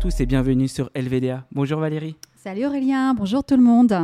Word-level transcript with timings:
tous 0.00 0.20
et 0.20 0.26
bienvenue 0.26 0.66
sur 0.66 0.90
LVDA. 0.94 1.44
Bonjour 1.52 1.78
Valérie. 1.78 2.16
Salut 2.34 2.64
Aurélien, 2.64 3.12
bonjour 3.12 3.44
tout 3.44 3.56
le 3.56 3.62
monde. 3.62 3.94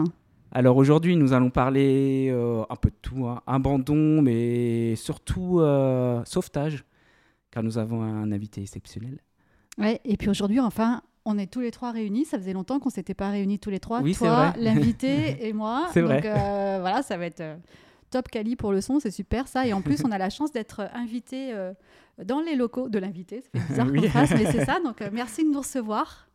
Alors 0.52 0.76
aujourd'hui, 0.76 1.16
nous 1.16 1.32
allons 1.32 1.48
parler 1.48 2.28
euh, 2.30 2.64
un 2.68 2.76
peu 2.76 2.90
de 2.90 2.96
tout, 3.00 3.26
hein. 3.26 3.40
abandon, 3.46 4.20
mais 4.20 4.94
surtout 4.96 5.60
euh, 5.60 6.22
sauvetage, 6.26 6.84
car 7.50 7.62
nous 7.62 7.78
avons 7.78 8.02
un 8.02 8.30
invité 8.30 8.60
exceptionnel. 8.60 9.20
Ouais, 9.78 10.00
et 10.04 10.18
puis 10.18 10.28
aujourd'hui, 10.28 10.60
enfin, 10.60 11.00
on 11.24 11.38
est 11.38 11.50
tous 11.50 11.60
les 11.60 11.70
trois 11.70 11.92
réunis. 11.92 12.26
Ça 12.26 12.38
faisait 12.38 12.52
longtemps 12.52 12.78
qu'on 12.78 12.90
s'était 12.90 13.14
pas 13.14 13.30
réunis 13.30 13.58
tous 13.58 13.70
les 13.70 13.80
trois. 13.80 14.02
Oui, 14.02 14.14
Toi, 14.14 14.52
l'invité 14.58 15.38
et 15.48 15.54
moi. 15.54 15.88
C'est 15.94 16.02
vrai. 16.02 16.20
euh, 16.24 16.76
voilà, 16.80 17.02
ça 17.02 17.16
va 17.16 17.24
être 17.24 17.42
euh, 18.16 18.20
top 18.20 18.28
quali 18.28 18.56
pour 18.56 18.72
le 18.72 18.80
son, 18.80 19.00
c'est 19.00 19.10
super 19.10 19.48
ça. 19.48 19.66
Et 19.66 19.72
en 19.72 19.82
plus, 19.82 20.02
on 20.04 20.10
a 20.10 20.18
la 20.18 20.30
chance 20.30 20.52
d'être 20.52 20.88
invité 20.94 21.52
euh, 21.52 21.72
dans 22.24 22.40
les 22.40 22.56
locaux 22.56 22.88
de 22.88 22.98
l'invité. 22.98 23.42
Fait 23.42 23.58
bizarre 23.68 23.88
Oui. 23.90 24.00
qu'on 24.02 24.08
fasse, 24.08 24.30
mais 24.30 24.50
c'est 24.50 24.64
ça. 24.64 24.78
Donc 24.84 25.02
euh, 25.02 25.10
merci 25.12 25.44
de 25.44 25.50
nous 25.50 25.60
recevoir. 25.60 26.28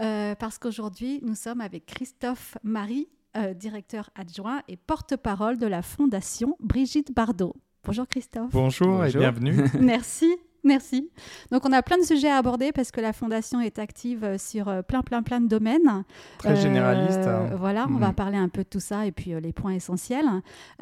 Euh, 0.00 0.34
parce 0.34 0.58
qu'aujourd'hui, 0.58 1.20
nous 1.22 1.34
sommes 1.34 1.60
avec 1.60 1.86
Christophe 1.86 2.58
Marie, 2.62 3.08
euh, 3.36 3.54
directeur 3.54 4.10
adjoint 4.14 4.62
et 4.68 4.76
porte-parole 4.76 5.58
de 5.58 5.66
la 5.66 5.82
Fondation 5.82 6.56
Brigitte 6.60 7.14
Bardot. 7.14 7.54
Bonjour 7.84 8.06
Christophe. 8.08 8.50
Bonjour, 8.52 9.04
et 9.04 9.12
bienvenue. 9.12 9.64
Merci, 9.80 10.34
merci. 10.66 11.08
Donc 11.50 11.64
on 11.64 11.72
a 11.72 11.82
plein 11.82 11.96
de 11.98 12.02
sujets 12.02 12.28
à 12.28 12.36
aborder 12.36 12.72
parce 12.72 12.90
que 12.90 13.00
la 13.00 13.12
fondation 13.12 13.60
est 13.60 13.78
active 13.78 14.24
euh, 14.24 14.36
sur 14.38 14.68
euh, 14.68 14.82
plein, 14.82 15.02
plein, 15.02 15.22
plein 15.22 15.40
de 15.40 15.48
domaines. 15.48 16.04
Très 16.38 16.50
Euh, 16.50 16.56
généraliste. 16.56 17.26
hein. 17.26 17.48
Voilà, 17.56 17.86
on 17.88 17.96
va 17.98 18.08
Mhm. 18.08 18.14
parler 18.14 18.36
un 18.36 18.48
peu 18.48 18.62
de 18.64 18.68
tout 18.68 18.80
ça 18.80 19.06
et 19.06 19.12
puis 19.12 19.32
euh, 19.34 19.40
les 19.40 19.52
points 19.52 19.72
essentiels. 19.72 20.26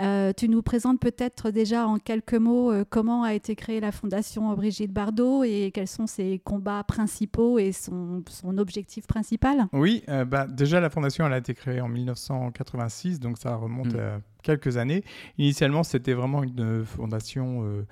Euh, 0.00 0.32
tu 0.36 0.48
nous 0.48 0.62
présentes 0.62 0.98
peut-être 1.00 1.50
déjà 1.50 1.86
en 1.86 1.98
quelques 1.98 2.34
mots 2.34 2.72
euh, 2.72 2.84
comment 2.88 3.22
a 3.22 3.34
été 3.34 3.54
créée 3.54 3.80
la 3.80 3.92
fondation 3.92 4.52
Brigitte 4.54 4.92
Bardot 4.92 5.44
et 5.44 5.70
quels 5.72 5.88
sont 5.88 6.06
ses 6.06 6.40
combats 6.44 6.82
principaux 6.84 7.58
et 7.58 7.72
son, 7.72 8.22
son 8.28 8.58
objectif 8.58 9.06
principal? 9.06 9.66
Oui, 9.72 10.02
euh, 10.08 10.24
bah, 10.24 10.46
déjà 10.48 10.80
la 10.80 10.90
fondation 10.90 11.26
elle 11.26 11.32
a 11.34 11.38
été 11.38 11.54
créée 11.54 11.80
en 11.80 11.88
1986, 11.88 13.20
donc 13.20 13.38
ça 13.38 13.54
remonte 13.54 13.94
Mm. 13.94 14.20
Quelques 14.44 14.76
années. 14.76 15.02
Initialement, 15.38 15.82
c'était 15.82 16.12
vraiment 16.12 16.44
une 16.44 16.60
euh, 16.60 16.84
fondation 16.84 17.64
euh, 17.64 17.86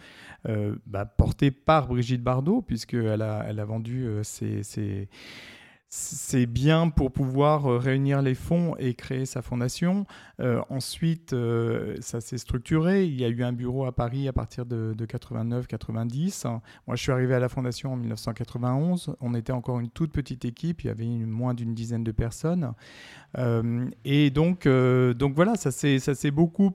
euh, 0.48 0.76
bah, 0.86 1.04
portée 1.04 1.50
par 1.50 1.88
Brigitte 1.88 2.22
Bardot, 2.22 2.62
puisqu'elle 2.62 3.22
a, 3.22 3.40
a 3.40 3.64
vendu 3.64 4.06
ses- 4.22 5.08
ses 5.94 6.46
biens 6.46 6.88
pour 6.88 7.12
pouvoir 7.12 7.66
euh, 7.66 7.76
réunir 7.76 8.22
les 8.22 8.34
fonds 8.34 8.74
et 8.78 8.94
créer 8.94 9.26
sa 9.26 9.42
fondation. 9.42 10.06
Euh, 10.40 10.62
ensuite, 10.70 11.34
euh, 11.34 11.96
ça 12.00 12.22
s'est 12.22 12.38
structuré. 12.38 13.04
Il 13.04 13.20
y 13.20 13.26
a 13.26 13.28
eu 13.28 13.42
un 13.42 13.52
bureau 13.52 13.84
à 13.84 13.92
Paris 13.92 14.26
à 14.26 14.32
partir 14.32 14.64
de, 14.64 14.94
de 14.96 15.04
89-90. 15.04 16.48
Moi, 16.86 16.96
je 16.96 17.02
suis 17.02 17.12
arrivé 17.12 17.34
à 17.34 17.40
la 17.40 17.50
fondation 17.50 17.92
en 17.92 17.96
1991. 17.96 19.16
On 19.20 19.34
était 19.34 19.52
encore 19.52 19.80
une 19.80 19.90
toute 19.90 20.12
petite 20.12 20.46
équipe. 20.46 20.82
Il 20.82 20.86
y 20.86 20.90
avait 20.90 21.04
moins 21.04 21.52
d'une 21.52 21.74
dizaine 21.74 22.04
de 22.04 22.12
personnes. 22.12 22.72
Et 24.04 24.30
donc, 24.30 24.68
donc 24.68 25.34
voilà, 25.34 25.56
ça 25.56 25.70
s'est 25.70 26.30
beaucoup 26.30 26.70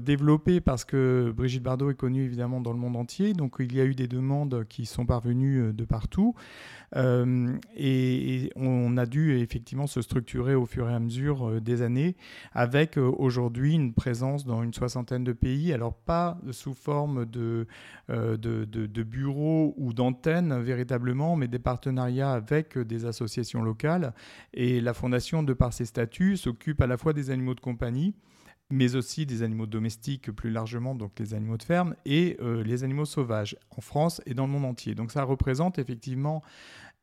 développé 0.00 0.60
parce 0.60 0.84
que 0.84 1.32
Brigitte 1.34 1.62
Bardot 1.62 1.90
est 1.90 1.94
connue 1.94 2.24
évidemment 2.24 2.60
dans 2.60 2.72
le 2.72 2.78
monde 2.78 2.96
entier. 2.96 3.32
Donc, 3.34 3.56
il 3.60 3.74
y 3.74 3.80
a 3.80 3.84
eu 3.84 3.94
des 3.94 4.08
demandes 4.08 4.64
qui 4.68 4.86
sont 4.86 5.06
parvenues 5.06 5.72
de 5.72 5.84
partout. 5.84 6.34
Euh, 6.96 7.56
et, 7.76 8.50
on 8.56 8.96
a 8.96 9.06
dû 9.06 9.38
effectivement 9.38 9.86
se 9.86 10.02
structurer 10.02 10.54
au 10.54 10.66
fur 10.66 10.88
et 10.90 10.94
à 10.94 11.00
mesure 11.00 11.48
euh, 11.48 11.60
des 11.60 11.82
années 11.82 12.16
avec 12.52 12.98
euh, 12.98 13.12
aujourd'hui 13.18 13.74
une 13.74 13.94
présence 13.94 14.44
dans 14.44 14.62
une 14.62 14.74
soixantaine 14.74 15.24
de 15.24 15.32
pays. 15.32 15.72
Alors, 15.72 15.94
pas 15.94 16.38
sous 16.50 16.74
forme 16.74 17.24
de, 17.26 17.66
de, 18.08 19.02
bureaux 19.02 19.74
ou 19.76 19.92
d'antennes 19.92 20.60
véritablement, 20.60 21.36
mais 21.36 21.48
des 21.48 21.58
partenariats 21.58 22.32
avec 22.32 22.78
des 22.78 23.06
associations 23.06 23.62
locales. 23.62 24.14
Et 24.54 24.80
la 24.80 24.94
Fondation, 24.94 25.42
de 25.42 25.52
par 25.52 25.72
ses 25.72 25.84
statuts, 25.84 26.36
s'occupe 26.36 26.80
à 26.80 26.86
la 26.86 26.96
fois 26.96 27.12
des 27.12 27.30
animaux 27.30 27.54
de 27.54 27.60
compagnie, 27.60 28.14
mais 28.72 28.96
aussi 28.96 29.26
des 29.26 29.42
animaux 29.42 29.66
domestiques 29.66 30.32
plus 30.32 30.50
largement, 30.50 30.94
donc 30.94 31.12
les 31.18 31.34
animaux 31.34 31.58
de 31.58 31.62
ferme, 31.62 31.94
et 32.06 32.38
euh, 32.40 32.64
les 32.64 32.84
animaux 32.84 33.04
sauvages 33.04 33.54
en 33.76 33.82
France 33.82 34.22
et 34.24 34.32
dans 34.32 34.46
le 34.46 34.52
monde 34.52 34.64
entier. 34.64 34.94
Donc 34.94 35.12
ça 35.12 35.24
représente 35.24 35.78
effectivement 35.78 36.42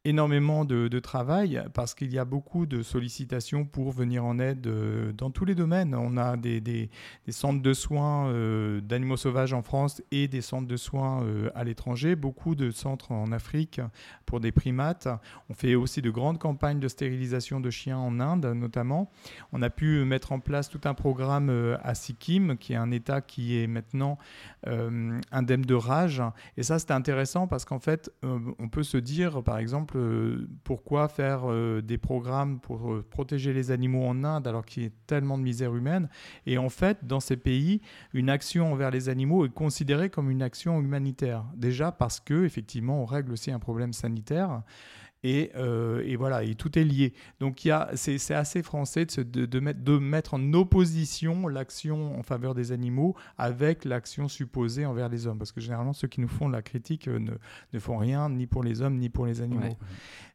énormément 0.06 0.64
de, 0.64 1.00
travail 1.00 1.64
parce 1.74 1.94
qu'il 1.94 2.12
y 2.14 2.20
a 2.20 2.26
beaucoup 2.26 2.66
de 2.66 2.82
sollicitations 2.82 3.66
pour 3.66 3.92
venir 3.92 4.26
en 4.26 4.38
aide 4.40 4.68
euh, 4.68 5.14
dans 5.14 5.30
tous 5.30 5.46
les 5.46 5.56
domaines. 5.56 5.96
On 5.96 6.18
a 6.18 6.36
des, 6.36 6.60
des- 6.60 6.90
centres 7.30 7.62
de 7.62 7.74
soins 7.74 8.28
euh, 8.30 8.82
d'animaux 8.82 9.18
sauvages 9.18 9.54
en 9.54 9.62
France 9.62 10.02
et 10.12 10.28
des 10.28 10.42
centres 10.42 10.68
de 10.68 10.78
soins 10.78 11.24
euh, 11.24 11.50
à 11.56 11.64
l'étranger, 11.64 12.16
beaucoup 12.16 12.56
de 12.56 12.70
centres 12.70 13.12
en 13.12 13.32
Afrique 13.32 13.80
pour 14.26 14.40
des 14.40 14.52
primates. 14.52 15.08
On 15.50 15.54
fait 15.54 15.76
aussi 15.76 16.02
de 16.02 16.10
grandes 16.10 16.40
campagnes 16.40 16.80
de 16.80 16.88
stérilisation 16.88 17.60
de 17.60 17.70
chiens 17.70 17.98
en 17.98 18.20
Inde 18.20 18.46
notamment. 18.46 19.10
On 19.54 19.62
a 19.62 19.70
pu 19.70 20.04
mettre 20.04 20.32
en 20.32 20.40
place 20.40 20.70
tout 20.70 20.82
un 20.84 20.94
programme 20.94 21.78
à 21.82 21.96
Sikkim, 21.96 22.58
qui 22.58 22.74
est 22.74 22.78
un 22.78 22.92
État 22.92 23.22
qui 23.22 23.60
est 23.60 23.68
maintenant 23.68 24.18
indemne 24.66 25.62
de 25.62 25.76
rage. 25.76 26.22
Et 26.58 26.64
ça, 26.64 26.80
c'était 26.80 26.94
intéressant 26.94 27.48
parce 27.48 27.66
qu'en 27.66 27.80
fait, 27.80 28.12
on 28.24 28.70
peut 28.70 28.84
se 28.84 28.98
dire, 28.98 29.44
par 29.44 29.58
exemple, 29.58 29.89
euh, 29.96 30.48
pourquoi 30.64 31.08
faire 31.08 31.42
euh, 31.46 31.82
des 31.82 31.98
programmes 31.98 32.60
pour 32.60 32.92
euh, 32.92 33.06
protéger 33.10 33.54
les 33.54 33.72
animaux 33.72 34.06
en 34.06 34.24
Inde 34.24 34.48
alors 34.48 34.66
qu'il 34.66 34.84
y 34.84 34.86
a 34.86 34.90
tellement 35.08 35.38
de 35.38 35.44
misère 35.44 35.76
humaine? 35.76 36.10
Et 36.46 36.58
en 36.58 36.70
fait, 36.70 37.06
dans 37.06 37.20
ces 37.20 37.38
pays, 37.38 37.82
une 38.14 38.30
action 38.30 38.72
envers 38.72 38.92
les 38.92 39.10
animaux 39.10 39.46
est 39.46 39.54
considérée 39.54 40.10
comme 40.10 40.30
une 40.30 40.42
action 40.42 40.80
humanitaire. 40.80 41.46
Déjà 41.56 41.92
parce 41.92 42.20
que, 42.20 42.46
effectivement, 42.46 43.02
on 43.02 43.06
règle 43.06 43.32
aussi 43.32 43.52
un 43.52 43.60
problème 43.60 43.94
sanitaire. 43.94 44.62
Et, 45.22 45.52
euh, 45.56 46.02
et 46.06 46.16
voilà, 46.16 46.44
et 46.44 46.56
tout 46.56 46.80
est 46.80 46.84
lié. 46.86 47.14
Donc 47.42 47.68
c'est, 47.96 48.34
assez 48.34 48.64
français 48.64 49.06
de, 49.06 49.12
se- 49.12 49.20
de, 49.22 49.46
de 49.46 49.60
mettre, 49.60 49.82
de 49.84 49.98
mettre 49.98 50.34
en 50.34 50.54
opposition 50.54 51.48
l'action 51.50 52.18
en 52.18 52.24
faveur 52.24 52.56
des 52.56 52.72
animaux 52.72 53.16
avec 53.38 53.84
l'action 53.84 54.30
supposée 54.30 54.86
envers 54.86 55.10
les 55.10 55.28
hommes. 55.28 55.38
Parce 55.38 55.52
que 55.52 55.60
généralement, 55.60 55.92
ceux 55.92 56.08
qui 56.08 56.22
nous 56.22 56.30
font 56.30 56.48
la 56.48 56.62
critique 56.62 57.10
euh, 57.10 57.20
ne, 57.20 57.32
ne 57.74 57.80
font 57.80 57.98
rien 57.98 58.30
ni 58.30 58.48
pour 58.48 58.64
les 58.64 58.82
hommes 58.82 58.96
ni 58.98 59.10
pour 59.10 59.26
les 59.26 59.42
animaux. 59.42 59.62
Ouais. 59.64 59.78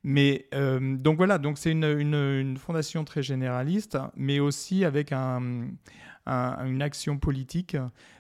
Mais 0.03 0.47
euh, 0.55 0.97
donc 0.99 1.17
voilà, 1.17 1.39
donc 1.39 1.57
c'est 1.57 1.73
une, 1.73 1.85
une- 1.85 2.15
une 2.15 2.57
fondation 2.59 3.05
très 3.05 3.23
généraliste, 3.23 3.97
mais 4.17 4.39
aussi 4.39 4.85
avec 4.85 5.13
un, 5.13 5.69
un- 6.27 6.67
une 6.67 6.83
action 6.83 7.17
politique. 7.17 7.77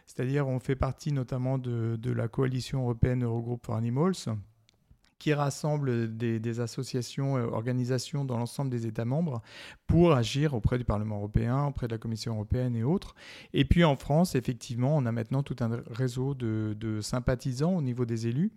C'est-à-dire, 0.06 0.48
on 0.48 0.60
fait 0.60 0.76
partie 0.76 1.12
notamment 1.12 1.58
de, 1.58 1.96
de 2.00 2.10
la 2.10 2.28
coalition 2.28 2.80
européenne 2.82 3.22
Eurogroup 3.24 3.60
for 3.66 3.74
Animals 3.76 4.28
qui 5.24 5.32
rassemble 5.32 6.14
des, 6.18 6.38
des 6.38 6.60
associations, 6.60 7.38
euh, 7.38 7.46
organisations 7.46 8.26
dans 8.26 8.36
l'ensemble 8.36 8.68
des 8.68 8.86
États 8.86 9.06
membres 9.06 9.40
pour 9.86 10.12
agir 10.12 10.52
auprès 10.52 10.76
du 10.76 10.84
Parlement 10.84 11.16
européen, 11.16 11.64
auprès 11.64 11.86
de 11.86 11.92
la 11.92 11.98
Commission 11.98 12.34
européenne 12.34 12.76
et 12.76 12.82
autres. 12.82 13.14
Et 13.54 13.64
puis 13.64 13.84
en 13.84 13.96
France, 13.96 14.34
effectivement, 14.34 14.94
on 14.94 15.06
a 15.06 15.12
maintenant 15.12 15.42
tout 15.42 15.56
un 15.60 15.80
réseau 15.90 16.34
de, 16.34 16.98
sympathisants 17.00 17.74
au 17.74 17.80
niveau 17.80 18.04
des 18.04 18.26
élus. 18.26 18.52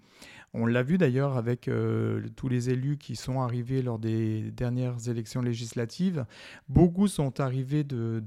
On 0.53 0.65
l'a 0.65 0.83
vu 0.83 0.97
d'ailleurs 0.97 1.37
avec 1.37 1.69
euh, 1.69 2.27
tous 2.35 2.49
les 2.49 2.69
élus 2.69 2.97
qui 2.97 3.15
sont 3.15 3.39
arrivés 3.39 3.81
lors 3.81 3.99
des 3.99 4.51
dernières 4.51 5.07
élections 5.07 5.41
législatives. 5.41 6.25
Beaucoup 6.67 7.07
sont 7.07 7.39
arrivés 7.39 7.85
de- 7.85 8.21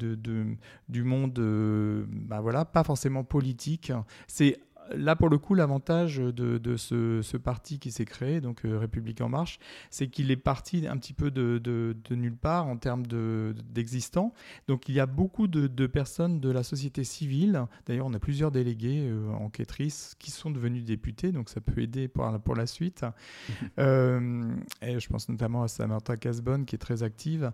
du 0.89 1.03
monde, 1.05 1.39
euh, 1.39 2.07
bah 2.09 2.41
voilà, 2.41 2.65
pas 2.65 2.85
forcément 2.85 3.23
politique. 3.23 3.93
C'est 4.29 4.61
là 4.95 5.17
pour 5.17 5.29
le 5.29 5.39
coup 5.39 5.55
l'avantage 5.55 6.19
de, 6.19 6.59
de 6.59 6.77
ce, 6.77 7.21
ce 7.23 7.37
parti 7.37 7.79
qui 7.79 7.91
s'est 7.91 8.05
créé, 8.05 8.41
donc 8.41 8.65
euh, 8.65 8.79
République 8.79 9.21
en 9.21 9.29
marche, 9.29 9.59
c'est 9.91 10.09
qu'il 10.09 10.31
est 10.31 10.37
parti 10.37 10.87
un 10.87 10.97
petit 10.97 11.13
peu 11.13 11.31
de, 11.31 11.59
de- 11.59 11.97
de 12.09 12.15
nulle 12.15 12.37
part 12.37 12.67
en 12.67 12.77
termes 12.77 13.07
de- 13.07 13.55
d'existants. 13.73 14.33
Donc 14.69 14.89
il 14.89 14.95
y 14.95 15.01
a 15.01 15.07
beaucoup 15.07 15.47
de, 15.47 15.87
personnes 15.87 16.41
de 16.41 16.51
la 16.51 16.63
société 16.63 17.05
civile. 17.05 17.65
D'ailleurs, 17.87 18.07
on 18.07 18.15
a 18.15 18.19
plusieurs 18.19 18.51
délégués 18.51 19.09
euh, 19.09 19.31
enquêtrices 19.33 20.15
qui 20.19 20.31
sont 20.31 20.51
devenus 20.51 20.85
députés, 20.85 21.33
donc 21.33 21.49
ça 21.49 21.61
peut 21.61 21.81
aider 21.81 22.09
pour, 22.09 22.25
la- 22.31 22.39
pour 22.39 22.55
la 22.57 22.67
suite. 22.67 23.05
Euh, 23.79 24.53
et 24.83 24.99
je 25.01 25.09
pense 25.09 25.29
notamment 25.29 25.63
à 25.63 25.69
Samantha 25.69 26.17
Casbonne 26.17 26.65
qui 26.67 26.75
est 26.75 26.79
très 26.79 27.03
active. 27.03 27.51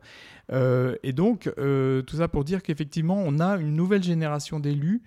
Euh, 0.52 0.96
et 1.02 1.12
donc, 1.12 1.50
tout 2.06 2.16
ça 2.16 2.28
pour 2.28 2.44
dire 2.44 2.62
qu'effectivement, 2.62 3.22
on 3.24 3.38
a 3.38 3.56
une 3.58 3.74
nouvelle 3.74 4.02
génération 4.02 4.58
d'élus 4.60 5.02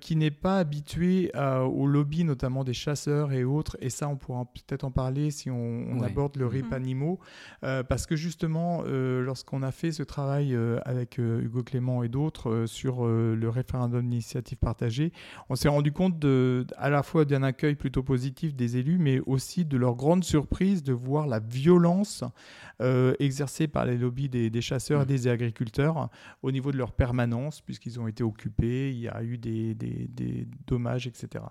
qui 0.00 0.16
n'est 0.16 0.30
pas 0.30 0.58
habituée 0.58 1.30
à- 1.34 1.57
au 1.64 1.86
lobby, 1.86 2.24
notamment 2.24 2.64
des 2.64 2.72
chasseurs 2.74 3.32
et 3.32 3.44
autres. 3.44 3.76
Et 3.80 3.90
ça, 3.90 4.08
on 4.08 4.16
pourra 4.16 4.44
peut-être 4.44 4.84
en 4.84 4.90
parler 4.90 5.30
si 5.30 5.50
on, 5.50 5.56
on 5.90 6.00
Ouais. 6.00 6.06
aborde 6.06 6.36
le 6.36 6.46
RIP 6.46 6.66
Mhm. 6.66 6.72
animaux. 6.72 7.18
Euh, 7.64 7.82
parce 7.82 8.06
que 8.06 8.16
justement, 8.16 8.82
euh, 8.86 9.22
lorsqu'on 9.22 9.62
a 9.62 9.70
fait 9.72 9.92
ce 9.92 10.02
travail 10.02 10.54
euh, 10.54 10.78
avec 10.84 11.18
euh, 11.18 11.40
Hugo 11.42 11.62
Clément 11.62 12.02
et 12.02 12.08
d'autres 12.08 12.50
euh, 12.50 12.66
sur 12.66 13.04
euh, 13.06 13.34
le 13.34 13.48
référendum 13.48 14.02
d'initiative 14.08 14.58
partagée, 14.58 15.12
on 15.48 15.54
s'est 15.56 15.68
rendu 15.68 15.92
compte 15.92 16.18
de, 16.18 16.66
à 16.76 16.90
la 16.90 17.02
fois 17.02 17.24
d'un 17.24 17.42
accueil 17.42 17.74
plutôt 17.74 18.02
positif 18.02 18.54
des 18.54 18.76
élus, 18.76 18.98
mais 18.98 19.20
aussi 19.26 19.64
de 19.64 19.76
leur 19.76 19.94
grande 19.94 20.24
surprise 20.24 20.82
de 20.82 20.92
voir 20.92 21.26
la 21.26 21.38
violence 21.40 22.24
euh, 22.80 23.14
exercée 23.18 23.66
par 23.68 23.84
les 23.84 23.96
lobbies 23.96 24.28
des, 24.28 24.50
des 24.50 24.60
chasseurs 24.60 25.02
et 25.02 25.06
des 25.06 25.26
agriculteurs 25.28 26.08
au 26.42 26.50
niveau 26.52 26.70
de 26.72 26.76
leur 26.76 26.92
permanence, 26.92 27.60
puisqu'ils 27.60 27.98
ont 28.00 28.06
été 28.06 28.22
occupés, 28.22 28.90
il 28.92 28.98
y 29.00 29.08
a 29.08 29.22
eu 29.22 29.38
des, 29.38 29.74
des- 29.74 30.08
des 30.08 30.46
dommages, 30.66 31.06
etc. 31.06 31.44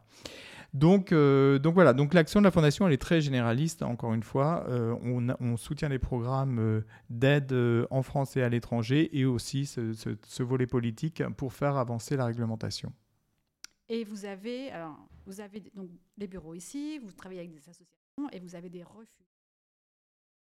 Donc, 0.73 1.11
donc 1.11 1.73
voilà, 1.73 1.94
donc 1.94 2.13
l'action 2.13 2.39
de 2.41 2.44
la 2.44 2.51
Fondation, 2.51 2.85
elle 2.85 2.94
est 2.94 3.01
très 3.01 3.21
généraliste, 3.21 3.81
encore 3.83 4.13
une 4.13 4.21
fois. 4.21 4.67
On, 4.69 5.25
on, 5.39 5.57
soutient 5.57 5.89
des 5.89 5.97
programmes 5.97 6.83
d'aide 7.09 7.55
en 7.89 8.03
France 8.03 8.35
et 8.35 8.44
à 8.44 8.49
l'étranger 8.49 9.17
et 9.17 9.25
aussi 9.25 9.65
ce, 9.65 10.44
volet 10.44 10.67
politique 10.67 11.23
pour 11.38 11.53
faire 11.53 11.77
avancer 11.77 12.17
la 12.17 12.25
réglementation. 12.25 12.91
Et 13.89 14.03
vous 14.03 14.25
avez, 14.25 14.69
alors, 14.71 14.97
vous 15.25 15.39
avez 15.39 15.61
donc 15.73 15.89
des 16.17 16.27
bureaux 16.27 16.53
ici, 16.53 16.99
vous 16.99 17.11
travaillez 17.11 17.39
avec 17.39 17.51
des 17.51 17.59
associations 17.69 18.29
et 18.31 18.39
vous 18.39 18.55
avez 18.55 18.69
des 18.69 18.83
refuges. 18.83 19.36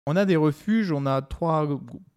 On 0.09 0.15
a 0.15 0.25
des 0.25 0.37
refuges, 0.37 0.93
on 0.93 1.05
a 1.05 1.21
trois 1.21 1.67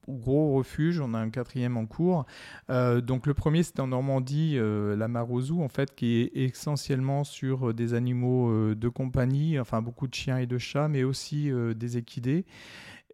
gros 0.07 0.53
refuges, 0.53 0.99
on 0.99 1.15
a 1.15 1.17
un 1.17 1.31
quatrième 1.31 1.75
en 1.75 1.87
cours. 1.87 2.25
Euh, 2.69 3.01
donc 3.01 3.25
le 3.25 3.33
premier 3.33 3.63
c'est 3.63 3.79
en 3.79 3.87
Normandie, 3.87 4.57
euh, 4.57 4.95
la 4.95 5.07
Marozou 5.07 5.63
en 5.63 5.69
fait, 5.69 5.95
qui 5.95 6.21
est 6.21 6.31
essentiellement 6.35 7.23
sur 7.23 7.73
des 7.73 7.95
animaux 7.95 8.75
de 8.75 8.89
compagnie, 8.89 9.59
enfin 9.59 9.81
beaucoup 9.81 10.07
de 10.07 10.13
chiens 10.13 10.37
et 10.37 10.45
de 10.45 10.59
chats, 10.59 10.87
mais 10.87 11.03
aussi 11.03 11.51
des 11.75 11.97
équidés. 11.97 12.45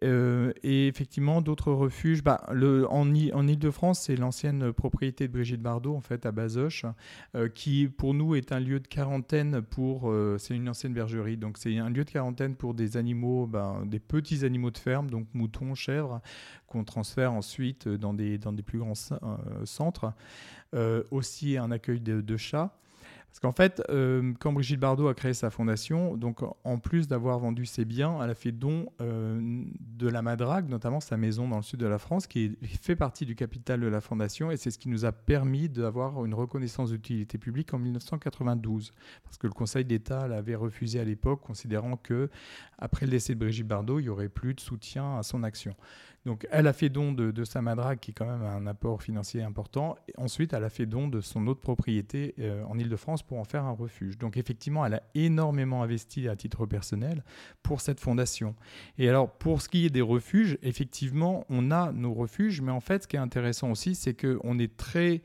Euh, 0.04 0.52
et 0.62 0.88
effectivement, 0.88 1.40
d'autres 1.40 1.72
refuges. 1.72 2.22
Bah, 2.22 2.46
en, 2.48 3.14
Ile-de-France, 3.14 4.00
c'est 4.02 4.16
l'ancienne 4.16 4.72
propriété 4.72 5.26
de 5.26 5.32
Brigitte 5.32 5.62
Bardot, 5.62 5.94
en 5.94 6.00
fait, 6.00 6.26
à 6.26 6.32
Bazoches, 6.32 6.84
euh, 7.34 7.48
qui 7.48 7.88
pour 7.88 8.14
nous 8.14 8.34
est 8.34 8.52
un 8.52 8.60
lieu 8.60 8.80
de 8.80 8.86
quarantaine 8.86 9.62
pour. 9.62 10.10
Euh, 10.10 10.36
c'est 10.38 10.54
une 10.54 10.68
ancienne 10.68 10.92
bergerie, 10.92 11.36
donc 11.36 11.58
c'est 11.58 11.76
un 11.78 11.90
lieu 11.90 12.04
de 12.04 12.10
quarantaine 12.10 12.56
pour 12.56 12.74
des 12.74 12.96
animaux, 12.96 13.46
bah, 13.46 13.80
des 13.84 14.00
petits 14.00 14.44
animaux 14.44 14.70
de 14.70 14.78
ferme, 14.78 15.10
donc 15.10 15.26
moutons, 15.34 15.74
chèvres, 15.74 16.20
qu'on 16.66 16.84
transfère 16.84 17.32
ensuite 17.32 17.88
dans 17.88 18.12
des, 18.14 18.38
dans 18.38 18.52
des 18.52 18.62
plus 18.62 18.78
grands 18.78 18.94
centres. 19.64 20.12
aussi 21.10 21.56
un 21.56 21.70
accueil 21.70 22.00
de 22.00 22.36
chats. 22.36 22.76
Parce 23.36 23.52
qu'en 23.52 23.54
fait, 23.54 23.82
euh, 23.90 24.32
quand 24.40 24.50
Brigitte 24.50 24.80
Bardot 24.80 25.08
a 25.08 25.14
créé 25.14 25.34
sa 25.34 25.50
fondation, 25.50 26.18
en 26.64 26.78
plus 26.78 27.06
d'avoir 27.06 27.38
vendu 27.38 27.66
ses 27.66 27.84
biens, 27.84 28.18
elle 28.24 28.30
a 28.30 28.34
fait 28.34 28.50
don 28.50 28.86
euh, 29.02 29.62
de 29.78 30.08
la 30.08 30.22
Madrague, 30.22 30.70
notamment 30.70 31.00
sa 31.00 31.18
maison 31.18 31.46
dans 31.46 31.58
le 31.58 31.62
sud 31.62 31.78
de 31.78 31.86
la 31.86 31.98
France, 31.98 32.26
qui 32.26 32.56
fait 32.80 32.96
partie 32.96 33.26
du 33.26 33.34
capital 33.34 33.80
de 33.80 33.88
la 33.88 34.00
fondation, 34.00 34.50
et 34.50 34.56
c'est 34.56 34.70
ce 34.70 34.78
qui 34.78 34.88
nous 34.88 35.04
a 35.04 35.12
permis 35.12 35.68
d'avoir 35.68 36.24
une 36.24 36.32
reconnaissance 36.32 36.92
d'utilité 36.92 37.36
publique 37.36 37.74
en 37.74 37.78
1992, 37.78 38.94
parce 39.22 39.36
que 39.36 39.46
le 39.46 39.52
Conseil 39.52 39.84
d'État 39.84 40.26
l'avait 40.28 40.54
refusé 40.54 40.98
à 40.98 41.04
l'époque, 41.04 41.42
considérant 41.42 41.98
que 41.98 42.30
après 42.78 43.04
le 43.04 43.10
décès 43.10 43.34
de 43.34 43.40
Brigitte 43.40 43.66
Bardot, 43.66 44.00
il 44.00 44.04
y 44.04 44.08
aurait 44.08 44.30
plus 44.30 44.54
de 44.54 44.60
soutien 44.60 45.18
à 45.18 45.22
son 45.22 45.42
action. 45.42 45.76
Donc, 46.26 46.44
elle 46.50 46.66
a 46.66 46.72
fait 46.72 46.88
don 46.88 47.12
de, 47.12 47.44
sa 47.44 47.62
madrague, 47.62 48.00
qui 48.00 48.10
est 48.10 48.14
quand 48.14 48.26
même 48.26 48.42
un 48.42 48.66
apport 48.66 49.00
financier 49.00 49.44
important. 49.44 49.96
Ensuite, 50.18 50.52
elle 50.54 50.64
a 50.64 50.70
fait 50.70 50.84
don 50.84 51.06
de 51.06 51.20
son 51.20 51.46
autre 51.46 51.60
propriété 51.60 52.34
euh, 52.40 52.64
en 52.64 52.76
Ile-de-France 52.80 53.22
pour 53.22 53.38
en 53.38 53.44
faire 53.44 53.64
un 53.64 53.70
refuge. 53.70 54.18
Donc, 54.18 54.36
effectivement, 54.36 54.84
elle 54.84 54.94
a 54.94 55.02
énormément 55.14 55.84
investi 55.84 56.26
à 56.26 56.34
titre 56.34 56.66
personnel 56.66 57.22
pour 57.62 57.80
cette 57.80 58.00
fondation. 58.00 58.56
Et 58.98 59.08
alors, 59.08 59.30
pour 59.30 59.62
ce 59.62 59.68
qui 59.68 59.86
est 59.86 59.90
des 59.90 60.00
refuges, 60.00 60.58
effectivement, 60.62 61.46
on 61.48 61.70
a 61.70 61.92
nos 61.92 62.12
refuges, 62.12 62.60
mais 62.60 62.72
en 62.72 62.80
fait, 62.80 63.04
ce 63.04 63.08
qui 63.08 63.14
est 63.14 63.20
intéressant 63.20 63.70
aussi, 63.70 63.94
c'est 63.94 64.14
qu'on 64.14 64.58
est 64.58 64.76
très, 64.76 65.22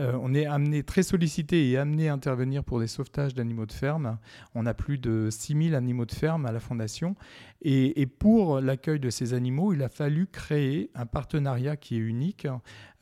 euh, 0.00 0.18
on 0.20 0.34
est 0.34 0.46
amené, 0.46 0.82
très 0.82 1.02
sollicité 1.02 1.70
et 1.70 1.76
amené 1.76 2.08
à 2.08 2.14
intervenir 2.14 2.64
pour 2.64 2.80
des 2.80 2.86
sauvetages 2.86 3.34
d'animaux 3.34 3.66
de 3.66 3.72
ferme. 3.72 4.18
On 4.54 4.64
a 4.64 4.72
plus 4.72 4.98
de 4.98 5.28
6000 5.30 5.74
animaux 5.74 6.06
de 6.06 6.12
ferme 6.12 6.46
à 6.46 6.52
la 6.52 6.60
fondation. 6.60 7.14
Et, 7.62 8.06
pour 8.06 8.60
l'accueil 8.60 8.98
de 8.98 9.10
ces 9.10 9.34
animaux, 9.34 9.74
il 9.74 9.82
a 9.82 9.90
fallu 9.90 10.26
créer 10.26 10.90
un 10.94 11.04
partenariat 11.04 11.76
qui 11.76 11.96
est 11.96 12.00
unique, 12.00 12.46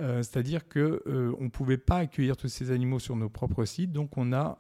euh, 0.01 0.23
c'est-à-dire 0.23 0.69
qu'on 0.69 0.81
euh, 0.81 1.37
ne 1.39 1.49
pouvait 1.49 1.79
pas 1.79 1.99
accueillir 1.99 2.37
tous 2.37 2.49
ces 2.49 2.73
animaux 2.73 2.99
sur 2.99 3.15
nos 3.15 3.29
propres 3.29 3.65
sites, 3.65 3.93
donc 3.93 4.19
on 4.19 4.33
a 4.33 4.59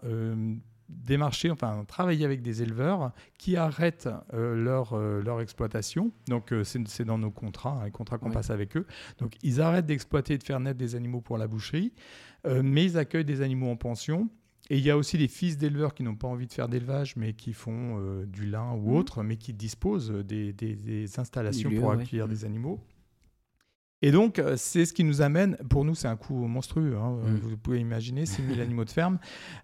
euh, 0.90 0.94
démarché, 1.06 1.50
enfin 1.50 1.84
travaillé 1.86 2.24
avec 2.24 2.42
des 2.42 2.62
éleveurs 2.62 3.12
qui 3.38 3.56
arrêtent 3.56 4.08
leur, 4.32 4.96
leur 4.96 5.40
exploitation. 5.40 6.12
Donc 6.28 6.52
c'est 6.64 7.04
dans 7.04 7.18
nos 7.18 7.30
contrats, 7.30 7.78
hein, 7.80 7.84
les 7.84 7.90
contrats 7.90 8.18
qu'on 8.18 8.30
passe 8.30 8.50
avec 8.50 8.76
eux. 8.76 8.86
Donc 9.18 9.34
ils 9.42 9.60
arrêtent 9.60 9.86
d'exploiter 9.86 10.34
et 10.34 10.38
de 10.38 10.44
faire 10.44 10.60
naître 10.60 10.78
des 10.78 10.94
animaux 10.94 11.20
pour 11.20 11.38
la 11.38 11.46
boucherie, 11.46 11.92
mais 12.44 12.84
ils 12.84 12.98
accueillent 12.98 13.24
des 13.24 13.42
animaux 13.42 13.70
en 13.70 13.76
pension 13.76 14.28
et 14.70 14.76
il 14.76 14.84
y 14.84 14.90
a 14.90 14.96
aussi 14.96 15.16
des 15.16 15.28
fils 15.28 15.56
d'éleveurs 15.56 15.94
qui 15.94 16.02
n'ont 16.02 16.14
pas 16.14 16.28
envie 16.28 16.46
de 16.46 16.52
faire 16.52 16.68
d'élevage, 16.68 17.16
mais 17.16 17.32
qui 17.32 17.54
font 17.54 17.98
euh, 17.98 18.26
du 18.26 18.46
lin 18.46 18.72
ou 18.72 18.90
mmh. 18.90 18.96
autre, 18.96 19.22
mais 19.22 19.36
qui 19.36 19.54
disposent 19.54 20.10
des, 20.10 20.52
des, 20.52 21.18
installations 21.18 21.70
pour 21.70 21.92
accueillir 21.92 22.28
des 22.28 22.44
animaux. 22.44 22.78
Et 24.00 24.12
donc, 24.12 24.38
euh, 24.38 24.54
c'est 24.56 24.84
ce 24.84 24.92
qui 24.92 25.02
nous 25.02 25.22
amène, 25.22 25.56
pour 25.68 25.84
nous, 25.84 25.96
c'est 25.96 26.06
un 26.06 26.16
coût 26.16 26.46
monstrueux, 26.46 26.96
hein, 26.96 27.18
mm. 27.20 27.36
vous 27.42 27.56
pouvez 27.56 27.80
imaginer, 27.80 28.26
6 28.26 28.42
000 28.46 28.60
animaux 28.60 28.84
de 28.84 28.90
ferme, 28.90 29.18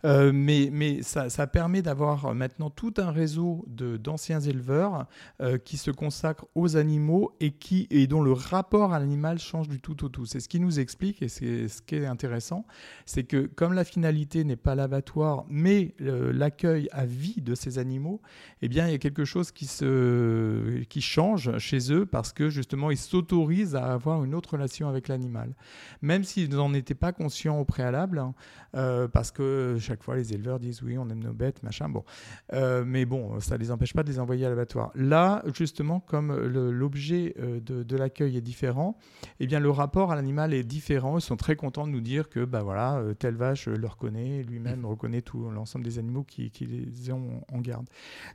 euh, 0.05 0.33
mais, 0.35 0.71
mais 0.73 1.03
ça, 1.03 1.31
ça 1.31 1.47
permet 1.47 1.83
d'avoir 1.83 2.35
maintenant 2.35 2.69
tout 2.69 2.95
un 2.97 3.13
réseau 3.13 3.65
d'anciens 3.69 4.41
éleveurs 4.41 5.07
euh, 5.41 5.57
qui 5.57 5.77
se 5.77 5.93
consacrent 5.93 6.47
aux 6.57 6.77
animaux 6.77 7.33
et, 7.39 7.53
qui, 7.53 7.87
et 7.91 8.09
dont 8.09 8.23
le 8.23 8.33
rapport 8.33 8.93
à 8.93 8.99
l'animal 8.99 9.39
change 9.39 9.69
du 9.69 9.81
tout 9.81 10.05
au 10.05 10.09
tout. 10.09 10.27
C'est 10.27 10.41
ce 10.41 10.49
qui 10.49 10.59
nous 10.59 10.81
explique, 10.81 11.23
et 11.23 11.29
c'est 11.29 11.69
ce 11.69 11.81
qui 11.81 11.95
est 11.95 12.07
intéressant, 12.07 12.67
c'est 13.07 13.25
que 13.25 13.47
comme 13.47 13.73
la 13.73 13.85
finalité 13.85 14.43
n'est 14.43 14.57
pas 14.57 14.75
l'abattoir, 14.75 15.45
mais 15.49 15.95
l'accueil 16.01 16.89
à 16.91 17.07
vie 17.07 17.41
de 17.41 17.55
ces 17.55 17.79
animaux, 17.79 18.21
eh 18.63 18.69
bien, 18.69 18.89
il 18.89 18.93
y 18.93 18.95
a 18.95 18.99
quelque 18.99 19.25
chose 19.25 19.53
qui, 19.53 19.67
se, 19.67 20.83
qui 20.85 21.01
change 21.01 21.57
chez 21.59 21.93
eux 21.93 22.05
parce 22.05 22.33
que 22.33 22.49
justement, 22.49 22.91
ils 22.91 22.97
s'autorisent 22.97 23.77
à 23.77 23.93
avoir 23.93 24.24
une 24.25 24.35
autre 24.35 24.55
relation 24.55 24.89
avec 24.89 25.09
l'animal. 25.09 25.55
Même 26.03 26.25
s'ils 26.25 26.51
n'en 26.51 26.73
étaient 26.75 26.95
pas 26.95 27.13
conscients 27.13 27.59
au 27.59 27.65
préalable, 27.65 28.19
hein, 28.19 28.35
euh, 28.77 29.09
parce 29.09 29.31
que 29.31 29.77
chaque 29.79 30.03
fois 30.03 30.17
les 30.17 30.33
éleveurs 30.33 30.59
disent 30.59 30.83
oui, 30.83 30.99
on 30.99 31.09
aime 31.09 31.23
nos 31.23 31.33
bêtes, 31.33 31.63
machin. 31.63 31.89
Bon, 31.89 32.05
euh, 32.53 32.85
mais 32.87 33.05
bon, 33.05 33.41
ça 33.41 33.55
ne 33.55 33.61
les 33.61 33.71
empêche 33.71 33.95
pas 33.95 34.03
de 34.03 34.09
les 34.09 34.19
envoyer 34.19 34.47
à 34.47 34.49
l'abattoir. 34.49 34.91
Là, 34.95 35.43
justement, 35.55 36.01
comme 36.01 36.35
l'objet 36.35 37.35
euh, 37.39 37.61
de, 37.61 37.97
l'accueil 37.97 38.37
est 38.37 38.41
différent, 38.41 38.99
eh 39.41 39.47
bien 39.47 39.61
le 39.61 39.71
rapport 39.71 40.11
à 40.11 40.17
l'animal 40.17 40.53
est 40.55 40.65
différent. 40.65 41.19
Ils 41.19 41.23
sont 41.23 41.37
très 41.37 41.57
contents 41.57 41.87
de 41.87 41.93
nous 41.93 42.01
dire 42.01 42.29
que 42.29 42.45
bah 42.45 42.63
voilà, 42.63 43.01
telle 43.19 43.37
vache 43.37 43.69
le 43.69 43.87
reconnaît, 43.87 44.43
lui-même 44.43 44.81
mmh. 44.81 44.87
reconnaît 44.87 45.23
tout 45.23 45.49
l'ensemble 45.51 45.85
des 45.85 45.99
animaux 45.99 46.25
qui, 46.25 46.51
les 46.61 47.13
ont 47.13 47.43
en 47.53 47.61
garde. 47.61 47.87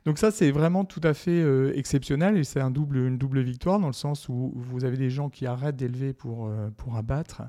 Donc 0.06 0.18
ça, 0.18 0.30
c'est 0.30 0.50
vraiment 0.50 0.84
tout 0.84 1.00
à 1.02 1.14
fait 1.14 1.40
exceptionnel 1.76 2.38
et 2.38 2.44
c'est 2.44 2.60
un 2.60 2.70
double, 2.70 2.98
une 2.98 3.18
double 3.18 3.40
victoire 3.40 3.78
dans 3.78 3.86
le 3.86 3.92
sens 3.92 4.28
où 4.28 4.52
vous 4.54 4.84
avez 4.84 4.96
des 4.96 5.10
gens 5.10 5.28
qui 5.28 5.46
arrêtent 5.46 5.76
d'élever 5.80 6.12
pour, 6.12 6.46
euh, 6.46 6.70
pour 6.76 6.96
abattre. 6.96 7.42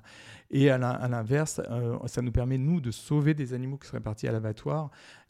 Et 0.49 0.69
à 0.69 0.77
l'inverse, 0.77 1.61
euh, 1.69 1.97
ça 2.07 2.21
nous 2.21 2.31
permet, 2.31 2.57
nous, 2.57 2.81
de 2.81 2.91
sauver 2.91 3.33
des 3.33 3.53
animaux 3.53 3.77
qui 3.77 3.87
seraient 3.87 4.01
partis 4.01 4.27
à 4.27 4.31
l'abattoir 4.31 4.89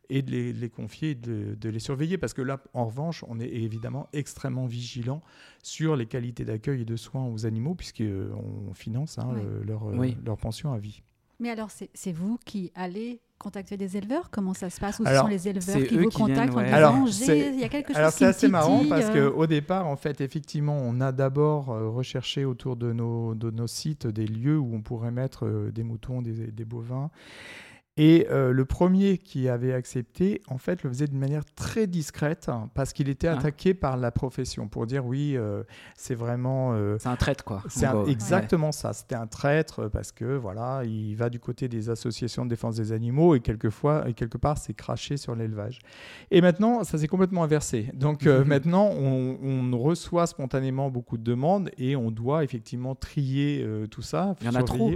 et 0.10 0.22
de 0.22 0.32
les, 0.32 0.70
confier, 0.70 1.16
de, 1.16 1.56
de, 1.56 1.70
les 1.70 1.80
surveiller. 1.80 2.18
Parce 2.18 2.34
que 2.34 2.42
là, 2.42 2.62
en 2.74 2.86
revanche, 2.86 3.24
on 3.28 3.40
est 3.40 3.48
évidemment 3.48 4.08
extrêmement 4.14 4.66
vigilant 4.66 5.22
sur 5.64 5.96
les 5.96 6.06
qualités 6.06 6.46
d'accueil 6.46 6.82
et 6.82 6.86
de 6.86 6.96
soins 6.96 7.26
aux 7.28 7.46
animaux, 7.46 7.76
puisqu'on 7.76 8.04
euh, 8.04 8.74
finance 8.74 9.18
hein, 9.18 9.36
leur, 9.66 9.92
leur 9.92 10.38
pension 10.38 10.74
à 10.74 10.80
vie. 10.80 11.02
Mais 11.40 11.50
alors, 11.50 11.70
c'est 11.72 12.12
vous 12.12 12.38
qui 12.46 12.72
allez 12.76 13.22
contacter 13.42 13.76
des 13.78 13.98
éleveurs? 13.98 14.30
Comment 14.30 14.54
ça 14.54 14.70
se 14.70 14.80
passe? 14.80 15.00
Ou 15.00 15.06
ce 15.06 15.16
sont 15.16 15.28
les 15.28 15.48
éleveurs 15.48 15.88
qui 15.88 15.98
vous 15.98 16.10
contactent? 16.10 16.56
En 16.56 17.06
disant 17.06 17.34
il 17.34 17.60
y 17.60 17.64
a 17.64 17.70
quelque 17.70 17.90
chose 17.90 17.98
Alors 17.98 18.12
c'est 18.12 18.26
assez 18.26 18.48
marrant 18.48 18.84
parce 18.88 19.10
qu'au 19.10 19.48
départ, 19.48 19.88
en 19.88 19.96
fait, 19.96 20.22
effectivement, 20.22 20.78
on 20.82 21.02
a 21.02 21.12
d'abord 21.12 21.72
euh, 21.72 21.90
recherché 21.90 22.46
autour 22.46 22.76
de 22.76 22.94
nos, 22.94 23.36
de 23.36 23.52
nos 23.52 23.68
sites 23.68 24.08
des 24.08 24.28
lieux 24.28 24.60
où 24.60 24.74
on 24.74 24.82
pourrait 24.82 25.12
mettre 25.12 25.46
euh, 25.46 25.72
des 25.72 25.84
moutons, 25.84 26.22
des, 26.22 26.52
des 26.52 26.66
bovins. 26.66 27.10
Et 28.04 28.26
euh, 28.32 28.52
le 28.52 28.66
premier 28.66 29.20
qui 29.20 29.48
avait 29.48 29.74
accepté, 29.74 30.42
en 30.48 30.58
fait, 30.58 30.82
le 30.82 30.90
faisait 30.90 31.06
d'une 31.06 31.20
manière 31.20 31.46
très 31.54 31.86
discrète 31.86 32.50
parce 32.74 32.94
qu'il 32.94 33.10
était 33.10 33.28
ah. 33.28 33.38
attaqué 33.38 33.76
par 33.76 33.96
la 33.96 34.10
profession 34.10 34.68
pour 34.68 34.88
dire 34.88 35.06
oui, 35.06 35.38
euh, 35.38 35.62
c'est 35.96 36.16
vraiment. 36.16 36.74
Euh, 36.74 36.98
c'est 37.00 37.10
un 37.10 37.16
traître, 37.16 37.44
quoi. 37.44 37.62
C'est 37.70 37.86
exactement 38.08 38.72
ça. 38.72 38.94
C'était 38.94 39.14
un 39.14 39.28
traître 39.28 39.88
parce 39.88 40.12
que 40.12 40.26
voilà, 40.26 40.82
il 40.84 41.14
va 41.14 41.30
du 41.30 41.40
côté 41.40 41.68
des 41.68 41.92
associations 41.92 42.44
de 42.44 42.50
défense 42.50 42.76
des 42.76 42.92
animaux 42.92 43.36
et 43.36 43.40
quelquefois, 43.40 44.10
et 44.10 44.14
quelque 44.14 44.40
part, 44.40 44.58
c'est 44.58 44.74
craché 44.74 45.16
sur 45.16 45.36
l'élevage. 45.36 45.78
Et 46.32 46.42
maintenant, 46.42 46.84
ça 46.84 46.98
s'est 46.98 47.08
complètement 47.08 47.44
inversé. 47.44 47.92
Donc 47.94 48.26
maintenant, 48.48 48.90
on, 49.00 49.38
on, 49.44 49.78
reçoit 49.78 50.26
spontanément 50.26 50.90
beaucoup 50.90 51.20
de 51.20 51.24
demandes 51.24 51.70
et 51.78 51.96
on 51.96 52.10
doit 52.10 52.44
effectivement 52.44 52.96
trier 52.96 53.64
tout 53.92 54.02
ça. 54.02 54.34
Il 54.42 54.48
y 54.48 54.50
en 54.50 54.56
a 54.56 54.64
trop. 54.64 54.92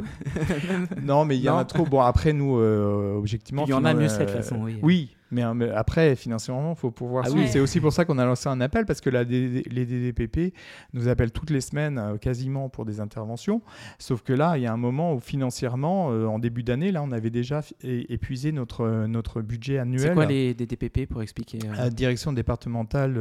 non, 1.04 1.24
mais 1.26 1.38
il 1.38 1.44
y 1.44 1.50
en 1.50 1.58
a 1.58 1.66
trop. 1.66 1.86
Bon, 1.86 2.02
après, 2.02 2.34
nous 2.34 2.56
objectivement. 2.96 3.66
Il 3.66 3.72
y 3.72 3.74
en 3.74 3.86
a 3.86 3.94
mieux 3.94 4.08
cette 4.08 4.30
façon, 4.30 4.58
oui. 4.62 4.80
Oui, 4.82 5.16
mais, 5.32 5.70
après, 5.70 6.16
financièrement, 6.16 6.74
il 6.74 6.80
faut 6.80 6.92
pouvoir 6.92 7.24
ah 7.26 7.30
suivre. 7.30 7.48
C'est 7.50 7.60
aussi 7.60 7.80
pour 7.80 7.92
ça 7.92 8.06
qu'on 8.06 8.18
a 8.18 8.26
lancé 8.26 8.48
un 8.48 8.62
appel, 8.62 8.86
parce 8.86 9.02
que 9.02 9.10
la, 9.10 9.24
les 9.24 9.86
DDPP 9.86 10.54
nous 10.94 11.08
appellent 11.08 11.32
toutes 11.32 11.50
les 11.50 11.62
semaines 11.62 11.98
euh, 11.98 12.18
quasiment 12.18 12.70
pour 12.70 12.86
des 12.86 13.00
interventions. 13.00 13.62
Sauf 14.00 14.22
que 14.22 14.34
là, 14.34 14.58
il 14.58 14.64
y 14.64 14.68
a 14.68 14.74
un 14.74 14.78
moment 14.78 15.14
où 15.14 15.20
financièrement, 15.20 16.12
euh, 16.12 16.26
en 16.26 16.40
début 16.40 16.64
d'année, 16.64 16.92
là, 16.92 17.02
on 17.04 17.12
avait 17.12 17.30
déjà 17.30 17.62
épuisé 17.84 18.52
notre, 18.52 19.06
notre 19.08 19.42
budget 19.42 19.80
annuel. 19.80 20.02
C'est 20.02 20.14
quoi 20.14 20.26
les 20.26 20.54
DDPP 20.54 21.08
pour 21.08 21.22
expliquer 21.22 21.60
La 21.76 21.90
direction 21.90 22.34
départementale 22.34 23.14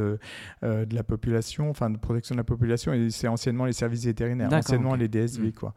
de 0.63 0.95
la 0.95 1.03
population, 1.03 1.69
enfin 1.69 1.89
de 1.89 1.97
protection 1.97 2.35
de 2.35 2.39
la 2.39 2.43
population, 2.43 2.93
et 2.93 3.09
c'est 3.09 3.27
anciennement 3.27 3.65
les 3.65 3.73
services 3.73 4.05
vétérinaires, 4.05 4.51
anciennement 4.53 4.95
les 4.95 5.07
DSV, 5.07 5.51
quoi. 5.51 5.73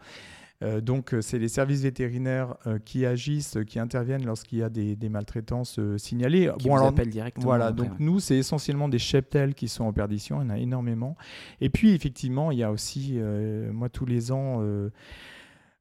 Euh, 0.62 0.80
donc, 0.80 1.14
c'est 1.20 1.38
les 1.38 1.48
services 1.48 1.82
vétérinaires 1.82 2.56
qui 2.84 3.06
agissent, 3.06 3.58
qui 3.66 3.78
interviennent 3.78 4.26
lorsqu'il 4.26 4.58
y 4.58 4.62
a 4.62 4.68
des, 4.68 5.08
maltraitances 5.08 5.78
signalées. 5.96 6.50
Qui 6.58 6.68
bon, 6.68 6.76
vous 6.76 6.82
alors, 6.82 6.92
directement. 6.92 7.44
Voilà, 7.44 7.72
donc 7.72 7.90
nous, 7.98 8.20
c'est 8.20 8.36
essentiellement 8.36 8.88
des 8.88 8.98
cheptels 8.98 9.54
qui 9.54 9.68
sont 9.68 9.84
en 9.84 9.92
perdition, 9.92 10.40
il 10.42 10.44
y 10.44 10.46
en 10.46 10.50
a 10.50 10.58
énormément. 10.58 11.16
Et 11.60 11.70
puis, 11.70 11.92
effectivement, 11.92 12.50
il 12.50 12.58
y 12.58 12.62
a 12.62 12.72
aussi, 12.72 13.18
moi, 13.72 13.88
tous 13.88 14.06
les 14.06 14.32
ans, 14.32 14.62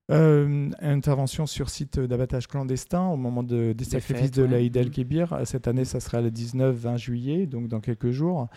euh, 0.10 0.70
intervention 0.80 1.46
sur 1.46 1.70
site 1.70 2.00
d'abattage 2.00 2.48
clandestin 2.48 3.08
au 3.08 3.18
moment 3.18 3.44
de, 3.44 3.74
des, 3.74 3.84
sacrifices 3.84 4.32
de 4.32 4.44
l'Aïd 4.44 4.76
el-Kébir. 4.78 5.42
Cette 5.44 5.68
année, 5.68 5.84
ça 5.84 6.00
sera 6.00 6.22
le 6.22 6.30
19-20 6.30 6.98
juillet, 6.98 7.46
donc 7.46 7.68
dans 7.68 7.82
quelques 7.82 8.12
jours. 8.12 8.48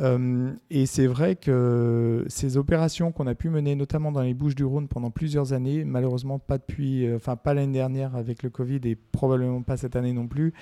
Euh, 0.00 0.52
et 0.70 0.86
c'est 0.86 1.06
vrai 1.06 1.36
que 1.36 2.24
ces 2.28 2.56
opérations 2.56 3.12
qu'on 3.12 3.26
a 3.26 3.34
pu 3.34 3.50
mener, 3.50 3.74
notamment 3.74 4.12
dans 4.12 4.22
les 4.22 4.34
Bouches 4.34 4.54
du 4.54 4.64
Rhône 4.64 4.88
pendant 4.88 5.10
plusieurs 5.10 5.52
années, 5.52 5.84
malheureusement 5.84 6.38
pas 6.38 6.58
depuis, 6.58 7.06
euh, 7.06 7.16
enfin 7.16 7.36
pas 7.36 7.52
l'année 7.52 7.72
dernière 7.72 8.16
avec 8.16 8.42
le 8.42 8.50
Covid 8.50 8.80
et 8.84 8.96
probablement 8.96 9.62
pas 9.62 9.76
cette 9.76 9.96
année 9.96 10.12
non 10.12 10.26
plus, 10.26 10.54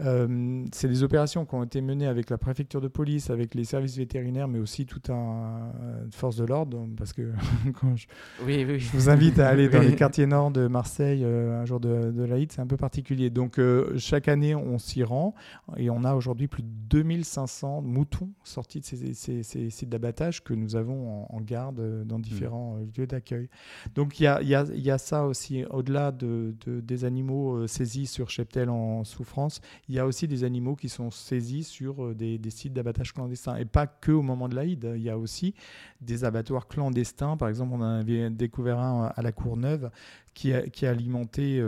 euh, 0.00 0.64
c'est 0.72 0.88
des 0.88 1.02
opérations 1.02 1.44
qui 1.44 1.54
ont 1.54 1.62
été 1.62 1.80
menées 1.80 2.08
avec 2.08 2.30
la 2.30 2.38
préfecture 2.38 2.80
de 2.80 2.88
police, 2.88 3.30
avec 3.30 3.54
les 3.54 3.64
services 3.64 3.96
vétérinaires, 3.96 4.48
mais 4.48 4.58
aussi 4.58 4.86
toute 4.86 5.10
un 5.10 5.72
force 6.10 6.36
de 6.36 6.44
l'ordre, 6.44 6.88
parce 6.96 7.12
que 7.12 7.32
quand 7.80 7.94
je, 7.94 8.06
oui, 8.44 8.64
oui. 8.66 8.80
je, 8.80 8.90
vous 8.92 9.08
invite 9.08 9.38
à 9.38 9.48
aller 9.48 9.68
dans 9.68 9.80
les 9.80 9.94
quartiers 9.94 10.26
nord 10.26 10.50
de 10.50 10.66
Marseille 10.66 11.24
un 11.24 11.64
jour 11.64 11.78
de, 11.78 12.10
de 12.10 12.24
l'Aïd, 12.24 12.50
c'est 12.50 12.60
un 12.60 12.66
peu 12.66 12.76
particulier. 12.76 13.30
Donc 13.30 13.60
chaque 13.96 14.28
année, 14.28 14.54
on 14.54 14.78
s'y 14.78 15.04
rend 15.04 15.34
et 15.76 15.90
on 15.90 16.02
a 16.02 16.14
aujourd'hui 16.14 16.48
plus 16.48 16.62
de 16.62 16.68
2500 16.88 17.82
moutons 17.82 18.30
sortis 18.42 18.79
ces, 18.84 19.70
sites 19.70 19.88
d'abattage 19.88 20.42
que 20.42 20.54
nous 20.54 20.76
avons 20.76 21.26
en, 21.30 21.40
garde 21.40 21.80
euh, 21.80 22.04
dans 22.04 22.18
différents 22.18 22.76
euh, 22.76 22.86
lieux 22.96 23.06
d'accueil. 23.06 23.48
Donc 23.94 24.20
il 24.20 24.24
y 24.24 24.90
a, 24.90 24.98
ça 24.98 25.24
aussi, 25.26 25.64
au-delà 25.66 26.12
de, 26.12 26.54
des 26.66 27.04
animaux 27.04 27.56
euh, 27.56 27.66
saisis 27.66 28.06
sur 28.06 28.30
cheptel 28.30 28.70
en 28.70 29.04
souffrance, 29.04 29.60
il 29.88 29.94
y 29.94 29.98
a 29.98 30.06
aussi 30.06 30.28
des 30.28 30.44
animaux 30.44 30.76
qui 30.76 30.88
sont 30.88 31.10
saisis 31.10 31.64
sur 31.64 32.14
des, 32.14 32.38
sites 32.50 32.72
d'abattage 32.72 33.14
clandestins. 33.14 33.56
Et 33.56 33.64
pas 33.64 33.86
que 33.86 34.12
au 34.12 34.22
moment 34.22 34.48
de 34.48 34.54
l'Aïd, 34.54 34.92
il 34.96 35.02
y 35.02 35.10
a 35.10 35.18
aussi 35.18 35.54
des 36.00 36.24
abattoirs 36.24 36.68
clandestins. 36.68 37.36
Par 37.36 37.48
exemple, 37.48 37.74
on 37.74 37.82
avait 37.82 38.30
découvert 38.30 38.78
un 38.78 39.12
à 39.14 39.22
la 39.22 39.32
Courneuve 39.32 39.90
qui, 40.34 40.52
a, 40.52 40.62
qui 40.62 40.86
a 40.86 40.90
alimenté 40.90 41.60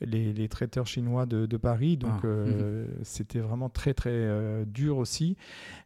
les 0.00 0.24
les, 0.32 0.48
traiteurs 0.48 0.86
chinois 0.86 1.26
de, 1.26 1.56
Paris. 1.56 1.96
Donc, 1.96 2.12
ah, 2.22 2.26
euh, 2.26 2.84
mhm. 2.84 2.90
c'était 3.02 3.38
vraiment 3.38 3.68
très, 3.68 3.94
très 3.94 4.10
euh, 4.10 4.64
dur 4.64 4.98
aussi. 4.98 5.36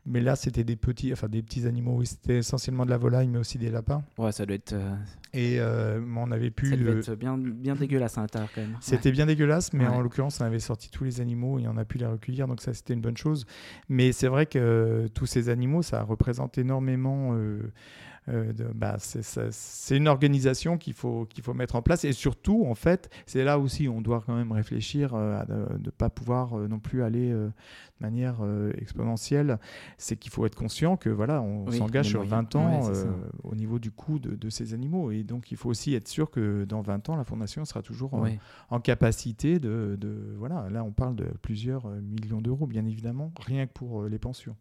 Mais 0.06 0.20
là, 0.20 0.36
c'était 0.36 0.64
des 0.64 0.76
petits, 0.76 1.12
enfin, 1.12 1.28
des 1.28 1.42
petits 1.42 1.66
animaux. 1.66 2.02
C'était 2.04 2.38
essentiellement 2.38 2.84
de 2.84 2.90
la 2.90 2.96
volaille, 2.96 3.28
mais 3.28 3.38
aussi 3.38 3.58
des 3.58 3.70
lapins. 3.70 4.02
Ouais, 4.16 4.32
ça 4.32 4.46
doit 4.46 4.56
être. 4.56 4.72
Euh, 4.72 4.96
Et 5.34 5.60
on 6.16 6.32
avait 6.32 6.50
pu. 6.50 6.70
Ça 6.70 6.76
devait 6.76 6.98
être 6.98 7.14
bien, 7.14 7.36
bien 7.36 7.74
dégueulasse 7.74 8.18
à 8.18 8.22
l'intérieur 8.22 8.50
quand 8.54 8.62
même. 8.62 8.76
C'était 8.80 9.12
bien 9.12 9.26
dégueulasse, 9.26 9.72
mais 9.72 9.86
en 9.86 10.00
l'occurrence, 10.00 10.40
on 10.40 10.44
avait 10.44 10.58
sorti 10.58 10.90
tous 10.90 11.04
les 11.04 11.20
animaux 11.20 11.58
et 11.58 11.68
on 11.68 11.76
a 11.76 11.84
pu 11.84 11.98
les 11.98 12.06
recueillir. 12.06 12.48
Donc, 12.48 12.60
ça, 12.60 12.72
c'était 12.74 12.94
une 12.94 13.00
bonne 13.00 13.16
chose. 13.16 13.46
Mais 13.88 14.12
c'est 14.12 14.28
vrai 14.28 14.46
que 14.46 15.08
tous 15.14 15.26
ces 15.26 15.48
animaux, 15.48 15.82
ça 15.82 16.02
représente 16.02 16.58
énormément. 16.58 17.36
Euh, 18.28 18.52
bah, 18.75 18.97
c'est 18.99 19.97
une 19.97 20.08
organisation 20.08 20.76
qu'il 20.76 20.94
faut, 20.94 21.26
qu'il 21.26 21.42
faut 21.42 21.54
mettre 21.54 21.76
en 21.76 21.82
place. 21.82 22.04
Et 22.04 22.12
surtout, 22.12 22.66
en 22.66 22.75
fait, 22.75 23.11
c'est 23.26 23.44
là 23.44 23.58
aussi 23.58 23.88
on 23.88 24.00
doit 24.00 24.23
quand 24.25 24.35
même 24.35 24.52
réfléchir 24.52 25.14
euh, 25.14 25.40
à 25.40 25.47
ne 25.47 25.90
pas 25.90 26.11
pouvoir 26.11 26.58
euh, 26.58 26.68
non 26.68 26.78
plus 26.78 27.02
aller 27.02 27.30
de 27.30 27.50
manière 28.00 28.37
exponentielle. 28.76 29.58
C'est 29.97 30.16
qu'il 30.16 30.30
faut 30.30 30.47
être 30.47 30.54
conscient 30.54 30.97
que 30.97 31.11
voilà, 31.11 31.42
on 31.42 31.70
s'engage 31.70 32.08
sur 32.08 32.25
20 32.25 32.56
ans 32.56 32.90
au 33.44 33.54
niveau 33.54 33.78
du 33.78 33.90
coût 33.90 34.18
de, 34.18 34.50
ces 34.50 34.75
animaux. 34.75 35.11
Et 35.11 35.23
donc, 35.23 35.50
il 35.50 35.56
faut 35.56 35.68
aussi 35.68 35.94
être 35.94 36.08
sûr 36.08 36.30
que 36.30 36.64
dans 36.64 36.80
20 36.80 37.08
ans, 37.08 37.16
la 37.16 37.25
Fondation 37.25 37.64
sera 37.64 37.82
toujours 37.82 38.12
en, 38.70 38.80
capacité 38.80 39.58
de, 39.58 39.97
de, 40.00 40.35
Voilà, 40.37 40.68
là, 40.70 40.85
on 40.85 40.92
parle 40.92 41.16
de 41.16 41.26
plusieurs 41.42 41.88
millions 41.88 42.40
d'euros, 42.40 42.66
bien 42.66 42.87
évidemment, 42.87 43.32
rien 43.40 43.66
que 43.66 43.73
pour 43.73 44.04
les 44.04 44.18
pensions. 44.18 44.56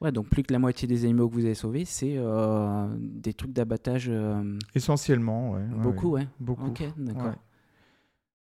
Ouais, 0.00 0.12
donc 0.12 0.28
plus 0.28 0.42
que 0.42 0.52
la 0.52 0.58
moitié 0.58 0.86
des 0.86 1.04
animaux 1.04 1.28
que 1.28 1.34
vous 1.34 1.44
avez 1.44 1.54
sauvés, 1.54 1.84
c'est 1.84 2.14
euh, 2.16 2.86
des 2.98 3.32
trucs 3.32 3.52
d'abattage. 3.52 4.06
Euh, 4.08 4.58
Essentiellement, 4.74 5.52
ouais. 5.52 5.62
Beaucoup, 5.82 6.10
ouais. 6.10 6.26
Beaucoup. 6.40 6.66
Ok, 6.66 6.82
d'accord. 6.98 7.34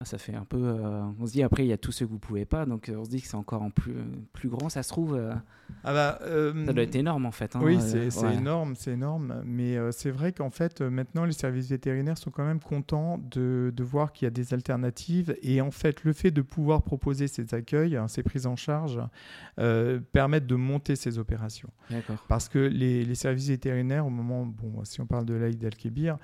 Ah, 0.04 0.06
ça 0.06 0.18
fait 0.18 0.36
un 0.36 0.44
peu. 0.44 0.58
Euh, 0.62 1.02
on 1.18 1.26
se 1.26 1.32
dit 1.32 1.44
après, 1.44 1.64
il 1.64 1.70
y 1.70 1.74
a 1.74 1.78
tous 1.78 1.94
ceux 1.94 2.06
que 2.06 2.12
vous 2.12 2.20
pouvez 2.20 2.44
pas, 2.44 2.66
donc 2.66 2.90
euh, 2.90 2.98
on 2.98 3.06
se 3.06 3.10
dit 3.10 3.22
que 3.22 3.28
c'est 3.28 3.38
encore 3.38 3.62
en 3.62 3.70
plus, 3.70 3.96
plus 4.34 4.50
grand. 4.50 4.68
Ça 4.68 4.84
se 4.84 4.90
trouve. 4.90 5.16
Euh, 5.16 5.34
ah 5.86 5.94
bah, 5.94 6.20
ça 6.22 6.74
doit 6.74 6.84
être 6.84 6.96
énorme 6.96 7.26
en 7.26 7.32
fait. 7.32 7.56
Hein, 7.56 7.62
oui, 7.64 7.80
c'est 7.80 8.10
énorme, 8.34 8.76
c'est 8.76 8.92
énorme. 8.92 9.42
Mais 9.46 9.78
c'est 9.94 10.12
vrai 10.12 10.34
qu'en 10.34 10.50
fait, 10.50 10.82
maintenant, 10.82 11.24
les 11.24 11.32
services 11.32 11.70
vétérinaires 11.70 12.18
sont 12.18 12.32
quand 12.32 12.44
même 12.44 12.60
contents 12.60 13.18
de, 13.18 13.72
de 13.74 13.84
voir 13.84 14.12
qu'il 14.12 14.26
y 14.26 14.28
a 14.28 14.32
des 14.32 14.54
alternatives. 14.54 15.38
Et 15.42 15.62
en 15.62 15.72
fait, 15.72 16.04
le 16.04 16.12
fait 16.12 16.32
de 16.32 16.42
pouvoir 16.42 16.82
proposer 16.82 17.30
ces 17.30 17.54
accueils, 17.54 17.96
hein, 17.96 18.10
ces 18.10 18.24
prises 18.24 18.46
en 18.46 18.58
charge, 18.58 19.00
permettent 20.12 20.48
de 20.48 20.56
monter 20.56 20.98
ces 20.98 21.18
opérations. 21.18 21.70
Parce 22.28 22.50
que 22.50 22.60
les, 22.60 23.06
les, 23.06 23.16
services 23.16 23.48
vétérinaires, 23.48 24.06
au 24.06 24.10
moment, 24.10 24.46
bon, 24.46 24.84
si 24.84 25.00
on 25.00 25.06
parle 25.06 25.26
de 25.26 25.34
l'Aïd 25.34 25.64
el-Kébir, 25.64 26.18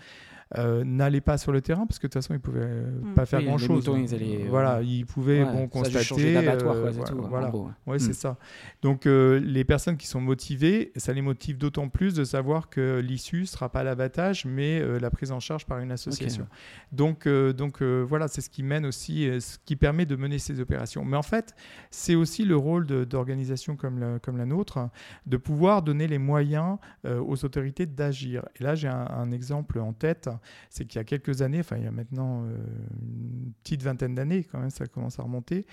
euh, 0.57 0.83
n'allaient 0.83 1.21
pas 1.21 1.37
sur 1.37 1.51
le 1.51 1.61
terrain 1.61 1.85
parce 1.85 1.99
que 1.99 2.07
de 2.07 2.11
toute 2.11 2.23
façon 2.23 2.33
ils 2.33 2.39
pouvaient 2.39 2.61
euh, 2.63 3.01
hmm. 3.01 3.13
pas 3.13 3.27
faire 3.27 3.43
grand 3.43 3.59
chose. 3.59 3.87
ils 3.95 4.15
allaient, 4.15 4.47
voilà, 4.49 4.81
ils 4.81 5.05
pouvaient 5.05 5.45
bon 5.45 5.67
constater. 5.67 6.37
Euh, 6.37 6.91
voilà, 7.29 7.51
ouais, 7.85 7.99
c'est 7.99 8.09
hmm. 8.09 8.13
ça. 8.13 8.37
Donc 8.81 9.05
les 9.05 9.63
personnes 9.63 9.95
qui 9.95 10.07
sont 10.07 10.21
motivées, 10.21 10.91
ça 10.95 11.13
les 11.13 11.21
motive 11.21 11.59
d'autant 11.59 11.89
plus 11.89 12.15
de 12.15 12.23
savoir 12.23 12.69
que 12.69 12.99
l'issue 12.99 13.45
sera 13.45 13.69
pas 13.69 13.83
l'abattage, 13.83 14.45
mais 14.45 14.81
la 14.99 15.11
prise 15.11 15.31
en 15.31 15.39
charge 15.39 15.67
par 15.67 15.79
une 15.79 15.91
association. 15.91 16.47
Donc 16.91 17.27
donc 17.27 17.83
voilà, 17.83 18.27
c'est 18.27 18.41
ce 18.41 18.49
qui 18.49 18.63
mène 18.63 18.87
aussi, 18.87 19.29
ce 19.39 19.57
qui 19.65 19.75
permet 19.75 20.07
de 20.07 20.15
mener 20.15 20.39
ces 20.39 20.59
opérations. 20.59 21.05
Mais 21.05 21.17
en 21.17 21.21
fait, 21.21 21.53
c'est 21.91 22.15
aussi 22.15 22.43
le 22.43 22.55
rôle 22.55 22.87
d'organisations 22.87 23.75
comme 23.75 23.99
la, 23.99 24.17
comme 24.17 24.37
la 24.37 24.45
nôtre 24.47 24.89
de 25.27 25.37
pouvoir 25.37 25.83
donner 25.83 26.07
les 26.07 26.17
moyens 26.17 26.77
aux 27.05 27.45
autorités 27.45 27.85
d'agir. 27.85 28.45
Et 28.59 28.63
là, 28.63 28.73
j'ai 28.73 28.87
un, 28.87 29.07
un 29.07 29.31
exemple 29.31 29.79
en 29.79 29.93
tête 29.93 30.29
c'est 30.69 30.85
qu'il 30.85 30.99
y 30.99 31.01
a 31.01 31.03
quelques 31.03 31.41
années, 31.41 31.59
enfin 31.59 31.77
il 31.77 31.83
y 31.83 31.87
a 31.87 31.91
maintenant 31.91 32.43
euh, 32.43 32.57
une 33.01 33.53
petite 33.63 33.83
vingtaine 33.83 34.15
d'années 34.15 34.43
quand 34.43 34.59
même, 34.59 34.69
ça 34.69 34.87
commence 34.87 35.19
à 35.19 35.23
remonter, 35.23 35.65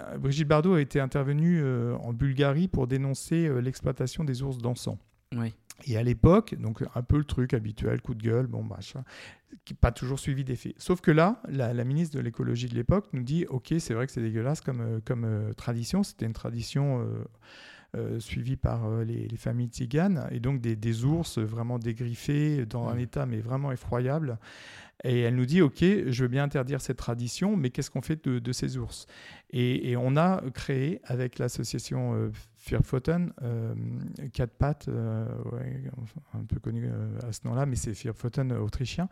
euh, 0.00 0.18
Brigitte 0.18 0.48
Bardot 0.48 0.74
a 0.74 0.80
été 0.80 1.00
intervenue 1.00 1.60
euh, 1.62 1.96
en 1.96 2.12
Bulgarie 2.12 2.68
pour 2.68 2.86
dénoncer 2.86 3.50
l'exploitation 3.60 4.24
des 4.24 4.42
ours 4.42 4.58
dansants. 4.58 4.98
Oui. 5.36 5.54
Et 5.86 5.96
à 5.96 6.02
l'époque, 6.02 6.54
donc 6.56 6.84
un 6.94 7.02
peu 7.02 7.16
le 7.16 7.24
truc 7.24 7.54
habituel, 7.54 8.02
coup 8.02 8.14
de 8.14 8.22
gueule, 8.22 8.46
bon 8.46 8.62
machin, 8.62 9.02
qui 9.64 9.74
pas 9.74 9.92
toujours 9.92 10.18
suivi 10.18 10.44
des 10.44 10.56
faits. 10.56 10.74
Sauf 10.76 11.00
que 11.00 11.10
là, 11.10 11.40
la, 11.48 11.84
ministre 11.84 12.16
de 12.16 12.20
l'écologie 12.20 12.68
de 12.68 12.74
l'époque 12.74 13.06
nous 13.12 13.22
dit, 13.22 13.46
ok, 13.48 13.74
c'est 13.78 13.94
vrai 13.94 14.06
que 14.06 14.12
c'est 14.12 14.20
dégueulasse 14.20 14.60
comme, 14.60 15.00
comme 15.06 15.54
tradition, 15.56 16.02
c'était 16.02 16.26
une 16.26 16.34
tradition 16.34 17.00
euh, 17.00 17.24
suivi 18.18 18.56
par 18.56 18.86
euh, 18.86 19.04
les, 19.04 19.36
familles 19.36 19.68
tziganes, 19.68 20.28
et 20.30 20.40
donc 20.40 20.60
des, 20.60 21.04
ours 21.04 21.38
vraiment 21.38 21.78
dégriffés, 21.78 22.66
dans 22.66 22.88
un 22.88 22.98
état 22.98 23.26
mais 23.26 23.40
vraiment 23.40 23.72
effroyable. 23.72 24.38
Et 25.02 25.20
elle 25.20 25.34
nous 25.34 25.46
dit, 25.46 25.62
OK, 25.62 25.78
je 25.80 26.22
veux 26.22 26.28
bien 26.28 26.44
interdire 26.44 26.82
cette 26.82 26.98
tradition, 26.98 27.56
mais 27.56 27.70
qu'est-ce 27.70 27.90
qu'on 27.90 28.02
fait 28.02 28.22
de, 28.28 28.52
ces 28.52 28.76
ours? 28.76 29.06
Et, 29.50 29.96
on 29.96 30.16
a 30.18 30.42
créé 30.52 31.00
avec 31.04 31.38
l'association 31.38 32.14
euh, 32.14 32.30
Vierpfoten, 32.66 33.32
euh, 33.42 33.74
quatre 34.34 34.52
pattes, 34.52 34.88
un 34.88 36.44
peu 36.46 36.60
connu 36.60 36.86
à 37.26 37.32
ce 37.32 37.40
nom-là, 37.46 37.64
mais 37.64 37.76
c'est 37.76 37.92
Vierpfoten 37.92 38.52
autrichien, 38.52 39.08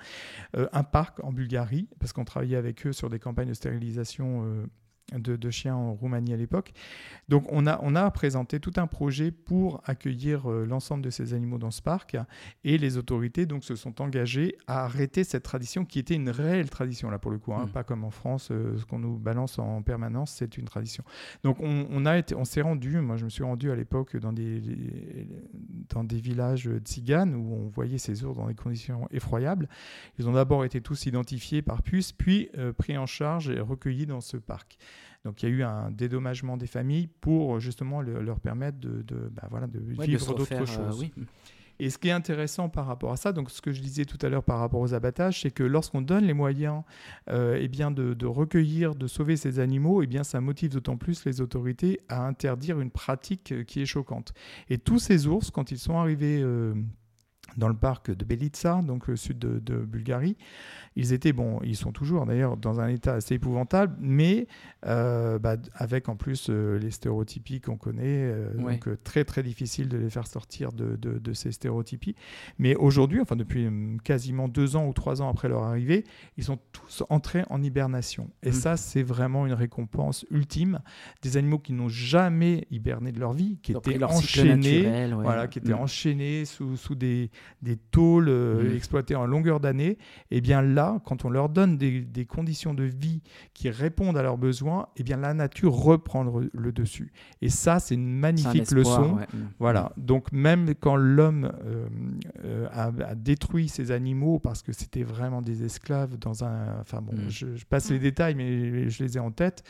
un 0.54 0.84
parc 0.84 1.24
en 1.24 1.32
Bulgarie, 1.32 1.88
parce 1.98 2.12
qu'on 2.12 2.26
travaillait 2.26 2.58
avec 2.58 2.86
eux 2.86 2.92
sur 2.92 3.08
des 3.08 3.18
campagnes 3.18 3.48
de 3.48 3.54
stérilisation 3.54 4.68
de, 5.16 5.50
chiens 5.50 5.74
en 5.74 5.94
Roumanie 5.94 6.32
à 6.32 6.36
l'époque. 6.36 6.72
Donc 7.28 7.44
on 7.50 7.66
a, 7.66 7.78
on 7.82 7.94
a 7.94 8.10
présenté 8.10 8.60
tout 8.60 8.72
un 8.76 8.86
projet 8.86 9.30
pour 9.30 9.80
accueillir 9.86 10.50
euh, 10.50 10.66
l'ensemble 10.66 11.02
de 11.02 11.10
ces 11.10 11.34
animaux 11.34 11.58
dans 11.58 11.70
ce 11.70 11.80
parc 11.80 12.16
et 12.64 12.78
les 12.78 12.96
autorités 12.96 13.46
donc 13.46 13.64
se 13.64 13.76
sont 13.76 14.00
engagées 14.02 14.56
à 14.66 14.84
arrêter 14.84 15.24
cette 15.24 15.42
tradition 15.42 15.84
qui 15.84 15.98
était 15.98 16.14
une 16.14 16.30
réelle 16.30 16.68
tradition 16.68 17.10
là 17.10 17.18
pour 17.18 17.30
le 17.30 17.38
coup, 17.38 17.54
hein, 17.54 17.66
mmh. 17.66 17.70
pas 17.70 17.84
comme 17.84 18.04
en 18.04 18.10
France 18.10 18.48
euh, 18.50 18.76
ce 18.76 18.84
qu'on 18.84 18.98
nous 18.98 19.16
balance 19.16 19.58
en 19.58 19.82
permanence, 19.82 20.32
c'est 20.32 20.58
une 20.58 20.64
tradition. 20.64 21.04
Donc 21.42 21.58
on, 21.60 22.06
a 22.06 22.18
été, 22.18 22.34
on 22.34 22.44
s'est 22.44 22.60
rendu, 22.60 23.00
moi 23.00 23.16
je 23.16 23.24
me 23.24 23.30
suis 23.30 23.44
rendu 23.44 23.70
à 23.70 23.76
l'époque 23.76 24.16
dans 24.16 24.32
des, 24.32 24.62
dans 25.88 26.04
des 26.04 26.20
villages 26.20 26.68
tziganes 26.84 27.34
où 27.34 27.54
on 27.54 27.68
voyait 27.68 27.98
ces 27.98 28.24
ours 28.24 28.36
dans 28.36 28.46
des 28.46 28.54
conditions 28.54 29.08
effroyables. 29.10 29.68
Ils 30.18 30.28
ont 30.28 30.32
d'abord 30.32 30.64
été 30.64 30.80
tous 30.80 31.06
identifiés 31.06 31.62
par 31.62 31.82
puce, 31.82 32.12
puis 32.12 32.50
euh, 32.56 32.72
pris 32.72 32.96
en 32.96 33.06
charge 33.06 33.50
et 33.50 33.60
recueillis 33.60 34.06
dans 34.06 34.20
ce 34.20 34.36
parc. 34.36 34.78
Donc 35.28 35.42
il 35.42 35.48
y 35.50 35.52
a 35.52 35.54
eu 35.54 35.62
un 35.62 35.90
dédommagement 35.90 36.56
des 36.56 36.66
familles 36.66 37.06
pour 37.20 37.60
justement 37.60 38.00
leur 38.00 38.40
permettre 38.40 38.78
de, 38.78 39.04
bah, 39.30 39.46
voilà, 39.50 39.66
de 39.66 39.78
vivre 39.78 40.34
d'autres 40.34 40.54
euh, 40.54 40.64
choses. 40.64 41.04
Et 41.78 41.90
ce 41.90 41.98
qui 41.98 42.08
est 42.08 42.12
intéressant 42.12 42.70
par 42.70 42.86
rapport 42.86 43.12
à 43.12 43.18
ça, 43.18 43.32
donc 43.32 43.50
ce 43.50 43.60
que 43.60 43.70
je 43.70 43.82
disais 43.82 44.06
tout 44.06 44.16
à 44.22 44.30
l'heure 44.30 44.42
par 44.42 44.58
rapport 44.58 44.80
aux 44.80 44.94
abattages, 44.94 45.42
c'est 45.42 45.50
que 45.50 45.62
lorsqu'on 45.62 46.00
donne 46.00 46.24
les 46.24 46.32
moyens 46.32 46.82
euh, 47.28 47.58
eh 47.60 47.68
bien 47.68 47.90
de, 47.90 48.26
recueillir, 48.26 48.94
de 48.94 49.06
sauver 49.06 49.36
ces 49.36 49.58
animaux, 49.60 50.02
eh 50.02 50.06
bien 50.06 50.24
ça 50.24 50.40
motive 50.40 50.72
d'autant 50.72 50.96
plus 50.96 51.26
les 51.26 51.42
autorités 51.42 52.00
à 52.08 52.26
interdire 52.26 52.80
une 52.80 52.90
pratique 52.90 53.66
qui 53.66 53.82
est 53.82 53.86
choquante. 53.86 54.32
Et 54.70 54.78
tous 54.78 54.98
ces 54.98 55.26
ours, 55.26 55.50
quand 55.50 55.70
ils 55.70 55.78
sont 55.78 55.98
arrivés 55.98 56.42
dans 57.58 57.68
le 57.68 57.74
parc 57.74 58.10
de 58.10 58.24
Belitsa, 58.24 58.80
donc 58.82 59.08
le 59.08 59.16
sud 59.16 59.38
de, 59.38 59.78
Bulgarie. 59.78 60.36
Ils 60.96 61.12
étaient, 61.12 61.32
bon, 61.32 61.60
ils 61.62 61.76
sont 61.76 61.92
toujours 61.92 62.24
d'ailleurs 62.24 62.56
dans 62.56 62.80
un 62.80 62.88
état 62.88 63.14
assez 63.14 63.34
épouvantable, 63.34 63.96
mais 64.00 64.46
euh, 64.86 65.38
bah, 65.38 65.56
avec 65.74 66.08
en 66.08 66.16
plus 66.16 66.48
euh, 66.48 66.78
les 66.78 66.90
stéréotypies 66.90 67.60
qu'on 67.60 67.76
connaît, 67.76 68.02
euh, 68.04 68.54
donc 68.54 68.88
très 69.04 69.24
très 69.24 69.42
difficile 69.42 69.88
de 69.88 69.98
les 69.98 70.10
faire 70.10 70.26
sortir 70.26 70.72
de, 70.72 70.96
de, 70.96 71.32
ces 71.32 71.52
stéréotypies. 71.52 72.14
Mais 72.58 72.74
aujourd'hui, 72.74 73.20
enfin 73.20 73.36
depuis 73.36 73.68
quasiment 74.04 74.48
deux 74.48 74.76
ans 74.76 74.86
ou 74.86 74.92
trois 74.92 75.20
ans 75.20 75.28
après 75.28 75.48
leur 75.48 75.62
arrivée, 75.62 76.04
ils 76.36 76.44
sont 76.44 76.58
tous 76.72 77.02
entrés 77.10 77.44
en 77.50 77.62
hibernation. 77.62 78.30
Et 78.42 78.50
mmh. 78.50 78.54
ça, 78.54 78.76
c'est 78.76 79.02
vraiment 79.02 79.46
une 79.46 79.52
récompense 79.52 80.24
ultime. 80.30 80.80
Des 81.22 81.36
animaux 81.36 81.58
qui 81.58 81.72
n'ont 81.72 81.88
jamais 81.88 82.66
hiberné 82.70 83.12
de 83.12 83.20
leur 83.20 83.32
vie, 83.32 83.58
qui 83.62 83.72
étaient 83.72 84.02
enchaînés, 84.02 85.10
voilà, 85.12 85.48
qui 85.48 85.58
étaient 85.58 85.72
mmh. 85.72 85.80
enchaînés 85.80 86.44
sous, 86.44 86.76
sous 86.76 86.94
des 86.94 87.30
des 87.62 87.76
tôles 87.76 88.28
euh, 88.28 88.62
mmh. 88.62 88.76
exploitées 88.76 89.14
en 89.14 89.26
longueur 89.26 89.60
d'année, 89.60 89.90
et 90.30 90.38
eh 90.38 90.40
bien 90.40 90.62
là, 90.62 91.00
quand 91.04 91.24
on 91.24 91.30
leur 91.30 91.48
donne 91.48 91.76
des, 91.76 92.26
conditions 92.26 92.74
de 92.74 92.84
vie 92.84 93.22
qui 93.54 93.70
répondent 93.70 94.16
à 94.16 94.22
leurs 94.22 94.38
besoins, 94.38 94.88
et 94.96 95.00
eh 95.00 95.02
bien 95.02 95.16
la 95.16 95.34
nature 95.34 95.72
reprend 95.72 96.24
le, 96.24 96.72
dessus. 96.72 97.12
Et 97.40 97.48
ça, 97.48 97.80
c'est 97.80 97.94
une 97.94 98.18
magnifique 98.18 98.70
leçon. 98.70 99.16
Mmh. 99.16 99.36
Voilà. 99.58 99.92
Donc 99.96 100.32
même 100.32 100.74
quand 100.74 100.96
l'homme 100.96 101.52
euh, 101.64 101.88
euh, 102.44 102.68
a, 102.72 103.14
détruit 103.14 103.68
ces 103.68 103.90
animaux 103.90 104.38
parce 104.38 104.62
que 104.62 104.72
c'était 104.72 105.02
vraiment 105.02 105.42
des 105.42 105.64
esclaves 105.64 106.18
dans 106.18 106.44
un, 106.44 106.80
enfin 106.80 107.00
bon, 107.00 107.14
mmh. 107.14 107.30
je, 107.30 107.64
passe 107.68 107.90
les 107.90 107.98
détails, 107.98 108.34
mais 108.34 108.88
je 108.88 109.02
les 109.02 109.16
ai 109.16 109.20
en 109.20 109.30
tête. 109.30 109.64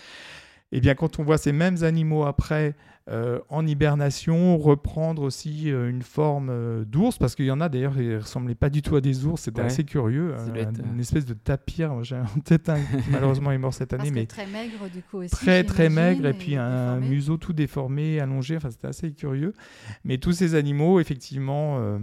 Et 0.71 0.79
eh 0.79 0.81
bien, 0.81 0.95
quand 0.95 1.19
on 1.19 1.25
voit 1.25 1.39
ces 1.39 1.53
mêmes 1.53 1.83
animaux 1.83 2.27
après 2.27 2.77
euh, 3.11 3.39
en 3.49 3.67
hibernation 3.67 4.59
reprendre 4.59 5.23
aussi 5.23 5.73
euh, 5.73 5.89
une 5.89 6.03
forme 6.03 6.51
euh, 6.51 6.85
d'ours, 6.85 7.17
parce 7.17 7.35
qu'il 7.35 7.47
y 7.47 7.51
en 7.51 7.63
a 7.63 7.71
d'ailleurs, 7.71 7.99
ils 7.99 8.11
ne 8.11 8.19
ressemblaient 8.19 8.55
pas 8.55 8.69
du 8.69 8.83
tout 8.83 8.95
à 8.97 9.01
des 9.01 9.25
ours, 9.25 9.41
c'était 9.41 9.63
assez 9.63 9.85
curieux. 9.85 10.35
une 10.93 11.01
espèce 11.01 11.25
de 11.25 11.33
tapir, 11.33 12.05
j'ai 12.05 12.17
en 12.17 12.41
tête 12.45 12.69
un 12.69 12.79
qui 12.79 13.11
malheureusement 13.11 13.51
est 13.51 13.57
mort 13.57 13.73
cette 13.73 13.95
année. 13.95 14.11
mais 14.11 14.27
très 14.27 14.47
maigre 14.47 14.91
du 14.93 15.01
coup 15.03 15.19
aussi. 15.19 15.31
Très 15.31 15.65
très 15.65 15.89
maigre, 15.89 16.27
et, 16.27 16.35
puis 16.35 16.57
un 16.57 17.01
museau 17.01 17.39
tout 17.39 17.55
déformé, 17.55 18.21
allongé, 18.21 18.59
enfin 18.59 18.71
c'était 18.71 18.89
assez 18.89 19.11
curieux. 19.13 19.55
Mais 20.05 20.19
tous 20.19 20.33
ces 20.33 20.55
animaux, 20.55 21.01
effectivement 21.01 21.99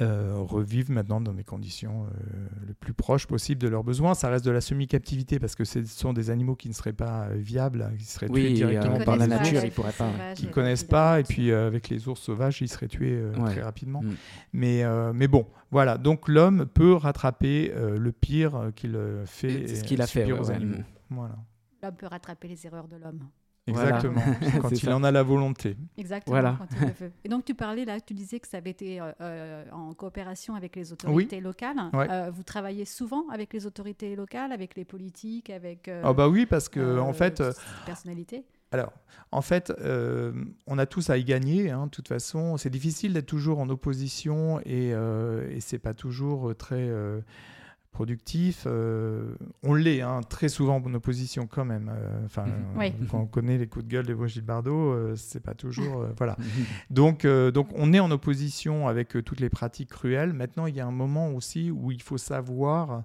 euh, 0.00 0.32
revivent 0.38 0.90
maintenant 0.90 1.20
dans 1.20 1.34
des 1.34 1.44
conditions 1.44 2.04
euh, 2.04 2.46
le 2.66 2.72
plus 2.72 2.94
proches 2.94 3.26
possible 3.26 3.60
de 3.60 3.68
leurs 3.68 3.84
besoins. 3.84 4.14
Ça 4.14 4.30
reste 4.30 4.44
de 4.44 4.50
la 4.50 4.62
semi-captivité 4.62 5.38
parce 5.38 5.54
que 5.54 5.64
ce 5.64 5.84
sont 5.84 6.14
des 6.14 6.30
animaux 6.30 6.56
qui 6.56 6.68
ne 6.68 6.74
seraient 6.74 6.94
pas 6.94 7.24
euh, 7.24 7.34
viables, 7.36 7.92
qui 7.98 8.06
seraient 8.06 8.30
tués 8.30 8.54
directement 8.54 9.04
par 9.04 9.16
la 9.16 9.26
nature, 9.26 9.62
ils 9.62 9.70
pourraient 9.70 9.92
pas, 9.92 10.10
connaissent 10.52 10.84
pas, 10.84 11.20
et 11.20 11.22
puis 11.22 11.52
avec 11.52 11.90
les 11.90 12.08
ours 12.08 12.20
sauvages, 12.20 12.62
ils 12.62 12.68
seraient 12.68 12.88
tués 12.88 13.22
très 13.46 13.60
rapidement. 13.60 14.00
Mm. 14.02 14.14
Mais, 14.54 14.84
mais 15.12 15.28
bon, 15.28 15.46
voilà. 15.70 15.98
Donc 15.98 16.28
l'homme 16.28 16.64
peut 16.66 16.94
rattraper 16.94 17.70
le 17.76 18.12
pire 18.12 18.70
qu'il 18.74 18.98
fait. 19.26 19.68
C'est 19.68 19.76
ce 19.76 19.84
qu'il 19.84 20.00
a 20.00 20.06
fait 20.06 20.32
aux 20.32 20.50
animaux. 20.50 20.82
Voilà. 21.10 21.36
L'homme 21.82 21.96
peut 21.96 22.06
rattraper 22.06 22.48
les 22.48 22.66
erreurs 22.66 22.88
de 22.88 22.96
l'homme. 22.96 23.20
Exactement, 23.66 24.20
quand 24.60 24.70
il 24.70 24.90
en 24.90 25.02
a 25.04 25.10
la 25.10 25.22
volonté. 25.22 25.76
Exactement, 25.96 26.34
voilà. 26.34 26.56
quand 26.58 26.66
il 26.76 26.86
le 26.86 26.92
veut. 27.00 27.12
Et 27.24 27.28
donc 27.28 27.44
tu 27.44 27.54
parlais 27.54 27.84
là, 27.84 28.00
tu 28.00 28.12
disais 28.12 28.38
que 28.38 28.46
ça 28.46 28.58
avait 28.58 28.70
été 28.70 29.00
euh, 29.00 29.12
euh, 29.20 29.64
en 29.72 29.94
coopération 29.94 30.54
avec 30.54 30.76
les 30.76 30.92
autorités 30.92 31.40
locales. 31.40 31.76
Euh, 31.94 32.30
vous 32.30 32.42
travaillez 32.42 32.84
souvent 32.84 33.26
avec 33.30 33.52
les 33.52 33.66
autorités 33.66 34.16
locales, 34.16 34.52
avec 34.52 34.74
les 34.76 34.84
politiques, 34.84 35.48
avec... 35.48 35.90
oh 36.04 36.12
bah 36.12 36.28
oui, 36.28 36.46
parce 36.46 36.68
que 36.68 36.98
en 36.98 37.12
fait... 37.12 37.42
personnalité? 37.86 38.44
alors, 38.70 38.92
en 39.30 39.40
fait, 39.40 39.72
on 40.66 40.78
a 40.78 40.86
tous 40.86 41.08
à 41.08 41.16
y 41.16 41.24
gagner. 41.24 41.70
Hein, 41.70 41.86
de 41.86 41.90
toute 41.90 42.08
façon, 42.08 42.56
c'est 42.56 42.70
difficile 42.70 43.12
d'être 43.12 43.26
toujours 43.26 43.60
en 43.60 43.68
opposition 43.68 44.60
et, 44.64 44.88
et 44.88 45.60
c'est 45.60 45.78
pas 45.78 45.94
toujours 45.94 46.54
très 46.56 46.90
productif. 47.94 48.64
Euh, 48.66 49.34
on 49.62 49.72
l'est 49.72 50.02
hein, 50.02 50.20
très 50.28 50.50
souvent 50.50 50.82
en 50.84 50.94
opposition 50.94 51.46
quand 51.46 51.64
même. 51.64 51.90
Euh, 51.94 52.26
enfin, 52.26 52.44
mhm. 52.44 53.06
quand 53.10 53.20
on 53.20 53.26
connaît 53.26 53.56
les 53.56 53.66
coups 53.66 53.86
de 53.86 53.90
gueule 53.90 54.04
de 54.04 54.12
Brigitte 54.12 54.44
Bardot, 54.44 54.92
euh, 54.92 55.14
c'est 55.16 55.42
pas 55.42 55.54
toujours 55.54 56.04
voilà. 56.18 56.36
donc 56.90 57.26
donc 57.26 57.68
on 57.74 57.94
est 57.94 58.00
en 58.00 58.10
opposition 58.10 58.86
avec 58.88 59.16
toutes 59.24 59.40
les 59.40 59.48
pratiques 59.48 59.90
cruelles. 59.90 60.34
Maintenant, 60.34 60.66
il 60.66 60.76
y 60.76 60.80
a 60.80 60.86
un 60.86 60.92
moment 60.92 61.30
aussi 61.30 61.70
où 61.70 61.90
il 61.90 62.02
faut 62.02 62.18
savoir 62.18 63.04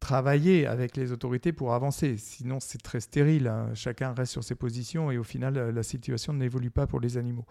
travailler 0.00 0.66
avec 0.66 0.96
les 0.96 1.12
autorités 1.12 1.52
pour 1.52 1.72
avancer. 1.72 2.16
Sinon, 2.18 2.58
c'est 2.60 2.82
très 2.82 3.00
stérile. 3.00 3.46
Hein. 3.46 3.70
Chacun 3.74 4.12
reste 4.12 4.32
sur 4.32 4.44
ses 4.44 4.54
positions 4.54 5.10
et 5.10 5.16
au 5.16 5.22
final, 5.22 5.70
la 5.70 5.82
situation 5.82 6.34
n'évolue 6.34 6.70
pas 6.70 6.86
pour 6.86 7.00
les 7.00 7.16
animaux. 7.16 7.46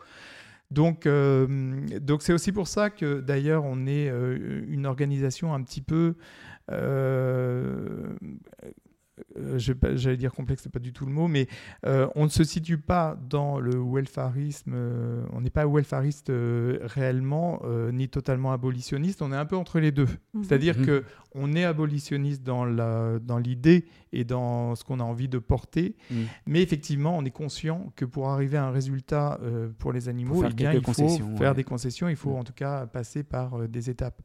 Donc, 0.73 1.05
euh, 1.05 1.47
donc 1.99 2.23
c'est 2.23 2.33
aussi 2.33 2.51
pour 2.51 2.67
ça 2.67 2.89
que 2.89 3.21
d'ailleurs 3.21 3.63
on 3.63 3.85
est 3.85 4.09
euh, 4.09 4.63
une 4.67 4.87
organisation 4.87 5.53
un 5.53 5.61
petit 5.61 5.81
peu 5.81 6.15
euh, 6.71 8.15
euh, 9.37 9.59
j'allais 9.59 10.17
dire 10.17 10.31
complexe, 10.31 10.63
c'est 10.63 10.71
pas 10.71 10.79
du 10.79 10.91
tout 10.91 11.05
le 11.05 11.11
mot, 11.11 11.27
mais 11.27 11.47
euh, 11.85 12.07
on 12.15 12.23
ne 12.23 12.29
se 12.29 12.43
situe 12.43 12.79
pas 12.79 13.15
dans 13.29 13.59
le 13.59 13.79
welfarisme, 13.79 14.71
euh, 14.73 15.23
on 15.31 15.41
n'est 15.41 15.51
pas 15.51 15.67
welfariste 15.67 16.31
réellement, 16.81 17.61
ni 17.91 18.09
totalement 18.09 18.51
abolitionniste, 18.53 19.21
on 19.21 19.31
est 19.31 19.35
un 19.35 19.45
peu 19.45 19.55
entre 19.55 19.79
les 19.79 19.91
deux. 19.91 20.07
Mhm. 20.33 20.43
C'est-à-dire 20.43 20.75
qu'on 20.75 20.81
mhm. 20.81 20.85
que 20.85 21.03
on 21.35 21.53
est 21.53 21.63
abolitionniste 21.63 22.43
dans 22.43 22.65
l'idée 22.65 23.79
dans 23.81 23.87
et 24.11 24.23
dans 24.23 24.75
ce 24.75 24.83
qu'on 24.83 24.99
a 24.99 25.03
envie 25.03 25.27
de 25.27 25.39
porter, 25.39 25.95
mhm. 26.09 26.25
mais 26.47 26.61
effectivement, 26.61 27.15
on 27.17 27.23
est 27.23 27.31
conscient 27.31 27.91
que 27.95 28.05
pour 28.05 28.29
arriver 28.29 28.57
à 28.57 28.65
un 28.65 28.71
résultat 28.71 29.39
pour 29.77 29.93
les 29.93 30.09
animaux, 30.09 30.43
eh 30.47 30.53
bien, 30.53 30.73
il 30.73 30.83
faut 30.83 30.93
faire 31.37 31.55
des 31.55 31.63
concessions, 31.63 32.09
il 32.09 32.15
faut 32.15 32.35
en 32.35 32.43
tout 32.43 32.53
cas 32.53 32.87
passer 32.87 33.23
par 33.23 33.67
des 33.67 33.89
étapes. 33.89 34.21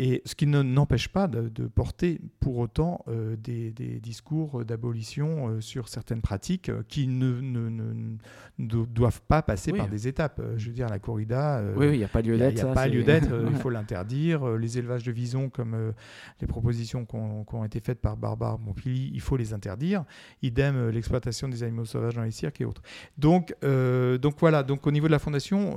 Et 0.00 0.22
ce 0.24 0.36
qui 0.36 0.46
n'empêche 0.46 1.08
pas 1.08 1.26
de, 1.26 1.66
porter 1.66 2.20
pour 2.38 2.58
autant 2.58 3.04
euh, 3.08 3.34
des, 3.36 3.72
discours 4.00 4.64
d'abolition 4.64 5.48
euh, 5.48 5.60
sur 5.60 5.88
certaines 5.88 6.20
pratiques 6.20 6.68
euh, 6.68 6.84
qui 6.86 7.08
ne, 7.08 7.40
ne, 7.40 8.14
doivent 8.58 9.20
pas 9.22 9.42
passer 9.42 9.72
par 9.72 9.88
des 9.88 10.06
étapes. 10.06 10.40
Je 10.56 10.68
veux 10.68 10.72
dire, 10.72 10.88
la 10.88 11.00
corrida, 11.00 11.60
oui, 11.74 11.88
il 11.94 11.98
n'y 11.98 12.04
a 12.04 12.08
pas 12.08 12.22
lieu 12.22 12.38
d'être. 12.38 12.58
Il 12.58 12.64
n'y 12.64 12.70
a, 12.70 12.74
pas 12.74 12.86
lieu 12.86 13.02
d'être, 13.02 13.28
il 13.50 13.56
faut 13.56 13.70
l'interdire. 13.70 14.46
Les 14.56 14.78
élevages 14.78 15.02
de 15.02 15.10
visons, 15.10 15.48
comme 15.48 15.92
les 16.40 16.46
propositions 16.46 17.04
qui 17.04 17.16
ont, 17.16 17.64
été 17.64 17.80
faites 17.80 18.00
par 18.00 18.16
Barbare 18.16 18.60
Montpilly, 18.60 19.10
il 19.12 19.20
faut 19.20 19.36
les 19.36 19.52
interdire. 19.52 20.04
Idem, 20.42 20.90
l'exploitation 20.90 21.48
des 21.48 21.64
animaux 21.64 21.84
sauvages 21.84 22.14
dans 22.14 22.22
les 22.22 22.30
cirques 22.30 22.60
et 22.60 22.64
autres. 22.64 22.82
Donc, 23.16 23.52
donc 23.62 24.36
voilà, 24.38 24.62
donc 24.62 24.86
au 24.86 24.92
niveau 24.92 25.08
de 25.08 25.12
la 25.12 25.18
Fondation, 25.18 25.76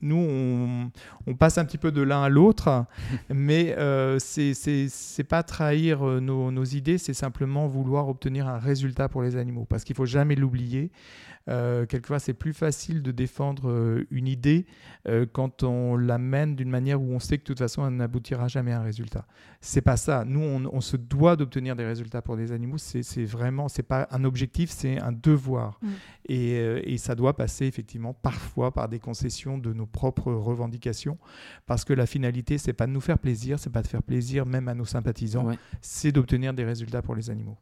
nous, 0.00 0.16
on, 0.16 0.90
on, 1.26 1.34
passe 1.34 1.58
un 1.58 1.66
petit 1.66 1.78
peu 1.78 1.92
de 1.92 2.00
l'un 2.00 2.22
à 2.22 2.30
l'autre. 2.30 2.86
mais 3.42 3.76
euh, 3.76 4.18
ce 4.20 4.52
c'est 4.88 5.24
pas 5.24 5.42
trahir 5.42 6.06
euh, 6.06 6.20
nos, 6.20 6.64
idées, 6.64 6.96
c'est 6.96 7.12
simplement 7.12 7.66
vouloir 7.66 8.08
obtenir 8.08 8.46
un 8.46 8.58
résultat 8.58 9.08
pour 9.08 9.22
les 9.22 9.36
animaux, 9.36 9.66
parce 9.68 9.84
qu'il 9.84 9.96
faut 9.96 10.06
jamais 10.06 10.36
l'oublier. 10.36 10.90
Euh, 11.48 11.86
quelquefois, 11.86 12.18
c'est 12.18 12.34
plus 12.34 12.52
facile 12.52 13.02
de 13.02 13.10
défendre 13.10 13.68
euh, 13.68 14.06
une 14.10 14.28
idée 14.28 14.66
euh, 15.08 15.26
quand 15.30 15.62
on 15.62 15.96
l'amène 15.96 16.54
d'une 16.54 16.70
manière 16.70 17.00
où 17.00 17.12
on 17.12 17.18
sait 17.18 17.38
que 17.38 17.42
de 17.42 17.46
toute 17.46 17.58
façon, 17.58 17.86
elle 17.86 17.96
n'aboutira 17.96 18.48
jamais 18.48 18.72
à 18.72 18.80
un 18.80 18.82
résultat. 18.82 19.26
C'est 19.60 19.80
pas 19.80 19.96
ça. 19.96 20.24
Nous, 20.24 20.40
on, 20.40 20.80
se 20.80 20.96
doit 20.96 21.36
d'obtenir 21.36 21.76
des 21.76 21.84
résultats 21.84 22.22
pour 22.22 22.36
des 22.36 22.52
animaux. 22.52 22.78
C'est 22.78 23.24
vraiment, 23.24 23.68
c'est 23.68 23.82
pas 23.82 24.08
un 24.10 24.24
objectif, 24.24 24.70
c'est 24.70 24.98
un 24.98 25.12
devoir. 25.12 25.78
Mm. 25.82 25.88
Et, 26.28 26.92
et, 26.92 26.98
ça 26.98 27.14
doit 27.14 27.36
passer 27.36 27.66
effectivement 27.66 28.14
parfois 28.14 28.72
par 28.72 28.88
des 28.88 28.98
concessions 28.98 29.58
de 29.58 29.72
nos 29.72 29.86
propres 29.86 30.32
revendications, 30.32 31.18
parce 31.66 31.84
que 31.84 31.92
la 31.92 32.06
finalité, 32.06 32.58
c'est 32.58 32.72
pas 32.72 32.86
de 32.86 32.92
nous 32.92 33.00
faire 33.00 33.18
plaisir, 33.18 33.58
c'est 33.58 33.70
pas 33.70 33.82
de 33.82 33.88
faire 33.88 34.02
plaisir 34.02 34.46
même 34.46 34.68
à 34.68 34.74
nos 34.74 34.84
sympathisants, 34.84 35.50
c'est 35.80 36.12
d'obtenir 36.12 36.54
des 36.54 36.64
résultats 36.64 37.02
pour 37.02 37.14
les 37.14 37.30
animaux. 37.30 37.58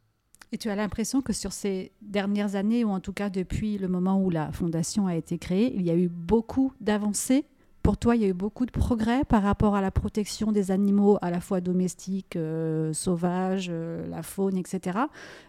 Et 0.52 0.58
tu 0.58 0.68
as 0.68 0.74
l'impression 0.74 1.22
que 1.22 1.32
sur 1.32 1.52
ces 1.52 1.92
dernières 2.02 2.56
années, 2.56 2.84
ou 2.84 2.90
en 2.90 3.00
tout 3.00 3.12
cas 3.12 3.30
depuis 3.30 3.78
le 3.78 3.86
moment 3.86 4.20
où 4.20 4.30
la 4.30 4.50
fondation 4.50 5.06
a 5.06 5.14
été 5.14 5.38
créée, 5.38 5.72
il 5.76 5.82
y 5.82 5.90
a 5.90 5.96
eu 5.96 6.08
beaucoup 6.08 6.72
d'avancées? 6.80 7.44
Pour 7.82 7.96
toi, 7.96 8.14
il 8.14 8.22
y 8.22 8.24
a 8.26 8.28
eu 8.28 8.34
beaucoup 8.34 8.66
de 8.66 8.70
progrès 8.70 9.24
par 9.24 9.42
rapport 9.42 9.74
à 9.74 9.80
la 9.80 9.90
protection 9.90 10.52
des 10.52 10.70
animaux, 10.70 11.18
à 11.22 11.30
la 11.30 11.40
fois 11.40 11.62
domestiques, 11.62 12.36
euh, 12.36 12.92
sauvages, 12.92 13.68
euh, 13.70 14.06
la 14.08 14.22
faune, 14.22 14.58
etc. 14.58 14.98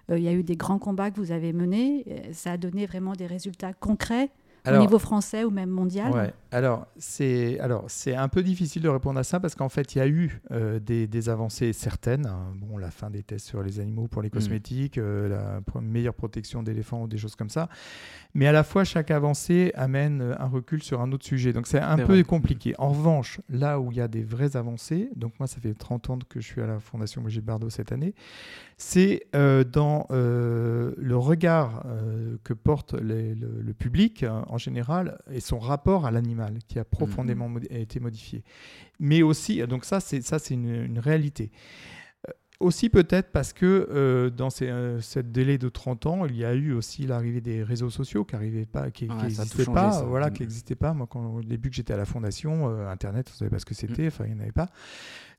Euh, 0.10 0.18
il 0.18 0.24
y 0.24 0.30
a 0.30 0.34
eu 0.34 0.44
des 0.44 0.56
grands 0.56 0.80
combats 0.80 1.12
que 1.12 1.18
vous 1.18 1.32
avez 1.32 1.52
menés. 1.52 2.06
Ça 2.32 2.54
a 2.54 2.58
donné 2.58 2.86
vraiment 2.86 3.14
des 3.14 3.26
résultats 3.26 3.74
concrets 3.74 4.30
au 4.67 4.78
niveau 4.78 5.00
français 5.00 5.43
ou 5.43 5.50
même 5.50 5.69
mondial 5.69 6.12
ouais. 6.12 6.34
Alors, 6.54 6.88
c'est 6.97 7.60
alors 7.60 7.86
c'est 7.88 8.13
un 8.13 8.28
peu 8.28 8.43
difficile 8.43 8.82
de 8.82 8.89
répondre 8.89 9.17
à 9.17 9.24
ça 9.24 9.39
parce 9.39 9.56
qu'en 9.56 9.69
fait, 9.69 9.95
il 9.95 10.00
y 10.00 10.02
a 10.02 10.08
eu 10.08 10.41
euh, 10.52 10.80
des, 10.80 11.08
des, 11.08 11.30
avancées 11.30 11.71
certaines. 11.71 12.26
Hein. 12.26 12.52
Bon, 12.58 12.78
la 12.78 12.91
fin 12.91 13.10
des 13.10 13.24
tests 13.24 13.47
sur 13.47 13.63
les 13.63 13.80
animaux 13.80 14.10
pour 14.10 14.21
les 14.21 14.28
mm. 14.28 14.32
cosmétiques, 14.32 14.97
euh, 14.97 15.30
la 15.30 15.82
meilleure 15.82 16.13
protection 16.13 16.62
d'éléphants 16.62 17.04
ou 17.04 17.08
des 17.08 17.17
choses 17.17 17.36
comme 17.36 17.50
ça. 17.50 17.69
Mais 18.34 18.47
à 18.47 18.52
la 18.52 18.65
fois, 18.65 18.84
chaque 18.84 19.12
avancée 19.12 19.71
amène 19.76 20.21
euh, 20.21 20.36
un 20.39 20.47
recul 20.47 20.84
sur 20.84 21.00
un 21.00 21.13
autre 21.13 21.26
sujet. 21.26 21.54
Donc, 21.54 21.67
c'est 21.67 21.80
un 21.80 21.97
peu 21.97 22.21
compliqué. 22.24 22.76
En 22.80 22.89
revanche, 22.89 23.39
là 23.50 23.80
où 23.80 23.89
il 23.93 23.97
y 23.97 24.02
a 24.02 24.10
des 24.10 24.24
vraies 24.24 24.58
avancées, 24.58 25.10
donc 25.15 25.32
moi, 25.39 25.47
ça 25.47 25.62
fait 25.62 25.74
30 25.74 26.10
ans 26.10 26.19
que 26.28 26.41
je 26.41 26.45
suis 26.45 26.62
à 26.62 26.67
la 26.67 26.80
Fondation 26.80 27.21
Brigitte 27.21 27.45
Bardot 27.45 27.69
cette 27.69 27.93
année, 27.93 28.13
c'est 28.78 29.26
dans 29.32 30.08
le 30.10 31.15
regard 31.15 31.86
que 32.43 32.54
porte 32.54 32.93
le, 32.93 33.34
le, 33.34 33.74
public 33.74 34.26
en 34.52 34.58
général 34.58 35.18
et 35.32 35.40
son 35.40 35.60
rapport 35.60 36.06
à 36.06 36.12
l'animal 36.12 36.60
qui 36.68 36.78
a 36.78 36.84
profondément 36.84 37.50
été 37.70 38.00
modifié. 38.00 38.44
Mais 39.00 39.24
aussi, 39.24 39.66
donc 39.68 39.86
ça, 39.86 40.00
c'est 40.00 40.22
ça, 40.22 40.40
c'est 40.40 40.54
une, 40.54 41.00
réalité 41.00 41.52
aussi 42.60 42.90
peut-être 42.90 43.32
parce 43.32 43.54
que 43.54 43.88
euh, 43.92 44.30
dans 44.30 44.52
ces, 44.52 44.70
euh, 44.70 45.02
cette 45.02 45.32
délai 45.32 45.58
de 45.58 45.68
30 45.68 46.06
ans, 46.06 46.26
il 46.26 46.38
y 46.38 46.46
a 46.46 46.54
eu 46.54 46.74
aussi 46.74 47.08
l'arrivée 47.08 47.42
des 47.42 47.64
réseaux 47.64 47.90
sociaux 47.90 48.24
qui 48.24 48.36
n'existaient 48.36 48.66
pas, 48.68 48.92
qui, 48.92 49.08
pas, 49.08 50.04
voilà, 50.04 50.30
qui 50.30 50.44
n'existaient 50.44 50.76
pas. 50.76 50.94
Moi, 50.94 51.08
quand, 51.10 51.26
au 51.26 51.42
début 51.42 51.72
que 51.72 51.76
j'étais 51.76 51.94
à 51.94 51.98
la 51.98 52.06
fondation, 52.06 52.70
euh, 52.70 52.88
Internet, 52.88 53.30
on 53.30 53.34
ne 53.34 53.38
savait 53.38 53.50
pas 53.50 53.60
ce 53.60 53.66
que 53.66 53.74
c'était, 53.74 54.04
mm. 54.04 54.08
enfin, 54.08 54.26
il 54.28 54.34
n'y 54.34 54.40
en 54.40 54.44
avait 54.44 54.52
pas. 54.52 54.70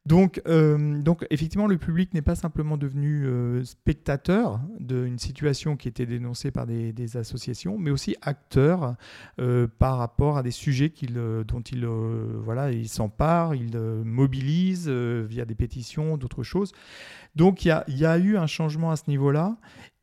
Donc, 0.04 0.42
euh, 0.48 1.00
donc 1.00 1.24
effectivement, 1.30 1.68
le 1.68 1.78
public 1.78 2.12
n'est 2.12 2.22
pas 2.22 2.34
simplement 2.34 2.76
devenu 2.76 3.24
euh, 3.24 3.62
spectateur 3.62 4.60
d'une 4.80 5.18
situation 5.18 5.76
qui 5.76 5.86
était 5.86 6.06
dénoncée 6.06 6.50
par 6.50 6.66
des, 6.66 7.16
associations, 7.16 7.78
mais 7.78 7.90
aussi 7.90 8.16
acteur 8.22 8.96
euh, 9.38 9.68
par 9.78 9.98
rapport 9.98 10.38
à 10.38 10.42
des 10.42 10.50
sujets 10.50 10.92
dont 11.46 11.60
il 11.60 11.86
voilà, 11.86 12.72
il 12.72 12.88
s'empare, 12.88 13.54
il 13.54 13.76
mobilise 13.76 14.88
via 14.88 15.44
des 15.44 15.54
pétitions, 15.54 16.16
d'autres 16.16 16.42
choses. 16.42 16.72
Donc 17.36 17.64
il 17.64 17.68
y, 17.88 18.04
a, 18.04 18.18
eu 18.18 18.36
un 18.36 18.46
changement 18.46 18.90
à 18.90 18.96
ce 18.96 19.04
niveau-là. 19.08 19.56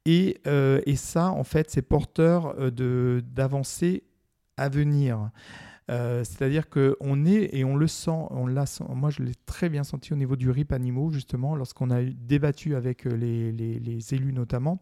Et, 0.06 0.40
ça, 0.96 1.32
en 1.32 1.44
fait, 1.44 1.70
c'est 1.70 1.82
porteur 1.82 2.56
d'avancées 2.72 4.04
à 4.58 4.70
venir. 4.70 5.30
Euh, 5.90 6.24
c'est-à-dire 6.24 6.70
qu'on 6.70 7.26
est, 7.26 7.50
et 7.54 7.66
on 7.66 7.76
le 7.76 7.88
sent, 7.88 8.12
on 8.30 8.46
l'a, 8.46 8.66
moi 8.90 9.10
je 9.10 9.24
l'ai 9.24 9.34
très 9.46 9.70
bien 9.70 9.84
senti 9.84 10.14
au 10.14 10.16
niveau 10.16 10.36
du 10.36 10.52
RIP 10.52 10.72
animaux, 10.72 11.12
justement, 11.12 11.56
lorsqu'on 11.56 11.90
a 11.90 12.04
débattu 12.04 12.76
avec 12.76 13.08
euh, 13.08 13.16
les, 13.16 14.14
élus 14.14 14.34
notamment, 14.34 14.80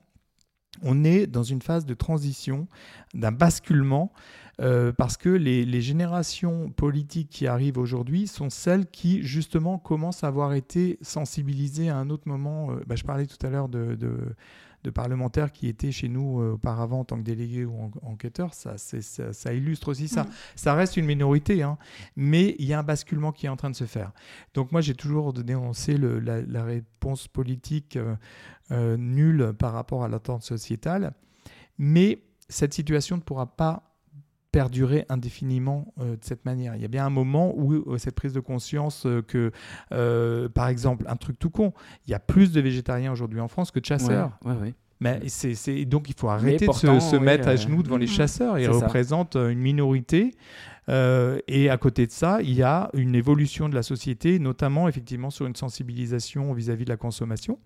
on 0.84 1.04
est 1.04 1.26
dans 1.26 1.44
une 1.44 1.62
phase 1.62 1.86
de 1.86 1.94
transition, 1.94 2.68
d'un 3.14 3.32
basculement, 3.32 4.12
euh, 4.60 4.92
parce 4.92 5.18
que 5.18 5.30
les, 5.30 5.82
générations 5.82 6.70
politiques 6.70 7.30
qui 7.30 7.48
arrivent 7.48 7.78
aujourd'hui 7.78 8.28
sont 8.28 8.50
celles 8.50 8.86
qui, 8.86 9.24
justement, 9.24 9.78
commencent 9.78 10.24
à 10.24 10.28
avoir 10.28 10.54
été 10.54 11.00
sensibilisées 11.02 11.90
à 11.90 11.98
un 11.98 12.10
autre 12.10 12.28
moment. 12.28 12.70
Bah, 12.86 12.96
je 12.96 13.04
parlais 13.04 13.26
tout 13.26 13.44
à 13.46 13.50
l'heure 13.50 13.70
de 13.70 13.96
de 13.96 14.18
parlementaires 14.92 15.52
qui 15.52 15.68
étaient 15.68 15.92
chez 15.92 16.10
nous 16.10 16.42
euh, 16.42 16.54
auparavant 16.54 17.02
en 17.02 17.06
tant 17.06 17.18
que 17.18 17.24
délégués 17.24 17.66
ou 17.66 17.92
enquêteurs, 18.02 18.54
ça, 18.54 18.78
ça, 18.78 19.54
illustre 19.54 19.90
aussi 19.90 20.08
ça. 20.08 20.24
Mm. 20.24 20.30
Ça 20.56 20.74
reste 20.74 20.98
une 20.98 21.06
minorité, 21.06 21.64
hein, 21.64 21.78
mais 22.16 22.56
il 22.60 22.66
y 22.66 22.74
a 22.74 22.80
un 22.80 22.84
basculement 22.84 23.32
qui 23.32 23.46
est 23.46 23.50
en 23.50 23.56
train 23.56 23.70
de 23.70 23.76
se 23.76 23.86
faire. 23.86 24.12
Donc 24.54 24.72
moi, 24.72 24.82
j'ai 24.82 24.96
toujours 24.96 25.34
dénoncé 25.34 25.98
le, 25.98 26.20
la, 26.20 26.64
réponse 26.64 27.28
politique 27.28 27.96
euh, 27.96 28.16
euh, 28.72 28.98
nulle 28.98 29.54
par 29.58 29.74
rapport 29.74 30.04
à 30.04 30.08
l'attente 30.08 30.44
sociétale, 30.44 31.14
mais 31.78 32.24
cette 32.50 32.74
situation 32.74 33.18
ne 33.18 33.22
pourra 33.22 33.56
pas 33.56 33.97
perdurer 34.52 35.06
indéfiniment 35.10 35.94
de 35.98 36.18
cette 36.22 36.46
manière. 36.46 36.76
Il 36.76 36.82
y 36.82 36.86
a 36.86 36.90
bien 36.90 37.06
un 37.06 37.10
moment 37.10 37.54
où 37.56 37.98
cette 37.98 38.16
prise 38.16 38.34
de 38.34 38.40
conscience 38.40 39.08
que, 39.28 39.52
par 40.50 40.68
exemple, 40.68 41.06
un 41.08 41.16
truc 41.16 41.38
tout 41.38 41.50
con, 41.50 41.74
il 42.08 42.12
y 42.12 42.14
a 42.14 42.20
plus 42.20 42.52
de 42.52 42.62
végétariens 42.62 43.12
aujourd'hui 43.12 43.40
en 43.40 43.48
France 43.48 43.72
que 43.72 43.80
de 43.80 43.86
chasseurs. 43.86 44.32
Mais 45.00 45.22
c'est, 45.28 45.86
donc 45.86 46.10
il 46.10 46.16
faut 46.16 46.30
arrêter 46.30 46.68
de 46.68 46.72
se, 46.72 47.16
mettre 47.18 47.48
à 47.48 47.56
genoux 47.56 47.84
devant 47.84 47.98
les 47.98 48.08
chasseurs. 48.08 48.58
Ils 48.60 48.70
représentent 48.70 49.36
une 49.36 49.60
minorité. 49.60 50.34
Et 50.90 51.70
à 51.70 51.78
côté 51.78 52.08
de 52.08 52.12
ça, 52.12 52.40
il 52.42 52.54
y 52.54 52.64
a 52.64 52.90
une 52.94 53.16
évolution 53.16 53.70
de 53.70 53.76
la 53.76 53.84
société, 53.84 54.40
notamment 54.40 54.88
effectivement 54.88 55.30
sur 55.30 55.46
une 55.46 55.56
sensibilisation 55.56 56.54
vis-à-vis 56.54 56.86
de 56.86 56.90
la 56.90 56.98
consommation. 56.98 57.60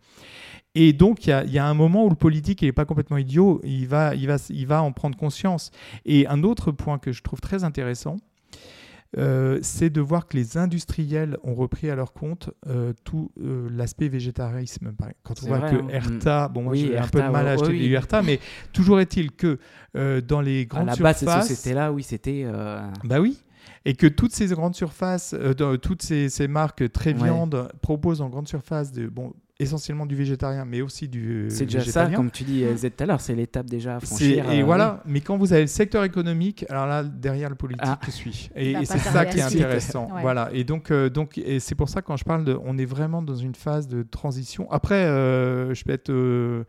Et 0.73 0.93
donc, 0.93 1.27
il 1.27 1.29
y, 1.29 1.59
a, 1.59 1.65
un 1.65 1.73
moment 1.73 2.05
où 2.05 2.09
le 2.09 2.15
politique 2.15 2.61
n'est 2.61 2.71
pas 2.71 2.85
complètement 2.85 3.17
idiot, 3.17 3.59
il 3.63 3.87
va, 3.87 4.15
il, 4.15 4.27
va, 4.27 4.37
il 4.49 4.67
va 4.67 4.81
en 4.81 4.93
prendre 4.93 5.17
conscience. 5.17 5.71
Et 6.05 6.27
un 6.27 6.43
autre 6.43 6.71
point 6.71 6.97
que 6.97 7.11
je 7.11 7.21
trouve 7.21 7.41
très 7.41 7.65
intéressant, 7.65 8.17
euh, 9.17 9.59
c'est 9.61 9.89
de 9.89 9.99
voir 9.99 10.27
que 10.27 10.37
les 10.37 10.57
industriels 10.57 11.37
ont 11.43 11.53
repris 11.53 11.89
à 11.89 11.95
leur 11.95 12.13
compte 12.13 12.49
euh, 12.67 12.93
tout 13.03 13.31
euh, 13.41 13.67
l'aspect 13.69 14.07
végétarisme. 14.07 14.93
Quand 15.23 15.43
on 15.43 15.47
voit 15.47 15.69
que 15.69 16.29
hein. 16.29 16.49
bon, 16.53 16.63
moi 16.63 16.75
j'ai 16.75 16.97
un 16.97 17.07
peu 17.07 17.21
de 17.21 17.27
mal 17.27 17.47
à 17.47 17.51
acheter 17.51 17.77
des 17.77 17.99
mais 18.23 18.39
toujours 18.71 18.99
est-il 18.99 19.31
que 19.31 19.59
dans 20.21 20.41
les 20.41 20.65
grandes 20.65 20.89
à 20.89 20.95
la 20.95 20.97
base, 20.97 21.17
surfaces. 21.19 21.53
C'était 21.53 21.75
là, 21.75 21.91
oui, 21.91 22.03
c'était. 22.03 22.45
Bah 23.03 23.19
oui. 23.19 23.37
Et 23.83 23.95
que 23.95 24.07
toutes 24.07 24.31
ces 24.31 24.47
grandes 24.47 24.75
surfaces, 24.75 25.35
toutes 25.81 26.03
ces, 26.03 26.29
ces, 26.29 26.47
marques 26.47 26.91
très 26.91 27.13
viande 27.13 27.69
proposent 27.81 28.21
en 28.21 28.29
grande 28.29 28.47
surface 28.47 28.91
de, 28.91 29.07
bon, 29.07 29.33
essentiellement 29.61 30.05
du 30.05 30.15
végétarien, 30.15 30.65
mais 30.65 30.81
aussi 30.81 31.07
du 31.07 31.45
C'est 31.49 31.65
déjà 31.65 31.81
ça, 31.81 32.07
comme 32.07 32.31
tu 32.31 32.43
dis 32.43 32.63
tout 32.63 33.03
à 33.03 33.05
l'heure, 33.05 33.21
c'est 33.21 33.35
l'étape 33.35 33.67
déjà 33.67 33.97
à 33.97 33.99
franchir. 33.99 34.49
Et 34.51 34.61
euh, 34.61 34.65
voilà, 34.65 35.01
mais 35.05 35.21
quand 35.21 35.37
vous 35.37 35.53
avez 35.53 35.63
le 35.63 35.67
secteur 35.67 36.03
économique, 36.03 36.65
alors 36.69 36.87
là, 36.87 37.03
derrière 37.03 37.49
le 37.49 37.55
politique 37.55 37.85
ah. 37.85 38.11
suit. 38.11 38.49
Et, 38.55 38.75
c'est 38.85 38.97
ça 38.97 39.25
qui 39.25 39.39
est 39.39 39.41
intéressant. 39.41 40.09
Voilà, 40.21 40.49
et 40.53 40.63
donc, 40.63 40.91
euh, 40.91 41.09
donc 41.09 41.37
et 41.37 41.59
c'est 41.59 41.75
pour 41.75 41.89
ça 41.89 42.01
quand 42.01 42.17
je 42.17 42.23
parle 42.23 42.43
de... 42.45 42.57
On 42.63 42.77
est 42.77 42.85
vraiment 42.85 43.21
dans 43.21 43.35
une 43.35 43.55
phase 43.55 43.87
de 43.87 44.03
transition. 44.03 44.69
Après, 44.71 45.05
euh, 45.05 45.73
je 45.73 45.83
peux 45.83 45.91
être 45.91 46.65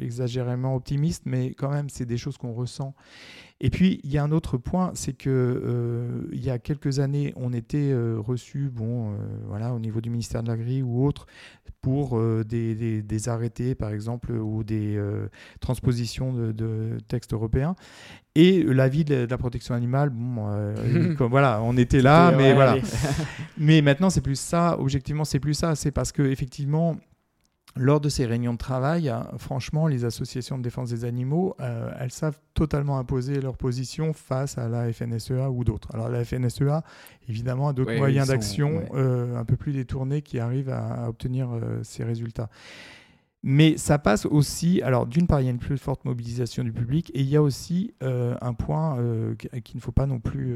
exagérément 0.00 0.76
optimiste, 0.76 1.22
mais 1.26 1.54
quand 1.54 1.70
même, 1.70 1.88
c'est 1.88 2.06
des 2.06 2.16
choses 2.16 2.36
qu'on 2.38 2.52
ressent. 2.52 2.94
Et 3.62 3.68
puis, 3.68 4.00
il 4.04 4.10
y 4.10 4.16
a 4.16 4.22
un 4.22 4.32
autre 4.32 4.56
point, 4.56 4.92
c'est 4.94 5.12
que 5.12 5.28
euh, 5.28 6.22
il 6.32 6.42
y 6.42 6.48
a 6.48 6.58
quelques 6.58 6.98
années, 6.98 7.34
on 7.36 7.52
était 7.52 7.90
euh, 7.92 8.16
reçu, 8.18 8.70
bon, 8.72 9.12
euh, 9.12 9.16
voilà, 9.48 9.74
au 9.74 9.78
niveau 9.78 10.00
du 10.00 10.08
ministère 10.08 10.42
de 10.42 10.48
l'Agri 10.48 10.82
ou 10.82 11.04
autre, 11.04 11.26
pour 11.82 12.20
des, 12.44 13.02
des, 13.02 13.28
arrêtés, 13.30 13.74
par 13.74 13.90
exemple, 13.90 14.32
ou 14.32 14.64
des 14.64 15.02
transpositions 15.60 16.34
de, 16.34 16.98
textes 17.08 17.32
européens. 17.32 17.74
Et 18.34 18.62
l'avis 18.62 19.06
de, 19.06 19.26
la 19.28 19.38
protection 19.38 19.74
animale, 19.74 20.10
bon, 20.10 20.46
comme, 21.16 21.30
voilà, 21.30 21.62
on 21.62 21.78
était 21.78 22.02
là, 22.02 22.32
mais 22.36 22.52
voilà. 22.52 22.76
mais 23.58 23.80
maintenant, 23.80 24.10
c'est 24.10 24.20
plus 24.20 24.38
ça. 24.38 24.78
Objectivement, 24.78 25.24
c'est 25.24 25.40
plus 25.40 25.54
ça. 25.54 25.74
C'est 25.74 25.90
parce 25.90 26.12
que 26.12 26.20
effectivement, 26.20 26.96
lors 27.76 28.00
de 28.00 28.08
ces 28.08 28.26
réunions 28.26 28.54
de 28.54 28.58
travail, 28.58 29.08
hein, 29.08 29.28
franchement, 29.38 29.86
les 29.86 30.04
associations 30.04 30.58
de 30.58 30.62
défense 30.62 30.90
des 30.90 31.04
animaux, 31.04 31.54
euh, 31.60 31.92
elles 32.00 32.10
savent 32.10 32.38
totalement 32.54 32.98
imposer 32.98 33.40
leur 33.40 33.56
position 33.56 34.12
face 34.12 34.58
à 34.58 34.68
la 34.68 34.92
FNSEA 34.92 35.50
ou 35.50 35.62
d'autres. 35.62 35.88
Alors 35.94 36.08
la 36.08 36.24
FNSEA, 36.24 36.82
évidemment, 37.28 37.68
a 37.68 37.72
d'autres 37.72 37.96
moyens 37.96 38.28
d'action 38.28 38.82
euh, 38.94 39.36
un 39.36 39.44
peu 39.44 39.56
plus 39.56 39.72
détournés 39.72 40.22
qui 40.22 40.40
arrivent 40.40 40.70
à, 40.70 41.08
obtenir 41.08 41.50
euh, 41.52 41.80
ces 41.82 42.02
résultats. 42.02 42.50
Mais 43.42 43.78
ça 43.78 43.98
passe 43.98 44.26
aussi, 44.26 44.82
alors 44.82 45.06
d'une 45.06 45.26
part, 45.26 45.40
il 45.40 45.44
y 45.44 45.48
a 45.48 45.50
une 45.50 45.58
plus 45.58 45.78
forte 45.78 46.04
mobilisation 46.04 46.62
du 46.62 46.72
public 46.72 47.10
et 47.14 47.20
il 47.20 47.28
y 47.28 47.36
a 47.36 47.42
aussi 47.42 47.94
un 48.02 48.52
point 48.52 48.98
qu'il 49.64 49.76
ne 49.76 49.80
faut 49.80 49.92
pas 49.92 50.04
non 50.04 50.20
plus 50.20 50.54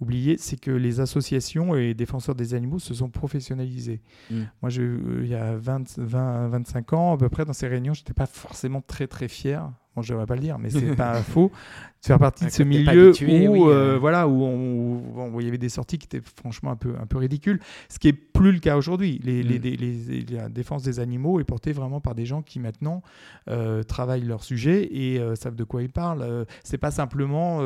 oublier, 0.00 0.36
c'est 0.38 0.58
que 0.58 0.70
les 0.70 1.00
associations 1.00 1.74
et 1.74 1.88
les 1.88 1.94
défenseurs 1.94 2.34
des 2.34 2.54
animaux 2.54 2.78
se 2.78 2.94
sont 2.94 3.10
professionnalisés. 3.10 4.00
Mm. 4.30 4.42
Moi, 4.62 4.70
je, 4.70 4.82
euh, 4.82 5.20
il 5.22 5.28
y 5.28 5.34
a 5.34 5.56
20, 5.56 5.98
20, 5.98 6.48
25 6.48 6.92
ans, 6.92 7.14
à 7.14 7.18
peu 7.18 7.28
près, 7.28 7.44
dans 7.44 7.52
ces 7.52 7.68
réunions, 7.68 7.94
je 7.94 8.00
n'étais 8.00 8.14
pas 8.14 8.26
forcément 8.26 8.80
très, 8.80 9.06
très 9.06 9.28
fier 9.28 9.70
bon, 9.94 10.02
je 10.02 10.14
ne 10.14 10.18
vais 10.18 10.26
pas 10.26 10.34
le 10.34 10.40
dire, 10.40 10.58
mais 10.58 10.70
c'est 10.70 10.94
pas 10.96 11.22
faux, 11.22 11.50
de 12.02 12.06
faire 12.06 12.18
partie 12.18 12.44
de 12.44 12.50
ce 12.50 12.62
milieu 12.62 13.12
où, 13.48 13.68
euh, 13.68 13.98
voilà, 13.98 14.26
où, 14.26 14.42
on, 14.42 15.34
où, 15.34 15.40
il 15.40 15.44
y 15.44 15.48
avait 15.48 15.58
des 15.58 15.68
sorties 15.68 15.98
qui 15.98 16.06
étaient 16.06 16.24
franchement 16.36 16.70
un 16.70 16.76
peu, 16.76 16.94
un 17.00 17.06
peu 17.06 17.18
ridicules, 17.18 17.60
ce 17.88 17.98
qui 17.98 18.08
est 18.08 18.12
plus 18.12 18.52
le 18.52 18.58
cas 18.58 18.76
aujourd'hui. 18.76 19.20
Les, 19.22 19.42
les, 19.42 19.58
mm. 19.58 19.62
les, 19.62 20.26
la 20.36 20.48
défense 20.48 20.82
des 20.82 21.00
animaux 21.00 21.40
est 21.40 21.44
portée 21.44 21.72
vraiment 21.72 22.00
par 22.00 22.14
des 22.14 22.26
gens 22.26 22.42
qui 22.42 22.60
maintenant 22.60 23.02
euh, 23.48 23.82
travaillent 23.82 24.24
leur 24.24 24.44
sujet 24.44 24.88
et 24.90 25.18
euh, 25.18 25.34
savent 25.34 25.56
de 25.56 25.64
quoi 25.64 25.82
ils 25.82 25.90
parlent. 25.90 26.46
c'est 26.64 26.78
pas 26.78 26.90
simplement 26.90 27.60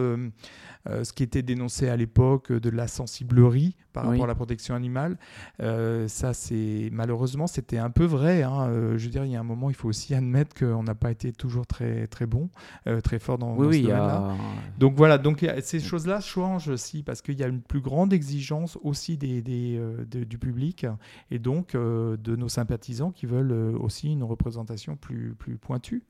ce 0.87 1.13
qui 1.13 1.23
était 1.23 1.43
dénoncé 1.43 1.89
à 1.89 1.97
l'époque 1.97 2.53
de 2.53 2.71
la 2.71 2.89
sensiblerie 2.89 3.77
par 3.93 4.07
rapport 4.07 4.25
à 4.25 4.29
la 4.29 4.35
protection 4.35 4.75
animale. 4.75 5.17
ça, 5.59 6.35
c'est 6.35 6.89
malheureusement, 6.93 7.47
c'était 7.47 7.79
un 7.79 7.91
peu 7.91 8.05
vrai. 8.05 8.43
Hein. 8.43 8.69
je 8.97 9.05
veux 9.05 9.11
dire, 9.11 9.25
il 9.25 9.33
y 9.33 9.37
a 9.37 9.41
un 9.41 9.45
moment, 9.45 9.71
il 9.71 9.77
faut 9.77 9.89
aussi 9.89 10.15
admettre 10.15 10.55
qu'on 10.59 10.83
n'a 10.83 10.95
pas 10.95 11.11
été 11.11 11.33
toujours 11.33 11.67
très 11.67 12.07
très 12.07 12.27
bon, 12.27 12.49
euh, 12.87 13.01
très 13.01 13.19
fort 13.19 13.39
dans, 13.39 13.55
oui, 13.57 13.83
ce 13.83 13.87
domaine-là. 13.87 14.24
Donc 14.79 14.95
voilà, 14.97 15.19
donc 15.19 15.47
ces 15.63 15.81
choses-là 15.81 16.21
changent 16.21 16.69
aussi 16.69 17.03
parce 17.03 17.23
qu'il 17.23 17.39
y 17.39 17.43
a 17.43 17.49
une 17.49 17.63
plus 17.63 17.81
grande 17.81 18.13
exigence 18.13 18.79
aussi 18.83 19.19
euh, 19.23 20.05
du 20.05 20.39
public 20.39 20.87
et 21.31 21.39
donc 21.39 21.75
euh, 21.75 22.17
de 22.17 22.37
nos 22.37 22.49
sympathisants 22.49 23.11
qui 23.11 23.27
veulent 23.27 23.53
aussi 23.77 24.13
une 24.13 24.25
représentation 24.25 24.97
plus, 24.97 25.35
plus 25.35 25.57
pointue. 25.57 26.05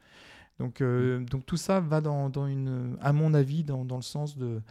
Donc, 0.60 0.82
donc 0.82 1.44
tout 1.46 1.56
ça 1.56 1.80
va 1.80 2.00
dans, 2.00 2.30
une, 2.46 2.96
à 3.00 3.12
mon 3.12 3.34
avis, 3.34 3.64
dans 3.64 3.82
le 3.82 4.02
sens 4.02 4.38
de 4.38 4.62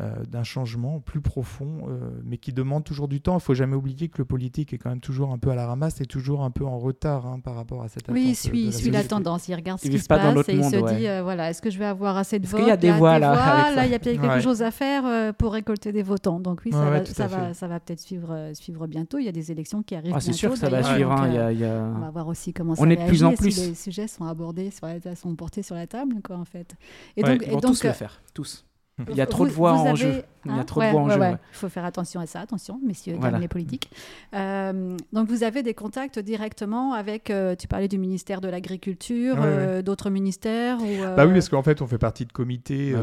euh, 0.00 0.24
d'un 0.28 0.44
changement 0.44 1.00
plus 1.00 1.20
profond, 1.20 1.88
euh, 1.88 1.98
mais 2.24 2.38
qui 2.38 2.52
demande 2.52 2.84
toujours 2.84 3.08
du 3.08 3.20
temps. 3.20 3.32
Il 3.32 3.38
ne 3.38 3.40
faut 3.40 3.54
jamais 3.54 3.74
oublier 3.74 4.08
que 4.08 4.18
le 4.18 4.24
politique 4.24 4.72
est 4.72 4.78
quand 4.78 4.90
même 4.90 5.00
toujours 5.00 5.32
un 5.32 5.38
peu 5.38 5.50
à 5.50 5.56
la 5.56 5.66
ramasse 5.66 6.00
et 6.00 6.06
toujours 6.06 6.44
un 6.44 6.52
peu 6.52 6.64
en 6.64 6.78
retard 6.78 7.26
hein, 7.26 7.40
par 7.40 7.56
rapport 7.56 7.82
à 7.82 7.88
cette 7.88 8.06
Oui, 8.08 8.26
il 8.28 8.36
suit, 8.36 8.66
la, 8.66 8.72
suit 8.72 8.90
la 8.92 9.02
tendance, 9.02 9.48
il 9.48 9.56
regarde 9.56 9.80
ce 9.80 9.88
qui 9.88 9.98
se 9.98 10.06
passe 10.06 10.48
et 10.48 10.54
il 10.54 10.62
se 10.62 10.94
dit, 10.94 11.08
euh, 11.08 11.24
voilà, 11.24 11.50
est-ce 11.50 11.60
que 11.60 11.68
je 11.68 11.80
vais 11.80 11.84
avoir 11.84 12.16
assez 12.16 12.38
de 12.38 12.46
votes 12.46 12.60
Il 12.62 12.68
y 12.68 12.70
a 12.70 12.76
des 12.76 12.92
voix 12.92 13.18
là. 13.18 13.72
Là, 13.74 13.86
il 13.86 13.90
y 13.90 13.94
a 13.96 13.98
quelque 13.98 14.38
chose 14.38 14.62
à 14.62 14.70
faire 14.70 15.34
pour 15.34 15.52
récolter 15.52 15.90
des 15.90 16.04
votants. 16.04 16.38
Donc 16.38 16.60
oui, 16.64 16.70
ça, 16.70 16.90
va, 16.90 17.04
ça, 17.04 17.26
va, 17.26 17.52
ça 17.52 17.66
va 17.66 17.80
peut-être 17.80 17.98
suivre, 17.98 18.52
suivre 18.54 18.86
bientôt. 18.86 19.18
Il 19.18 19.24
y 19.24 19.28
a 19.28 19.32
des 19.32 19.50
élections 19.50 19.82
qui 19.82 19.96
arrivent 19.96 20.14
ah, 20.14 20.20
C'est 20.20 20.32
sûr 20.32 20.52
que 20.52 20.58
ça 20.58 20.68
va 20.68 20.84
suivre. 20.84 21.10
Hein, 21.10 21.92
on 21.96 21.98
va 21.98 22.10
voir 22.10 22.28
aussi 22.28 22.52
comment 22.52 22.76
ça 22.76 22.82
On 22.84 22.88
est 22.88 22.94
de 22.94 23.04
plus 23.08 23.24
en 23.24 23.32
plus. 23.32 23.50
Si 23.50 23.68
les 23.70 23.74
sujets 23.74 24.06
sont 24.06 24.26
abordés, 24.26 24.70
sont 25.16 25.34
portés 25.34 25.64
sur 25.64 25.74
la 25.74 25.88
table, 25.88 26.22
quoi, 26.22 26.36
en 26.36 26.44
fait. 26.44 26.76
Et 27.16 27.24
donc, 27.24 27.42
ils 27.44 27.50
vont 27.50 27.60
tous 27.60 27.82
le 27.82 27.90
faire, 27.90 28.22
tous. 28.32 28.64
Il 29.08 29.16
y 29.16 29.20
a 29.20 29.26
trop 29.26 29.46
de 29.46 29.50
voix 29.50 29.72
en 29.72 29.94
jeu. 29.94 30.22
Il 30.44 30.56
y 30.56 30.58
a 30.58 30.64
trop 30.64 30.80
de 30.80 30.86
voix 30.86 31.02
en 31.02 31.08
jeu. 31.08 31.20
Il 31.22 31.38
faut 31.52 31.68
faire 31.68 31.84
attention 31.84 32.20
à 32.20 32.26
ça, 32.26 32.40
attention, 32.40 32.80
messieurs, 32.84 33.18
dames 33.18 33.40
les 33.40 33.48
politiques. 33.48 33.90
Euh, 34.34 34.96
donc 35.12 35.28
vous 35.28 35.42
avez 35.42 35.62
des 35.62 35.74
contacts 35.74 36.18
directement 36.18 36.92
avec, 36.94 37.30
euh, 37.30 37.54
tu 37.54 37.68
parlais 37.68 37.88
du 37.88 37.98
ministère 37.98 38.40
de 38.40 38.48
l'Agriculture, 38.48 39.36
euh, 39.38 39.82
d'autres 39.82 40.10
ministères 40.10 40.80
ou, 40.80 41.02
Bah 41.16 41.26
oui, 41.26 41.32
parce 41.32 41.48
qu'en 41.48 41.62
fait, 41.62 41.82
on 41.82 41.86
fait 41.86 41.98
partie 41.98 42.26
de 42.26 42.32
comités, 42.32 42.92
bah 42.92 43.00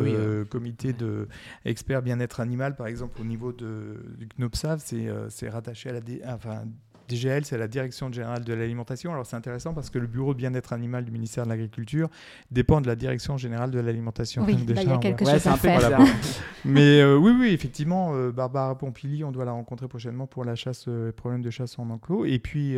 comité 0.50 0.94
de 0.94 1.28
experts 1.66 2.02
bien-être 2.02 2.40
animal, 2.40 2.76
par 2.76 2.88
exemple, 2.88 3.20
au 3.22 3.26
niveau 3.26 3.52
de, 3.52 4.04
du 4.18 4.28
CNOPSAV, 4.28 4.82
c'est 5.30 5.50
rattaché 5.50 5.90
à 5.90 5.94
la, 5.94 6.00
enfin, 6.34 6.64
DGL, 7.08 7.46
c'est 7.46 7.58
la 7.58 7.68
Direction 7.68 8.12
générale 8.12 8.44
de 8.44 8.54
l'alimentation. 8.54 9.12
Alors 9.12 9.26
c'est 9.26 9.36
intéressant 9.36 9.74
parce 9.74 9.90
que 9.90 10.00
le 10.00 10.08
bureau 10.08 10.34
de 10.34 10.38
bien-être 10.38 10.74
animal 10.74 11.06
du 11.06 11.12
ministère 11.12 11.46
de 11.46 11.50
l'Agriculture 11.50 12.10
dépend 12.52 12.82
de 12.82 12.88
la 12.88 12.96
Direction 12.96 13.38
générale 13.38 13.72
de 13.72 13.80
l'alimentation. 13.80 14.44
Oui, 14.46 14.58
il 14.68 14.76
y 14.76 14.90
a 14.90 14.98
quelque 14.98 15.26
chose 15.26 15.48
à 15.48 15.58
faire. 15.58 16.00
Mais 16.66 17.00
euh, 17.00 17.16
oui, 17.16 17.32
oui, 17.40 17.50
effectivement, 17.50 18.16
euh, 18.16 18.32
Barbara 18.32 18.76
Pompili, 18.76 19.24
on 19.24 19.32
doit 19.32 19.46
la 19.46 19.52
rencontrer 19.52 19.88
prochainement 19.88 20.26
pour 20.26 20.44
la 20.44 20.56
chasse, 20.56 20.86
euh, 20.88 21.12
problème 21.12 21.44
de 21.44 21.52
chasse 21.52 21.78
en 21.78 21.92
enclos. 21.92 22.26
Et 22.26 22.40
puis, 22.40 22.78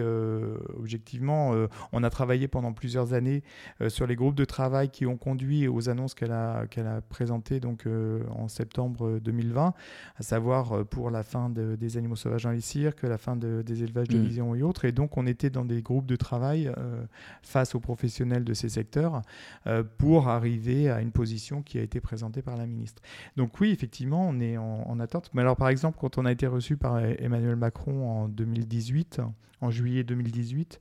objectivement, 0.77 1.53
on 1.93 2.03
a 2.03 2.09
travaillé 2.09 2.47
pendant 2.47 2.73
plusieurs 2.73 3.13
années 3.13 3.43
sur 3.87 4.05
les 4.07 4.15
groupes 4.15 4.35
de 4.35 4.45
travail 4.45 4.89
qui 4.89 5.05
ont 5.05 5.17
conduit 5.17 5.67
aux 5.67 5.89
annonces 5.89 6.13
qu'elle 6.13 6.31
a, 6.31 6.65
qu'elle 6.67 6.87
a 6.87 7.01
présentées 7.01 7.59
donc, 7.59 7.85
en 8.29 8.47
septembre 8.47 9.19
2020, 9.19 9.73
à 10.17 10.23
savoir 10.23 10.85
pour 10.85 11.09
la 11.09 11.23
fin 11.23 11.49
des 11.49 11.97
animaux 11.97 12.15
sauvages 12.15 12.43
dans 12.43 12.51
les 12.51 12.61
cirques, 12.61 13.03
la 13.03 13.17
fin 13.17 13.35
des 13.35 13.83
élevages 13.83 14.09
de 14.09 14.16
Mm. 14.17 14.23
vision 14.23 14.55
et 14.55 14.61
autres. 14.61 14.85
Et 14.85 14.91
donc, 14.91 15.17
on 15.17 15.25
était 15.25 15.49
dans 15.49 15.65
des 15.65 15.81
groupes 15.81 16.05
de 16.05 16.15
travail 16.15 16.71
euh, 16.77 17.03
face 17.41 17.75
aux 17.75 17.79
professionnels 17.79 18.43
de 18.43 18.53
ces 18.53 18.69
secteurs 18.69 19.21
euh, 19.65 19.83
pour 19.97 20.29
arriver 20.29 20.89
à 20.89 21.01
une 21.01 21.11
position 21.11 21.61
qui 21.61 21.77
a 21.77 21.81
été 21.81 21.99
présentée 21.99 22.41
par 22.41 22.57
la 22.57 22.65
ministre. 22.65 23.01
Donc 23.35 23.59
oui, 23.59 23.71
effectivement, 23.71 24.27
on 24.27 24.39
est 24.39 24.57
en, 24.57 24.99
attente. 24.99 25.29
Mais 25.33 25.41
alors, 25.41 25.55
par 25.55 25.69
exemple, 25.69 25.97
quand 25.99 26.17
on 26.17 26.25
a 26.25 26.31
été 26.31 26.47
reçu 26.47 26.75
par 26.75 26.99
Emmanuel 26.99 27.55
Macron 27.55 28.09
en 28.09 28.27
2018, 28.27 29.21
en 29.61 29.69
juillet 29.69 30.03
2018, 30.03 30.79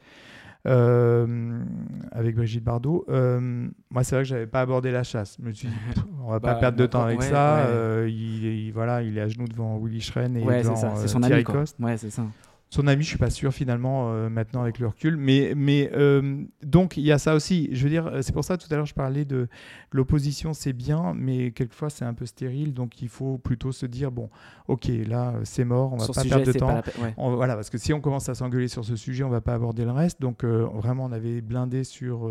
euh, 0.66 1.60
avec 2.12 2.34
Brigitte 2.34 2.64
Bardot. 2.64 3.04
moi, 3.08 4.04
c'est 4.04 4.14
vrai 4.16 4.24
que 4.24 4.28
j'avais 4.28 4.46
pas 4.46 4.62
abordé 4.62 4.90
la 4.90 5.02
chasse. 5.02 5.36
Je 5.38 5.46
me 5.46 5.52
suis 5.52 5.68
dit, 5.68 5.74
on 6.24 6.30
va 6.30 6.40
pas 6.40 6.54
bah, 6.54 6.60
perdre 6.60 6.78
de 6.78 6.86
temps 6.86 7.02
avec 7.02 7.22
ça. 7.22 7.66
il, 8.06 8.70
voilà, 8.72 9.02
il 9.02 9.18
est 9.18 9.20
à 9.20 9.28
genoux 9.28 9.48
devant 9.48 9.78
Willy 9.78 10.00
Schren 10.00 10.36
et 10.36 10.40
devant 10.40 10.96
c'est 10.96 11.08
son 11.08 11.20
Thierry 11.20 11.34
ami, 11.34 11.44
Coste. 11.44 11.76
Ouais, 11.78 11.96
c'est 11.98 12.10
ça. 12.10 12.24
Son 12.68 12.88
ami, 12.88 13.04
je 13.04 13.10
suis 13.10 13.18
pas 13.18 13.30
sûr 13.30 13.54
finalement 13.54 14.10
euh, 14.10 14.28
maintenant 14.28 14.62
avec 14.62 14.80
le 14.80 14.88
recul. 14.88 15.16
Mais, 15.16 15.52
mais 15.56 15.88
euh, 15.94 16.42
donc 16.64 16.96
il 16.96 17.04
y 17.04 17.12
a 17.12 17.18
ça 17.18 17.36
aussi. 17.36 17.68
Je 17.70 17.84
veux 17.84 17.90
dire, 17.90 18.10
c'est 18.22 18.32
pour 18.32 18.42
ça 18.42 18.56
tout 18.56 18.66
à 18.72 18.76
l'heure 18.76 18.86
je 18.86 18.94
parlais 18.94 19.24
de 19.24 19.46
l'opposition, 19.92 20.52
c'est 20.52 20.72
bien, 20.72 21.14
mais 21.14 21.52
quelquefois 21.52 21.90
c'est 21.90 22.04
un 22.04 22.12
peu 22.12 22.26
stérile. 22.26 22.74
Donc 22.74 23.00
il 23.02 23.08
faut 23.08 23.38
plutôt 23.38 23.70
se 23.70 23.86
dire 23.86 24.10
bon, 24.10 24.30
ok, 24.66 24.90
là 25.06 25.34
c'est 25.44 25.64
mort, 25.64 25.92
on 25.92 25.96
va 25.96 26.06
pas 26.08 26.24
perdre 26.24 26.44
de 26.44 26.52
temps. 26.52 26.82
voilà, 27.16 27.54
parce 27.54 27.70
que 27.70 27.78
si 27.78 27.92
on 27.92 28.00
commence 28.00 28.28
à 28.28 28.34
s'engueuler 28.34 28.68
sur 28.68 28.84
ce 28.84 28.96
sujet, 28.96 29.22
on 29.22 29.30
va 29.30 29.40
pas 29.40 29.54
aborder 29.54 29.84
le 29.84 29.92
reste. 29.92 30.20
Donc 30.20 30.42
euh, 30.42 30.66
vraiment, 30.74 31.04
on 31.04 31.12
avait 31.12 31.42
blindé 31.42 31.84
sur 31.84 32.28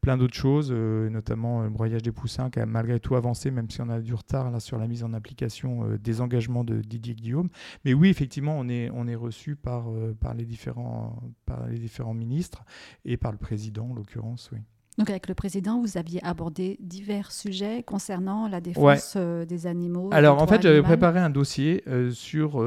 plein 0.00 0.16
d'autres 0.16 0.34
choses, 0.34 0.72
notamment 0.72 1.62
le 1.62 1.70
broyage 1.70 2.02
des 2.02 2.12
poussins 2.12 2.50
qui 2.50 2.58
a 2.58 2.66
malgré 2.66 2.98
tout 2.98 3.14
avancé, 3.14 3.52
même 3.52 3.70
si 3.70 3.80
on 3.80 3.88
a 3.88 4.00
du 4.00 4.14
retard 4.14 4.50
là 4.50 4.58
sur 4.58 4.78
la 4.78 4.88
mise 4.88 5.04
en 5.04 5.12
application 5.12 5.86
des 6.02 6.20
engagements 6.20 6.64
de 6.64 6.80
Didier 6.80 7.14
Guillaume. 7.14 7.50
Mais 7.84 7.94
oui, 7.94 8.08
effectivement, 8.08 8.58
on 8.58 8.68
est 8.68 8.90
on 8.92 9.06
est 9.06 9.14
reçu 9.14 9.54
par 9.54 9.75
euh, 9.88 10.14
par, 10.14 10.34
les 10.34 10.44
différents, 10.44 11.20
par 11.44 11.66
les 11.66 11.78
différents 11.78 12.14
ministres 12.14 12.64
et 13.04 13.16
par 13.16 13.32
le 13.32 13.38
président, 13.38 13.88
en 13.90 13.94
l'occurrence, 13.94 14.50
oui. 14.52 14.58
Donc 14.98 15.10
avec 15.10 15.28
le 15.28 15.34
président, 15.34 15.78
vous 15.80 15.98
aviez 15.98 16.24
abordé 16.24 16.78
divers 16.80 17.30
sujets 17.30 17.82
concernant 17.82 18.48
la 18.48 18.62
défense 18.62 19.12
euh, 19.16 19.44
des 19.44 19.66
animaux. 19.66 20.08
Alors 20.10 20.40
en 20.40 20.46
fait, 20.46 20.62
j'avais 20.62 20.80
préparé 20.80 21.20
un 21.20 21.28
dossier 21.28 21.82
euh, 21.86 22.10
sur 22.10 22.64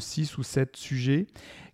six 0.00 0.36
ou 0.36 0.42
sept 0.42 0.76
sujets 0.76 1.28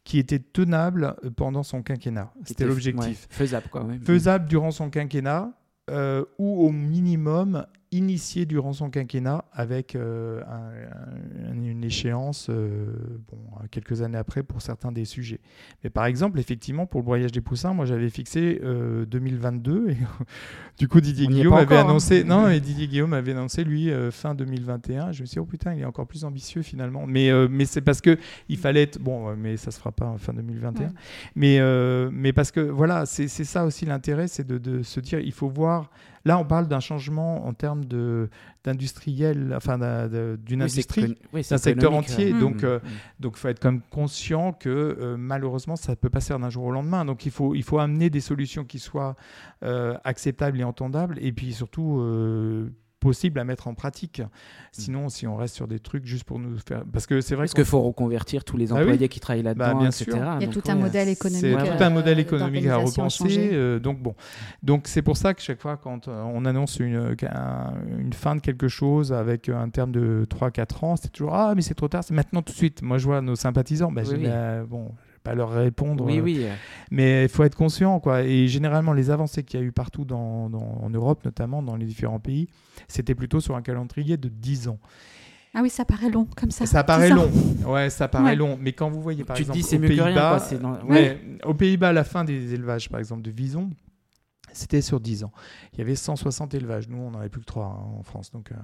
qui 0.05 0.19
étaient 0.19 0.39
tenables 0.39 1.17
pendant 1.37 1.63
son 1.63 1.83
quinquennat. 1.83 2.31
C'était 2.45 2.67
l'objectif. 2.67 3.27
faisable 3.31 3.69
quoi. 3.71 3.87
Faisable 4.05 4.47
durant 4.47 4.71
son 4.71 4.91
quinquennat. 4.91 5.51
ou 6.39 6.67
au 6.67 6.71
minimum 6.71 7.65
initié 7.93 8.47
durant 8.47 8.73
son 8.73 8.89
quinquennat 8.89 9.45
avec 9.53 9.97
euh, 9.97 10.41
une 11.53 11.83
échéance 11.83 12.47
euh, 12.49 12.95
bon, 13.31 13.39
quelques 13.71 14.03
années 14.03 14.19
après 14.19 14.45
pour 14.45 14.63
certains 14.63 14.93
des 14.93 15.05
sujets. 15.05 15.41
Mais 15.83 15.91
par 15.91 16.05
exemple, 16.07 16.39
effectivement, 16.39 16.87
pour 16.87 17.01
le 17.01 17.05
broyage 17.05 17.33
des 17.33 17.41
poussins, 17.41 17.73
moi 17.73 17.87
j'avais 17.87 18.09
fixé 18.09 18.61
2022 19.09 19.73
euh, 19.73 19.91
et 19.91 19.97
du 20.79 20.87
coup 20.87 21.01
Didier 21.01 21.27
Guillaume 21.27 21.55
avait 21.55 21.77
hein. 21.77 21.81
annoncé 21.81 22.23
non 22.23 22.49
et 22.49 22.61
Didier 22.61 22.87
Guillaume 22.87 23.13
avait 23.13 23.33
annoncé 23.33 23.65
lui 23.65 23.91
fin 24.13 24.37
2021. 24.37 25.11
Je 25.11 25.23
me 25.23 25.27
suis 25.27 25.35
dit 25.35 25.41
oh 25.41 25.45
putain, 25.45 25.75
il 25.75 25.81
est 25.81 25.85
encore 25.85 26.07
plus 26.07 26.25
ambitieux 26.25 26.63
finalement. 26.63 27.07
Mais 27.09 27.31
mais 27.49 27.65
c'est 27.65 27.81
parce 27.81 28.01
que 28.01 28.19
il 28.49 28.57
fallait 28.57 28.83
être 28.83 29.01
bon 29.01 29.35
mais 29.37 29.57
ça 29.57 29.73
se 29.73 29.79
fera 29.79 29.91
pas 29.91 30.15
fin 30.19 30.33
2021. 30.33 30.93
Mais 31.35 31.59
mais 32.13 32.33
parce 32.33 32.53
que 32.53 32.61
voilà, 32.61 33.05
c'est 33.05 33.29
ça 33.29 33.65
aussi 33.65 33.85
l'intérêt, 33.85 34.29
c'est 34.29 34.47
de, 34.47 34.59
de 34.59 34.83
se 34.85 35.01
dire 35.01 35.19
il 35.19 35.33
faut 35.33 35.49
voir 35.49 35.91
Là, 36.25 36.39
on 36.39 36.45
parle 36.45 36.69
d'un 36.69 36.81
changement 36.81 37.47
en 37.47 37.55
termes 37.55 37.85
d'industriel, 38.65 39.55
enfin 39.57 39.79
d'une 40.37 40.63
industrie, 40.63 41.17
d'un 41.33 41.59
secteur 41.59 41.95
entier. 41.95 42.33
Donc, 42.33 42.63
euh, 42.63 42.79
mm. 42.79 42.83
donc, 43.21 43.33
il 43.37 43.39
faut 43.39 43.49
être 43.49 43.61
comme 43.61 43.81
conscient 43.91 44.53
que 44.53 44.69
euh, 44.69 45.17
malheureusement, 45.17 45.77
ça 45.77 45.93
ne 45.93 45.97
peut 45.97 46.11
pas 46.11 46.21
se 46.21 46.29
faire 46.29 46.39
d'un 46.39 46.51
jour 46.51 46.65
au 46.65 46.71
lendemain. 46.71 47.05
Donc, 47.05 47.25
il 47.25 47.33
faut, 47.33 47.55
il 47.55 47.63
faut 47.63 47.79
amener 47.79 48.11
des 48.11 48.21
solutions 48.21 48.65
qui 48.65 48.79
soient 48.79 49.17
euh, 49.65 49.97
acceptables 50.05 50.61
et 50.61 50.65
entendables, 50.65 51.19
et 51.21 51.33
puis 51.33 51.53
surtout 51.53 52.03
possible 53.01 53.41
à 53.41 53.45
mettre 53.45 53.67
en 53.67 53.75
pratique. 53.75 54.21
Mm. 54.21 54.27
Sinon, 54.73 55.09
si 55.09 55.27
on 55.27 55.37
reste 55.37 55.55
sur 55.55 55.67
des 55.67 55.81
trucs 55.81 56.05
juste 56.05 56.25
pour 56.25 56.39
nous 56.39 56.59
faire. 56.59 56.85
Parce 56.93 57.07
que 57.07 57.21
c'est 57.21 57.35
vrai 57.35 57.47
Parce 57.47 57.55
qu'il 57.55 57.65
faut 57.65 57.81
reconvertir 57.81 58.45
tous 58.45 58.57
les 58.57 58.67
bah 58.67 58.77
employés 58.77 59.09
qui 59.09 59.19
travaillent 59.19 59.43
bah, 59.43 59.55
là-dedans, 59.55 59.87
etc. 59.87 60.05
Il 60.41 60.47
y 60.47 60.49
a 60.49 60.53
tout 60.53 60.63
un 60.69 60.77
modèle 60.77 61.09
économique. 61.09 61.41
C'est 61.41 61.77
tout 61.77 61.83
un 61.83 61.91
modèle 61.91 62.19
euh, 62.19 62.23
économique 62.23 62.67
à 62.67 62.77
repenser. 62.77 63.51
Euh, 63.53 63.79
donc, 63.79 64.01
bon. 64.01 64.15
Donc, 64.63 64.87
c'est 64.87 65.03
pour 65.03 65.17
ça 65.17 65.35
que 65.35 65.43
chaque 65.43 65.61
fois, 65.61 65.77
quand 65.77 66.07
euh, 66.07 66.23
on 66.23 66.45
annonce 66.45 66.79
une, 66.79 67.17
une 67.99 68.13
fin 68.13 68.37
de 68.37 68.41
quelque 68.41 68.69
chose 68.69 69.13
avec 69.13 69.49
un 69.49 69.71
terme 69.71 69.93
de 69.93 70.27
3-4 70.31 70.85
ans, 70.85 70.97
c'est 70.97 71.11
toujours 71.11 71.35
Ah, 71.35 71.55
mais 71.57 71.63
c'est 71.63 71.75
trop 71.75 71.89
tard, 71.89 72.05
c'est 72.05 72.15
maintenant 72.15 72.43
tout 72.43 72.53
de 72.53 72.59
suite. 72.59 72.83
Moi, 72.83 72.99
je 72.99 73.07
vois 73.07 73.21
nos 73.21 73.37
sympathisants. 73.37 73.91
Bah, 73.91 74.03
bon, 74.69 74.93
pas 75.23 75.35
leur 75.35 75.51
répondre. 75.51 76.05
Oui, 76.05 76.21
oui. 76.21 76.47
Mais 76.91 77.25
il 77.25 77.29
faut 77.29 77.45
être 77.45 77.57
conscient, 77.57 78.01
quoi. 78.01 78.23
Et 78.23 78.49
généralement, 78.49 78.93
les 78.93 79.11
avancées 79.11 79.43
qu'il 79.43 79.61
y 79.61 79.63
a 79.63 79.67
eu 79.67 79.73
partout 79.73 80.05
dans, 80.05 80.51
en 80.53 80.91
Europe, 80.91 81.25
notamment 81.25 81.63
dans 81.63 81.77
les 81.77 81.87
différents 81.87 82.21
pays, 82.21 82.49
c'était 82.89 83.15
plutôt 83.15 83.41
sur 83.41 83.57
un 83.57 83.63
calendrier 83.63 84.17
de 84.17 84.29
10 84.29 84.69
ans. 84.69 84.79
Ah 85.53 85.61
oui, 85.63 85.71
ça 85.71 85.85
paraît 85.85 86.11
long 86.11 86.29
comme 86.37 86.51
ça. 86.51 86.65
Ça 86.65 86.85
paraît 86.85 87.11
long. 87.11 87.29
Ouais, 87.67 87.91
ça 87.91 88.07
paraît 88.07 88.37
long. 88.37 88.57
Mais 88.61 88.73
quand 88.73 88.89
vous 88.89 89.03
voyez 89.03 89.25
par 89.25 89.37
exemple 89.37 89.59
aux 89.59 89.79
Pays-Bas, 89.79 90.39
aux 91.45 91.55
Pays-Bas, 91.55 91.93
la 91.93 92.05
fin 92.05 92.25
des 92.25 92.55
élevages, 92.55 92.89
par 92.89 93.01
exemple 93.01 93.23
de 93.23 93.31
Vison, 93.31 93.71
c'était 94.53 94.81
sur 94.81 95.01
10 95.01 95.25
ans. 95.25 95.33
Il 95.73 95.79
y 95.79 95.83
avait 95.83 95.95
160 95.95 96.55
élevages. 96.55 96.89
Nous, 96.89 96.99
on 96.99 97.11
n'en 97.11 97.21
avait 97.21 97.29
plus 97.29 97.41
que 97.41 97.47
3 97.47 97.65
hein, 97.65 97.99
en 97.99 98.03
France. 98.03 98.31
Donc, 98.33 98.53
euh, 98.53 98.57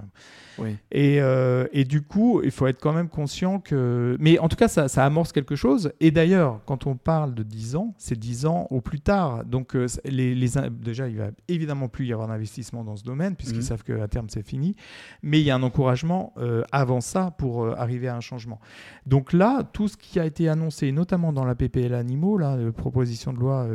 oui. 0.59 0.75
et, 0.91 1.21
euh, 1.21 1.67
et, 1.71 1.85
du 1.85 2.01
coup, 2.01 2.41
il 2.43 2.51
faut 2.51 2.67
être 2.67 2.79
quand 2.79 2.93
même 2.93 3.09
conscient 3.09 3.59
que. 3.59 4.17
Mais 4.19 4.39
en 4.39 4.49
tout 4.49 4.55
cas, 4.55 4.67
ça, 4.67 4.87
ça 4.87 5.05
amorce 5.05 5.31
quelque 5.31 5.55
chose. 5.55 5.91
Et 5.99 6.11
d'ailleurs, 6.11 6.61
quand 6.65 6.87
on 6.87 6.95
parle 6.95 7.33
de 7.33 7.43
10 7.43 7.75
ans, 7.75 7.93
c'est 7.97 8.17
10 8.17 8.45
ans 8.45 8.67
au 8.69 8.81
plus 8.81 8.99
tard. 8.99 9.45
Donc, 9.45 9.75
euh, 9.75 9.87
les, 10.05 10.35
les, 10.35 10.49
déjà, 10.71 11.07
il 11.07 11.17
va 11.17 11.29
évidemment 11.47 11.87
plus 11.87 12.05
y 12.05 12.13
avoir 12.13 12.27
d'investissement 12.27 12.83
dans 12.83 12.95
ce 12.95 13.03
domaine, 13.03 13.35
puisqu'ils 13.35 13.57
mhm. 13.57 13.63
savent 13.63 13.83
qu'à 13.83 14.07
terme, 14.07 14.27
c'est 14.29 14.45
fini. 14.45 14.75
Mais 15.23 15.39
il 15.39 15.45
y 15.45 15.51
a 15.51 15.55
un 15.55 15.63
encouragement 15.63 16.33
avant 16.71 17.01
ça 17.01 17.31
pour 17.37 17.67
arriver 17.77 18.07
à 18.07 18.15
un 18.15 18.21
changement. 18.21 18.59
Donc 19.05 19.33
là, 19.33 19.63
tout 19.63 19.87
ce 19.87 19.97
qui 19.97 20.19
a 20.19 20.25
été 20.25 20.49
annoncé, 20.49 20.91
notamment 20.91 21.33
dans 21.33 21.45
la 21.45 21.55
PPL 21.55 21.93
animaux, 21.93 22.37
la 22.37 22.57
proposition 22.71 23.33
de 23.33 23.39
loi 23.39 23.67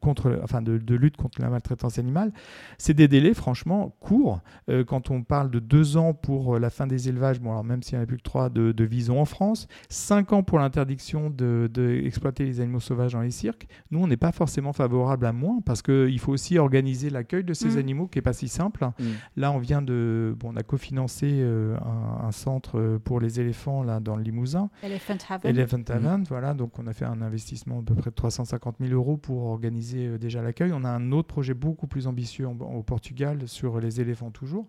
contre, 0.00 0.40
enfin, 0.42 0.62
de, 0.62 0.78
de 0.78 0.94
lutte 0.94 1.16
contre 1.16 1.41
la 1.44 1.50
maltraitance 1.50 1.98
animale. 1.98 2.32
C'est 2.78 2.94
des 2.94 3.08
délais 3.08 3.34
franchement 3.34 3.94
courts. 4.00 4.40
Euh, 4.68 4.84
quand 4.84 5.10
on 5.10 5.22
parle 5.22 5.50
de 5.50 5.58
deux 5.58 5.96
ans 5.96 6.14
pour 6.14 6.58
la 6.58 6.70
fin 6.70 6.86
des 6.86 7.08
élevages, 7.08 7.40
bon 7.40 7.50
alors 7.50 7.64
même 7.64 7.82
s'il 7.82 7.96
n'y 7.96 8.00
en 8.00 8.04
a 8.04 8.06
plus 8.06 8.16
que 8.16 8.22
trois 8.22 8.48
de, 8.48 8.72
de 8.72 8.84
visons 8.84 9.20
en 9.20 9.24
France, 9.24 9.68
cinq 9.88 10.32
ans 10.32 10.42
pour 10.42 10.58
l'interdiction 10.58 11.30
d'exploiter 11.30 12.44
de, 12.44 12.48
les 12.48 12.60
animaux 12.60 12.80
sauvages 12.80 13.12
dans 13.12 13.20
les 13.20 13.30
cirques, 13.30 13.66
nous 13.90 14.00
on 14.00 14.06
n'est 14.06 14.16
pas 14.16 14.32
forcément 14.32 14.72
favorable 14.72 15.26
à 15.26 15.32
moins 15.32 15.60
parce 15.64 15.82
qu'il 15.82 16.18
faut 16.18 16.32
aussi 16.32 16.58
organiser 16.58 17.10
l'accueil 17.10 17.44
de 17.44 17.54
ces 17.54 17.76
mmh. 17.76 17.78
animaux 17.78 18.06
qui 18.08 18.18
n'est 18.18 18.22
pas 18.22 18.32
si 18.32 18.48
simple. 18.48 18.84
Mmh. 18.84 19.04
Là 19.36 19.52
on 19.52 19.58
vient 19.58 19.82
de, 19.82 20.34
bon, 20.38 20.52
on 20.52 20.56
a 20.56 20.62
cofinancé 20.62 21.28
euh, 21.30 21.76
un, 21.78 22.26
un, 22.26 22.32
centre 22.32 22.98
pour 23.04 23.20
les 23.20 23.40
éléphants 23.40 23.82
là 23.82 24.00
dans 24.00 24.16
le 24.16 24.22
Limousin. 24.22 24.70
Elephant 24.82 25.16
Haven. 25.28 25.50
Elephant 25.50 25.82
Haven, 25.88 26.24
voilà. 26.28 26.54
Donc 26.54 26.78
on 26.78 26.86
a 26.86 26.92
fait 26.92 27.04
un 27.04 27.22
investissement 27.22 27.82
de 27.82 27.92
peu 27.92 28.00
près 28.00 28.10
de 28.10 28.14
350 28.14 28.76
000 28.80 28.92
euros 28.92 29.16
pour 29.16 29.44
organiser 29.46 30.06
euh, 30.06 30.18
déjà 30.18 30.42
l'accueil. 30.42 30.72
On 30.72 30.84
a 30.84 30.88
un 30.88 31.12
autre 31.12 31.31
projet 31.32 31.54
beaucoup 31.54 31.86
plus 31.86 32.06
ambitieux 32.06 32.46
au 32.46 32.82
Portugal 32.82 33.48
sur 33.48 33.80
les 33.80 34.00
éléphants 34.00 34.30
toujours. 34.30 34.66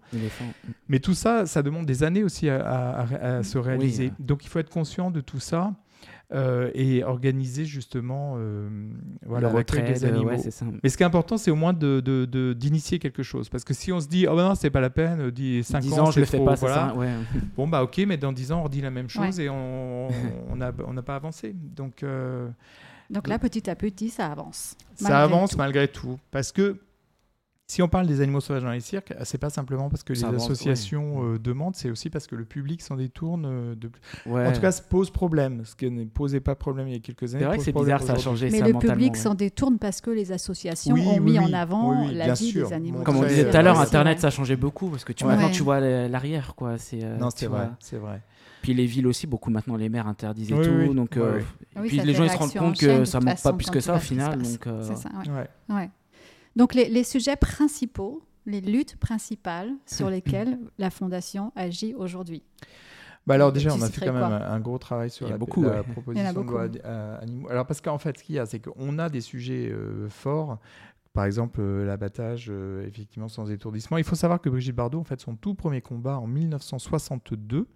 Mais 0.87 0.99
tout 0.99 1.13
ça, 1.13 1.45
ça 1.45 1.61
demande 1.61 1.85
des 1.85 2.03
années 2.03 2.23
aussi 2.23 2.49
à, 2.49 3.43
se 3.43 3.57
réaliser. 3.57 4.11
Donc 4.19 4.45
il 4.45 4.47
faut 4.47 4.59
être 4.59 4.69
conscient 4.69 5.11
de 5.11 5.21
tout 5.21 5.39
ça. 5.39 5.73
Euh, 6.33 6.71
et 6.73 7.03
organiser 7.03 7.63
justement 7.63 8.35
euh, 8.37 8.67
voilà, 9.25 9.49
le 9.49 9.55
retrait 9.55 9.83
des 9.83 10.03
animaux. 10.03 10.31
Mais 10.81 10.89
ce 10.89 10.97
qui 10.97 11.03
est 11.03 11.05
important, 11.05 11.37
c'est 11.37 11.51
au 11.51 11.55
moins 11.55 11.73
d'initier 11.73 12.25
de, 12.25 12.55
de, 12.55 12.97
quelque 12.97 13.23
chose. 13.23 13.49
Parce 13.49 13.63
que 13.63 13.73
si 13.73 13.91
on 13.91 13.99
se 13.99 14.07
dit, 14.07 14.25
oh 14.27 14.35
ben 14.35 14.49
non, 14.49 14.55
c'est 14.55 14.71
pas 14.71 14.81
la 14.81 14.89
peine, 14.89 15.29
10, 15.29 15.63
5 15.63 15.91
ans, 15.93 16.11
je 16.11 16.21
le 16.21 16.25
fais 16.25 16.43
pas, 16.43 16.55
voilà. 16.55 16.95
Bon, 17.55 17.67
bah 17.67 17.83
ok, 17.83 18.01
mais 18.07 18.17
dans 18.17 18.33
10 18.33 18.51
ans, 18.51 18.61
on 18.61 18.63
redit 18.63 18.81
la 18.81 18.89
même 18.89 19.09
chose 19.09 19.39
et 19.39 19.47
on 19.49 20.09
n'a 20.55 20.71
on 20.85 20.95
pas 21.03 21.15
avancé. 21.15 21.53
Donc, 21.53 22.01
euh, 22.01 22.49
donc 23.09 23.27
là, 23.27 23.39
petit 23.39 23.69
à 23.69 23.75
petit, 23.75 24.09
ça 24.09 24.31
avance. 24.31 24.75
Ça 24.95 25.21
avance 25.21 25.55
malgré 25.57 25.87
tout. 25.87 26.19
Parce 26.31 26.51
que 26.51 26.79
si 27.65 27.81
on 27.81 27.87
parle 27.87 28.05
des 28.05 28.21
animaux 28.21 28.41
sauvages 28.41 28.63
dans 28.63 28.71
les 28.71 28.81
cirques, 28.81 29.13
c'est 29.23 29.37
pas 29.37 29.49
simplement 29.49 29.89
parce 29.89 30.03
que 30.03 30.13
les 30.13 30.23
associations 30.23 31.23
euh, 31.23 31.39
demandent, 31.39 31.75
c'est 31.75 31.89
aussi 31.89 32.09
parce 32.09 32.27
que 32.27 32.35
le 32.35 32.45
public 32.45 32.81
s'en 32.81 32.97
détourne. 32.97 33.45
Euh, 33.47 33.75
de... 33.75 33.89
En 34.29 34.51
tout 34.51 34.61
cas, 34.61 34.71
ça 34.71 34.83
pose 34.83 35.09
problème, 35.09 35.63
ce 35.65 35.75
qui 35.75 35.89
ne 35.89 36.03
posait 36.03 36.41
pas 36.41 36.55
problème 36.55 36.87
il 36.87 36.93
y 36.93 36.97
a 36.97 36.99
quelques 36.99 37.33
années. 37.33 37.43
C'est 37.43 37.47
vrai 37.47 37.57
que 37.57 37.63
c'est 37.63 37.71
bizarre, 37.71 38.03
ça 38.03 38.13
a 38.13 38.19
changé. 38.19 38.49
Mais 38.51 38.61
le 38.61 38.77
public 38.77 39.15
s'en 39.15 39.33
détourne 39.33 39.79
parce 39.79 40.01
que 40.01 40.11
les 40.11 40.31
associations 40.31 40.95
ont 40.95 41.19
mis 41.19 41.39
en 41.39 41.51
avant 41.53 42.07
la 42.11 42.33
vie 42.33 42.53
des 42.53 42.73
animaux. 42.73 43.01
Comme 43.03 43.17
on 43.17 43.23
disait 43.23 43.49
tout 43.49 43.57
à 43.57 43.61
l'heure, 43.61 43.79
Internet, 43.79 44.19
ça 44.19 44.27
a 44.27 44.31
changé 44.31 44.55
beaucoup 44.55 44.89
parce 44.89 45.03
que 45.03 45.13
tu, 45.13 45.25
maintenant 45.25 45.49
tu 45.49 45.63
vois 45.63 45.79
l'arrière, 45.79 46.55
quoi. 46.55 46.75
Euh, 46.93 47.17
non, 47.17 47.29
c'est 47.35 47.47
vrai, 47.47 47.69
c'est 47.79 47.97
vrai. 47.97 48.21
Puis 48.63 48.73
les 48.73 48.87
villes 48.87 49.05
aussi, 49.05 49.27
beaucoup 49.27 49.51
maintenant 49.51 49.75
les 49.75 49.89
maires 49.89 50.07
interdisent 50.07 50.51
et 50.51 50.61
tout. 50.61 50.93
Donc, 50.95 51.19
puis 51.85 51.99
les 51.99 52.13
gens 52.13 52.23
ils 52.23 52.31
se 52.31 52.37
rendent 52.37 52.53
compte 52.53 52.79
que 52.79 53.05
ça 53.05 53.19
ne 53.19 53.25
manque 53.25 53.41
pas 53.43 53.53
plus 53.53 53.69
que 53.69 53.79
ça 53.79 53.95
au 53.95 53.99
final. 53.99 54.41
Donc, 54.41 54.67
c'est 54.81 54.97
ça, 54.97 55.09
ouais. 55.69 55.91
Donc 56.55 56.73
les, 56.73 57.03
sujets 57.03 57.35
principaux, 57.35 58.23
les 58.45 58.61
luttes 58.61 58.95
principales 58.97 59.71
sur 59.85 60.09
lesquelles 60.09 60.57
la 60.77 60.89
Fondation 60.89 61.51
agit 61.55 61.93
aujourd'hui. 61.93 62.43
Bah 63.25 63.35
alors 63.35 63.53
déjà, 63.53 63.73
on 63.73 63.81
a 63.81 63.89
fait 63.89 64.05
quand 64.05 64.13
même 64.13 64.23
un 64.23 64.59
gros 64.59 64.77
travail 64.77 65.09
sur 65.09 65.29
la, 65.29 65.37
beaucoup, 65.37 65.63
proposition 65.93 66.33
de 66.33 66.49
loi 66.49 66.67
animaux. 67.21 67.49
Alors 67.49 67.65
parce 67.65 67.79
qu'en 67.79 67.97
fait, 67.97 68.17
ce 68.17 68.23
qu'il 68.23 68.35
y 68.35 68.39
a, 68.39 68.45
c'est 68.45 68.59
qu'on 68.59 68.99
a 68.99 69.09
des 69.09 69.21
sujets 69.21 69.69
euh, 69.71 70.09
forts. 70.09 70.59
Par 71.13 71.25
exemple, 71.25 71.61
euh, 71.61 71.85
l'abattage, 71.85 72.47
euh, 72.49 72.87
effectivement, 72.87 73.29
sans 73.29 73.51
étourdissement. 73.51 73.97
Il 73.97 74.03
faut 74.03 74.15
savoir 74.15 74.41
que 74.41 74.49
Brigitte 74.49 74.75
Bardot, 74.75 74.99
en 74.99 75.03
fait, 75.03 75.21
son 75.21 75.35
tout 75.35 75.53
premier 75.53 75.79
combat 75.79 76.17
en 76.17 76.25
1962, 76.25 77.67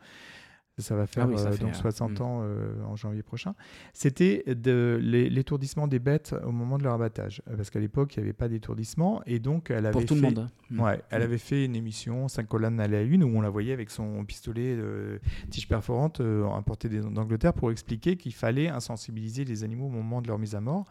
ça 0.82 0.96
va 0.96 1.08
faire 1.08 1.28
ah 1.28 1.48
euh, 1.48 1.58
donc 1.58 1.76
60 1.76 2.20
mm. 2.20 2.24
ans 2.24 2.42
euh, 2.44 2.74
en 2.86 2.96
janvier 2.96 3.24
prochain, 3.24 3.56
c'était 3.94 4.44
de 4.48 5.00
l'étourdissement 5.02 5.88
des 5.88 6.00
bêtes 6.00 6.36
au 6.46 6.52
moment 6.52 6.78
de 6.78 6.84
leur 6.84 6.94
abattage. 6.94 7.42
Euh, 7.50 7.56
parce 7.56 7.70
qu'à 7.70 7.80
l'époque, 7.80 8.16
il 8.16 8.20
n'y 8.20 8.26
avait 8.26 8.34
pas 8.34 8.48
d'étourdissement. 8.48 9.22
Et 9.26 9.40
donc, 9.40 9.72
elle 9.72 9.86
avait 9.86 9.92
Pour 9.92 10.06
tout 10.06 10.16
fait, 10.16 10.22
le 10.22 10.28
monde. 10.28 10.50
Mm. 10.70 10.80
Ouais, 10.80 11.02
elle 11.10 11.22
mm. 11.22 11.24
avait 11.24 11.38
fait 11.38 11.66
une 11.66 11.76
émission, 11.76 12.28
5 12.28 12.48
colonnes 12.48 12.80
à 12.80 12.88
la 12.88 13.02
une, 13.02 13.24
où 13.24 13.38
on 13.38 13.42
la 13.42 13.50
voyait 13.50 13.74
avec 13.74 13.90
son 13.90 14.24
pistolet 14.24 14.78
tige 15.50 15.68
perforante 15.68 16.22
importé 16.22 16.90
d'Angleterre 16.90 17.54
pour 17.54 17.72
expliquer 17.72 18.16
qu'il 18.16 18.34
fallait 18.34 18.68
insensibiliser 18.68 19.46
les 19.46 19.64
animaux 19.64 19.88
au 19.88 19.90
moment 19.90 20.22
de 20.22 20.28
leur 20.28 20.38
mise 20.38 20.56
à 20.56 20.62
mort. 20.62 20.86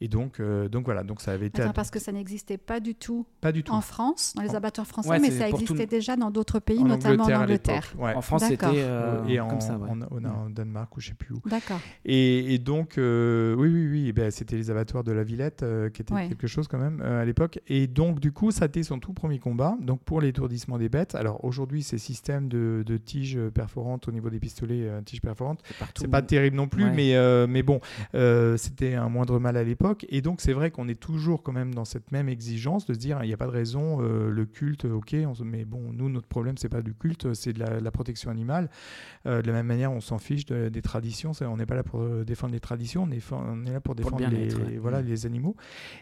Et 0.00 0.08
donc, 0.08 0.40
euh, 0.40 0.68
donc 0.68 0.84
voilà, 0.84 1.04
donc 1.04 1.20
ça 1.20 1.32
avait 1.32 1.46
été. 1.46 1.62
parce 1.74 1.90
que 1.90 1.98
ça 1.98 2.12
n'existait 2.12 2.58
pas 2.58 2.80
du 2.80 2.94
tout. 2.94 3.26
Pas 3.40 3.52
du 3.52 3.62
tout. 3.62 3.72
En 3.72 3.80
France, 3.80 4.34
dans 4.36 4.42
les 4.42 4.54
abattoirs 4.54 4.86
français, 4.86 5.18
mais 5.18 5.30
ça 5.30 5.48
existait 5.48 5.86
déjà 5.86 6.16
dans 6.16 6.30
d'autres 6.30 6.58
pays, 6.58 6.82
notamment 6.82 7.24
en 7.24 7.32
Angleterre. 7.32 7.94
En 7.98 8.20
France, 8.20 8.44
c'était 8.48 8.66
euh, 8.66 9.24
et 9.26 9.40
en, 9.40 9.48
comme 9.48 9.60
ça, 9.60 9.78
en, 9.78 10.50
Danemark 10.50 10.96
ou 10.96 11.00
je 11.00 11.08
sais 11.08 11.14
plus 11.14 11.34
où. 11.34 11.40
D'accord. 11.48 11.80
Et, 12.04 12.58
donc, 12.58 12.98
euh, 12.98 13.54
oui, 13.56 13.68
oui, 13.68 13.88
oui, 13.88 14.12
ben, 14.12 14.30
c'était 14.30 14.56
les 14.56 14.70
abattoirs 14.70 15.04
de 15.04 15.12
la 15.12 15.22
Villette 15.22 15.64
qui 15.92 16.02
était 16.02 16.14
quelque 16.28 16.46
chose 16.46 16.68
quand 16.68 16.78
même 16.78 17.00
à 17.00 17.24
l'époque. 17.24 17.60
Et 17.66 17.86
donc, 17.86 18.20
du 18.20 18.32
coup, 18.32 18.50
ça 18.50 18.64
a 18.64 18.66
été 18.66 18.82
son 18.82 18.98
tout 18.98 19.12
premier 19.12 19.38
combat. 19.38 19.76
Donc, 19.80 20.02
pour 20.02 20.20
l'étourdissement 20.20 20.78
des 20.78 20.88
bêtes. 20.88 21.14
Alors 21.14 21.44
aujourd'hui, 21.44 21.82
ces 21.82 21.98
systèmes 21.98 22.48
de, 22.48 22.82
de 22.84 22.96
tiges 22.96 23.38
perforantes 23.54 24.08
au 24.08 24.12
niveau 24.12 24.30
des 24.30 24.38
pistolets 24.38 24.90
tiges 25.04 25.20
perforantes, 25.20 25.62
c'est 25.94 26.08
pas 26.08 26.22
terrible 26.22 26.56
non 26.56 26.68
plus, 26.68 26.90
mais 26.90 27.14
mais 27.46 27.62
bon, 27.62 27.80
c'était 28.56 28.94
un 28.94 29.08
moindre 29.08 29.38
mal 29.38 29.56
à 29.56 29.62
l'époque. 29.62 29.83
Et 30.08 30.22
donc, 30.22 30.40
c'est 30.40 30.52
vrai 30.52 30.70
qu'on 30.70 30.88
est 30.88 30.98
toujours 30.98 31.42
quand 31.42 31.52
même 31.52 31.74
dans 31.74 31.84
cette 31.84 32.12
même 32.12 32.28
exigence 32.28 32.86
de 32.86 32.94
se 32.94 32.98
dire, 32.98 33.18
il 33.22 33.26
n'y 33.26 33.34
a 33.34 33.36
pas 33.36 33.46
de 33.46 33.50
raison, 33.50 34.00
euh, 34.00 34.30
le 34.30 34.46
culte, 34.46 34.84
ok, 34.84 35.14
mais 35.44 35.64
bon, 35.64 35.92
nous, 35.92 36.08
notre 36.08 36.26
problème, 36.26 36.56
c'est 36.56 36.68
pas 36.68 36.82
du 36.82 36.94
culte, 36.94 37.34
c'est 37.34 37.52
de 37.52 37.60
la, 37.60 37.90
protection 37.90 38.30
animale. 38.30 38.70
Euh, 39.26 39.42
de 39.42 39.46
la 39.46 39.52
même 39.52 39.66
manière, 39.66 39.92
on 39.92 40.00
s'en 40.00 40.18
fiche 40.18 40.46
des 40.46 40.82
traditions. 40.82 41.32
On 41.42 41.56
n'est 41.56 41.66
pas 41.66 41.74
là 41.74 41.82
pour 41.82 42.00
euh, 42.00 42.24
défendre 42.24 42.54
les 42.54 42.60
traditions, 42.60 43.04
on 43.04 43.10
est, 43.10 43.32
on 43.32 43.64
est 43.66 43.72
là 43.72 43.80
pour 43.80 43.94
défendre 43.94 44.26
les, 44.26 44.78
voilà, 44.78 45.02
mm. 45.02 45.06
les 45.06 45.26
animaux. 45.26 45.56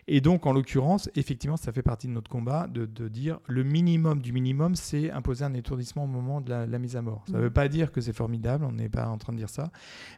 Et 0.06 0.20
donc, 0.20 0.46
en 0.46 0.52
l'occurrence, 0.52 1.10
effectivement, 1.16 1.56
ça 1.56 1.72
fait 1.72 1.82
partie 1.82 2.06
de 2.06 2.12
notre 2.12 2.30
combat 2.30 2.66
de, 2.68 2.86
dire 3.08 3.40
le 3.46 3.64
minimum 3.64 4.20
du 4.20 4.32
minimum, 4.32 4.74
c'est 4.74 5.10
imposer 5.10 5.44
un 5.44 5.54
étourdissement 5.54 6.04
au 6.04 6.06
moment 6.06 6.40
de 6.40 6.50
la, 6.50 6.78
mise 6.78 6.96
à 6.96 7.02
mort. 7.02 7.24
Ça 7.26 7.34
ne 7.34 7.38
mm. 7.38 7.42
veut 7.42 7.50
pas 7.50 7.68
dire 7.68 7.92
que 7.92 8.00
c'est 8.00 8.12
formidable, 8.12 8.64
on 8.64 8.72
n'est 8.72 8.88
pas 8.88 9.08
en 9.08 9.18
train 9.18 9.32
de 9.32 9.38
dire 9.38 9.50
ça. 9.50 9.70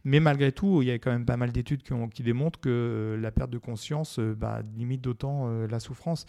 Mais 0.04 0.20
malgré 0.20 0.52
tout, 0.52 0.82
il 0.82 0.88
y 0.88 0.90
a 0.90 0.98
quand 0.98 1.10
même 1.10 1.24
pas 1.24 1.36
mal 1.36 1.50
d'études 1.50 1.82
qui, 1.82 1.94
qui 2.12 2.22
démontrent 2.22 2.60
que 2.60 3.18
la 3.20 3.32
perte 3.32 3.50
de 3.50 3.53
conscience 3.58 4.18
euh, 4.18 4.34
bah, 4.34 4.60
limite 4.76 5.00
d'autant 5.00 5.48
euh, 5.48 5.66
la 5.66 5.80
souffrance. 5.80 6.26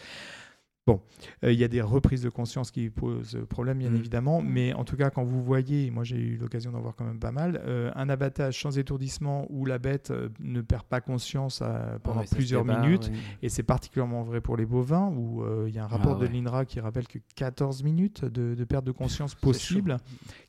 Bon, 0.86 1.00
euh, 1.42 1.52
il 1.52 1.58
y 1.58 1.64
a 1.64 1.68
des 1.68 1.80
reprises 1.80 2.22
de 2.22 2.28
conscience 2.28 2.70
qui 2.70 2.90
posent 2.90 3.38
problème, 3.48 3.78
bien 3.78 3.90
mmh. 3.90 3.96
évidemment, 3.96 4.40
mmh. 4.40 4.48
mais 4.48 4.72
en 4.72 4.84
tout 4.84 4.96
cas, 4.96 5.10
quand 5.10 5.24
vous 5.24 5.42
voyez, 5.42 5.90
moi 5.90 6.04
j'ai 6.04 6.16
eu 6.16 6.36
l'occasion 6.36 6.70
d'en 6.70 6.80
voir 6.80 6.94
quand 6.94 7.04
même 7.04 7.18
pas 7.18 7.32
mal, 7.32 7.60
un 7.94 8.08
abattage 8.08 8.60
sans 8.60 8.78
étourdissement 8.78 9.46
où 9.50 9.64
la 9.64 9.78
bête 9.78 10.12
ne 10.40 10.60
perd 10.60 10.84
pas 10.84 11.00
conscience 11.00 11.62
pendant 12.04 12.22
plusieurs 12.24 12.64
minutes, 12.64 13.10
et 13.42 13.48
c'est 13.48 13.64
particulièrement 13.64 14.22
vrai 14.22 14.40
pour 14.40 14.56
les 14.56 14.66
bovins, 14.66 15.08
où 15.08 15.44
il 15.66 15.74
y 15.74 15.78
a 15.78 15.84
un 15.84 15.88
rapport 15.88 16.18
ah 16.20 16.24
de 16.24 16.26
l'INRA 16.26 16.64
qui 16.64 16.78
rappelle 16.78 17.08
que 17.08 17.18
14 17.34 17.82
minutes 17.82 18.24
de, 18.24 18.64
perte 18.64 18.84
de 18.84 18.92
conscience 18.92 19.34
possible, 19.34 19.96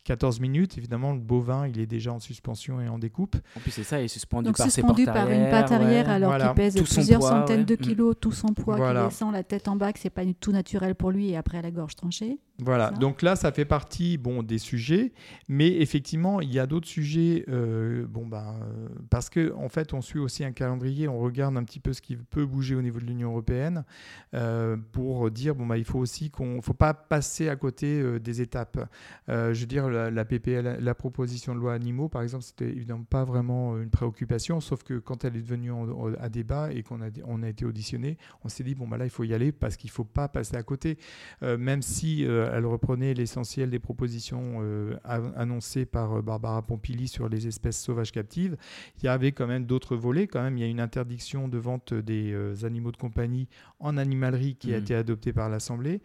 14 0.04 0.39
minutes. 0.39 0.78
Évidemment, 0.78 1.13
le 1.13 1.19
bovin, 1.19 1.67
il 1.67 1.80
est 1.80 1.86
déjà 1.86 2.13
en 2.13 2.19
suspension 2.19 2.80
et 2.80 2.88
en 2.88 3.00
découpe. 3.00 3.36
En 3.56 3.60
plus, 3.60 3.71
c'est 3.71 3.84
ça, 3.84 4.00
il 4.00 4.06
est 4.06 4.08
suspendu 4.08 4.52
par 4.52 4.69
suspendu 4.69 5.06
ses 5.06 5.12
par 5.12 5.30
une 5.30 5.50
patte 5.50 5.71
arrière 5.71 6.10
alors 6.10 6.38
qu'il 6.38 6.54
pèse 6.54 6.76
plusieurs 6.82 7.23
centaines 7.23 7.65
de 7.65 7.73
mm. 7.73 7.78
kilos, 7.78 8.15
tout 8.19 8.32
son 8.32 8.50
poids 8.50 8.78
qui 8.78 9.06
descend 9.06 9.34
la 9.34 9.43
tête 9.43 9.67
en 9.67 9.76
bas, 9.76 9.91
que 9.93 10.00
c'est 10.00 10.10
pas 10.10 10.23
tout 10.33 10.51
naturel 10.51 10.95
pour 10.95 11.11
lui 11.11 11.29
et 11.29 11.37
après 11.37 11.61
la 11.61 11.71
gorge 11.71 11.95
tranchée. 11.95 12.39
Voilà, 12.59 12.89
donc 12.89 13.21
là, 13.21 13.35
ça 13.35 13.51
fait 13.51 13.65
partie 13.65 14.17
bon, 14.17 14.41
des 14.41 14.57
sujets, 14.57 15.13
mais 15.47 15.79
effectivement, 15.79 16.41
il 16.41 16.51
y 16.51 16.57
a 16.57 16.65
d'autres 16.65 16.87
sujets, 16.87 17.45
euh, 17.49 18.07
bon, 18.07 18.25
bah, 18.25 18.55
euh, 18.59 18.87
parce 19.11 19.29
qu'en 19.29 19.65
en 19.65 19.69
fait, 19.69 19.93
on 19.93 20.01
suit 20.01 20.17
aussi 20.17 20.43
un 20.43 20.51
calendrier, 20.51 21.07
on 21.07 21.19
regarde 21.19 21.55
un 21.55 21.63
petit 21.63 21.79
peu 21.79 21.93
ce 21.93 22.01
qui 22.01 22.15
peut 22.15 22.47
bouger 22.47 22.73
au 22.73 22.81
niveau 22.81 22.99
de 22.99 23.05
l'Union 23.05 23.29
européenne 23.29 23.85
euh, 24.33 24.75
pour 24.91 25.29
dire, 25.29 25.53
bon, 25.53 25.67
bah, 25.67 25.77
il 25.77 25.83
faut 25.83 25.99
aussi 25.99 26.31
qu'on 26.31 26.59
faut 26.63 26.73
pas 26.73 26.95
passer 26.95 27.47
à 27.47 27.55
côté 27.55 28.19
des 28.19 28.41
étapes. 28.41 28.89
je 29.27 29.59
veux 29.59 29.67
dire, 29.67 29.87
la, 29.87 30.09
la 30.09 30.25
PPL, 30.25 30.79
la 30.81 30.95
proposition 30.95 31.53
de 31.53 31.59
loi 31.59 31.75
animaux, 31.75 32.09
par 32.09 32.23
exemple, 32.23 32.43
c'était 32.43 32.69
évidemment 32.69 33.03
pas 33.07 33.23
vraiment 33.23 33.77
une 33.77 33.91
préoccupation, 33.91 34.61
sauf 34.61 34.81
que 34.81 34.97
quand 34.97 35.25
elle 35.25 35.35
est 35.35 35.41
devenue 35.41 35.71
à 36.19 36.29
débat 36.29 36.71
et 36.73 36.81
qu'on 36.81 37.01
a, 37.01 37.09
on 37.25 37.43
a 37.43 37.49
été 37.49 37.65
auditionné, 37.65 38.17
on 38.43 38.49
s'est 38.49 38.63
dit, 38.63 38.73
bon, 38.73 38.87
bah, 38.87 38.97
là, 38.97 39.05
il 39.05 39.11
faut 39.11 39.25
y 39.25 39.35
aller 39.35 39.51
parce 39.51 39.77
qu'il 39.77 39.91
faut 39.91 40.05
pas 40.17 40.27
passer 40.27 40.56
à 40.56 40.63
côté, 40.63 40.97
même 41.41 41.82
si 41.82 42.23
elle 42.23 42.65
reprenait 42.65 43.13
l'essentiel 43.13 43.69
des 43.69 43.80
propositions 43.80 44.62
euh, 44.62 44.95
annoncées 45.36 45.86
par 45.86 46.17
euh, 46.17 46.21
Barbara 46.21 46.62
Pompili 46.62 47.08
sur 47.08 47.30
les 47.30 47.47
espèces 47.47 47.82
sauvages 47.82 48.12
captives. 48.12 48.58
Il 48.97 49.06
y 49.06 49.08
avait 49.08 49.32
quand 49.32 49.47
même 49.47 49.65
d'autres 49.65 49.95
volets. 49.95 50.27
Quand 50.27 50.41
même, 50.41 50.58
il 50.58 50.62
y 50.62 50.63
a 50.63 50.67
une 50.67 50.80
interdiction 50.80 51.47
de 51.47 51.58
vente 51.58 51.93
des 51.93 52.32
euh, 52.34 52.53
animaux 52.63 52.91
de 52.91 52.97
compagnie 52.97 53.47
en 53.80 53.97
animalerie 53.97 54.56
qui 54.56 54.73
a 54.73 54.77
mmh. 54.77 54.82
été 54.82 54.95
adoptée 54.95 55.34
par 55.34 55.49
l'Assemblée. 55.49 56.01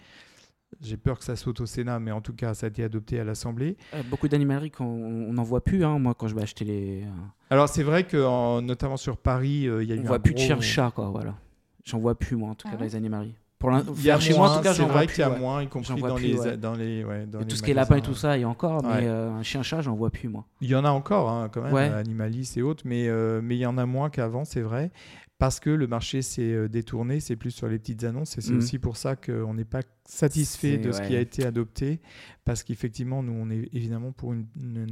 J'ai 0.80 0.96
peur 0.96 1.18
que 1.18 1.24
ça 1.24 1.36
saute 1.36 1.60
au 1.60 1.66
Sénat, 1.66 2.00
mais 2.00 2.12
en 2.12 2.22
tout 2.22 2.32
cas, 2.32 2.54
ça 2.54 2.66
a 2.66 2.68
été 2.70 2.82
adopté 2.82 3.20
à 3.20 3.24
l'Assemblée. 3.24 3.76
beaucoup 4.08 4.28
d'animaleries, 4.28 4.72
on 4.80 5.32
n'en 5.32 5.42
voit 5.42 5.62
plus, 5.62 5.84
hein, 5.84 5.98
moi, 5.98 6.14
quand 6.14 6.28
je 6.28 6.34
vais 6.34 6.40
acheter 6.40 6.64
les... 6.64 7.04
Alors, 7.50 7.68
c'est 7.68 7.82
vrai 7.82 8.04
que, 8.04 8.60
notamment 8.62 8.96
sur 8.96 9.18
Paris, 9.18 9.68
il 9.68 9.84
y 9.84 9.92
a 9.92 9.96
on 9.96 10.00
eu 10.00 10.06
voit 10.06 10.18
plus 10.18 10.32
de 10.32 10.38
chien-chat, 10.38 10.90
quoi, 10.94 11.10
voilà. 11.10 11.36
J'en 11.84 11.98
vois 11.98 12.14
plus, 12.14 12.36
moi, 12.36 12.48
en 12.48 12.54
tout 12.54 12.68
cas, 12.68 12.74
ah 12.74 12.78
dans 12.78 12.84
les 12.84 12.96
animaleries 12.96 13.34
Pour 13.62 13.70
Il 13.96 14.04
y 14.04 14.10
a 14.10 14.18
chez 14.18 14.34
moi, 14.34 14.46
en 14.46 14.48
moins, 14.48 14.56
tout 14.58 14.64
cas, 14.64 14.72
j'en 14.72 14.88
vois 14.88 15.06
qu'il 15.06 15.20
y 15.20 15.22
a 15.22 15.30
ouais. 15.30 15.38
moins, 15.38 15.62
y 15.62 15.68
compris 15.68 16.02
dans, 16.02 16.16
plus, 16.16 16.26
les, 16.26 16.38
ouais. 16.38 16.56
dans 16.56 16.74
les, 16.74 17.04
ouais, 17.04 17.26
dans 17.26 17.38
Et 17.38 17.42
les 17.42 17.48
tout 17.48 17.54
ce 17.54 17.62
qui 17.62 17.70
est 17.70 17.74
lapin 17.74 17.94
et 17.94 18.02
tout 18.02 18.14
ça, 18.14 18.36
il 18.36 18.40
y 18.40 18.44
a 18.44 18.48
encore, 18.48 18.82
mais 18.82 19.06
euh, 19.06 19.30
un 19.30 19.44
chien-chat, 19.44 19.82
j'en 19.82 19.94
vois 19.94 20.10
plus, 20.10 20.28
moi. 20.28 20.44
Il 20.60 20.68
y 20.68 20.74
en 20.74 20.84
a 20.84 20.90
encore, 20.90 21.30
hein, 21.30 21.48
quand 21.48 21.62
même, 21.62 21.72
euh, 21.74 21.96
Animalis 22.00 22.54
et 22.56 22.62
autres, 22.62 22.82
mais, 22.84 23.08
euh, 23.08 23.40
mais 23.40 23.54
il 23.54 23.60
y 23.60 23.66
en 23.66 23.78
a 23.78 23.86
moins 23.86 24.10
qu'avant, 24.10 24.44
c'est 24.44 24.62
vrai, 24.62 24.90
parce 25.38 25.60
que 25.60 25.70
le 25.70 25.86
marché 25.86 26.22
s'est 26.22 26.68
détourné, 26.68 27.20
c'est 27.20 27.36
plus 27.36 27.52
sur 27.52 27.68
les 27.68 27.78
petites 27.78 28.02
annonces, 28.02 28.36
et 28.36 28.40
c'est 28.40 28.50
Mhm. 28.52 28.58
aussi 28.58 28.78
pour 28.80 28.96
ça 28.96 29.14
qu'on 29.14 29.54
n'est 29.54 29.64
pas 29.64 29.82
satisfait 30.04 30.78
de 30.78 30.90
ce 30.90 31.00
qui 31.00 31.14
a 31.14 31.20
été 31.20 31.46
adopté, 31.46 32.00
parce 32.44 32.64
qu'effectivement, 32.64 33.22
nous, 33.22 33.32
on 33.32 33.48
est 33.48 33.68
évidemment 33.72 34.10
pour 34.10 34.32
une, 34.32 34.46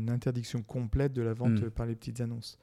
interdiction 0.08 0.62
complète 0.62 1.12
de 1.12 1.22
la 1.22 1.34
vente 1.34 1.60
euh, 1.64 1.70
par 1.70 1.86
les 1.86 1.96
petites 1.96 2.20
annonces. 2.20 2.56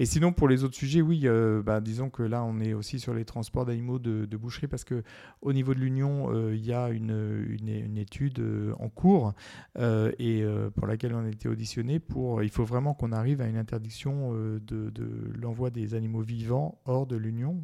Et 0.00 0.06
sinon, 0.06 0.32
pour 0.32 0.48
les 0.48 0.62
autres 0.62 0.76
sujets, 0.76 1.00
oui, 1.00 1.22
euh, 1.24 1.60
bah, 1.62 1.80
disons 1.80 2.08
que 2.08 2.22
là, 2.22 2.44
on 2.44 2.60
est 2.60 2.72
aussi 2.72 3.00
sur 3.00 3.14
les 3.14 3.24
transports 3.24 3.66
d'animaux 3.66 3.98
de, 3.98 4.26
de 4.26 4.36
boucherie 4.36 4.68
parce 4.68 4.84
que 4.84 5.02
au 5.42 5.52
niveau 5.52 5.74
de 5.74 5.80
l'Union, 5.80 6.32
euh, 6.32 6.54
il 6.54 6.64
y 6.64 6.72
a 6.72 6.90
une, 6.90 7.46
une, 7.48 7.68
une 7.68 7.98
étude 7.98 8.38
euh, 8.38 8.72
en 8.78 8.88
cours 8.88 9.32
et 9.78 10.44
pour 10.76 10.86
laquelle 10.86 11.14
on 11.14 11.24
a 11.24 11.28
été 11.28 11.48
auditionné. 11.48 11.98
Pour, 11.98 12.42
il 12.42 12.50
faut 12.50 12.64
vraiment 12.64 12.94
qu'on 12.94 13.12
arrive 13.12 13.40
à 13.40 13.46
une 13.46 13.56
interdiction 13.56 14.32
de, 14.32 14.60
de 14.90 15.10
l'envoi 15.40 15.70
des 15.70 15.94
animaux 15.94 16.20
vivants 16.22 16.78
hors 16.84 17.06
de 17.06 17.16
l'Union. 17.16 17.60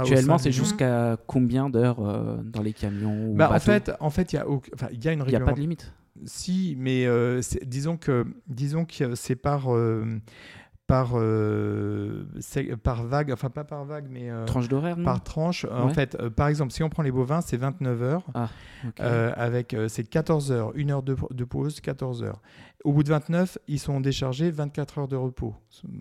Actuellement, 0.00 0.38
c'est 0.38 0.52
jusqu'à 0.52 1.16
combien 1.26 1.68
d'heures 1.70 2.42
dans 2.44 2.62
les 2.62 2.72
camions 2.72 3.30
ou 3.30 3.34
Bah, 3.34 3.50
en 3.52 3.58
fait, 3.60 3.92
en 4.00 4.10
fait, 4.10 4.32
il 4.32 4.36
y 4.36 4.38
a, 4.38 4.46
auc- 4.46 4.70
enfin, 4.74 4.88
il 4.92 5.04
y 5.04 5.08
a 5.08 5.12
une 5.12 5.22
il 5.26 5.30
n'y 5.30 5.36
a 5.36 5.40
pas 5.40 5.52
de 5.52 5.60
limite. 5.60 5.92
Si, 6.24 6.74
mais 6.78 7.06
disons 7.66 7.96
que 7.98 8.24
disons 8.48 8.84
que 8.86 9.14
c'est 9.14 9.36
par 9.36 9.68
par 10.86 11.12
euh, 11.14 12.24
par 12.82 13.02
vague, 13.04 13.32
enfin 13.32 13.50
pas 13.50 13.64
par 13.64 13.84
vague, 13.84 14.06
mais 14.10 14.30
euh, 14.30 14.44
Tranche 14.44 14.68
d'horaire, 14.68 14.96
par 15.04 15.22
tranche. 15.22 15.64
En 15.64 15.86
Ouais. 15.88 15.94
fait, 15.94 16.16
euh, 16.20 16.30
par 16.30 16.48
exemple, 16.48 16.72
si 16.72 16.82
on 16.82 16.88
prend 16.88 17.02
les 17.02 17.10
bovins, 17.10 17.40
c'est 17.40 17.56
29 17.56 18.02
heures. 18.02 18.22
Ok. 18.86 19.00
euh, 19.00 19.32
avec 19.36 19.74
euh, 19.74 19.88
c'est 19.88 20.04
14 20.04 20.52
heures, 20.52 20.72
une 20.76 20.90
heure 20.92 21.02
de, 21.02 21.16
de 21.30 21.44
pause, 21.44 21.80
14 21.80 22.22
heures. 22.22 22.40
Au 22.84 22.92
bout 22.92 23.02
de 23.02 23.08
29, 23.08 23.58
ils 23.66 23.80
sont 23.80 24.00
déchargés 24.00 24.50
24 24.50 24.98
heures 24.98 25.08
de 25.08 25.16
repos. 25.16 25.54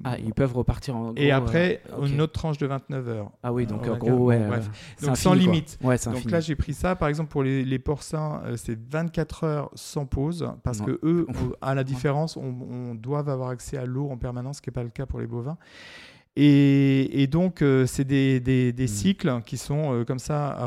Ah, 0.04 0.18
ils 0.20 0.34
peuvent 0.34 0.54
repartir 0.54 0.96
en 0.96 1.16
Et 1.16 1.28
gros, 1.30 1.36
après, 1.38 1.82
euh, 1.92 2.06
une 2.06 2.22
autre 2.22 2.34
tranche 2.34 2.58
de 2.60 2.68
29 2.68 3.08
heures. 3.10 3.32
Ah 3.42 3.52
oui, 3.54 3.66
donc 3.66 3.88
Euh, 3.88 3.94
en 3.94 3.98
gros, 3.98 4.26
ouais. 4.26 4.38
euh, 4.40 4.48
bref. 4.48 4.70
Donc, 5.02 5.18
sans 5.18 5.32
quoi. 5.32 5.40
limite. 5.40 5.80
Ouais, 5.82 5.96
Donc 5.98 6.16
infini. 6.18 6.32
là, 6.32 6.40
j'ai 6.42 6.56
pris 6.56 6.74
ça. 6.74 6.96
Par 6.96 7.08
exemple, 7.10 7.30
pour 7.32 7.42
les, 7.44 7.66
les 7.66 7.80
porcins, 7.80 8.42
euh, 8.46 8.56
c'est 8.56 8.78
24 8.92 9.44
heures 9.46 9.72
sans 9.74 10.06
pause 10.06 10.48
parce 10.64 10.80
Non. 10.80 10.86
que 10.86 11.00
eux, 11.04 11.26
on- 11.30 11.34
à 11.62 11.74
la 11.74 11.84
différence, 11.84 12.38
on, 12.38 12.54
on 12.70 12.94
doit 12.94 13.20
avoir 13.20 13.50
accès 13.50 13.78
à 13.78 13.86
l'eau 13.86 14.10
en 14.12 14.18
permanence, 14.18 14.58
ce 14.58 14.62
qui 14.62 14.70
n'est 14.70 14.74
pas 14.74 14.84
le 14.84 14.90
cas 14.90 15.06
pour 15.08 15.20
les 15.20 15.28
bovins. 15.28 15.58
Et, 16.38 17.22
et 17.24 17.28
donc, 17.28 17.62
euh, 17.62 17.86
c'est 17.86 18.04
des, 18.04 18.42
des- 18.42 18.74
des 18.74 18.84
Mm. 18.84 18.88
cycles 18.88 19.42
qui 19.46 19.56
sont 19.58 19.94
euh, 19.94 20.04
comme 20.04 20.20
ça 20.20 20.50
à, 20.50 20.66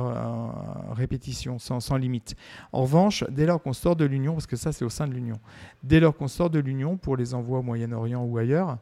à 0.91 0.95
répétition, 0.95 1.59
sans, 1.59 1.81
sans 1.81 1.97
limite. 1.99 2.35
En 2.73 2.83
revanche, 2.83 3.23
dès 3.31 3.45
lors 3.45 3.61
qu'on 3.63 3.75
sort 3.75 3.95
de 3.95 4.07
l'Union, 4.07 4.33
parce 4.33 4.47
que 4.47 4.57
ça, 4.57 4.73
c'est 4.73 4.85
au 4.85 4.89
sein 4.89 5.07
de 5.07 5.13
l'Union, 5.13 5.39
dès 5.83 6.01
lors 6.01 6.17
qu'on 6.17 6.29
sort 6.29 6.49
de 6.49 6.59
l'Union 6.59 6.97
pour 6.97 7.17
les 7.19 7.35
envois 7.35 7.59
au 7.59 7.63
Moyen-Orient 7.63 8.25
ou 8.25 8.39
ailleurs, 8.39 8.79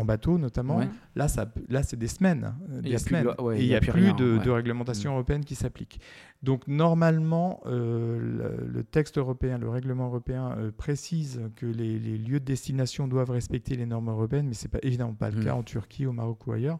en 0.00 0.04
bateau 0.04 0.38
notamment, 0.38 0.78
Ouais. 0.78 0.88
là, 1.14 1.28
ça, 1.28 1.46
là 1.68 1.82
c'est 1.82 1.98
des 1.98 2.08
semaines. 2.08 2.54
Il 2.70 2.80
Des 2.82 2.90
plus 2.90 2.98
semaines. 2.98 3.24
loi- 3.24 3.42
ouais, 3.42 3.58
et 3.60 3.62
il 3.62 3.68
n'y 3.68 3.74
a, 3.74 3.80
plus, 3.80 3.90
rien, 3.90 4.14
de, 4.14 4.38
ouais. 4.38 4.44
de 4.44 4.50
réglementation 4.50 5.12
européenne 5.12 5.44
qui 5.44 5.54
s'applique. 5.54 6.00
Donc 6.42 6.66
normalement, 6.68 7.60
euh, 7.66 8.18
le, 8.18 8.66
le 8.66 8.82
texte 8.84 9.18
européen, 9.18 9.58
le 9.58 9.68
règlement 9.68 10.06
européen 10.06 10.54
euh, 10.58 10.70
précise 10.74 11.40
que 11.56 11.66
les, 11.66 11.98
les 11.98 12.16
lieux 12.16 12.40
de 12.40 12.44
destination 12.44 13.06
doivent 13.08 13.30
respecter 13.30 13.76
les 13.76 13.84
normes 13.86 14.08
européennes, 14.08 14.46
mais 14.48 14.54
c'est 14.54 14.68
pas 14.70 14.78
évidemment 14.82 15.12
pas 15.14 15.30
le 15.30 15.40
Mm. 15.40 15.44
cas 15.44 15.54
en 15.54 15.62
Turquie, 15.62 16.06
au 16.06 16.12
Maroc 16.12 16.46
ou 16.46 16.52
ailleurs. 16.52 16.78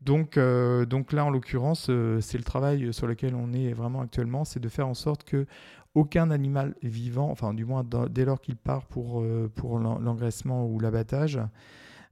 Donc, 0.00 0.36
euh, 0.36 0.86
donc 0.86 1.12
là, 1.12 1.24
en 1.24 1.30
l'occurrence, 1.30 1.90
c'est 2.20 2.38
le 2.38 2.44
travail 2.44 2.92
sur 2.92 3.06
lequel 3.06 3.34
on 3.34 3.52
est 3.52 3.72
vraiment 3.72 4.00
actuellement, 4.00 4.44
c'est 4.44 4.60
de 4.60 4.68
faire 4.68 4.88
en 4.88 4.94
sorte 4.94 5.24
que 5.24 5.46
aucun 5.94 6.30
animal 6.30 6.74
vivant, 6.82 7.30
enfin 7.30 7.54
du 7.54 7.64
moins 7.64 7.82
dès 8.10 8.24
lors 8.26 8.40
qu'il 8.40 8.56
part 8.56 8.84
pour, 8.86 9.24
pour 9.54 9.78
l'en- 9.78 9.98
l'engraissement 9.98 10.66
ou 10.66 10.78
l'abattage, 10.78 11.40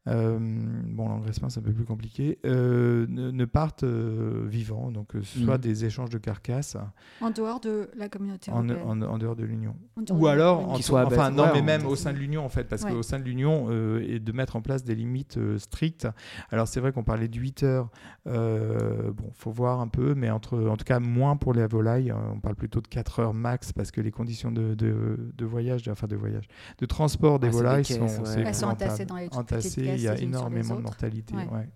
euh, 0.08 0.38
bon, 0.38 1.08
l'engraissement 1.08 1.48
c'est 1.48 1.60
un 1.60 1.62
peu 1.62 1.72
plus 1.72 1.84
compliqué, 1.84 2.38
euh, 2.44 3.06
ne, 3.08 3.30
ne 3.30 3.44
partent 3.46 3.84
euh, 3.84 4.44
vivants, 4.46 4.90
donc 4.90 5.12
soit 5.22 5.54
Mhm. 5.54 5.60
des 5.60 5.84
échanges 5.86 6.10
de 6.10 6.18
carcasses 6.18 6.76
En 7.20 7.30
dehors 7.30 7.60
de 7.60 7.88
la 7.96 8.08
communauté 8.08 8.50
en, 8.50 8.62
européenne. 8.64 9.02
en- 9.04 9.12
en 9.14 9.18
dehors 9.18 9.36
de 9.36 9.44
l'Union. 9.44 9.74
Ou 9.96 10.02
de- 10.02 10.26
alors, 10.26 10.68
en- 10.68 10.74
enfin 10.76 11.30
non, 11.30 11.44
ouais, 11.44 11.50
mais 11.54 11.62
même 11.62 11.86
au 11.86 11.96
sein 11.96 12.12
de 12.12 12.18
l'Union 12.18 12.44
en 12.44 12.48
fait, 12.48 12.64
parce 12.64 12.82
Ouais. 12.84 12.92
qu'au 12.92 13.02
sein 13.02 13.18
de 13.18 13.24
l'Union, 13.24 13.66
euh, 13.70 14.04
et 14.06 14.18
de 14.20 14.32
mettre 14.32 14.56
en 14.56 14.60
place 14.62 14.84
des 14.84 14.94
limites 14.94 15.38
euh, 15.38 15.58
strictes. 15.58 16.06
Alors 16.50 16.68
c'est 16.68 16.80
vrai 16.80 16.92
qu'on 16.92 17.04
parlait 17.04 17.28
de 17.28 17.38
8 17.38 17.62
heures, 17.62 17.88
euh, 18.26 19.12
bon, 19.12 19.30
faut 19.34 19.50
voir 19.50 19.80
un 19.80 19.88
peu, 19.88 20.14
mais 20.14 20.30
entre, 20.30 20.58
en 20.68 20.76
tout 20.76 20.84
cas 20.84 21.00
moins 21.00 21.36
pour 21.36 21.52
les 21.54 21.66
volailles, 21.66 22.10
euh, 22.10 22.14
on 22.34 22.40
parle 22.40 22.56
plutôt 22.56 22.80
de 22.80 22.88
4 22.88 23.20
heures 23.20 23.34
max, 23.34 23.72
parce 23.72 23.90
que 23.90 24.00
les 24.00 24.10
conditions 24.10 24.50
de, 24.50 24.74
de, 24.74 25.32
de 25.36 25.44
voyage, 25.44 25.82
de- 25.82 25.90
enfin 25.92 26.06
de 26.06 26.16
voyage, 26.16 26.48
de 26.78 26.86
transport 26.86 27.38
des 27.38 27.48
des 27.48 27.52
volailles 27.52 27.84
caisses, 27.84 27.96
sont, 27.98 28.22
ouais. 28.22 28.44
Elles 28.46 28.54
sont 28.54 28.66
entassées 28.66 29.04
dans 29.04 29.16
les 29.16 29.28
Entassées, 29.32 29.93
il 29.94 30.02
y 30.02 30.08
a 30.08 30.18
énormément 30.18 30.76
de 30.76 30.82
mortalité. 30.82 31.34
Ouais. 31.34 31.46
ouais. 31.48 31.68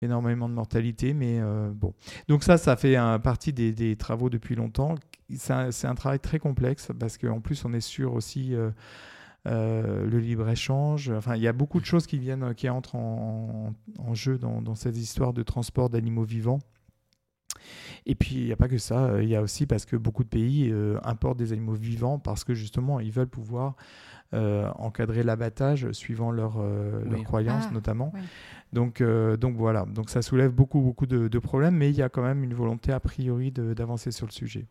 Énormément 0.00 0.48
de 0.48 0.54
mortalité, 0.54 1.14
mais 1.14 1.38
euh, 1.40 1.70
bon. 1.72 1.94
Donc 2.26 2.42
ça, 2.42 2.58
ça 2.58 2.74
fait 2.76 2.96
un, 2.96 3.20
partie 3.20 3.52
des, 3.52 3.72
des 3.72 3.94
travaux 3.94 4.30
depuis 4.30 4.56
longtemps. 4.56 4.96
C'est 5.36 5.86
un, 5.86 5.94
travail 5.94 6.18
très 6.18 6.40
complexe 6.40 6.88
parce 6.98 7.16
qu'en 7.18 7.40
plus, 7.40 7.64
on 7.64 7.72
est 7.72 7.80
sur 7.80 8.12
aussi 8.14 8.52
euh, 8.54 8.70
euh, 9.46 10.04
le 10.06 10.18
libre-échange. 10.18 11.10
Enfin, 11.10 11.36
il 11.36 11.42
y 11.42 11.46
a 11.48 11.52
beaucoup 11.52 11.78
de 11.80 11.84
choses 11.86 12.08
qui, 12.08 12.18
viennent, 12.18 12.52
qui 12.54 12.68
entrent 12.68 12.96
en, 12.96 13.72
en- 13.98 14.02
en 14.10 14.14
jeu 14.14 14.38
dans, 14.38 14.60
dans 14.60 14.74
cette 14.74 14.96
histoire 14.96 15.32
de 15.32 15.44
transport 15.44 15.88
d'animaux 15.88 16.24
vivants. 16.24 16.58
Et 18.06 18.16
puis, 18.16 18.34
il 18.34 18.44
n'y 18.46 18.52
a 18.52 18.56
pas 18.56 18.68
que 18.68 18.78
ça. 18.78 19.04
euh, 19.04 19.22
Il 19.22 19.28
y 19.28 19.36
a 19.36 19.42
aussi 19.42 19.66
parce 19.66 19.84
que 19.84 19.94
beaucoup 19.96 20.24
de 20.24 20.28
pays 20.28 20.68
euh, 20.72 20.98
importent 21.04 21.38
des 21.38 21.52
animaux 21.52 21.74
vivants 21.74 22.18
parce 22.18 22.42
que 22.42 22.54
justement, 22.54 22.98
ils 22.98 23.12
veulent 23.12 23.28
pouvoir 23.28 23.76
euh, 23.76 23.78
encadrer 24.32 25.22
l'abattage 25.22 25.90
suivant 25.92 26.30
leur, 26.30 26.56
euh, 26.58 27.02
Oui. 27.04 27.10
leurs 27.10 27.24
croyances 27.24 27.64
Ah, 27.68 27.72
notamment. 27.74 28.12
Donc, 28.72 29.00
euh, 29.00 29.36
donc 29.36 29.56
voilà, 29.56 29.84
donc 29.84 30.08
ça 30.10 30.22
soulève 30.22 30.50
beaucoup, 30.52 30.80
beaucoup 30.80 31.06
de, 31.06 31.28
de 31.28 31.38
problèmes, 31.38 31.76
mais 31.76 31.90
il 31.90 31.96
y 31.96 32.02
a 32.02 32.08
quand 32.08 32.22
même 32.22 32.42
une 32.42 32.54
volonté 32.54 32.92
a 32.92 33.00
priori 33.00 33.50
de- 33.52 33.74
d'avancer 33.74 34.10
sur 34.10 34.26
le 34.26 34.32
sujet. 34.32 34.66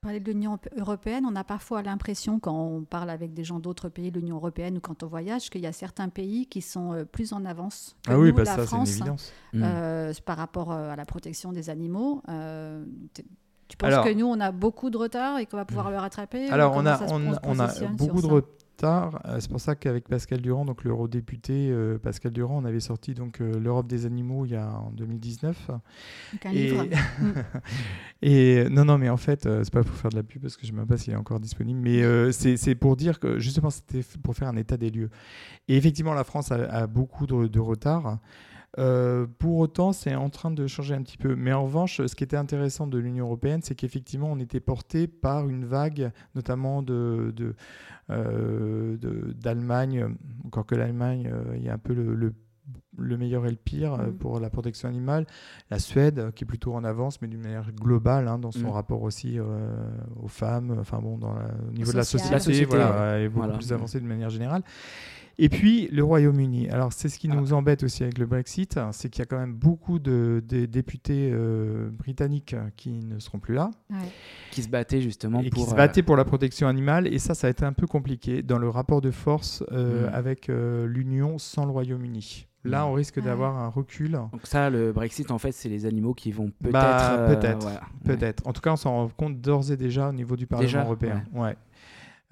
Parler 0.00 0.20
de 0.20 0.30
l'Union 0.30 0.58
européenne, 0.76 1.24
on 1.28 1.34
a 1.34 1.42
parfois 1.42 1.82
l'impression, 1.82 2.38
quand 2.38 2.54
on 2.56 2.82
parle 2.84 3.10
avec 3.10 3.34
des 3.34 3.42
gens 3.42 3.58
d'autres 3.58 3.88
pays 3.88 4.12
de 4.12 4.20
l'Union 4.20 4.36
européenne 4.36 4.76
ou 4.76 4.80
quand 4.80 5.02
on 5.02 5.08
voyage, 5.08 5.50
qu'il 5.50 5.60
y 5.60 5.66
a 5.66 5.72
certains 5.72 6.08
pays 6.08 6.46
qui 6.46 6.60
sont 6.62 6.92
euh, 6.92 7.04
plus 7.04 7.32
en 7.32 7.44
avance 7.44 7.96
que 8.06 8.12
ah 8.12 8.18
oui, 8.18 8.28
nous, 8.28 8.34
bah 8.34 8.44
la 8.44 8.50
ça 8.50 8.54
c'est 8.58 8.60
une 8.62 8.66
France, 8.68 8.90
évidence. 8.92 9.32
Mm. 9.52 9.62
euh, 9.64 10.12
par 10.24 10.36
rapport 10.36 10.70
euh, 10.72 10.90
à 10.92 10.96
la 10.96 11.04
protection 11.04 11.50
des 11.52 11.68
animaux. 11.68 12.22
Euh, 12.28 12.84
tu 13.68 13.76
penses 13.76 13.92
Alors- 13.92 14.04
que 14.04 14.14
nous, 14.14 14.24
on 14.26 14.38
a 14.40 14.52
beaucoup 14.52 14.88
de 14.90 14.96
retard 14.96 15.38
et 15.38 15.46
qu'on 15.46 15.56
va 15.56 15.64
pouvoir 15.64 15.90
le 15.90 15.98
rattraper 15.98 16.48
Alors 16.48 16.74
on 16.76 16.86
a, 16.86 17.02
on, 17.12 17.32
on 17.42 17.58
a 17.58 17.66
beaucoup 17.90 18.22
de 18.22 18.26
retard. 18.26 18.50
Euh, 18.86 19.38
C'est 19.40 19.50
pour 19.50 19.60
ça 19.60 19.74
qu'avec 19.74 20.08
Pascal 20.08 20.40
Durand, 20.40 20.64
donc 20.64 20.84
l'eurodéputé 20.84 21.68
euh, 21.70 21.98
Pascal 21.98 22.32
Durand, 22.32 22.62
on 22.62 22.64
avait 22.64 22.80
sorti 22.80 23.14
donc 23.14 23.40
euh, 23.40 23.58
l'Europe 23.58 23.86
des 23.86 24.06
animaux 24.06 24.44
il 24.46 24.52
y 24.52 24.56
a 24.56 24.68
en 24.70 24.90
2019. 24.92 25.66
Donc 25.68 26.46
un 26.46 26.50
Et- 26.50 26.54
livre. 26.70 26.84
Mm. 26.84 27.32
Et 28.22 28.58
euh, 28.58 28.68
non, 28.68 28.84
non, 28.84 28.98
mais 28.98 29.08
en 29.08 29.16
fait, 29.16 29.46
euh, 29.46 29.62
c'est 29.64 29.72
pas 29.72 29.82
pour 29.84 29.94
faire 29.94 30.10
de 30.10 30.16
la 30.16 30.22
pub 30.22 30.42
parce 30.42 30.56
que 30.56 30.66
je 30.66 30.72
ne 30.72 30.76
sais 30.76 30.78
même 30.78 30.86
pas 30.88 30.96
s'il 30.96 31.12
est 31.12 31.16
encore 31.16 31.40
disponible, 31.40 31.80
mais 31.80 32.32
c'est 32.32 32.74
pour 32.74 32.96
dire 32.96 33.20
que 33.20 33.38
justement, 33.38 33.70
c'était 33.70 34.02
pour 34.22 34.34
faire 34.34 34.48
un 34.48 34.56
état 34.56 34.76
des 34.76 34.90
lieux. 34.90 35.10
Et 35.68 35.76
effectivement, 35.76 36.14
la 36.14 36.24
France 36.24 36.50
a, 36.52 36.56
a 36.56 36.86
beaucoup 36.86 37.26
de, 37.26 37.46
de 37.46 37.60
retard. 37.60 38.18
Euh, 38.78 39.26
pour 39.38 39.56
autant, 39.58 39.92
c'est 39.92 40.14
en 40.14 40.28
train 40.28 40.50
de 40.50 40.66
changer 40.66 40.94
un 40.94 41.02
petit 41.02 41.16
peu. 41.16 41.34
Mais 41.34 41.52
en 41.52 41.64
revanche, 41.64 42.04
ce 42.06 42.14
qui 42.14 42.22
était 42.22 42.36
intéressant 42.36 42.86
de 42.86 42.98
l'Union 42.98 43.24
européenne, 43.24 43.60
c'est 43.62 43.74
qu'effectivement, 43.74 44.30
on 44.30 44.38
était 44.38 44.60
porté 44.60 45.06
par 45.06 45.48
une 45.48 45.64
vague, 45.64 46.12
notamment 46.34 46.82
de, 46.82 47.32
de, 47.34 47.54
euh, 48.10 48.96
de- 48.98 49.32
d'Allemagne. 49.32 50.14
Encore 50.44 50.66
que 50.66 50.74
l'Allemagne, 50.74 51.30
euh, 51.32 51.56
il 51.56 51.62
y 51.64 51.68
a 51.68 51.74
un 51.74 51.78
peu 51.78 51.94
le, 51.94 52.14
le- 52.14 52.34
le 52.98 53.16
meilleur 53.16 53.46
et 53.46 53.50
le 53.50 53.56
pire 53.56 53.94
euh, 53.94 54.06
Mhm. 54.08 54.18
pour 54.18 54.40
la 54.40 54.50
protection 54.50 54.88
animale. 54.88 55.26
La 55.70 55.78
Suède, 55.78 56.32
qui 56.34 56.44
est 56.44 56.46
plutôt 56.46 56.74
en 56.74 56.84
avance, 56.84 57.22
mais 57.22 57.28
d'une 57.28 57.40
manière 57.40 57.72
globale, 57.72 58.28
hein, 58.28 58.38
dans 58.38 58.50
son 58.52 58.66
Mhm. 58.66 58.70
rapport 58.70 59.02
aussi 59.02 59.38
euh, 59.38 59.70
aux 60.20 60.28
femmes, 60.28 60.76
enfin 60.78 60.98
bon, 61.00 61.16
dans 61.16 61.32
la- 61.32 61.48
au 61.68 61.72
niveau 61.72 61.92
de 61.92 61.96
la 61.96 62.04
société, 62.04 62.34
La 62.34 62.40
société, 62.40 62.66
voilà, 62.66 63.18
est 63.20 63.28
beaucoup 63.28 63.38
Voilà. 63.38 63.54
plus 63.54 63.72
avancée 63.72 64.00
de 64.00 64.06
manière 64.06 64.30
générale. 64.30 64.62
Et 65.40 65.48
puis 65.48 65.88
le 65.92 66.02
Royaume-Uni. 66.02 66.68
Alors 66.68 66.92
c'est 66.92 67.08
ce 67.08 67.18
qui 67.18 67.28
Ah. 67.30 67.36
nous 67.36 67.52
embête 67.52 67.84
aussi 67.84 68.02
avec 68.02 68.18
le 68.18 68.26
Brexit, 68.26 68.76
hein, 68.76 68.90
c'est 68.92 69.08
qu'il 69.08 69.20
y 69.20 69.22
a 69.22 69.26
quand 69.26 69.38
même 69.38 69.54
beaucoup 69.54 69.98
de, 70.00 70.42
de 70.46 70.66
députés 70.66 71.30
euh, 71.32 71.90
britanniques 71.90 72.56
qui 72.76 72.90
ne 73.04 73.18
seront 73.20 73.38
plus 73.38 73.54
là 73.54 73.70
Ouais. 73.90 73.96
Qui 74.50 74.62
se 74.64 74.68
battaient 74.68 75.00
justement 75.00 75.40
et 75.40 75.50
pour. 75.50 75.62
qui 75.64 75.68
se 75.70 75.74
euh, 75.74 75.76
battaient 75.76 76.02
pour 76.02 76.16
la 76.16 76.24
protection 76.24 76.66
animale. 76.66 77.06
Et 77.06 77.18
ça, 77.18 77.34
ça 77.34 77.46
a 77.46 77.50
été 77.50 77.64
un 77.64 77.72
peu 77.72 77.86
compliqué 77.86 78.42
dans 78.42 78.58
le 78.58 78.68
rapport 78.68 79.00
de 79.00 79.10
force 79.12 79.62
euh, 79.72 80.08
Mm. 80.10 80.14
avec 80.14 80.48
euh, 80.48 80.86
l'Union 80.86 81.38
sans 81.38 81.64
le 81.66 81.70
Royaume-Uni. 81.70 82.46
Là, 82.64 82.84
Mm. 82.84 82.88
on 82.88 82.92
risque 82.94 83.16
Ouais. 83.18 83.22
d'avoir 83.22 83.56
un 83.58 83.68
recul. 83.68 84.10
Donc 84.10 84.40
ça, 84.42 84.68
le 84.70 84.92
Brexit, 84.92 85.30
en 85.30 85.38
fait, 85.38 85.52
c'est 85.52 85.68
les 85.68 85.86
animaux 85.86 86.14
qui 86.14 86.32
vont 86.32 86.50
peut-être. 86.60 86.72
Bah, 86.72 87.12
euh, 87.20 87.34
peut-être. 87.36 87.68
Peut-être. 88.04 88.44
En 88.46 88.52
tout 88.52 88.60
cas, 88.60 88.72
on 88.72 88.76
s'en 88.76 88.90
rend 88.92 89.08
compte 89.16 89.40
d'ores 89.40 89.70
et 89.70 89.76
déjà 89.76 90.08
au 90.08 90.12
niveau 90.12 90.34
du 90.34 90.48
Parlement 90.48 90.66
Déjà, 90.66 90.82
européen. 90.84 91.22
Ouais. 91.32 91.54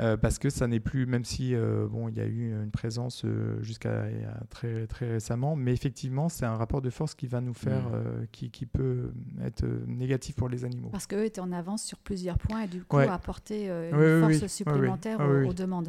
Euh, 0.02 0.18
parce 0.18 0.38
que 0.38 0.50
ça 0.50 0.66
n'est 0.66 0.78
plus, 0.80 1.06
même 1.06 1.24
si 1.24 1.54
euh, 1.54 1.86
bon, 1.90 2.08
il 2.08 2.16
y 2.18 2.20
a 2.20 2.26
eu 2.26 2.52
une 2.52 2.70
présence 2.70 3.24
euh, 3.24 3.62
jusqu'à 3.62 4.04
très, 4.50 4.86
très 4.86 5.08
récemment, 5.12 5.56
mais 5.56 5.72
effectivement, 5.72 6.28
c'est 6.28 6.44
un 6.44 6.54
rapport 6.56 6.82
de 6.82 6.90
force 6.90 7.14
qui 7.14 7.26
va 7.26 7.40
nous 7.40 7.54
faire, 7.54 7.84
Mm. 7.88 8.26
qui, 8.30 8.50
qui 8.50 8.66
peut 8.66 9.10
être 9.42 9.64
négatif 9.86 10.36
pour 10.36 10.50
les 10.50 10.66
animaux. 10.66 10.90
Parce 10.92 11.06
qu'eux 11.06 11.24
étaient 11.24 11.40
en 11.40 11.50
avance 11.52 11.82
sur 11.82 11.96
plusieurs 11.98 12.36
points 12.36 12.62
et 12.64 12.68
du 12.68 12.82
coup 12.82 12.96
Ouais. 12.98 13.08
apporter 13.08 13.70
euh, 13.70 14.20
une 14.20 14.24
oui. 14.24 14.38
force 14.38 14.42
Oui, 14.42 14.48
supplémentaire 14.50 15.18
Oui, 15.20 15.26
aux- 15.26 15.38
oui. 15.40 15.48
aux 15.48 15.52
demandes. 15.54 15.88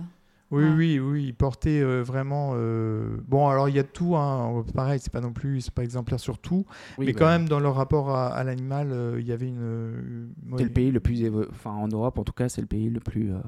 Oui, 0.52 0.64
Ouais. 0.64 0.74
oui, 0.78 1.00
oui, 1.00 1.34
portait 1.34 1.82
euh, 1.82 2.02
vraiment. 2.02 2.52
euh, 2.56 3.18
Bon, 3.28 3.50
alors 3.50 3.68
il 3.68 3.76
y 3.76 3.80
a 3.80 3.84
tout, 3.84 4.16
hein, 4.16 4.64
pareil, 4.74 5.02
c'est 5.04 5.12
pas 5.12 5.20
non 5.20 5.34
plus, 5.34 5.60
c'est 5.60 5.74
pas 5.74 5.84
exemplaire 5.84 6.22
sur 6.22 6.40
tout, 6.40 6.66
Oui, 6.98 7.08
mais 7.08 7.12
bah, 7.12 7.20
quand 7.20 7.28
même 7.28 7.50
dans 7.50 7.60
leur 7.60 7.76
rapport 7.76 8.12
à, 8.12 8.28
à 8.30 8.46
l'animal, 8.46 8.94
euh, 8.94 9.20
il 9.20 9.28
y 9.28 9.34
avait 9.34 9.50
une. 9.50 9.60
euh, 9.60 10.28
C'est 10.58 10.64
le 10.64 10.70
pays 10.70 10.92
le 10.92 11.02
plus 11.02 11.22
évo- 11.24 11.48
enfin 11.52 11.72
en 11.72 11.90
Europe 11.90 12.18
en 12.20 12.24
tout 12.24 12.32
cas, 12.32 12.48
c'est 12.48 12.62
le 12.62 12.68
pays 12.68 12.90
le 12.90 13.02
plus 13.02 13.34
euh, 13.34 13.40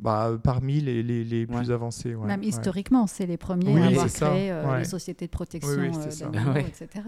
Bah, 0.00 0.38
parmi 0.42 0.80
les, 0.80 1.02
les, 1.02 1.24
les 1.24 1.44
Ouais. 1.46 1.56
plus 1.56 1.70
avancés. 1.70 2.14
ouais, 2.14 2.26
Même 2.26 2.40
ouais. 2.40 2.46
historiquement, 2.46 3.06
c'est 3.06 3.26
les 3.26 3.36
premiers 3.36 3.72
Oui, 3.74 3.80
à 3.82 3.86
avoir 3.86 4.06
créé 4.06 4.50
euh, 4.50 4.70
ouais. 4.70 4.78
les 4.80 4.84
sociétés 4.84 5.26
de 5.26 5.30
protection 5.30 5.70
Oui, 5.72 5.90
oui, 5.92 6.22
euh, 6.22 6.52
Ouais. 6.52 6.60
etc. 6.66 7.00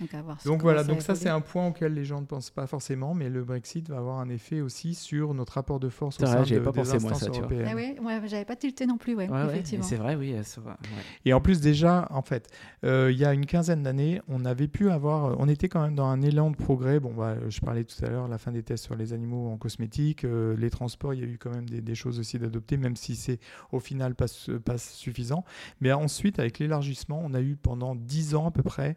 Donc, 0.00 0.14
à 0.14 0.22
voir 0.22 0.36
Donc 0.36 0.44
comment 0.44 0.58
voilà, 0.62 0.82
ça 0.82 0.88
donc 0.88 1.02
ça 1.02 1.14
c'est 1.14 1.28
un 1.28 1.40
point 1.40 1.68
auquel 1.68 1.94
les 1.94 2.04
gens 2.04 2.20
ne 2.20 2.26
pensent 2.26 2.50
pas 2.50 2.66
forcément, 2.66 3.14
mais 3.14 3.28
le 3.30 3.44
Brexit 3.44 3.88
va 3.88 3.98
avoir 3.98 4.18
un 4.20 4.28
effet 4.28 4.60
aussi 4.60 4.94
sur 4.94 5.34
notre 5.34 5.54
rapport 5.54 5.78
de 5.80 5.88
force 5.88 6.16
C'est 6.16 6.24
au 6.24 6.26
vrai, 6.26 6.36
sein 6.38 6.44
j'avais 6.44 6.60
de, 6.60 6.64
pas 6.64 6.72
des 6.72 6.80
pensé, 6.80 6.98
moi, 6.98 7.12
instances 7.12 7.32
ça, 7.32 7.38
européennes. 7.40 7.68
Ah 7.70 7.74
oui, 7.76 7.96
ouais, 8.02 8.20
j'avais 8.26 8.44
pas 8.44 8.56
tilté 8.56 8.86
non 8.86 8.96
plus, 8.98 9.14
ouais, 9.14 9.28
Ouais, 9.28 9.36
ouais, 9.36 9.46
et 9.46 9.50
effectivement. 9.50 9.84
c'est 9.84 9.96
vrai, 9.96 10.16
oui. 10.16 10.34
ça 10.42 10.60
va, 10.60 10.72
ouais. 10.72 11.02
Et 11.24 11.32
en 11.32 11.40
plus 11.40 11.60
déjà, 11.60 12.06
en 12.10 12.22
fait, 12.22 12.48
euh, 12.84 13.10
il 13.12 13.18
y 13.18 13.24
a 13.24 13.32
une 13.32 13.46
quinzaine 13.46 13.82
d'années, 13.82 14.20
on 14.28 14.44
avait 14.44 14.68
pu 14.68 14.90
avoir, 14.90 15.24
euh, 15.26 15.36
on 15.38 15.48
était 15.48 15.68
quand 15.68 15.82
même 15.82 15.94
dans 15.94 16.06
un 16.06 16.20
élan 16.22 16.50
de 16.50 16.56
progrès. 16.56 17.00
Bon, 17.00 17.12
bah, 17.14 17.36
je 17.48 17.60
parlais 17.60 17.84
tout 17.84 18.04
à 18.04 18.08
l'heure, 18.08 18.28
la 18.28 18.38
fin 18.38 18.52
des 18.52 18.62
tests 18.62 18.84
sur 18.84 18.96
les 18.96 19.12
animaux 19.12 19.48
en 19.50 19.56
cosmétique, 19.56 20.24
euh, 20.24 20.56
les 20.56 20.70
transports, 20.70 21.14
il 21.14 21.20
y 21.20 21.22
a 21.22 21.26
eu 21.26 21.38
quand 21.38 21.50
même 21.50 21.68
des, 21.68 21.80
des 21.80 21.94
choses 21.94 22.18
aussi 22.18 22.38
d'adopter, 22.38 22.76
même 22.76 22.96
si 22.96 23.14
c'est 23.16 23.38
au 23.72 23.80
final 23.80 24.14
pas, 24.14 24.26
pas 24.64 24.78
suffisant. 24.78 25.44
Mais 25.80 25.92
ensuite, 25.92 26.38
avec 26.38 26.58
l'élargissement, 26.58 27.20
on 27.24 27.34
a 27.34 27.40
eu 27.40 27.56
pendant 27.56 27.94
dix 27.94 28.34
ans 28.34 28.46
à 28.48 28.50
peu 28.50 28.62
près 28.62 28.96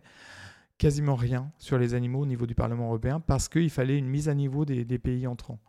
quasiment 0.77 1.15
rien 1.15 1.51
sur 1.57 1.77
les 1.77 1.93
animaux 1.93 2.21
au 2.21 2.25
niveau 2.25 2.45
du 2.45 2.55
Parlement 2.55 2.85
européen 2.87 3.19
parce 3.19 3.49
qu'il 3.49 3.69
fallait 3.69 3.97
une 3.97 4.07
mise 4.07 4.29
à 4.29 4.35
niveau 4.35 4.63
des, 4.65 4.85
des 4.85 4.99
pays 4.99 5.25
entrants. 5.27 5.59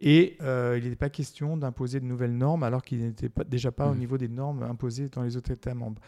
Et 0.00 0.36
euh, 0.42 0.76
il 0.78 0.84
n'était 0.84 0.96
pas 0.96 1.10
question 1.10 1.56
d'imposer 1.56 2.00
de 2.00 2.04
nouvelles 2.06 2.36
normes 2.36 2.62
alors 2.62 2.82
qu'ils 2.82 3.00
n'étaient 3.04 3.28
pas, 3.28 3.44
déjà 3.44 3.70
pas 3.72 3.88
au 3.88 3.92
Mhm. 3.92 3.98
niveau 3.98 4.18
des 4.18 4.28
normes 4.28 4.62
imposées 4.62 5.08
dans 5.08 5.22
les 5.22 5.36
autres 5.36 5.50
États 5.52 5.74
membres. 5.74 6.00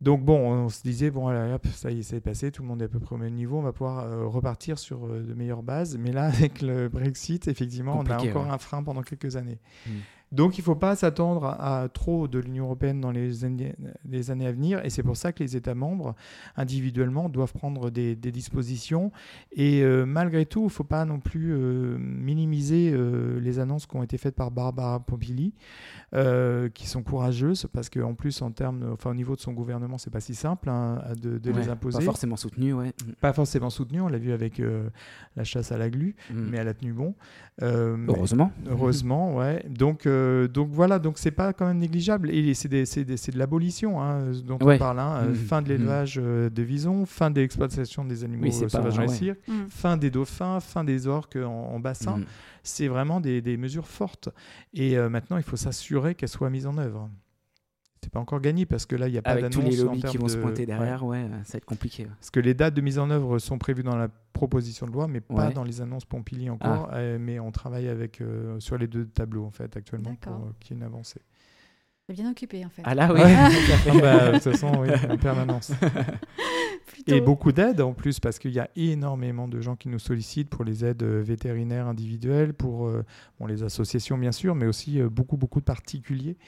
Donc 0.00 0.24
bon, 0.24 0.38
on 0.38 0.68
se 0.68 0.80
disait, 0.82 1.10
bon, 1.10 1.26
allez, 1.26 1.52
hop, 1.54 1.66
ça 1.68 1.90
y 1.90 1.98
est, 1.98 2.02
c'est 2.04 2.20
passé, 2.20 2.52
tout 2.52 2.62
le 2.62 2.68
monde 2.68 2.80
est 2.82 2.84
à 2.84 2.88
peu 2.88 3.00
près 3.00 3.16
au 3.16 3.18
même 3.18 3.34
niveau, 3.34 3.58
on 3.58 3.62
va 3.62 3.72
pouvoir 3.72 4.04
euh, 4.04 4.26
repartir 4.26 4.78
sur 4.78 5.06
euh, 5.06 5.22
de 5.22 5.34
meilleures 5.34 5.64
bases. 5.64 5.98
Mais 5.98 6.12
là, 6.12 6.26
avec 6.26 6.62
le 6.62 6.88
Brexit, 6.88 7.48
effectivement, 7.48 7.98
on 7.98 8.04
a 8.06 8.16
encore 8.28 8.44
ouais. 8.44 8.50
un 8.50 8.58
frein 8.58 8.82
pendant 8.84 9.02
quelques 9.02 9.34
années. 9.34 9.58
Mm. 9.86 9.90
Donc 10.30 10.58
il 10.58 10.60
ne 10.60 10.64
faut 10.64 10.74
pas 10.74 10.94
s'attendre 10.96 11.44
à, 11.46 11.82
à 11.82 11.88
trop 11.88 12.28
de 12.28 12.38
l'Union 12.38 12.64
européenne 12.64 13.00
dans 13.00 13.10
les 13.10 13.44
années, 13.44 13.74
les 14.08 14.30
années 14.30 14.46
à 14.46 14.52
venir. 14.52 14.84
Et 14.84 14.90
c'est 14.90 15.02
pour 15.02 15.16
ça 15.16 15.32
que 15.32 15.42
les 15.42 15.56
États 15.56 15.74
membres, 15.74 16.14
individuellement, 16.56 17.28
doivent 17.28 17.52
prendre 17.52 17.90
des, 17.90 18.14
des 18.16 18.30
dispositions. 18.32 19.10
Et 19.52 19.82
euh, 19.82 20.04
malgré 20.04 20.44
tout, 20.44 20.60
il 20.60 20.64
ne 20.64 20.68
faut 20.70 20.84
pas 20.84 21.04
non 21.04 21.18
plus 21.20 21.52
euh, 21.52 21.96
minimiser 21.98 22.90
euh, 22.92 23.40
les 23.40 23.58
annonces 23.58 23.86
qui 23.86 23.96
ont 23.96 24.02
été 24.02 24.18
faites 24.18 24.34
par 24.34 24.50
Barbara 24.50 25.00
Pompili, 25.00 25.54
qui 26.74 26.86
sont 26.88 27.02
courageuses, 27.02 27.66
parce 27.72 27.88
qu'en 27.90 28.14
plus, 28.14 28.40
en 28.42 28.50
termes, 28.50 28.90
enfin, 28.92 29.10
au 29.10 29.14
niveau 29.14 29.36
de 29.36 29.40
son 29.40 29.52
gouvernement, 29.52 29.98
c'est 29.98 30.10
pas 30.10 30.20
si 30.20 30.34
simple 30.34 30.68
hein, 30.70 31.02
de, 31.20 31.38
de 31.38 31.50
Ouais, 31.52 31.60
les 31.60 31.68
imposer. 31.68 31.98
Pas 31.98 32.04
forcément 32.04 32.36
soutenu, 32.36 32.72
ouais. 32.72 32.92
Pas 33.20 33.32
forcément 33.32 33.70
soutenu, 33.70 34.00
on 34.00 34.08
l'a 34.08 34.18
vu 34.18 34.32
avec 34.32 34.60
la 35.36 35.44
chasse 35.44 35.72
à 35.72 35.78
la 35.78 35.90
glu, 35.90 36.16
Mm. 36.30 36.48
mais 36.50 36.58
elle 36.58 36.68
a 36.68 36.74
tenu 36.74 36.92
bon. 36.92 37.14
Heureusement. 37.60 38.52
Heureusement, 38.68 39.36
ouais. 39.36 39.64
Donc, 39.68 40.06
euh, 40.18 40.48
donc 40.48 40.70
voilà, 40.70 40.98
donc 40.98 41.18
c'est 41.18 41.30
pas 41.30 41.52
quand 41.52 41.66
même 41.66 41.78
négligeable. 41.78 42.30
Et 42.30 42.54
c'est 42.54 42.68
de 42.68 43.38
l'abolition 43.38 44.02
hein, 44.02 44.30
dont 44.44 44.58
Ouais. 44.62 44.74
on 44.74 44.78
parle. 44.78 44.98
hein. 45.00 45.26
Mhm. 45.28 45.34
Fin 45.34 45.62
de 45.62 45.68
l'élevage 45.68 46.18
euh, 46.22 46.50
de 46.50 46.62
visons, 46.62 47.06
fin 47.06 47.30
de 47.30 47.40
l'exploitation 47.40 48.04
des 48.04 48.24
animaux 48.24 48.44
Oui, 48.44 48.52
euh, 48.56 48.62
pas- 48.62 48.68
sauvages 48.68 48.96
dans 48.96 49.02
les 49.02 49.08
ouais. 49.08 49.14
cirques, 49.14 49.40
Mm. 49.48 49.52
fin 49.68 49.96
des 49.96 50.10
dauphins, 50.10 50.60
fin 50.60 50.84
des 50.84 51.06
orques 51.06 51.36
en, 51.36 51.48
en 51.74 51.80
bassin. 51.80 52.20
C'est 52.62 52.88
vraiment 52.88 53.20
des, 53.20 53.40
des 53.40 53.56
mesures 53.56 53.86
fortes. 53.88 54.28
Et 54.74 54.98
euh, 54.98 55.08
maintenant, 55.08 55.36
il 55.38 55.42
faut 55.42 55.56
s'assurer 55.56 56.14
qu'elles 56.14 56.28
soient 56.28 56.50
mises 56.50 56.66
en 56.66 56.76
œuvre. 56.78 57.08
C'est 58.02 58.12
pas 58.12 58.20
encore 58.20 58.40
gagné 58.40 58.64
parce 58.66 58.86
que 58.86 58.96
là, 58.96 59.08
il 59.08 59.12
n'y 59.12 59.18
a 59.18 59.22
pas 59.22 59.30
Avec 59.30 59.50
tous 59.50 59.60
les 59.60 59.76
d'annonce 59.76 59.84
lobbies 59.84 60.02
qui 60.02 60.18
vont 60.18 60.28
se 60.28 60.36
pointer 60.36 60.66
derrière, 60.66 61.04
ouais, 61.04 61.26
ça 61.44 61.54
va 61.54 61.56
être 61.58 61.64
compliqué. 61.64 62.04
ouais. 62.04 62.10
Parce 62.18 62.30
que 62.30 62.40
les 62.40 62.54
dates 62.54 62.74
de 62.74 62.80
mise 62.80 62.98
en 62.98 63.10
œuvre 63.10 63.38
sont 63.38 63.58
prévues 63.58 63.82
dans 63.82 63.96
la 63.96 64.08
proposition 64.32 64.86
de 64.86 64.92
loi, 64.92 65.08
mais 65.08 65.20
pas 65.20 65.34
Ouais. 65.34 65.44
Ah. 65.48 65.52
dans 65.52 65.64
les 65.64 65.80
annonces 65.80 66.04
Pompili 66.04 66.48
encore. 66.48 66.90
Euh, 66.92 67.18
mais 67.20 67.40
on 67.40 67.50
travaille 67.50 67.88
avec, 67.88 68.20
euh, 68.20 68.60
sur 68.60 68.78
les 68.78 68.86
deux 68.86 69.06
tableaux, 69.06 69.44
en 69.44 69.50
fait, 69.50 69.76
actuellement, 69.76 70.14
pour 70.14 70.32
euh, 70.32 70.52
qu'il 70.60 70.76
y 70.76 70.80
ait 70.80 70.80
une 70.80 70.86
avancée. 70.86 71.20
Bien 72.08 72.30
occupé, 72.30 72.64
en 72.64 72.70
fait. 72.70 72.82
Ah 72.84 72.94
là, 72.94 73.12
oui. 73.12 73.20
Ouais. 73.20 73.36
Ah 73.90 74.00
bah, 74.00 74.28
de 74.28 74.32
toute 74.38 74.44
façon, 74.52 74.72
oui, 74.80 74.88
en 75.10 75.16
permanence. 75.18 75.72
Plutôt. 76.86 77.14
Et 77.14 77.20
beaucoup 77.20 77.52
d'aides 77.52 77.80
en 77.82 77.92
plus, 77.92 78.18
parce 78.18 78.38
qu'il 78.38 78.52
y 78.52 78.58
a 78.58 78.70
énormément 78.76 79.46
de 79.46 79.60
gens 79.60 79.76
qui 79.76 79.88
nous 79.88 79.98
sollicitent 79.98 80.48
pour 80.48 80.64
les 80.64 80.84
aides 80.84 81.02
euh, 81.02 81.22
vétérinaires 81.22 81.86
individuelles, 81.86 82.54
pour 82.54 82.86
euh, 82.86 83.04
bon, 83.38 83.46
les 83.46 83.62
associations 83.62 84.16
bien 84.16 84.32
sûr, 84.32 84.54
mais 84.54 84.66
aussi 84.66 85.00
euh, 85.00 85.08
beaucoup, 85.10 85.36
beaucoup 85.36 85.60
de 85.60 85.64
particuliers 85.64 86.38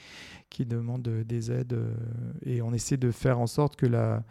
qui 0.49 0.65
demandent 0.65 1.07
euh, 1.07 1.23
des 1.23 1.51
aides. 1.51 1.73
euh, 1.73 1.93
et 2.45 2.61
on 2.63 2.73
essaie 2.73 2.97
de 2.97 3.11
faire 3.11 3.39
en 3.39 3.47
sorte 3.47 3.75
que 3.75 3.85
la, 3.85 4.23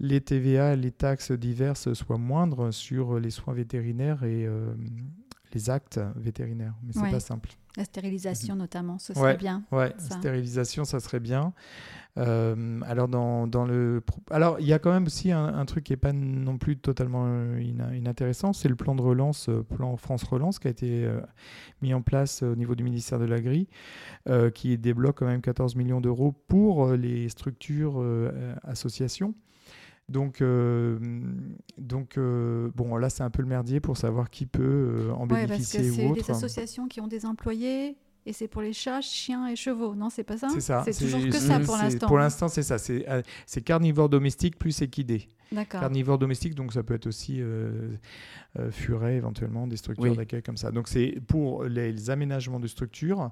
les 0.00 0.20
TVA, 0.20 0.76
les 0.76 0.90
taxes 0.92 1.32
diverses 1.32 1.92
soient 1.94 2.18
moindres 2.18 2.72
sur 2.74 3.18
les 3.18 3.30
soins 3.30 3.54
vétérinaires 3.54 4.22
et 4.24 4.44
euh, 4.46 4.74
les 5.54 5.70
actes 5.70 5.98
vétérinaires. 6.16 6.74
Mais 6.84 6.92
c'est 6.92 7.00
Ouais. 7.00 7.10
pas 7.10 7.20
simple. 7.20 7.48
La 7.76 7.84
stérilisation, 7.84 8.54
notamment, 8.54 8.98
ce 8.98 9.12
Ouais. 9.12 9.18
serait 9.18 9.36
bien. 9.36 9.62
Ouais, 9.72 9.94
Ça. 9.96 10.16
stérilisation, 10.16 10.84
ça 10.84 11.00
serait 11.00 11.20
bien. 11.20 11.52
Euh, 12.18 12.80
alors, 12.82 13.08
dans, 13.08 13.46
dans 13.46 13.64
le... 13.64 14.02
alors, 14.30 14.60
il 14.60 14.66
y 14.66 14.74
a 14.74 14.78
quand 14.78 14.92
même 14.92 15.06
aussi 15.06 15.32
un, 15.32 15.46
un 15.46 15.64
truc 15.64 15.84
qui 15.84 15.94
n'est 15.94 15.96
pas 15.96 16.12
non 16.12 16.58
plus 16.58 16.76
totalement 16.76 17.24
euh, 17.26 17.58
inintéressant, 17.94 18.52
c'est 18.52 18.68
le 18.68 18.76
plan 18.76 18.94
de 18.94 19.00
relance, 19.00 19.48
euh, 19.48 19.62
plan 19.62 19.96
France 19.96 20.22
Relance, 20.24 20.58
qui 20.58 20.68
a 20.68 20.70
été 20.70 21.06
euh, 21.06 21.20
mis 21.80 21.94
en 21.94 22.02
place 22.02 22.42
au 22.42 22.54
niveau 22.54 22.74
du 22.74 22.84
ministère 22.84 23.18
de 23.18 23.24
l'Agri, 23.24 23.66
euh, 24.28 24.50
qui 24.50 24.76
débloque 24.76 25.18
quand 25.20 25.26
même 25.26 25.40
14 25.40 25.74
millions 25.74 26.02
d'euros 26.02 26.32
pour 26.48 26.92
les 26.92 27.30
structures 27.30 28.04
associations. 28.64 29.34
Donc, 30.12 30.42
euh, 30.42 30.98
donc 31.78 32.18
euh, 32.18 32.70
bon, 32.74 32.96
là, 32.96 33.08
c'est 33.08 33.22
un 33.22 33.30
peu 33.30 33.42
le 33.42 33.48
merdier 33.48 33.80
pour 33.80 33.96
savoir 33.96 34.28
qui 34.30 34.46
peut 34.46 34.62
euh, 34.62 35.10
en 35.12 35.22
Ouais, 35.22 35.28
parce 35.28 35.32
que 35.40 35.46
bénéficier 35.48 35.82
c'est 35.90 36.06
ou 36.06 36.14
des 36.14 36.20
autre. 36.20 36.30
associations 36.32 36.86
qui 36.86 37.00
ont 37.00 37.06
des 37.08 37.24
employés 37.24 37.96
et 38.26 38.32
c'est 38.32 38.46
pour 38.46 38.62
les 38.62 38.72
chats, 38.72 39.00
chiens 39.00 39.48
et 39.48 39.56
chevaux. 39.56 39.94
Non, 39.94 40.10
c'est 40.10 40.22
pas 40.22 40.36
ça? 40.36 40.48
C'est 40.52 40.60
ça. 40.60 40.84
C'est 40.84 40.96
toujours 41.04 41.22
que 41.24 41.32
ça 41.32 41.58
pour 41.60 41.76
c'est- 41.76 41.82
l'instant. 41.84 42.06
Pour 42.06 42.18
l'instant, 42.18 42.48
c'est 42.48 42.62
ça. 42.62 42.78
C'est 42.78 43.08
euh, 43.08 43.22
c'est 43.46 43.62
carnivore 43.62 44.08
domestique 44.08 44.58
plus 44.58 44.80
équidé. 44.82 45.28
D'accord. 45.50 45.80
Carnivore 45.80 46.18
domestique, 46.18 46.54
donc 46.54 46.72
ça 46.72 46.82
peut 46.82 46.94
être 46.94 47.06
aussi 47.06 47.36
euh, 47.40 47.90
euh, 48.58 48.70
furet, 48.70 49.16
éventuellement, 49.16 49.66
des 49.66 49.76
structures 49.76 50.10
Oui. 50.10 50.16
d'accueil 50.16 50.42
comme 50.42 50.56
ça. 50.56 50.70
Donc 50.70 50.88
c'est 50.88 51.20
pour 51.26 51.64
les, 51.64 51.92
les 51.92 52.10
aménagements 52.10 52.60
de 52.60 52.66
structures, 52.68 53.30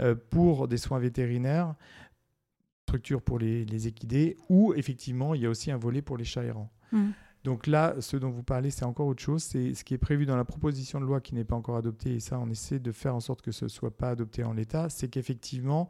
euh, 0.00 0.14
pour 0.30 0.66
des 0.68 0.78
soins 0.78 0.98
vétérinaires, 0.98 1.74
structures 2.90 3.22
pour 3.22 3.38
les, 3.38 3.64
les 3.64 3.86
équidés, 3.86 4.36
ou 4.48 4.74
effectivement, 4.74 5.34
il 5.34 5.42
y 5.42 5.46
a 5.46 5.50
aussi 5.50 5.70
un 5.70 5.78
volet 5.78 6.02
pour 6.02 6.16
les 6.16 6.24
chats 6.24 6.44
errants. 6.44 6.70
Mm. 6.92 7.10
Donc 7.44 7.66
là, 7.66 7.94
ce 8.00 8.18
dont 8.18 8.28
vous 8.28 8.42
parlez, 8.42 8.70
c'est 8.70 8.84
encore 8.84 9.06
autre 9.06 9.22
chose. 9.22 9.42
C'est 9.42 9.72
ce 9.74 9.82
qui 9.82 9.94
est 9.94 9.98
prévu 9.98 10.26
dans 10.26 10.36
la 10.36 10.44
proposition 10.44 11.00
de 11.00 11.06
loi 11.06 11.20
qui 11.20 11.34
n'est 11.34 11.44
pas 11.44 11.56
encore 11.56 11.76
adoptée. 11.76 12.16
Et 12.16 12.20
ça, 12.20 12.38
on 12.38 12.50
essaie 12.50 12.78
de 12.78 12.92
faire 12.92 13.14
en 13.14 13.20
sorte 13.20 13.40
que 13.40 13.50
ce 13.50 13.64
ne 13.64 13.70
soit 13.70 13.96
pas 13.96 14.10
adopté 14.10 14.44
en 14.44 14.52
l'état. 14.52 14.90
C'est 14.90 15.08
qu'effectivement, 15.08 15.88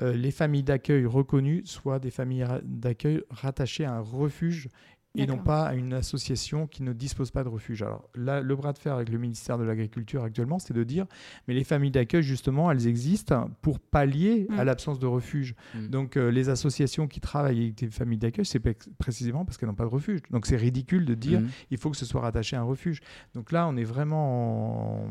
euh, 0.00 0.12
les 0.12 0.30
familles 0.30 0.62
d'accueil 0.62 1.04
reconnues 1.04 1.62
soient 1.64 1.98
des 1.98 2.10
familles 2.12 2.46
d'accueil 2.62 3.22
rattachées 3.30 3.84
à 3.84 3.94
un 3.94 4.00
refuge 4.00 4.68
et 5.14 5.26
non 5.26 5.36
pas 5.38 5.64
à 5.66 5.74
une 5.74 5.92
association 5.92 6.66
qui 6.66 6.82
ne 6.82 6.92
dispose 6.94 7.30
pas 7.30 7.44
de 7.44 7.48
refuge. 7.48 7.82
Alors 7.82 8.08
là, 8.14 8.40
le 8.40 8.56
bras 8.56 8.72
de 8.72 8.78
fer 8.78 8.94
avec 8.94 9.10
le 9.10 9.18
ministère 9.18 9.58
de 9.58 9.64
l'Agriculture 9.64 10.24
actuellement, 10.24 10.58
c'est 10.58 10.72
de 10.72 10.84
dire, 10.84 11.04
mais 11.46 11.54
les 11.54 11.64
familles 11.64 11.90
d'accueil, 11.90 12.22
justement, 12.22 12.70
elles 12.70 12.86
existent 12.86 13.50
pour 13.60 13.78
pallier 13.78 14.46
à 14.56 14.62
Mm. 14.62 14.66
l'absence 14.66 14.98
de 14.98 15.06
refuge. 15.06 15.54
Mm. 15.74 15.88
Donc 15.88 16.16
euh, 16.16 16.30
les 16.30 16.48
associations 16.48 17.06
qui 17.08 17.20
travaillent 17.20 17.60
avec 17.62 17.74
des 17.74 17.88
familles 17.90 18.18
d'accueil, 18.18 18.46
c'est 18.46 18.60
précisément 18.98 19.44
parce 19.44 19.58
qu'elles 19.58 19.68
n'ont 19.68 19.74
pas 19.74 19.84
de 19.84 19.90
refuge. 19.90 20.20
Donc 20.30 20.46
c'est 20.46 20.56
ridicule 20.56 21.04
de 21.04 21.14
dire, 21.14 21.40
Mm. 21.40 21.48
il 21.70 21.76
faut 21.78 21.90
que 21.90 21.96
ce 21.98 22.06
soit 22.06 22.22
rattaché 22.22 22.56
à 22.56 22.60
un 22.60 22.64
refuge. 22.64 23.00
Donc 23.34 23.52
là, 23.52 23.66
on 23.68 23.76
est 23.76 23.84
vraiment 23.84 25.02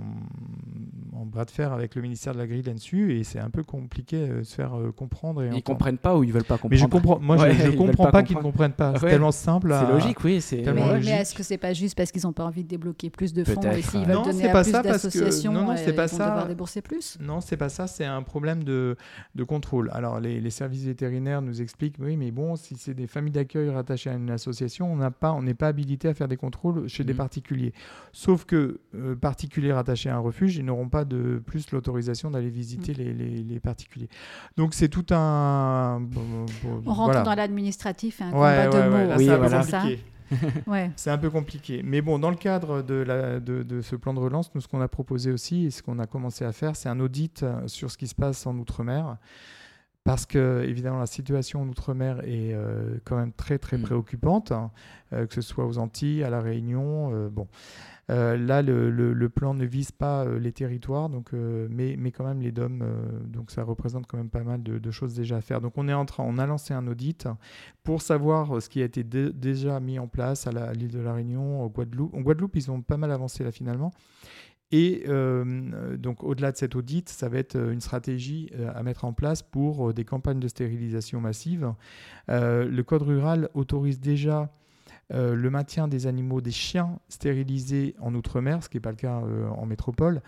en, 1.13 1.19
en 1.21 1.25
bras 1.25 1.45
de 1.45 1.51
fer 1.51 1.71
avec 1.73 1.93
le 1.95 2.01
ministère 2.01 2.33
de 2.33 2.39
l'Agri 2.39 2.61
là-dessus, 2.63 3.17
et 3.17 3.23
c'est 3.23 3.39
un 3.39 3.49
peu 3.49 3.63
compliqué 3.63 4.17
euh, 4.17 4.39
de 4.39 4.43
se 4.43 4.55
faire 4.55 4.73
euh, 4.79 4.91
comprendre. 4.91 5.43
Et 5.43 5.45
Ils 5.45 5.49
entendre. 5.49 5.63
comprennent 5.63 5.97
pas 5.97 6.17
ou 6.17 6.23
ils 6.23 6.31
veulent 6.33 6.43
pas 6.43 6.55
comprendre. 6.55 6.71
Mais 6.71 6.77
je 6.77 6.85
comprends, 6.87 7.19
moi 7.19 7.37
Ouais, 7.37 7.53
je, 7.53 7.71
je 7.71 7.77
comprends 7.77 8.05
pas 8.05 8.11
pas 8.11 8.23
qu'ils 8.23 8.37
ne 8.37 8.41
comprennent 8.41 8.73
pas. 8.73 8.93
C'est 8.99 9.07
tellement 9.07 9.31
simple. 9.31 9.71
à- 9.71 9.90
logique, 9.93 10.23
oui. 10.23 10.41
C'est 10.41 10.63
Mais, 10.73 11.05
est-ce 11.21 11.33
que 11.35 11.43
c'est 11.43 11.57
pas 11.57 11.73
juste 11.73 11.95
parce 11.97 12.11
qu'ils 12.11 12.23
n'ont 12.23 12.33
pas 12.33 12.45
envie 12.45 12.63
de 12.63 12.67
débloquer 12.69 13.09
plus 13.09 13.33
de 13.33 13.43
fonds 13.43 13.61
et 13.71 13.81
s'ils 13.81 13.99
ouais. 14.01 14.05
veulent 14.05 14.15
Non, 14.15 14.23
donner 14.23 14.49
à 14.49 14.51
pas 14.51 14.63
plus 14.63 14.71
que- 14.71 14.81
d'associations, 14.83 15.51
non, 15.53 15.65
non, 15.65 15.75
c'est 15.77 15.93
pas 15.93 16.05
ils 16.05 16.11
vont 16.11 16.17
ça. 16.17 16.25
devoir 16.29 16.47
débourser 16.47 16.81
plus 16.81 17.17
Non, 17.19 17.41
c'est 17.41 17.57
pas 17.57 17.69
ça, 17.69 17.87
c'est 17.87 18.05
un 18.05 18.21
problème 18.23 18.63
de, 18.63 18.95
de 19.35 19.43
contrôle. 19.43 19.89
Alors, 19.93 20.19
les, 20.19 20.39
les 20.41 20.49
services 20.49 20.83
vétérinaires 20.85 21.41
nous 21.41 21.61
expliquent, 21.61 21.95
oui, 21.99 22.17
mais 22.17 22.31
bon, 22.31 22.55
si 22.55 22.75
c'est 22.77 22.93
des 22.93 23.07
familles 23.07 23.33
d'accueil 23.33 23.69
rattachées 23.69 24.09
à 24.09 24.13
une 24.13 24.29
association, 24.31 24.91
on 24.91 24.95
n'a 24.95 25.11
pas, 25.11 25.31
on 25.33 25.41
n'est 25.41 25.53
pas 25.53 25.67
habilité 25.67 26.07
à 26.07 26.13
faire 26.13 26.27
des 26.27 26.37
contrôles 26.37 26.87
chez 26.87 27.03
des 27.03 27.13
Mhm. 27.13 27.17
particuliers. 27.17 27.73
Sauf 28.11 28.45
que 28.45 28.79
euh, 28.95 29.15
particuliers 29.15 29.73
rattachés 29.73 30.09
à 30.09 30.15
un 30.15 30.19
refuge, 30.19 30.57
ils 30.57 30.65
n'auront 30.65 30.89
pas 30.89 31.05
de 31.05 31.41
plus 31.45 31.71
l'autorisation 31.71 32.31
d'aller 32.31 32.49
visiter 32.49 32.93
les, 32.93 33.13
les- 33.13 33.43
les 33.43 33.59
particuliers. 33.59 34.09
Donc, 34.57 34.73
c'est 34.73 34.89
tout 34.89 35.05
un. 35.11 35.99
bon, 36.01 36.21
bon, 36.63 36.81
On 36.85 36.93
rentre 36.93 37.11
voilà. 37.11 37.21
dans 37.23 37.35
l'administratif 37.35 38.21
et 38.21 38.23
un 38.23 38.31
Ouais, 38.31 38.33
combat 38.33 38.67
de 38.67 38.75
ouais, 38.77 38.89
mots. 38.89 38.95
ouais, 38.95 39.07
là, 39.07 39.15
Oui, 39.17 39.25
voilà. 39.25 39.63
C'est 39.83 39.89
ça 39.89 39.95
compliqué. 39.95 40.63
Ouais. 40.67 40.91
C'est 40.95 41.11
un 41.11 41.17
peu 41.17 41.29
compliqué. 41.29 41.81
Mais 41.83 42.01
bon, 42.01 42.17
dans 42.17 42.29
le 42.29 42.37
cadre 42.37 42.81
de, 42.81 42.93
la, 42.95 43.39
de, 43.41 43.63
de 43.63 43.81
ce 43.81 43.97
plan 43.97 44.13
de 44.13 44.19
relance, 44.19 44.53
nous, 44.55 44.61
ce 44.61 44.67
qu'on 44.69 44.79
a 44.81 44.87
proposé 44.87 45.31
aussi 45.31 45.65
et 45.65 45.71
ce 45.71 45.83
qu'on 45.83 45.99
a 45.99 46.07
commencé 46.07 46.45
à 46.45 46.53
faire, 46.53 46.75
c'est 46.77 46.87
un 46.87 46.99
audit 47.01 47.43
euh, 47.43 47.67
sur 47.67 47.91
ce 47.91 47.97
qui 47.97 48.07
se 48.07 48.15
passe 48.15 48.47
en 48.47 48.57
Outre-mer. 48.57 49.17
Parce 50.03 50.25
que, 50.25 50.63
évidemment, 50.67 50.99
la 50.99 51.05
situation 51.05 51.61
en 51.61 51.67
Outre-mer 51.67 52.21
est 52.21 52.53
euh, 52.53 52.97
quand 53.03 53.17
même 53.17 53.33
très, 53.33 53.59
très 53.59 53.77
Mm. 53.77 53.83
préoccupante, 53.83 54.51
hein, 54.51 54.71
euh, 55.13 55.27
que 55.27 55.33
ce 55.35 55.41
soit 55.41 55.65
aux 55.67 55.77
Antilles, 55.77 56.23
à 56.23 56.29
La 56.29 56.39
Réunion. 56.41 57.11
euh, 57.13 57.29
bon. 57.29 57.47
Euh, 58.09 58.35
là, 58.35 58.61
le, 58.61 59.29
plan 59.29 59.53
ne 59.53 59.65
vise 59.65 59.91
pas 59.91 60.25
euh, 60.25 60.39
les 60.39 60.51
territoires, 60.51 61.09
donc, 61.09 61.33
euh, 61.33 61.67
mais, 61.69 61.95
mais 61.97 62.11
quand 62.11 62.25
même 62.25 62.41
les 62.41 62.51
DOM. 62.51 62.83
donc, 63.25 63.51
ça 63.51 63.63
représente 63.63 64.07
quand 64.07 64.17
même 64.17 64.29
pas 64.29 64.43
mal 64.43 64.63
de, 64.63 64.91
choses 64.91 65.13
déjà 65.13 65.37
à 65.37 65.41
faire. 65.41 65.61
Donc, 65.61 65.77
on 65.77 65.87
est 65.87 65.93
en 65.93 66.05
train, 66.05 66.23
on 66.27 66.37
a 66.37 66.45
lancé 66.45 66.73
un 66.73 66.87
audit 66.87 67.27
pour 67.83 68.01
savoir 68.01 68.61
ce 68.61 68.67
qui 68.69 68.81
a 68.81 68.85
été 68.85 69.03
dé- 69.03 69.31
déjà 69.31 69.79
mis 69.79 69.99
en 69.99 70.07
place 70.07 70.47
à 70.47 70.73
l'île 70.73 70.91
de 70.91 70.99
la 70.99 71.13
Réunion, 71.13 71.63
au 71.63 71.69
Guadeloupe. 71.69 72.13
En 72.13 72.21
Guadeloupe, 72.21 72.55
ils 72.55 72.69
ont 72.71 72.81
pas 72.81 72.97
mal 72.97 73.11
avancé 73.11 73.43
là 73.43 73.51
finalement. 73.51 73.91
Et 74.73 75.03
donc, 75.97 76.23
au-delà 76.23 76.51
de 76.51 76.57
cet 76.57 76.75
audit, 76.75 77.09
ça 77.09 77.27
va 77.27 77.37
être 77.37 77.57
une 77.57 77.81
stratégie 77.81 78.49
à 78.73 78.83
mettre 78.83 79.03
en 79.03 79.11
place 79.11 79.41
pour 79.41 79.93
des 79.93 80.05
campagnes 80.05 80.39
de 80.39 80.47
stérilisation 80.47 81.19
massive. 81.19 81.73
Le 82.29 82.81
Code 82.81 83.01
rural 83.01 83.49
autorise 83.53 83.99
déjà 83.99 84.49
euh, 85.13 85.35
le 85.35 85.49
maintien 85.49 85.87
des 85.87 86.07
animaux, 86.07 86.41
des 86.41 86.51
chiens 86.51 86.99
stérilisés 87.09 87.95
en 87.99 88.13
Outre-mer, 88.15 88.63
ce 88.63 88.69
qui 88.69 88.77
n'est 88.77 88.81
pas 88.81 88.91
le 88.91 88.95
cas 88.97 89.21
euh, 89.21 89.47
en 89.49 89.65
métropole. 89.65 90.21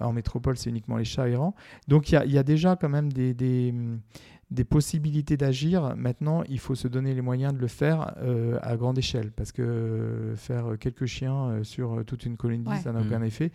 En 0.00 0.12
métropole, 0.12 0.56
c'est 0.56 0.70
uniquement 0.70 0.96
les 0.96 1.04
chats 1.04 1.28
errants. 1.28 1.54
Donc, 1.88 2.10
il 2.10 2.30
y, 2.30 2.38
a- 2.38 2.42
déjà 2.42 2.76
quand 2.76 2.88
même 2.88 3.12
des, 3.12 3.34
des 4.50 4.64
possibilités 4.64 5.36
d'agir. 5.36 5.94
Maintenant, 5.96 6.42
il 6.48 6.58
faut 6.60 6.74
se 6.76 6.86
donner 6.88 7.14
les 7.14 7.20
moyens 7.20 7.52
de 7.52 7.58
le 7.58 7.66
faire 7.66 8.14
euh, 8.18 8.58
à 8.62 8.76
grande 8.76 8.96
échelle, 8.98 9.32
parce 9.32 9.50
que 9.50 9.62
euh, 9.62 10.36
faire 10.36 10.76
quelques 10.78 11.06
chiens 11.06 11.48
euh, 11.48 11.64
sur 11.64 12.04
toute 12.06 12.24
une 12.26 12.36
colonie, 12.36 12.64
Ouais. 12.68 12.78
ça 12.78 12.92
n'a 12.92 13.00
aucun 13.00 13.22
effet. 13.22 13.50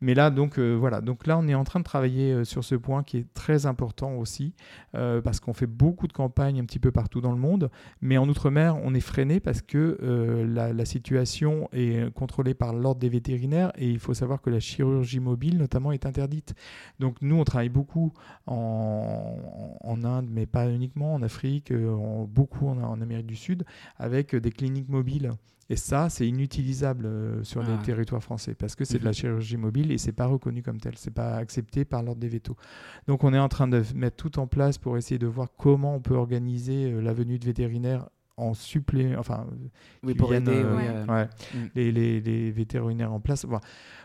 Mais 0.00 0.14
là, 0.14 0.30
donc 0.30 0.58
euh, 0.58 0.74
voilà. 0.74 1.00
Donc 1.02 1.26
là, 1.26 1.36
on 1.38 1.46
est 1.46 1.54
en 1.54 1.64
train 1.64 1.78
de 1.80 1.84
travailler 1.84 2.44
sur 2.44 2.64
ce 2.64 2.74
point 2.74 3.02
qui 3.02 3.18
est 3.18 3.26
très 3.34 3.66
important 3.66 4.14
aussi, 4.14 4.54
euh, 4.94 5.20
parce 5.20 5.40
qu'on 5.40 5.52
fait 5.52 5.66
beaucoup 5.66 6.06
de 6.08 6.12
campagnes 6.14 6.58
un 6.60 6.64
petit 6.64 6.78
peu 6.78 6.90
partout 6.90 7.20
dans 7.20 7.32
le 7.32 7.38
monde. 7.38 7.70
Mais 8.00 8.16
en 8.16 8.28
Outre-mer, 8.28 8.78
on 8.82 8.94
est 8.94 9.00
freiné 9.00 9.40
parce 9.40 9.60
que 9.60 9.98
euh, 10.02 10.46
la, 10.46 10.72
la 10.72 10.84
situation 10.86 11.68
est 11.72 12.10
contrôlée 12.14 12.54
par 12.54 12.72
l'ordre 12.72 13.00
des 13.00 13.08
vétérinaires 13.10 13.72
et 13.76 13.90
il 13.90 13.98
faut 13.98 14.14
savoir 14.14 14.40
que 14.40 14.48
la 14.50 14.60
chirurgie 14.60 15.20
mobile, 15.20 15.58
notamment, 15.58 15.92
est 15.92 16.06
interdite. 16.06 16.54
Donc 16.98 17.16
nous, 17.20 17.36
on 17.36 17.44
travaille 17.44 17.68
beaucoup 17.68 18.12
en, 18.46 19.36
en 19.82 20.04
Inde, 20.04 20.29
mais 20.30 20.46
pas 20.46 20.70
uniquement, 20.70 21.14
en 21.14 21.22
Afrique, 21.22 21.70
euh, 21.72 21.90
en- 21.92 22.24
beaucoup 22.24 22.68
en, 22.68 22.82
en 22.82 23.00
Amérique 23.00 23.26
du 23.26 23.36
Sud, 23.36 23.64
avec 23.98 24.34
euh, 24.34 24.40
des 24.40 24.50
cliniques 24.50 24.88
mobiles. 24.88 25.30
Et 25.72 25.76
ça, 25.76 26.08
c'est 26.10 26.26
inutilisable 26.26 27.06
euh, 27.06 27.44
sur 27.44 27.62
les 27.62 27.74
Ah. 27.78 27.82
territoires 27.84 28.22
français 28.22 28.54
parce 28.54 28.74
que 28.74 28.84
c'est 28.84 28.98
de 28.98 29.04
la 29.04 29.10
Mhm. 29.10 29.14
chirurgie 29.14 29.56
mobile 29.56 29.92
et 29.92 29.98
c'est 29.98 30.10
pas 30.12 30.26
reconnu 30.26 30.62
comme 30.64 30.80
tel, 30.80 30.94
c'est 30.96 31.12
pas 31.14 31.36
accepté 31.36 31.84
par 31.84 32.02
l'ordre 32.02 32.20
des 32.20 32.28
vétos. 32.28 32.56
Donc 33.06 33.22
on 33.22 33.32
est 33.32 33.38
en 33.38 33.48
train 33.48 33.68
de 33.68 33.80
mettre 33.94 34.16
tout 34.16 34.40
en 34.40 34.48
place 34.48 34.78
pour 34.78 34.96
essayer 34.96 35.18
de 35.20 35.28
voir 35.28 35.48
comment 35.56 35.94
on 35.94 36.00
peut 36.00 36.16
organiser 36.16 36.90
euh, 36.92 37.00
la 37.00 37.12
venue 37.12 37.38
de 37.38 37.44
vétérinaires 37.44 38.08
en 38.40 38.54
supplé, 38.54 39.14
enfin 39.16 39.46
Oui, 40.02 40.14
pour 40.14 40.30
viennent, 40.30 40.48
aider. 40.48 40.62
euh, 40.62 40.76
ouais. 40.76 40.88
euh, 40.88 41.06
ouais, 41.06 41.28
Mm. 41.54 41.66
les, 41.74 41.92
les- 41.92 42.20
les 42.20 42.50
vétérinaires 42.50 43.12
en 43.12 43.20
place. 43.20 43.44
Voilà. 43.44 43.60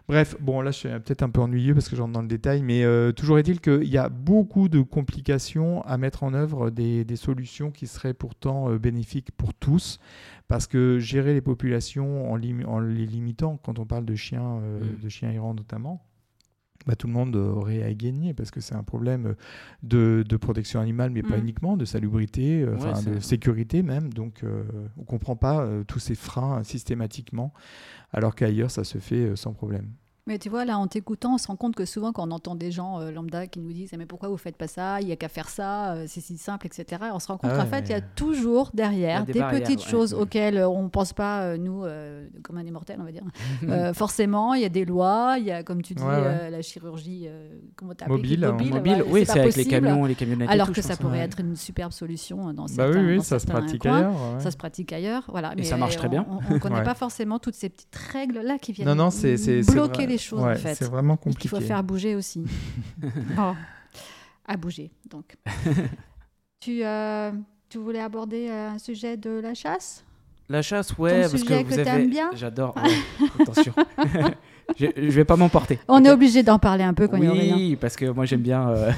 Bref, 0.07 0.36
bon 0.39 0.61
là 0.61 0.69
je 0.69 0.77
suis 0.77 0.89
peut-être 0.89 1.23
un 1.23 1.29
peu 1.29 1.41
ennuyeux 1.41 1.73
parce 1.73 1.89
que 1.89 1.95
j'entre 1.95 2.11
dans 2.13 2.21
le 2.21 2.27
détail, 2.27 2.61
mais 2.61 2.83
euh, 2.83 3.11
toujours 3.11 3.39
est-il 3.39 3.59
qu'il 3.59 3.88
y 3.89 3.97
a 3.97 4.07
beaucoup 4.09 4.69
de 4.69 4.81
complications 4.81 5.81
à 5.83 5.97
mettre 5.97 6.23
en 6.23 6.33
œuvre 6.36 6.69
des, 6.69 7.03
des 7.05 7.15
solutions 7.15 7.71
qui 7.71 7.88
seraient 7.88 8.13
pourtant 8.13 8.69
euh, 8.69 8.77
bénéfiques 8.77 9.31
pour 9.31 9.53
tous, 9.55 9.99
parce 10.47 10.67
que 10.67 10.99
gérer 10.99 11.33
les 11.33 11.41
populations 11.41 12.31
en, 12.31 12.36
en 12.38 12.79
les 12.79 13.05
limitant, 13.07 13.57
quand 13.63 13.79
on 13.79 13.86
parle 13.86 14.05
de 14.05 14.15
chiens, 14.15 14.59
euh, 14.61 14.79
Mm. 14.79 15.03
de 15.03 15.09
chiens 15.09 15.31
errants 15.31 15.53
notamment, 15.55 16.03
bah, 16.86 16.95
tout 16.95 17.07
le 17.07 17.13
monde 17.13 17.36
aurait 17.36 17.82
à 17.84 17.93
gagner 17.93 18.34
parce 18.34 18.51
que 18.51 18.61
c'est 18.61 18.76
un 18.76 18.84
problème 18.84 19.36
de, 19.84 20.23
de 20.28 20.38
protection 20.38 20.80
animale, 20.80 21.09
mais 21.11 21.23
pas 21.23 21.38
Mm. 21.38 21.41
uniquement, 21.41 21.78
de 21.78 21.86
salubrité, 21.86 22.61
euh, 22.61 22.76
Ouais, 22.76 23.13
de 23.15 23.19
sécurité 23.19 23.82
même. 23.84 24.13
Donc 24.13 24.43
euh, 24.43 24.63
on 24.97 25.01
ne 25.01 25.05
comprend 25.05 25.36
pas 25.36 25.61
euh, 25.61 25.84
tous 25.84 25.99
ces 25.99 26.15
freins 26.15 26.59
euh, 26.59 26.63
systématiquement, 26.63 27.53
alors 28.13 28.36
qu'ailleurs 28.36 28.71
ça 28.71 28.84
se 28.84 28.97
fait 28.99 29.15
euh, 29.30 29.36
sans 29.36 29.53
problème. 29.53 29.89
Mais 30.28 30.39
tu 30.39 30.49
vois, 30.49 30.65
là, 30.65 30.80
en 30.80 30.88
t'écoutant, 30.88 31.36
on 31.36 31.38
se 31.38 31.45
rend 31.45 31.55
compte 31.55 31.76
que 31.76 31.86
souvent, 31.86 32.11
quand 32.11 32.28
on 32.28 32.32
entend 32.32 32.55
des 32.55 32.71
gens 32.71 32.99
euh, 32.99 33.11
lambda 33.11 33.45
qui 33.45 33.59
nous 33.59 33.71
disent 33.71 33.91
Eh, 33.93 33.97
Mais 33.97 34.07
pourquoi 34.07 34.28
vous 34.28 34.38
faites 34.38 34.57
pas 34.57 34.65
ça? 34.67 34.99
Il 34.99 35.05
n'y 35.05 35.11
a 35.11 35.15
qu'à 35.15 35.30
faire 35.30 35.49
ça, 35.49 35.93
euh, 35.93 36.05
c'est 36.07 36.19
si 36.19 36.36
simple, 36.39 36.65
etc. 36.65 36.99
On 37.13 37.19
se 37.19 37.28
rend 37.28 37.38
compte 37.38 37.51
Ah 37.53 37.57
qu'en 37.63 37.69
fait, 37.69 37.82
il 37.82 37.91
y 37.91 37.93
a 37.93 38.01
toujours 38.01 38.71
derrière 38.73 39.21
a 39.21 39.26
des 39.26 39.34
petites 39.34 39.86
ouais. 39.86 39.91
choses 39.91 40.15
Ouais. 40.15 40.21
auxquelles 40.21 40.57
euh, 40.57 40.67
on 40.67 40.82
ne 40.82 40.89
pense 40.89 41.13
pas, 41.13 41.41
euh, 41.41 41.57
nous, 41.57 41.84
comme 42.41 42.57
un 42.57 42.63
immortel, 42.65 42.97
on 42.99 43.03
va 43.03 43.11
dire. 43.11 43.21
Forcément, 43.93 44.55
il 44.55 44.63
y 44.63 44.65
a 44.65 44.69
des 44.69 44.84
lois, 44.84 45.36
il 45.38 45.45
y 45.45 45.51
a, 45.51 45.61
comme 45.61 45.84
tu 45.84 45.93
dis, 45.93 46.03
la 46.03 46.61
chirurgie 46.63 47.28
comment 47.76 47.93
Mobile, 48.07 48.47
mobile, 48.47 48.73
Mobile, 48.73 49.03
oui, 49.07 49.26
c'est 49.28 49.39
avec 49.39 49.55
les 49.55 49.65
camions, 49.65 50.05
les 50.05 50.15
camionnettes. 50.15 50.49
et 50.49 50.51
Alors 50.51 50.67
tout, 50.67 50.73
que 50.73 50.82
ça 50.82 50.95
pourrait 50.97 51.19
être 51.19 51.39
une 51.39 51.55
superbe 51.55 51.91
solution 51.91 52.51
dans 52.51 52.63
Bah 52.63 52.69
certains, 52.76 52.99
oui, 52.99 53.05
oui, 53.11 53.17
dans 53.17 53.23
ça 53.23 53.38
se 53.38 53.45
pratique 53.45 53.84
coins. 53.84 53.97
ailleurs. 53.97 54.15
Ça 54.41 54.49
se 54.49 54.57
pratique 54.57 54.91
ailleurs, 54.91 55.23
voilà. 55.28 55.53
Et 55.53 55.57
mais 55.57 55.63
ça 55.63 55.78
marche 55.78 55.97
très 55.97 56.09
bien. 56.09 56.26
On 56.49 56.53
ne 56.55 56.59
connaît 56.59 56.82
pas 56.84 56.95
forcément 56.95 57.38
toutes 57.38 57.53
ces 57.55 57.69
petites 57.69 57.95
règles 58.11 58.39
là 58.39 58.57
qui 58.57 58.71
viennent 58.71 58.88
bloquer 59.71 60.05
vrai- 60.05 60.14
les 60.16 60.22
choses 60.22 60.41
ouais, 60.41 60.53
en 60.53 60.55
fait. 60.55 60.76
C'est 60.76 60.89
vraiment 60.89 61.16
Et 61.16 61.18
compliqué. 61.18 61.41
qu'il 61.41 61.49
faut 61.49 61.61
faire 61.61 61.84
bouger 61.84 62.16
aussi. 62.16 62.43
À 64.47 64.57
bouger, 64.57 64.91
donc. 65.09 65.26
tu, 66.59 66.82
euh, 66.86 67.32
tu 67.68 67.80
voulais 67.80 67.99
aborder 67.99 68.47
euh, 68.49 68.70
un 68.72 68.78
sujet 68.78 69.18
de 69.18 69.39
la 69.39 69.53
chasse? 69.55 70.03
La 70.49 70.61
chasse, 70.61 70.95
ouais, 70.99 71.22
parce 71.22 71.34
que 71.43 71.53
vous 71.53 71.63
que 71.63 71.74
avez. 71.74 71.84
t'aimes 71.84 72.09
bien? 72.11 72.30
J'adore. 72.36 72.76
ouais, 72.84 73.41
attention. 73.41 73.74
je, 74.78 74.86
je 74.95 75.01
vais 75.09 75.26
pas 75.26 75.36
m'emporter. 75.36 75.80
On 75.88 76.03
est 76.05 76.11
obligé 76.11 76.43
d'en 76.43 76.59
parler 76.59 76.84
un 76.84 76.93
peu 76.93 77.07
quand 77.07 77.18
il 77.18 77.24
y 77.24 77.28
a 77.28 77.32
rien. 77.32 77.55
Oui, 77.55 77.76
parce 77.76 77.95
que 77.95 78.05
moi 78.05 78.26
j'aime 78.26 78.41
bien. 78.41 78.70
euh, 78.70 78.91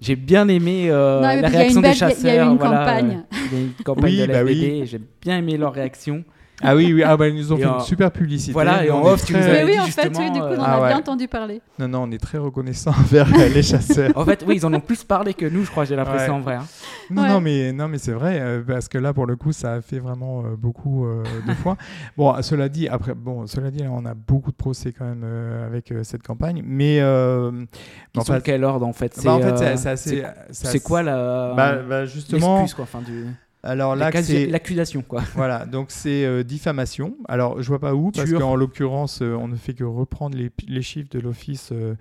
J'ai 0.00 0.16
bien 0.16 0.48
aimé 0.48 0.86
euh, 0.90 1.16
Non, 1.20 1.26
la 1.26 1.36
il 1.36 1.44
réaction 1.46 1.80
belle- 1.82 1.90
des 1.90 1.96
il 1.96 1.98
chasseurs. 2.00 2.18
il 2.32 2.36
y 2.36 2.38
a 2.38 2.44
eu 2.46 2.48
une 2.48 2.56
voilà, 2.56 2.78
campagne. 2.78 3.10
euh, 3.30 3.36
il 3.52 3.52
y 3.52 3.56
a 3.56 3.60
eu 3.60 3.66
une 3.66 3.84
campagne 3.84 4.04
Oui, 4.04 4.20
de 4.22 4.26
bah 4.32 4.42
oui. 4.42 4.82
J'ai 4.86 5.00
bien 5.20 5.36
aimé 5.36 5.58
leur 5.58 5.74
réaction. 5.74 6.24
Ah 6.60 6.74
oui, 6.74 6.92
oui, 6.92 7.04
ah 7.04 7.16
bah, 7.16 7.28
ils 7.28 7.36
nous 7.36 7.52
ont 7.52 7.56
Et 7.56 7.60
fait 7.60 7.66
en- 7.66 7.78
une 7.78 7.84
super 7.84 8.10
publicité. 8.10 8.52
Voilà, 8.52 8.84
et 8.84 8.88
Nous, 8.88 8.94
en 8.94 9.04
off, 9.04 9.24
tu 9.24 9.32
très- 9.32 9.42
nous 9.42 9.46
Mais 9.46 9.64
oui, 9.74 9.78
en 9.80 9.84
fait, 9.86 10.08
oui, 10.18 10.30
du 10.32 10.40
coup, 10.40 10.44
on 10.46 10.60
a 10.60 10.64
Ah 10.66 10.80
ouais. 10.80 10.88
bien 10.88 10.98
entendu 10.98 11.28
parler. 11.28 11.60
Non, 11.78 11.86
non, 11.86 12.02
on 12.02 12.10
est 12.10 12.18
très 12.18 12.38
reconnaissant 12.38 12.90
envers 12.98 13.28
euh, 13.32 13.48
les 13.48 13.62
chasseurs. 13.62 14.10
En 14.16 14.24
fait, 14.24 14.44
oui, 14.46 14.56
ils 14.56 14.66
en 14.66 14.74
ont 14.74 14.80
plus 14.80 15.04
parlé 15.04 15.34
que 15.34 15.46
nous, 15.46 15.64
je 15.64 15.70
crois, 15.70 15.84
j'ai 15.84 15.94
l'impression 15.94 16.32
Ouais. 16.34 16.38
en 16.38 16.42
vrai. 16.42 16.54
hein. 16.56 16.66
Non, 17.10 17.22
Ouais. 17.22 17.28
non, 17.28 17.40
mais, 17.40 17.72
non, 17.72 17.86
mais 17.86 17.98
c'est 17.98 18.12
vrai, 18.12 18.40
euh, 18.40 18.62
parce 18.66 18.88
que 18.88 18.98
là, 18.98 19.12
pour 19.12 19.26
le 19.26 19.36
coup, 19.36 19.52
ça 19.52 19.74
a 19.74 19.80
fait 19.80 20.00
vraiment 20.00 20.40
euh, 20.44 20.56
beaucoup 20.58 21.06
euh, 21.06 21.22
de 21.46 21.54
fois. 21.54 21.76
Bon, 22.16 22.34
cela 22.42 22.68
dit, 22.68 22.88
après, 22.88 23.14
bon, 23.14 23.46
cela 23.46 23.70
dit, 23.70 23.84
on 23.88 24.04
a 24.04 24.14
beaucoup 24.14 24.50
de 24.50 24.56
procès 24.56 24.92
quand 24.92 25.04
même 25.04 25.22
euh, 25.24 25.64
avec 25.66 25.92
euh, 25.92 26.02
cette 26.02 26.22
campagne, 26.24 26.62
mais. 26.66 26.98
euh, 27.00 27.52
Ils 28.16 28.22
sont 28.22 28.40
quel 28.42 28.64
ordre 28.64 28.84
en 28.84 28.92
fait? 28.92 29.18
Bah, 29.24 29.32
en 29.34 29.40
fait, 29.40 29.52
euh, 29.52 29.56
c'est- 29.56 29.76
c'est 29.76 29.88
assez. 29.90 30.10
c'est- 30.10 30.24
c'est 30.50 30.66
C'est 30.66 30.80
quoi 30.80 31.02
la. 31.04 31.54
bah, 31.56 31.76
bah, 31.88 32.04
justement, 32.04 32.66
quoi, 32.74 32.82
enfin, 32.82 33.00
du... 33.00 33.26
alors 33.62 33.96
là, 33.96 34.10
c'est. 34.22 34.46
l'accusation, 34.46 35.02
quoi. 35.02 35.22
Voilà, 35.34 35.66
donc 35.66 35.86
c'est 35.90 36.24
euh, 36.24 36.42
diffamation. 36.44 37.16
Alors, 37.28 37.60
je 37.60 37.66
vois 37.68 37.80
pas 37.80 37.94
où, 37.94 38.10
parce 38.12 38.32
qu'en 38.32 38.54
l'occurrence, 38.56 39.20
euh, 39.20 39.34
on 39.34 39.48
ne 39.48 39.56
fait 39.56 39.74
que 39.74 39.84
reprendre 39.84 40.36
les, 40.36 40.50
les 40.68 40.82
chiffres 40.82 41.08
de 41.10 41.18
l'Office 41.18 41.70
euh, 41.72 41.94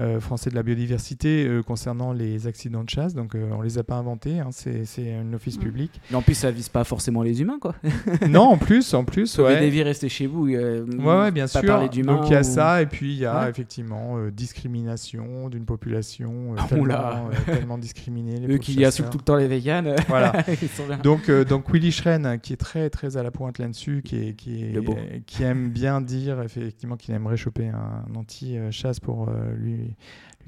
euh, 0.00 0.20
français 0.20 0.50
de 0.50 0.54
la 0.54 0.62
biodiversité 0.62 1.46
euh, 1.46 1.62
concernant 1.62 2.12
les 2.12 2.46
accidents 2.46 2.84
de 2.84 2.90
chasse. 2.90 3.14
Donc, 3.14 3.34
euh, 3.34 3.48
on 3.52 3.62
les 3.62 3.78
a 3.78 3.84
pas 3.84 3.94
inventés, 3.96 4.38
hein, 4.38 4.50
c'est 4.52 5.14
un 5.14 5.32
office 5.32 5.56
Mm. 5.58 5.62
public. 5.62 6.00
Mais 6.10 6.16
en 6.16 6.22
plus, 6.22 6.34
ça 6.34 6.50
vise 6.50 6.68
pas 6.68 6.84
forcément 6.84 7.22
les 7.22 7.40
humains, 7.40 7.58
quoi. 7.60 7.74
non, 8.28 8.42
en 8.42 8.58
plus, 8.58 8.92
en 8.94 9.04
plus, 9.04 9.26
Sauver 9.26 9.54
ouais. 9.54 9.60
des 9.60 9.70
vies, 9.70 9.82
rester 9.82 10.08
chez 10.08 10.26
vous. 10.26 10.46
euh, 10.48 10.84
Ouais, 10.86 11.04
ouais, 11.20 11.30
bien 11.30 11.44
pas 11.48 11.60
sûr. 11.60 11.78
Donc 12.04 12.20
il 12.26 12.32
y 12.32 12.36
a 12.36 12.40
ou- 12.40 12.44
ça, 12.44 12.82
et 12.82 12.86
puis 12.86 13.12
il 13.14 13.18
y 13.18 13.24
a 13.26 13.44
Ouais. 13.44 13.50
effectivement 13.50 14.18
euh, 14.18 14.30
discrimination 14.30 15.48
d'une 15.48 15.64
population 15.64 16.54
tellement, 16.68 16.86
euh, 16.88 17.52
tellement 17.52 17.78
discriminée. 17.78 18.46
Eux 18.48 18.58
qui 18.58 18.84
insultent 18.84 19.10
tout 19.10 19.18
le 19.18 19.24
temps 19.24 19.36
les 19.36 19.48
véganes. 19.48 19.94
Voilà. 20.08 20.32
Ils 20.62 20.68
sont 20.68 20.86
bien. 20.86 20.97
donc, 21.02 21.28
euh, 21.28 21.44
donc 21.44 21.72
Willy 21.72 21.92
Schren, 21.92 22.38
qui 22.40 22.52
est 22.52 22.56
très 22.56 22.90
très 22.90 23.16
à 23.16 23.22
la 23.22 23.30
pointe 23.30 23.58
là-dessus, 23.58 24.02
qui, 24.04 24.16
est, 24.16 24.34
qui, 24.34 24.64
est, 24.64 25.22
qui 25.26 25.42
aime 25.42 25.70
bien 25.70 26.00
dire 26.00 26.42
effectivement 26.42 26.96
qu'il 26.96 27.14
aimerait 27.14 27.36
choper 27.36 27.68
un 27.68 28.04
anti-chasse 28.14 29.00
pour 29.00 29.30
lui 29.56 29.94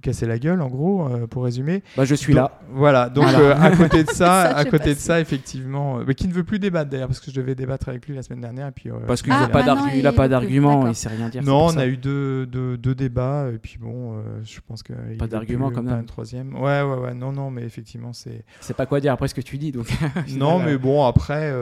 casser 0.01 0.27
la 0.27 0.39
gueule, 0.39 0.61
en 0.61 0.69
gros, 0.69 1.07
euh, 1.07 1.27
pour 1.27 1.45
résumer. 1.45 1.83
Bah, 1.97 2.05
je 2.05 2.15
suis 2.15 2.33
là. 2.33 2.61
Voilà, 2.71 3.09
donc 3.09 3.27
euh, 3.27 3.55
à 3.55 3.71
côté 3.71 4.05
de 4.05 4.11
ça, 4.13 4.43
à 4.43 4.65
côté 4.65 4.95
de 4.95 4.99
ça, 4.99 5.21
effectivement, 5.21 5.99
euh, 5.99 6.05
mais 6.07 6.15
qui 6.15 6.29
ne 6.29 6.33
veut 6.33 6.45
plus 6.45 6.59
débattre 6.59 6.91
d'ailleurs, 6.91 7.09
parce 7.09 7.21
que 7.21 7.31
je 7.31 7.37
devais 7.37 7.55
débattre 7.55 7.89
avec 7.89 8.07
lui 8.07 8.15
la 8.15 8.23
semaine 8.23 8.41
dernière. 8.41 8.69
Et 8.69 8.73
puis, 8.73 8.91
parce 9.07 9.23
qu'il 9.23 9.33
n'a 9.33 9.49
pas 9.49 9.63
d'argument, 9.63 10.13
pas 10.13 10.29
d'argument, 10.29 10.89
il 10.89 10.95
sait 10.95 11.09
rien 11.09 11.29
dire. 11.29 11.43
Non, 11.43 11.67
on 11.67 11.77
a 11.77 11.87
eu 11.87 11.97
deux, 11.97 12.47
deux, 12.47 12.77
deux, 12.77 12.95
débats, 12.95 13.49
et 13.53 13.59
puis 13.59 13.79
bon, 13.81 14.23
je 14.43 14.59
pense 14.67 14.83
que. 14.83 14.93
Pas 15.19 15.27
d'argument 15.27 15.71
comme 15.71 15.89
Un 15.89 16.05
troisième. 16.05 16.55
Ouais, 16.55 16.83
ouais, 16.83 16.97
ouais, 16.97 17.15
non, 17.15 17.33
non, 17.33 17.51
mais 17.51 17.63
effectivement, 17.63 18.13
c'est. 18.13 18.45
C'est 18.61 18.77
pas 18.77 18.87
quoi 18.87 19.01
dire 19.01 19.13
après 19.13 19.29
ce 19.29 19.35
que 19.35 19.41
tu 19.41 19.59
dis, 19.59 19.73
donc. 19.73 19.87
non, 20.37 20.59
mais 20.59 20.77
bon, 20.77 21.05
après. 21.05 21.53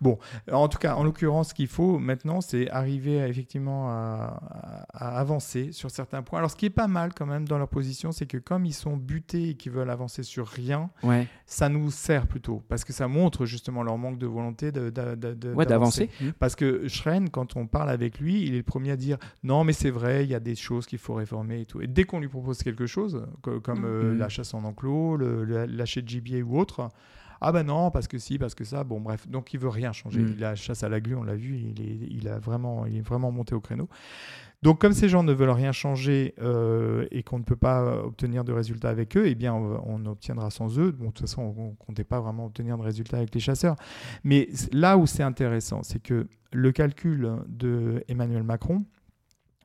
Bon, 0.00 0.18
en 0.50 0.68
tout 0.68 0.78
cas, 0.78 0.94
en 0.94 1.04
l'occurrence, 1.04 1.50
ce 1.50 1.54
qu'il 1.54 1.68
faut 1.68 1.98
maintenant, 1.98 2.40
c'est 2.40 2.70
arriver 2.70 3.20
à, 3.20 3.28
effectivement 3.28 3.90
à, 3.90 4.86
à, 4.92 5.18
avancer 5.18 5.72
sur 5.72 5.90
certains 5.90 6.22
points. 6.22 6.38
Alors, 6.38 6.50
ce 6.50 6.56
qui 6.56 6.66
est 6.66 6.70
pas 6.70 6.88
mal 6.88 7.12
quand 7.14 7.26
même 7.26 7.46
dans 7.46 7.58
leur 7.58 7.68
position, 7.68 8.12
c'est 8.12 8.26
que 8.26 8.38
comme 8.38 8.64
ils 8.64 8.74
sont 8.74 8.96
butés 8.96 9.50
et 9.50 9.54
qu'ils 9.54 9.72
veulent 9.72 9.90
avancer 9.90 10.22
sur 10.22 10.46
rien, 10.46 10.90
ouais. 11.02 11.26
ça 11.46 11.68
nous 11.68 11.90
sert 11.90 12.26
plutôt 12.26 12.62
parce 12.68 12.84
que 12.84 12.92
ça 12.92 13.08
montre 13.08 13.46
justement 13.46 13.82
leur 13.82 13.98
manque 13.98 14.18
de 14.18 14.26
volonté 14.26 14.72
d'avancer. 14.72 16.10
Mmh. 16.20 16.30
Parce 16.38 16.56
que 16.56 16.88
Schren, 16.88 17.30
quand 17.30 17.56
on 17.56 17.66
parle 17.66 17.90
avec 17.90 18.18
lui, 18.18 18.42
il 18.42 18.54
est 18.54 18.58
le 18.58 18.62
premier 18.62 18.92
à 18.92 18.96
dire 18.96 19.18
non, 19.42 19.64
mais 19.64 19.72
c'est 19.72 19.90
vrai, 19.90 20.24
il 20.24 20.30
y 20.30 20.34
a 20.34 20.40
des 20.40 20.54
choses 20.54 20.86
qu'il 20.86 20.98
faut 20.98 21.14
réformer 21.14 21.62
et 21.62 21.66
tout. 21.66 21.80
Et 21.80 21.86
dès 21.86 22.04
qu'on 22.04 22.20
lui 22.20 22.28
propose 22.28 22.62
quelque 22.62 22.86
chose, 22.86 23.26
comme 23.40 23.84
euh, 23.84 24.12
mmh. 24.14 24.18
la 24.18 24.28
chasse 24.28 24.54
en 24.54 24.64
enclos, 24.64 25.16
le, 25.16 25.44
lâcher 25.66 26.02
de 26.02 26.08
gibier 26.08 26.42
ou 26.42 26.58
autre, 26.58 26.90
ah 27.40 27.52
ben 27.52 27.64
non, 27.64 27.90
parce 27.90 28.08
que 28.08 28.18
si, 28.18 28.38
parce 28.38 28.54
que 28.54 28.64
ça, 28.64 28.84
bon 28.84 29.00
bref, 29.00 29.28
donc 29.28 29.52
il 29.54 29.60
veut 29.60 29.68
rien 29.68 29.92
changer. 29.92 30.20
Mmh. 30.20 30.36
La 30.38 30.54
chasse 30.54 30.82
à 30.82 30.88
la 30.88 31.00
glu, 31.00 31.14
on 31.14 31.22
l'a 31.22 31.36
vu, 31.36 31.56
il 31.56 31.80
est, 31.80 32.08
il, 32.10 32.28
a 32.28 32.38
vraiment, 32.38 32.86
il 32.86 32.96
est 32.96 33.02
vraiment 33.02 33.30
monté 33.30 33.54
au 33.54 33.60
créneau. 33.60 33.88
Donc 34.62 34.80
comme 34.80 34.92
ces 34.92 35.08
gens 35.08 35.22
ne 35.22 35.32
veulent 35.32 35.50
rien 35.50 35.72
changer 35.72 36.34
euh, 36.40 37.06
et 37.10 37.22
qu'on 37.22 37.38
ne 37.38 37.44
peut 37.44 37.56
pas 37.56 37.98
obtenir 38.04 38.42
de 38.42 38.52
résultats 38.52 38.88
avec 38.88 39.16
eux, 39.16 39.26
eh 39.26 39.34
bien 39.34 39.54
on, 39.54 40.04
obtiendra 40.06 40.50
sans 40.50 40.78
eux. 40.78 40.92
Bon, 40.92 41.06
de 41.06 41.10
toute 41.10 41.20
façon, 41.20 41.54
on 41.56 41.70
ne 41.70 41.74
comptait 41.74 42.04
pas 42.04 42.20
vraiment 42.20 42.46
obtenir 42.46 42.78
de 42.78 42.82
résultats 42.82 43.18
avec 43.18 43.34
les 43.34 43.40
chasseurs. 43.40 43.76
Mais 44.24 44.48
là 44.72 44.96
où 44.96 45.06
c'est 45.06 45.22
intéressant, 45.22 45.82
c'est 45.82 46.02
que 46.02 46.26
le 46.52 46.72
calcul 46.72 47.30
de 47.48 48.02
Emmanuel 48.08 48.42
Macron, 48.44 48.84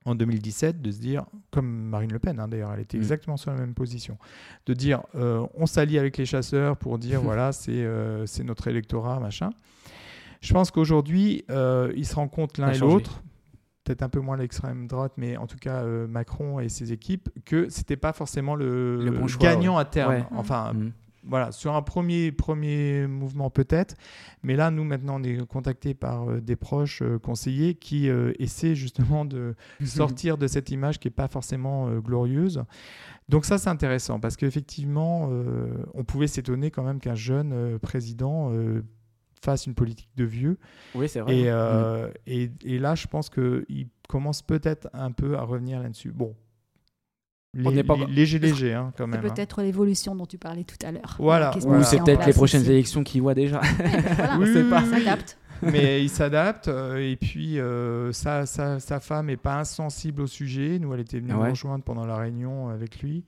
en 0.06 0.16
2017 0.16 0.82
de 0.82 0.92
se 0.92 1.00
dire, 1.00 1.26
comme 1.52 1.68
Marine 1.68 2.12
Le 2.12 2.20
Pen 2.20 2.40
hein, 2.40 2.48
d'ailleurs, 2.48 2.74
elle 2.74 2.80
était 2.82 2.98
mm. 2.98 3.02
exactement 3.02 3.38
sur 3.38 3.52
la 3.52 3.58
même 3.58 3.74
position, 3.74 4.18
de 4.66 4.74
dire 4.74 5.04
euh, 5.16 5.46
on 5.54 5.66
s'allie 5.66 6.00
avec 6.00 6.18
les 6.18 6.26
chasseurs 6.26 6.78
pour 6.78 6.98
dire 6.98 7.22
voilà, 7.24 7.52
euh, 7.70 8.26
c'est 8.26 8.44
notre 8.44 8.68
électorat, 8.68 9.20
machin. 9.20 9.52
Je 10.42 10.54
pense 10.54 10.72
qu'aujourd'hui, 10.72 11.46
ils 11.50 12.06
se 12.06 12.16
rendent 12.16 12.32
compte 12.32 12.58
l'un 12.58 12.72
et 12.72 12.78
l'autre 12.80 13.22
peut-être 13.84 14.04
un 14.04 14.10
peu 14.10 14.20
moins 14.20 14.38
l'extrême 14.38 14.88
droite, 14.88 15.14
mais 15.18 15.38
en 15.38 15.48
tout 15.48 15.58
cas 15.58 15.84
euh, 15.84 16.08
Macron 16.08 16.60
et 16.60 16.70
ses 16.70 16.94
équipes, 16.94 17.30
que 17.46 17.70
c'était 17.70 17.98
pas 17.98 18.14
forcément 18.14 18.56
le, 18.56 19.12
gagnant 19.40 19.78
à 19.78 19.86
terme. 19.86 20.26
Enfin, 20.36 20.74
mm. 20.74 20.92
Voilà, 21.24 21.52
sur 21.52 21.76
un 21.76 21.82
premier, 21.82 22.32
premier 22.32 23.08
mouvement 23.08 23.50
peut-être, 23.50 23.96
mais 24.44 24.56
là, 24.56 24.72
nous 24.72 24.84
maintenant, 24.84 25.20
on 25.20 25.24
est 25.24 25.46
contactés 25.48 25.94
par 25.94 26.30
euh, 26.30 26.42
des 26.42 26.56
proches 26.56 27.02
euh, 27.02 27.20
conseillers 27.20 27.76
qui 27.76 28.10
essaient 28.40 28.76
justement 28.76 29.26
de 29.26 29.56
sortir 29.86 30.38
de 30.38 30.48
cette 30.48 30.72
image 30.72 31.00
qui 31.00 31.08
n'est 31.08 31.14
pas 31.14 31.28
forcément 31.28 31.90
glorieuse. 32.00 32.64
Donc 33.30 33.46
ça, 33.46 33.58
c'est 33.58 33.70
intéressant 33.70 34.20
parce 34.20 34.36
qu'effectivement, 34.36 35.30
on 35.94 36.04
pouvait 36.04 36.28
s'étonner 36.28 36.70
quand 36.70 36.84
même 36.84 37.00
qu'un 37.00 37.16
jeune 37.16 37.80
président 37.80 38.52
fasse 39.44 39.66
une 39.66 39.76
politique 39.76 40.10
de 40.16 40.24
vieux. 40.24 40.58
Oui, 40.96 41.10
c'est 41.10 41.20
vrai. 41.20 41.36
Et, 41.36 41.50
euh, 41.50 42.08
mm. 42.08 42.12
et, 42.28 42.52
et, 42.64 42.80
là, 42.80 42.96
je 42.96 43.08
pense 43.08 43.30
qu'il 43.30 43.88
commence 44.08 44.42
peut-être 44.42 44.90
un 44.94 45.12
peu 45.12 45.38
à 45.38 45.42
revenir 45.42 45.82
là-dessus. 45.82 46.12
Bon. 46.12 46.36
Léger, 47.54 48.40
léger, 48.40 48.74
hein, 48.74 48.94
quand 48.98 49.08
même. 49.08 49.22
C'est 49.22 49.28
hein. 49.28 49.34
peut-être 49.34 49.62
l'évolution 49.62 50.16
dont 50.16 50.26
tu 50.26 50.38
parlais 50.38 50.64
tout 50.64 50.86
à 50.86 50.92
l'heure. 50.92 51.16
Voilà. 51.20 51.52
Ou 51.66 51.84
c'est 51.84 52.00
peut-être 52.04 52.26
les 52.26 52.34
prochaines 52.34 52.66
élections 52.66 53.04
qu'il 53.04 53.22
voit 53.22 53.34
déjà. 53.34 53.62
voilà. 54.18 54.38
oui, 54.40 54.70
pas. 54.70 54.86
s'adapte. 54.86 55.38
mais 55.62 56.02
il 56.04 56.10
s'adapte. 56.10 56.68
Euh, 56.68 56.98
et 56.98 57.16
puis, 57.16 57.60
euh, 57.60 58.12
sa, 58.12 58.46
sa, 58.46 58.80
sa, 58.80 59.00
femme 59.00 59.28
n'est 59.28 59.38
pas 59.38 59.60
insensible 59.60 60.22
au 60.22 60.28
sujet. 60.28 60.80
Nous, 60.80 60.94
elle 60.94 61.02
était 61.02 61.20
venue 61.20 61.34
nous 61.34 61.42
rejoindre 61.42 61.84
pendant 61.84 62.06
la 62.06 62.18
réunion 62.18 62.70
avec 62.70 63.02
lui. 63.02 63.24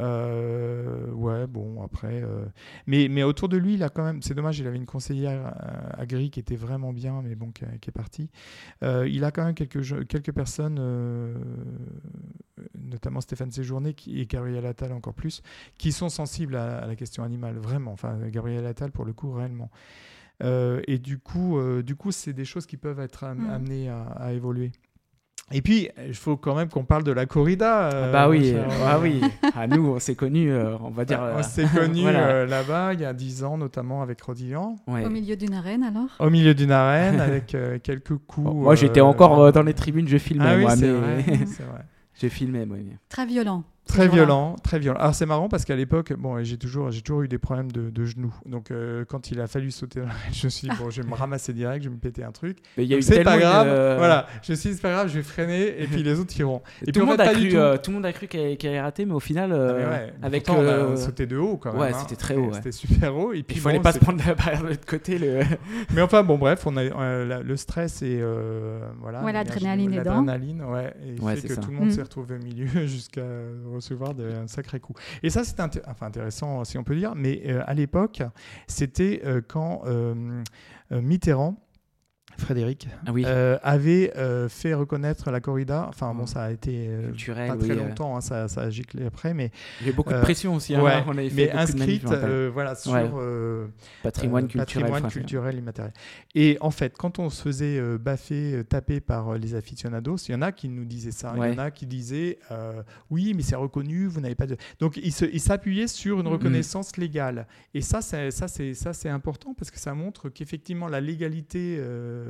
Euh, 0.00 1.10
ouais, 1.12 1.46
bon, 1.46 1.82
après. 1.82 2.22
Euh, 2.22 2.44
mais, 2.86 3.08
mais 3.08 3.22
autour 3.22 3.48
de 3.48 3.56
lui, 3.56 3.74
il 3.74 3.82
a 3.82 3.88
quand 3.88 4.04
même. 4.04 4.22
C'est 4.22 4.34
dommage, 4.34 4.58
il 4.58 4.66
avait 4.66 4.76
une 4.76 4.86
conseillère 4.86 5.54
agri 5.96 6.26
euh, 6.26 6.30
qui 6.30 6.40
était 6.40 6.56
vraiment 6.56 6.92
bien, 6.92 7.22
mais 7.22 7.34
bon, 7.34 7.50
qui, 7.50 7.64
est 7.64 7.92
partie. 7.92 8.30
il 8.82 9.24
a 9.24 9.30
quand 9.30 9.44
même 9.44 9.54
quelques, 9.54 10.06
quelques 10.06 10.32
personnes, 10.32 10.80
notamment 12.78 13.20
Stéphane 13.20 13.50
Séjourné 13.50 13.94
qui, 13.94 14.20
et 14.20 14.26
Gabriel 14.26 14.66
Attal 14.66 14.92
encore 14.92 15.14
plus, 15.14 15.42
qui 15.78 15.92
sont 15.92 16.08
sensibles 16.08 16.56
à, 16.56 16.86
la 16.86 16.96
question 16.96 17.22
animale, 17.22 17.58
vraiment. 17.58 17.92
Enfin, 17.92 18.18
Gabriel 18.28 18.66
Attal, 18.66 18.90
pour 18.90 19.04
le 19.04 19.12
coup, 19.12 19.32
réellement. 19.32 19.70
et 20.42 20.98
du 20.98 21.18
coup, 21.18 21.58
du 21.82 21.94
coup, 21.94 22.12
c'est 22.12 22.32
des 22.32 22.44
choses 22.44 22.66
qui 22.66 22.76
peuvent 22.76 23.00
être 23.00 23.24
mm. 23.26 23.50
amenées 23.50 23.88
à 23.88 24.32
évoluer. 24.32 24.72
Et 25.52 25.62
puis, 25.62 25.88
il 26.06 26.14
faut 26.14 26.36
quand 26.36 26.54
même 26.54 26.68
qu'on 26.68 26.84
parle 26.84 27.02
de 27.02 27.10
la 27.10 27.26
corrida. 27.26 27.90
Euh, 27.90 28.08
ah 28.08 28.12
bah 28.12 28.28
oui, 28.28 28.54
ah 28.86 29.00
oui. 29.00 29.20
À 29.56 29.66
nous, 29.66 29.94
on 29.94 29.98
s'est 29.98 30.14
connus, 30.14 30.52
euh, 30.52 30.76
on 30.80 30.90
va 30.90 31.04
dire. 31.04 31.20
on 31.36 31.42
s'est 31.42 31.66
connus 31.66 32.06
euh, 32.06 32.46
là-bas 32.46 32.94
il 32.94 33.00
y 33.00 33.04
a 33.04 33.12
10 33.12 33.42
ans, 33.42 33.58
notamment 33.58 34.00
avec 34.02 34.20
Rodillan. 34.22 34.76
Au 34.86 35.08
milieu 35.08 35.36
d'une 35.36 35.54
arène, 35.54 35.82
alors? 35.82 36.08
Au 36.20 36.30
milieu 36.30 36.54
d'une 36.54 36.70
arène, 36.70 37.20
avec 37.20 37.56
quelques 37.82 38.16
coups. 38.16 38.54
moi, 38.54 38.74
j'étais 38.76 39.00
encore 39.00 39.52
dans 39.52 39.62
les 39.62 39.74
tribunes, 39.74 40.06
je 40.06 40.18
filmais. 40.18 40.44
Ah 40.46 40.56
oui, 40.56 40.62
moi, 40.62 40.76
c'est 40.76 40.90
vrai. 40.90 41.22
vrai. 41.22 41.84
J'ai 42.20 42.28
filmé, 42.28 42.64
moi. 42.64 42.76
Très 43.08 43.26
violent. 43.26 43.64
Très 43.90 44.08
violent, 44.08 44.56
très 44.62 44.78
violent. 44.78 44.98
Alors 45.00 45.14
c'est 45.14 45.26
marrant 45.26 45.48
parce 45.48 45.64
qu'à 45.64 45.76
l'époque, 45.76 46.12
bon, 46.12 46.42
j'ai 46.44 46.56
toujours, 46.56 46.90
j'ai 46.90 47.02
toujours 47.02 47.22
eu 47.22 47.28
des 47.28 47.38
problèmes 47.38 47.70
de, 47.72 48.04
genoux. 48.04 48.34
Donc 48.46 48.70
euh, 48.70 49.04
quand 49.04 49.30
il 49.30 49.40
a 49.40 49.46
fallu 49.46 49.70
sauter, 49.70 50.02
je 50.32 50.46
me 50.46 50.50
suis 50.50 50.68
dit, 50.68 50.76
bon, 50.78 50.90
je 50.90 51.02
vais 51.02 51.08
me 51.08 51.14
ramasser 51.14 51.52
direct, 51.52 51.84
je 51.84 51.88
vais 51.88 51.94
me 51.94 52.00
péter 52.00 52.24
un 52.24 52.32
truc. 52.32 52.58
Mais 52.76 52.84
il 52.84 52.90
y 52.90 52.94
a 52.94 53.02
c'est 53.02 53.22
pas 53.22 53.38
grave. 53.38 53.66
Voilà, 53.98 54.26
je 54.42 54.52
me 54.52 54.56
suis 54.56 54.70
dit, 54.70 54.76
c'est 54.76 54.82
pas 54.82 54.92
grave, 54.92 55.08
je 55.08 55.14
vais 55.14 55.22
freiner 55.22 55.82
et 55.82 55.86
puis 55.86 56.02
les 56.02 56.18
autres 56.18 56.38
iront. 56.38 56.62
Et, 56.86 56.92
tout, 56.92 57.00
le 57.00 57.06
monde 57.06 57.20
a 57.20 57.32
cru, 57.32 57.50
euh, 57.54 57.76
tout. 57.76 57.90
le 57.90 57.96
monde 57.96 58.06
a 58.06 58.12
cru 58.12 58.26
qu'elle 58.26 58.56
allait 58.62 58.80
rater, 58.80 59.04
mais 59.04 59.14
au 59.14 59.20
final, 59.20 59.50
euh, 59.52 60.08
ah, 60.22 60.26
avec 60.26 60.48
on 60.48 60.66
a 60.66 60.96
sauté 60.96 61.26
de 61.26 61.36
haut 61.36 61.56
quand 61.56 61.72
même. 61.72 61.80
Ouais, 61.80 61.92
hein. 61.92 61.98
c'était 62.00 62.16
très 62.16 62.36
haut. 62.36 62.52
C'était 62.52 62.72
super 62.72 63.14
haut. 63.16 63.32
Et 63.32 63.42
puis 63.42 63.56
il 63.56 63.60
fallait 63.60 63.80
pas 63.80 63.92
se 63.92 63.98
prendre 63.98 64.22
la 64.26 64.34
barrière 64.34 64.62
de 64.62 64.68
l'autre 64.68 64.86
côté. 64.86 65.18
Le... 65.18 65.40
mais 65.94 66.02
enfin 66.02 66.22
bon, 66.22 66.38
bref, 66.38 66.66
on 66.66 66.76
a 66.76 67.42
le 67.42 67.56
stress 67.56 68.02
et 68.02 68.22
voilà. 69.00 69.22
Ouais, 69.22 69.32
l'adrénaline 69.32 69.92
est 69.94 70.04
L'adrénaline, 70.04 70.62
ouais, 70.62 70.94
et 71.04 71.36
fait 71.36 71.48
que 71.48 71.60
tout 71.60 71.70
le 71.70 71.76
monde 71.76 71.90
s'est 71.90 72.02
retrouvé 72.02 72.36
au 72.36 72.38
milieu 72.38 72.66
jusqu'à 72.86 73.22
recevoir 73.80 74.14
de 74.14 74.44
sacré 74.46 74.80
coup. 74.80 74.94
Et 75.22 75.30
ça, 75.30 75.44
c'est 75.44 75.60
intéressant, 75.60 76.64
si 76.64 76.78
on 76.78 76.84
peut 76.84 76.96
dire, 76.96 77.14
mais 77.14 77.42
euh, 77.46 77.62
à 77.66 77.74
l'époque, 77.74 78.22
c'était 78.66 79.22
euh, 79.24 79.40
quand 79.46 79.82
euh, 79.86 80.42
Mitterrand 80.90 81.56
Frédéric, 82.40 82.88
ah 83.06 83.12
oui. 83.12 83.24
euh, 83.26 83.58
avait 83.62 84.12
euh, 84.16 84.48
fait 84.48 84.74
reconnaître 84.74 85.30
la 85.30 85.40
corrida. 85.40 85.86
Enfin, 85.88 86.12
bon, 86.14 86.26
ça 86.26 86.44
a 86.44 86.50
été 86.50 86.88
euh, 86.88 87.12
pas 87.46 87.56
très 87.56 87.74
longtemps, 87.74 88.16
hein, 88.16 88.20
ça, 88.20 88.48
ça, 88.48 88.62
a 88.62 88.70
giclé 88.70 89.06
après, 89.06 89.34
mais 89.34 89.50
il 89.80 89.86
y 89.86 89.90
a 89.90 89.92
beaucoup 89.92 90.12
de 90.12 90.20
pression 90.20 90.54
aussi. 90.54 90.74
Hein, 90.74 91.04
on 91.06 91.16
avait 91.16 91.30
fait 91.30 91.46
mais 91.46 91.52
inscrite, 91.52 92.06
voilà, 92.52 92.74
sur 92.74 92.92
patrimoine 94.02 94.48
culturel, 94.48 94.86
patrimoine 94.86 95.10
culturel 95.10 95.58
immatériel. 95.58 95.92
Et 96.34 96.58
en 96.60 96.70
fait, 96.70 96.96
quand 96.96 97.18
on 97.18 97.30
se 97.30 97.42
faisait 97.42 97.80
baffer, 97.98 98.64
taper 98.68 99.00
par 99.00 99.36
les 99.36 99.54
aficionados, 99.54 100.16
il 100.28 100.32
y 100.32 100.34
en 100.34 100.42
a 100.42 100.52
qui 100.52 100.68
nous 100.68 100.84
disaient 100.84 101.10
ça. 101.10 101.34
Il 101.36 101.44
y 101.44 101.54
en 101.54 101.58
a 101.58 101.70
qui 101.70 101.86
disaient 101.86 102.38
oui, 103.10 103.34
mais 103.34 103.42
c'est 103.42 103.56
reconnu, 103.56 104.06
vous 104.06 104.20
n'avez 104.20 104.34
pas 104.34 104.46
de. 104.46 104.56
Donc, 104.80 104.96
ils 104.96 105.40
s'appuyaient 105.40 105.88
sur 105.88 106.20
une 106.20 106.26
mm. 106.26 106.32
reconnaissance 106.32 106.96
légale. 106.96 107.46
Et 107.74 107.80
ça, 107.80 108.00
ça, 108.00 108.30
c'est 108.48 108.74
ça, 108.74 108.92
c'est 108.92 109.08
important 109.08 109.54
parce 109.54 109.70
que 109.70 109.78
ça 109.78 109.94
montre 109.94 110.28
qu'effectivement 110.28 110.88
la 110.88 111.00
légalité 111.00 111.76
euh, 111.78 112.29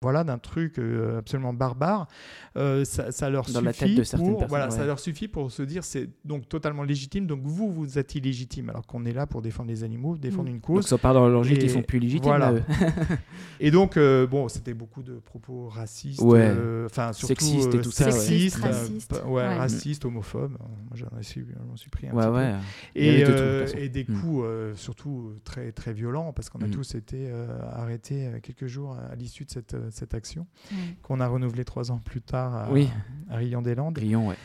voilà, 0.00 0.22
d'un 0.22 0.38
truc 0.38 0.78
euh, 0.78 1.18
absolument 1.18 1.52
barbare, 1.52 2.06
euh, 2.56 2.84
ça, 2.84 3.30
leur 3.30 3.48
suffit 3.48 4.00
pour, 4.16 4.46
voilà, 4.46 4.70
ça 4.70 4.86
leur 4.86 5.00
suffit 5.00 5.26
pour 5.26 5.50
se 5.50 5.62
dire 5.62 5.82
c'est 5.82 6.08
donc 6.24 6.48
totalement 6.48 6.84
légitime. 6.84 7.26
Donc 7.26 7.40
vous, 7.42 7.72
vous 7.72 7.98
êtes 7.98 8.14
illégitime, 8.14 8.70
alors 8.70 8.86
qu'on 8.86 9.04
est 9.04 9.12
là 9.12 9.26
pour 9.26 9.42
défendre 9.42 9.70
les 9.70 9.82
animaux, 9.82 10.16
défendre 10.16 10.50
mm. 10.50 10.54
une 10.54 10.60
cause. 10.60 10.76
Donc 10.76 10.88
ça 10.88 10.98
part 10.98 11.14
dans 11.14 11.22
leur 11.22 11.30
logique, 11.30 11.60
ils 11.62 11.70
sont 11.70 11.82
plus 11.82 11.98
légitimes. 11.98 12.28
Voilà. 12.28 12.54
et 13.60 13.72
donc 13.72 13.98
bon, 13.98 14.48
c'était 14.48 14.74
beaucoup 14.74 15.02
de 15.02 15.14
propos 15.14 15.68
racistes, 15.68 16.22
enfin 16.22 17.12
surtout 17.12 17.34
sexistes 17.34 17.74
et 17.74 17.80
tout 17.80 17.90
ça, 17.90 18.10
sexistes, 18.12 19.20
ouais. 19.26 19.56
racistes, 19.56 20.04
homophobes. 20.04 20.56
Moi, 20.60 20.94
j'en 20.94 21.08
suis, 21.22 21.44
suis 21.74 21.90
pris 21.90 22.08
un 22.08 22.12
ouais, 22.12 22.54
petit 22.94 23.04
Et, 23.04 23.24
peu. 23.24 23.64
Et, 23.76 23.88
des 23.88 24.04
mm. 24.04 24.20
coups 24.20 24.46
surtout 24.76 25.32
très 25.42 25.72
très 25.72 25.92
violents 25.92 26.32
parce 26.32 26.50
qu'on 26.50 26.60
a 26.60 26.68
mm. 26.68 26.70
tous 26.70 26.94
été 26.94 27.28
arrêtés 27.72 28.30
quelques 28.44 28.66
jours 28.66 28.96
à 28.96 29.16
l'issue 29.16 29.44
de 29.44 29.50
cette 29.50 29.74
cette 29.90 30.14
action 30.14 30.46
qu'on 31.02 31.20
a 31.20 31.26
renouvelée 31.26 31.64
trois 31.64 31.90
ans 31.90 31.98
plus 31.98 32.20
tard 32.22 32.54
à, 32.54 32.70
oui. 32.70 32.88
Rion 33.30 33.62
des 33.62 33.74
Landes. 33.74 33.98
Rion, 33.98 34.28
ouais. 34.28 34.36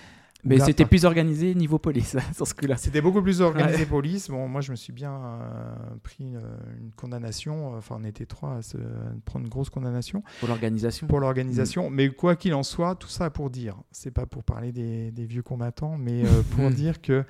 Mais 0.46 0.58
Là, 0.58 0.66
c'était 0.66 0.84
par- 0.84 0.90
plus 0.90 1.06
organisé 1.06 1.56
niveau 1.56 1.80
police, 1.80 2.18
sur 2.36 2.46
ce 2.46 2.54
coup-là. 2.54 2.76
C'était 2.78 3.00
beaucoup 3.02 3.22
plus 3.22 3.42
organisé 3.42 3.86
police. 3.86 4.30
Bon, 4.30 4.48
moi, 4.50 4.60
je 4.62 4.72
me 4.72 4.76
suis 4.76 4.92
bien 4.92 5.14
euh, 5.14 5.74
pris 6.04 6.24
une, 6.26 6.42
une 6.82 6.92
condamnation. 6.96 7.76
Enfin, 7.76 7.98
on 8.00 8.04
était 8.04 8.26
trois 8.26 8.58
à, 8.58 8.62
se, 8.62 8.78
prendre 9.26 9.46
une 9.46 9.50
grosse 9.50 9.70
condamnation 9.70 10.22
Pour 10.40 10.50
l'organisation. 10.50 11.08
pour 11.08 11.20
l'organisation. 11.20 11.90
Mais 11.90 12.10
quoi 12.10 12.36
qu'il 12.36 12.54
en 12.54 12.64
soit, 12.64 12.96
tout 12.96 13.08
ça 13.08 13.30
pour 13.30 13.50
dire, 13.50 13.78
c'est 13.92 14.12
pas 14.12 14.26
pour 14.26 14.44
parler 14.44 14.72
des, 14.72 15.12
des 15.12 15.26
vieux 15.26 15.44
combattants, 15.44 15.98
mais 15.98 16.26
euh, 16.26 16.42
pour 16.58 16.70
dire 16.72 17.02
que 17.02 17.24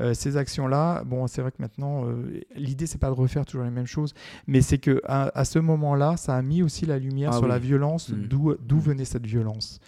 euh, 0.00 0.12
ces 0.14 0.36
actions-là, 0.36 1.04
bon, 1.04 1.26
c'est 1.28 1.42
vrai 1.42 1.52
que 1.52 1.60
maintenant, 1.62 2.06
euh, 2.06 2.40
l'idée, 2.56 2.86
c'est 2.86 2.98
pas 2.98 3.08
de 3.10 3.14
refaire 3.14 3.44
toujours 3.46 3.64
les 3.64 3.70
mêmes 3.70 3.86
choses, 3.86 4.12
mais 4.46 4.60
c'est 4.60 4.78
que 4.78 5.00
à, 5.04 5.30
à 5.38 5.44
ce 5.44 5.58
moment-là, 5.60 6.16
ça 6.16 6.34
a 6.36 6.42
mis 6.42 6.62
aussi 6.62 6.84
la 6.86 6.98
lumière 6.98 7.30
Ah 7.32 7.36
sur 7.36 7.44
oui. 7.44 7.48
la 7.50 7.58
violence, 7.58 8.08
Mm. 8.10 8.26
d'où 8.26 8.54
d'où 8.60 8.76
Mm. 8.76 8.80
venait 8.80 9.04
cette 9.04 9.26
violence. 9.26 9.78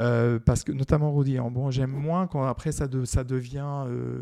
Euh, 0.00 0.38
parce 0.44 0.64
que 0.64 0.72
notamment 0.72 1.10
Rodillan, 1.12 1.50
bon, 1.50 1.70
j'aime 1.70 1.90
moins 1.90 2.26
quand 2.26 2.44
après 2.46 2.72
ça, 2.72 2.88
de- 2.88 3.04
ça 3.04 3.22
devient 3.24 3.84
euh, 3.86 4.18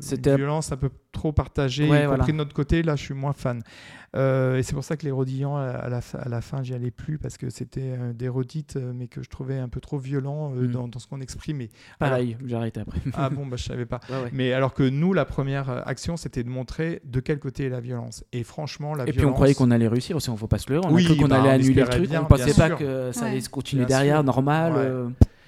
C'était- 0.00 0.30
une 0.32 0.36
violence 0.38 0.72
un 0.72 0.76
peu 0.76 0.90
trop 1.12 1.32
partagée, 1.32 1.84
Ouais, 1.88 2.00
y 2.00 2.02
compris 2.02 2.06
voilà. 2.16 2.26
de 2.26 2.32
notre 2.32 2.52
côté. 2.54 2.82
Là, 2.82 2.96
je 2.96 3.02
suis 3.04 3.14
moins 3.14 3.32
fan. 3.32 3.62
Euh, 4.16 4.56
et 4.58 4.62
c'est 4.62 4.74
pour 4.74 4.84
ça 4.84 4.96
que 4.96 5.04
les 5.04 5.10
Rodillans, 5.10 5.56
à, 5.56 5.88
la, 5.88 6.00
fin- 6.00 6.18
à 6.18 6.28
la 6.28 6.40
fin, 6.40 6.62
j'y 6.62 6.72
allais 6.74 6.90
plus 6.92 7.18
parce 7.18 7.36
que 7.36 7.50
c'était 7.50 7.94
euh, 7.98 8.12
des 8.12 8.28
redites, 8.28 8.76
mais 8.76 9.08
que 9.08 9.22
je 9.22 9.28
trouvais 9.28 9.58
un 9.58 9.68
peu 9.68 9.80
trop 9.80 9.98
violent 9.98 10.52
euh, 10.54 10.66
Mm. 10.68 10.70
dans, 10.72 10.88
dans 10.88 10.98
ce 10.98 11.06
qu'on 11.08 11.20
exprime. 11.20 11.60
Et- 11.62 11.70
Pareil, 11.98 12.36
j'ai 12.44 12.54
arrêté 12.56 12.80
après. 12.80 13.00
ah 13.14 13.28
bon, 13.30 13.46
bah, 13.46 13.56
je 13.56 13.64
savais 13.64 13.86
pas. 13.86 14.00
Ouais, 14.10 14.22
ouais. 14.22 14.30
Mais 14.32 14.52
alors 14.52 14.74
que 14.74 14.82
nous, 14.88 15.12
la 15.12 15.24
première 15.24 15.86
action, 15.88 16.16
c'était 16.16 16.42
de 16.44 16.48
montrer 16.48 17.00
de 17.04 17.20
quel 17.20 17.38
côté 17.38 17.64
est 17.66 17.68
la 17.70 17.80
violence. 17.80 18.24
Et 18.32 18.42
franchement, 18.44 18.94
la 18.94 19.02
Et 19.04 19.06
violence. 19.06 19.16
puis 19.16 19.26
on 19.26 19.32
croyait 19.32 19.54
qu'on 19.54 19.70
allait 19.70 19.88
réussir 19.88 20.16
aussi, 20.16 20.30
on 20.30 20.34
ne 20.34 20.38
faut 20.38 20.46
pas 20.46 20.58
se 20.58 20.70
leurrer. 20.72 20.86
On 20.88 20.92
Oui, 20.94 21.04
a 21.04 21.08
cru 21.08 21.16
qu'on 21.16 21.28
bah, 21.28 21.40
allait 21.40 21.50
annuler 21.50 21.82
le 21.82 21.88
truc. 21.88 22.08
bien, 22.08 22.22
on 22.22 22.26
pensait 22.26 22.44
bien 22.46 22.54
pas 22.54 22.66
sûr. 22.68 22.78
que 22.78 23.12
ça 23.12 23.22
Ouais. 23.24 23.30
allait 23.30 23.40
se 23.40 23.48
continuer 23.48 23.84
Bien 23.86 23.96
derrière, 23.98 24.16
sûr. 24.18 24.24
normal. 24.24 24.72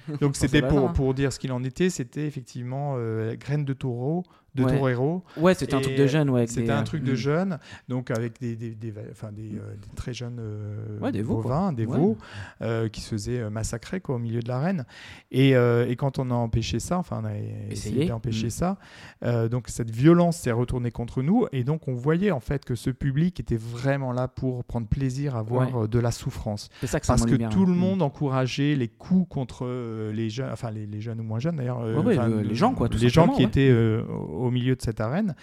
Euh, 0.09 0.17
Donc 0.21 0.35
c'était 0.35 0.61
pour, 0.61 0.93
pour 0.93 1.13
dire 1.13 1.33
ce 1.33 1.39
qu'il 1.39 1.51
en 1.51 1.63
était, 1.63 1.89
c'était 1.89 2.25
effectivement 2.25 2.95
euh, 2.97 3.35
graines 3.35 3.65
de 3.65 3.73
taureau, 3.73 4.23
de 4.57 4.63
Ouais. 4.65 4.77
torero. 4.77 5.23
Ouais, 5.37 5.53
c'était 5.53 5.75
un 5.75 5.81
truc 5.81 5.95
de 5.95 6.07
jeune. 6.07 6.29
Ouais, 6.29 6.47
C'était 6.47 6.63
des, 6.63 6.69
un 6.71 6.81
euh, 6.81 6.83
truc 6.83 7.03
de 7.03 7.13
mm. 7.13 7.15
jeunes, 7.15 7.59
donc 7.87 8.11
avec 8.11 8.39
des, 8.41 8.55
des, 8.55 8.71
des, 8.75 8.93
enfin, 9.11 9.31
des, 9.31 9.51
euh, 9.55 9.75
des 9.75 9.95
très 9.95 10.13
jeunes 10.13 10.37
euh, 10.39 10.99
Ouais, 10.99 11.11
des 11.11 11.21
veaux, 11.21 11.35
quoi. 11.35 11.43
bovins, 11.43 11.73
des 11.73 11.85
Ouais. 11.85 11.97
veaux, 11.97 12.17
euh, 12.61 12.89
qui 12.89 13.01
se 13.01 13.09
faisaient 13.09 13.39
euh, 13.39 13.49
massacrer 13.49 14.01
quoi, 14.01 14.15
au 14.15 14.19
milieu 14.19 14.41
de 14.41 14.47
l'arène. 14.47 14.85
Et, 15.31 15.55
euh, 15.55 15.87
et 15.87 15.95
quand 15.95 16.19
on 16.19 16.29
a 16.31 16.33
empêché 16.33 16.79
ça, 16.79 16.97
enfin 16.97 17.21
on 17.23 17.25
a 17.25 17.31
essayé 17.69 18.05
d'empêcher 18.07 18.47
Mm. 18.47 18.51
ça, 18.51 18.77
euh, 19.23 19.47
donc 19.49 19.67
cette 19.69 19.91
violence 19.91 20.37
s'est 20.37 20.51
retournée 20.51 20.91
contre 20.91 21.21
nous. 21.21 21.45
Et 21.51 21.63
donc 21.63 21.87
on 21.87 21.93
voyait 21.93 22.31
en 22.31 22.39
fait 22.39 22.65
que 22.65 22.75
ce 22.75 22.89
public 22.89 23.39
était 23.39 23.57
vraiment 23.57 24.11
là 24.11 24.27
pour 24.27 24.63
prendre 24.63 24.87
plaisir 24.87 25.35
à 25.35 25.41
voir 25.43 25.83
euh, 25.83 25.87
de 25.87 25.99
la 25.99 26.11
souffrance. 26.11 26.69
Ça 26.83 26.99
que 26.99 27.07
Parce 27.07 27.25
que 27.25 27.31
lumière, 27.31 27.49
tout 27.49 27.65
le 27.65 27.71
hein. 27.73 27.75
monde 27.75 28.01
encourageait 28.01 28.75
les 28.75 28.87
coups 28.87 29.27
contre 29.29 29.65
euh, 29.65 30.11
les 30.11 30.29
jeunes, 30.29 30.49
enfin 30.51 30.71
les, 30.71 30.85
les 30.85 31.01
jeunes 31.01 31.19
ou 31.19 31.23
moins 31.23 31.39
jeunes 31.39 31.57
d'ailleurs. 31.57 31.81
euh, 31.81 31.97
enfin, 31.99 32.27
le- 32.27 32.41
les 32.41 32.55
gens, 32.55 32.73
quoi, 32.73 32.89
tout 32.89 32.97
Les 32.97 33.09
gens 33.09 33.27
qui 33.27 33.43
étaient 33.43 33.69
euh, 33.69 34.03
au 34.05 34.46
au 34.47 34.51
milieu 34.51 34.75
de 34.75 34.81
cette 34.81 34.99
arène. 35.01 35.35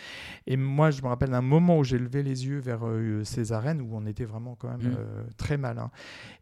Et 0.47 0.57
moi, 0.57 0.91
je 0.91 1.03
me 1.03 1.09
rappelle 1.09 1.31
d'un 1.31 1.41
moment 1.43 1.79
où 1.79 1.85
j'ai 1.85 1.99
levé 1.99 2.23
les 2.23 2.47
yeux 2.47 2.59
vers 2.59 2.81
euh, 2.87 3.23
ces 3.25 3.53
arènes 3.53 3.81
où 3.81 3.91
on 3.93 4.07
était 4.07 4.25
vraiment 4.25 4.55
quand 4.57 4.69
même 4.77 4.93
Mm. 4.93 4.97
euh, 4.99 5.23
très 5.37 5.57
mal. 5.57 5.79
hein. 5.79 5.91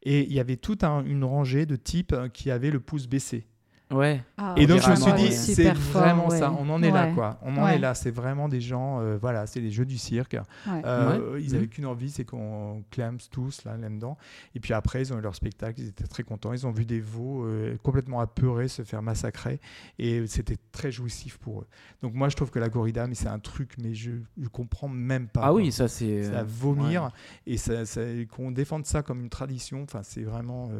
Et 0.03 0.23
il 0.23 0.33
y 0.33 0.41
avait 0.41 0.57
toute 0.57 0.85
un- 0.85 1.05
une 1.05 1.25
rangée 1.25 1.67
de 1.67 1.77
types 1.77 2.13
euh, 2.13 2.29
qui 2.29 2.51
avaient 2.51 2.71
le 2.71 2.81
pouce 2.81 3.07
baissé. 3.07 3.47
Ouais. 3.93 4.22
Ah, 4.38 4.55
Et 4.57 4.66
donc 4.66 4.80
je 4.80 4.90
me 4.90 4.97
suis 4.97 5.12
dit, 5.12 5.32
c'est 5.32 5.74
fort, 5.74 6.03
vraiment 6.03 6.28
ouais. 6.28 6.38
ça. 6.38 6.53
On 6.59 6.68
en 6.70 6.82
est 6.82 6.90
là, 6.90 7.12
quoi. 7.12 7.38
On 7.43 7.57
en 7.57 7.64
Ouais. 7.64 7.76
est 7.76 7.78
là. 7.78 7.95
C'est 7.95 8.11
vraiment 8.11 8.49
des 8.49 8.61
gens, 8.61 9.01
euh, 9.01 9.18
voilà, 9.20 9.47
c'est 9.47 9.61
des 9.61 9.70
jeux 9.70 9.84
du 9.84 9.99
cirque. 9.99 10.36
Ouais. 10.66 10.82
Euh, 10.84 11.32
Ouais. 11.34 11.43
Ils 11.43 11.51
Mhm. 11.51 11.57
avaient 11.57 11.66
qu'une 11.68 11.86
envie, 11.86 12.11
c'est 12.11 12.24
qu'on 12.24 12.82
clame 12.90 13.18
tous 13.30 13.64
là, 13.64 13.76
là-dedans. 13.76 14.16
Et 14.55 14.61
puis 14.61 14.72
après, 14.74 15.03
ils 15.03 15.12
ont 15.12 15.18
eu 15.18 15.22
leur 15.22 15.34
spectacle, 15.34 15.80
ils 15.80 15.88
étaient 15.88 16.07
très 16.07 16.22
contents. 16.22 16.53
Ils 16.53 16.66
ont 16.66 16.70
vu 16.72 16.84
des 16.84 17.01
veaux 17.01 17.45
euh, 17.45 17.76
complètement 17.82 18.20
apeurés 18.20 18.68
se 18.68 18.82
faire 18.82 19.03
massacrer. 19.03 19.61
Et 19.99 20.26
c'était 20.26 20.57
très 20.72 20.90
jouissif 20.90 21.38
pour 21.38 21.61
eux. 21.61 21.66
Donc 22.03 22.14
moi, 22.14 22.28
je 22.28 22.36
trouve 22.36 22.51
que 22.51 22.59
la 22.59 22.70
corrida, 22.70 23.07
mais 23.07 23.14
c'est 23.14 23.28
un 23.28 23.38
truc, 23.38 23.74
mais 23.82 23.95
je 23.95 24.12
ne 24.36 24.49
comprends 24.49 24.88
même 24.88 25.28
pas. 25.28 25.40
Ah 25.45 25.47
quoi. 25.49 25.55
oui, 25.57 25.70
ça 25.72 25.88
c'est. 25.88 26.24
C'est 26.24 26.34
à 26.34 26.43
vomir. 26.45 27.05
ouais. 27.05 27.09
Et 27.47 27.57
ça, 27.57 27.84
ça- 27.86 28.01
qu'on 28.34 28.51
défende 28.51 28.86
ça 28.86 29.03
comme 29.03 29.20
une 29.20 29.28
tradition, 29.30 29.82
enfin, 29.82 30.01
c'est 30.03 30.22
vraiment. 30.22 30.70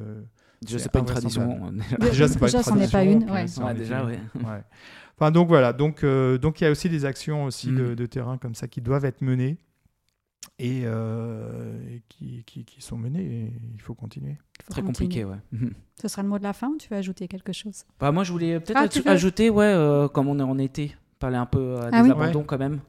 Euh, 0.63 0.67
Je 0.69 0.79
C'est 0.79 0.85
sais 0.85 0.89
pas 0.89 0.99
une 1.01 1.05
tradition. 1.07 1.73
Déjà, 2.01 2.29
c'est 2.29 2.39
pas 2.39 2.47
une 2.47 2.53
Déjà, 2.53 2.63
c'en 2.63 2.77
est 2.77 2.81
pas 2.83 3.05
tradition, 3.05 3.63
une, 3.63 3.67
ouais. 3.67 3.75
déjà, 3.75 4.05
ouais. 4.05 4.19
Ouais. 4.37 4.63
Enfin, 5.19 5.31
donc 5.31 5.49
voilà. 5.49 5.73
Donc, 5.73 6.05
euh, 6.05 6.39
donc 6.39 6.61
il 6.61 6.65
y 6.65 6.67
a 6.67 6.71
aussi 6.71 6.89
des 6.89 7.05
actions 7.05 7.45
aussi 7.45 7.71
Mm. 7.71 7.77
de, 7.77 7.95
de 7.95 8.07
terrain 8.07 8.39
comme 8.39 8.55
ça 8.55 8.67
qui 8.69 8.81
doivent 8.81 9.05
être 9.05 9.21
menées 9.21 9.59
et, 10.59 10.83
euh, 10.85 11.79
et 11.91 12.03
qui, 12.09 12.43
qui, 12.45 12.65
qui 12.65 12.81
sont 12.81 12.97
menées. 12.97 13.23
Et 13.25 13.53
il 13.75 13.81
faut 13.81 13.95
continuer. 13.95 14.37
Il 14.61 14.65
faut 14.65 14.73
Très 14.73 14.83
continuer. 14.83 15.09
compliqué, 15.09 15.25
ouais. 15.25 15.37
Mhm. 15.53 15.73
Ce 16.01 16.09
sera 16.09 16.23
le 16.23 16.29
mot 16.29 16.39
de 16.39 16.43
la 16.43 16.53
fin 16.53 16.69
ou 16.69 16.77
tu 16.79 16.89
veux 16.89 16.97
ajouter 16.97 17.29
quelque 17.29 17.53
chose? 17.53 17.85
Bah, 18.01 18.11
moi, 18.13 18.25
je 18.25 18.33
voulais 18.33 18.59
peut-être 18.61 19.03
Ah, 19.07 19.11
ajouter, 19.11 19.51
ouais, 19.51 19.65
euh, 19.67 20.09
comme 20.09 20.29
on 20.29 20.39
est 20.39 20.43
en 20.43 20.59
été, 20.59 20.97
parler 21.19 21.37
un 21.37 21.47
peu 21.47 21.59
euh, 21.61 21.91
des 21.91 21.97
Ah 21.97 22.03
oui. 22.03 22.11
abandons 22.11 22.45
quand 22.45 22.59
même. 22.59 22.81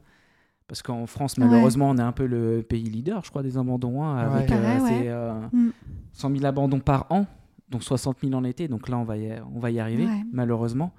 Parce 0.66 0.82
qu'en 0.82 1.06
France, 1.06 1.36
malheureusement, 1.36 1.90
on 1.90 1.98
est 1.98 2.02
un 2.02 2.12
peu 2.12 2.24
le 2.26 2.62
pays 2.62 2.84
leader, 2.84 3.22
je 3.22 3.28
crois, 3.30 3.42
des 3.42 3.58
abandons. 3.58 4.02
hein, 4.02 4.16
avec 4.16 4.48
Ouais. 4.48 4.56
Pareil, 4.56 4.80
ouais. 4.80 4.88
c'est, 4.88 5.08
euh, 5.08 5.32
Mm. 5.52 5.70
100 6.14 6.30
000 6.30 6.44
abandons 6.46 6.80
par 6.80 7.06
an, 7.10 7.26
donc 7.74 7.82
60 7.82 8.18
000 8.22 8.32
en 8.34 8.44
été. 8.44 8.68
Donc 8.68 8.88
là, 8.88 8.96
on 8.98 9.04
va 9.04 9.16
y, 9.18 9.32
on 9.54 9.58
va 9.58 9.70
y 9.70 9.80
arriver, 9.80 10.04
Ouais. 10.06 10.22
malheureusement. 10.32 10.94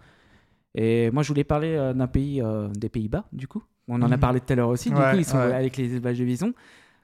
Et 0.76 1.10
moi, 1.12 1.24
je 1.24 1.30
voulais 1.30 1.46
parler 1.46 1.70
euh, 1.76 1.94
d'un 1.94 2.08
pays, 2.08 2.42
euh, 2.42 2.68
des 2.70 2.90
Pays-Bas, 2.90 3.26
du 3.32 3.48
coup. 3.48 3.64
On 3.88 4.02
en 4.02 4.12
a 4.12 4.16
Mhm. 4.16 4.20
parlé 4.20 4.40
tout 4.42 4.52
à 4.52 4.56
l'heure 4.56 4.70
aussi. 4.70 4.90
Du 4.90 4.96
Ouais, 4.96 5.12
coup, 5.12 5.18
ils 5.18 5.26
sont 5.26 5.38
ouais. 5.38 5.54
avec 5.54 5.78
les 5.78 5.94
élevages 5.94 6.20
de 6.20 6.26
visons. 6.26 6.54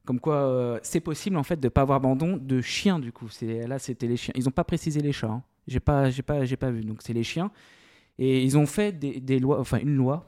Comme 0.04 0.20
quoi, 0.20 0.36
euh, 0.36 0.80
c'est 0.84 1.00
possible 1.00 1.38
en 1.38 1.44
fait 1.44 1.60
de 1.60 1.70
pas 1.70 1.82
avoir 1.82 1.98
abandon 1.98 2.36
de 2.36 2.60
chiens. 2.60 3.00
Du 3.00 3.12
coup, 3.14 3.30
c'est 3.30 3.66
là, 3.68 3.80
c'était 3.80 4.08
les 4.08 4.18
chiens. 4.18 4.34
Ils 4.36 4.44
n'ont 4.46 4.52
pas 4.52 4.64
précisé 4.64 5.00
les 5.00 5.12
chats. 5.14 5.30
hein. 5.32 5.44
J'ai 5.68 5.80
pas, 5.80 6.10
j'ai 6.10 6.24
pas, 6.24 6.44
j'ai 6.44 6.58
pas 6.58 6.72
vu. 6.72 6.82
Donc 6.84 7.02
c'est 7.04 7.14
les 7.14 7.24
chiens. 7.24 7.52
Et 8.18 8.44
ils 8.44 8.58
ont 8.58 8.66
fait 8.66 8.92
des, 8.92 9.20
des 9.22 9.40
lois, 9.40 9.60
enfin 9.60 9.78
une 9.80 9.96
loi 9.96 10.26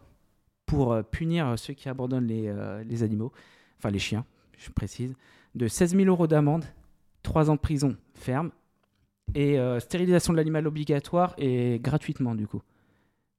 pour 0.67 0.93
euh, 0.93 1.01
punir 1.01 1.55
ceux 1.57 1.73
qui 1.73 1.89
abandonnent 1.89 2.27
les, 2.27 2.47
euh, 2.47 2.83
les 2.83 3.01
animaux, 3.03 3.31
enfin 3.79 3.89
les 3.89 3.99
chiens, 3.99 4.25
je 4.57 4.69
précise, 4.69 5.13
de 5.55 5.67
16 5.67 5.95
000 5.95 6.05
euros 6.07 6.27
d'amende, 6.27 6.63
3 7.23 7.49
ans 7.49 7.55
de 7.55 7.59
prison 7.59 7.97
ferme 8.13 8.51
et 9.35 9.59
euh, 9.59 9.79
stérilisation 9.79 10.33
de 10.33 10.37
l'animal 10.37 10.67
obligatoire 10.67 11.33
et 11.37 11.79
gratuitement 11.83 12.35
du 12.35 12.47
coup. 12.47 12.61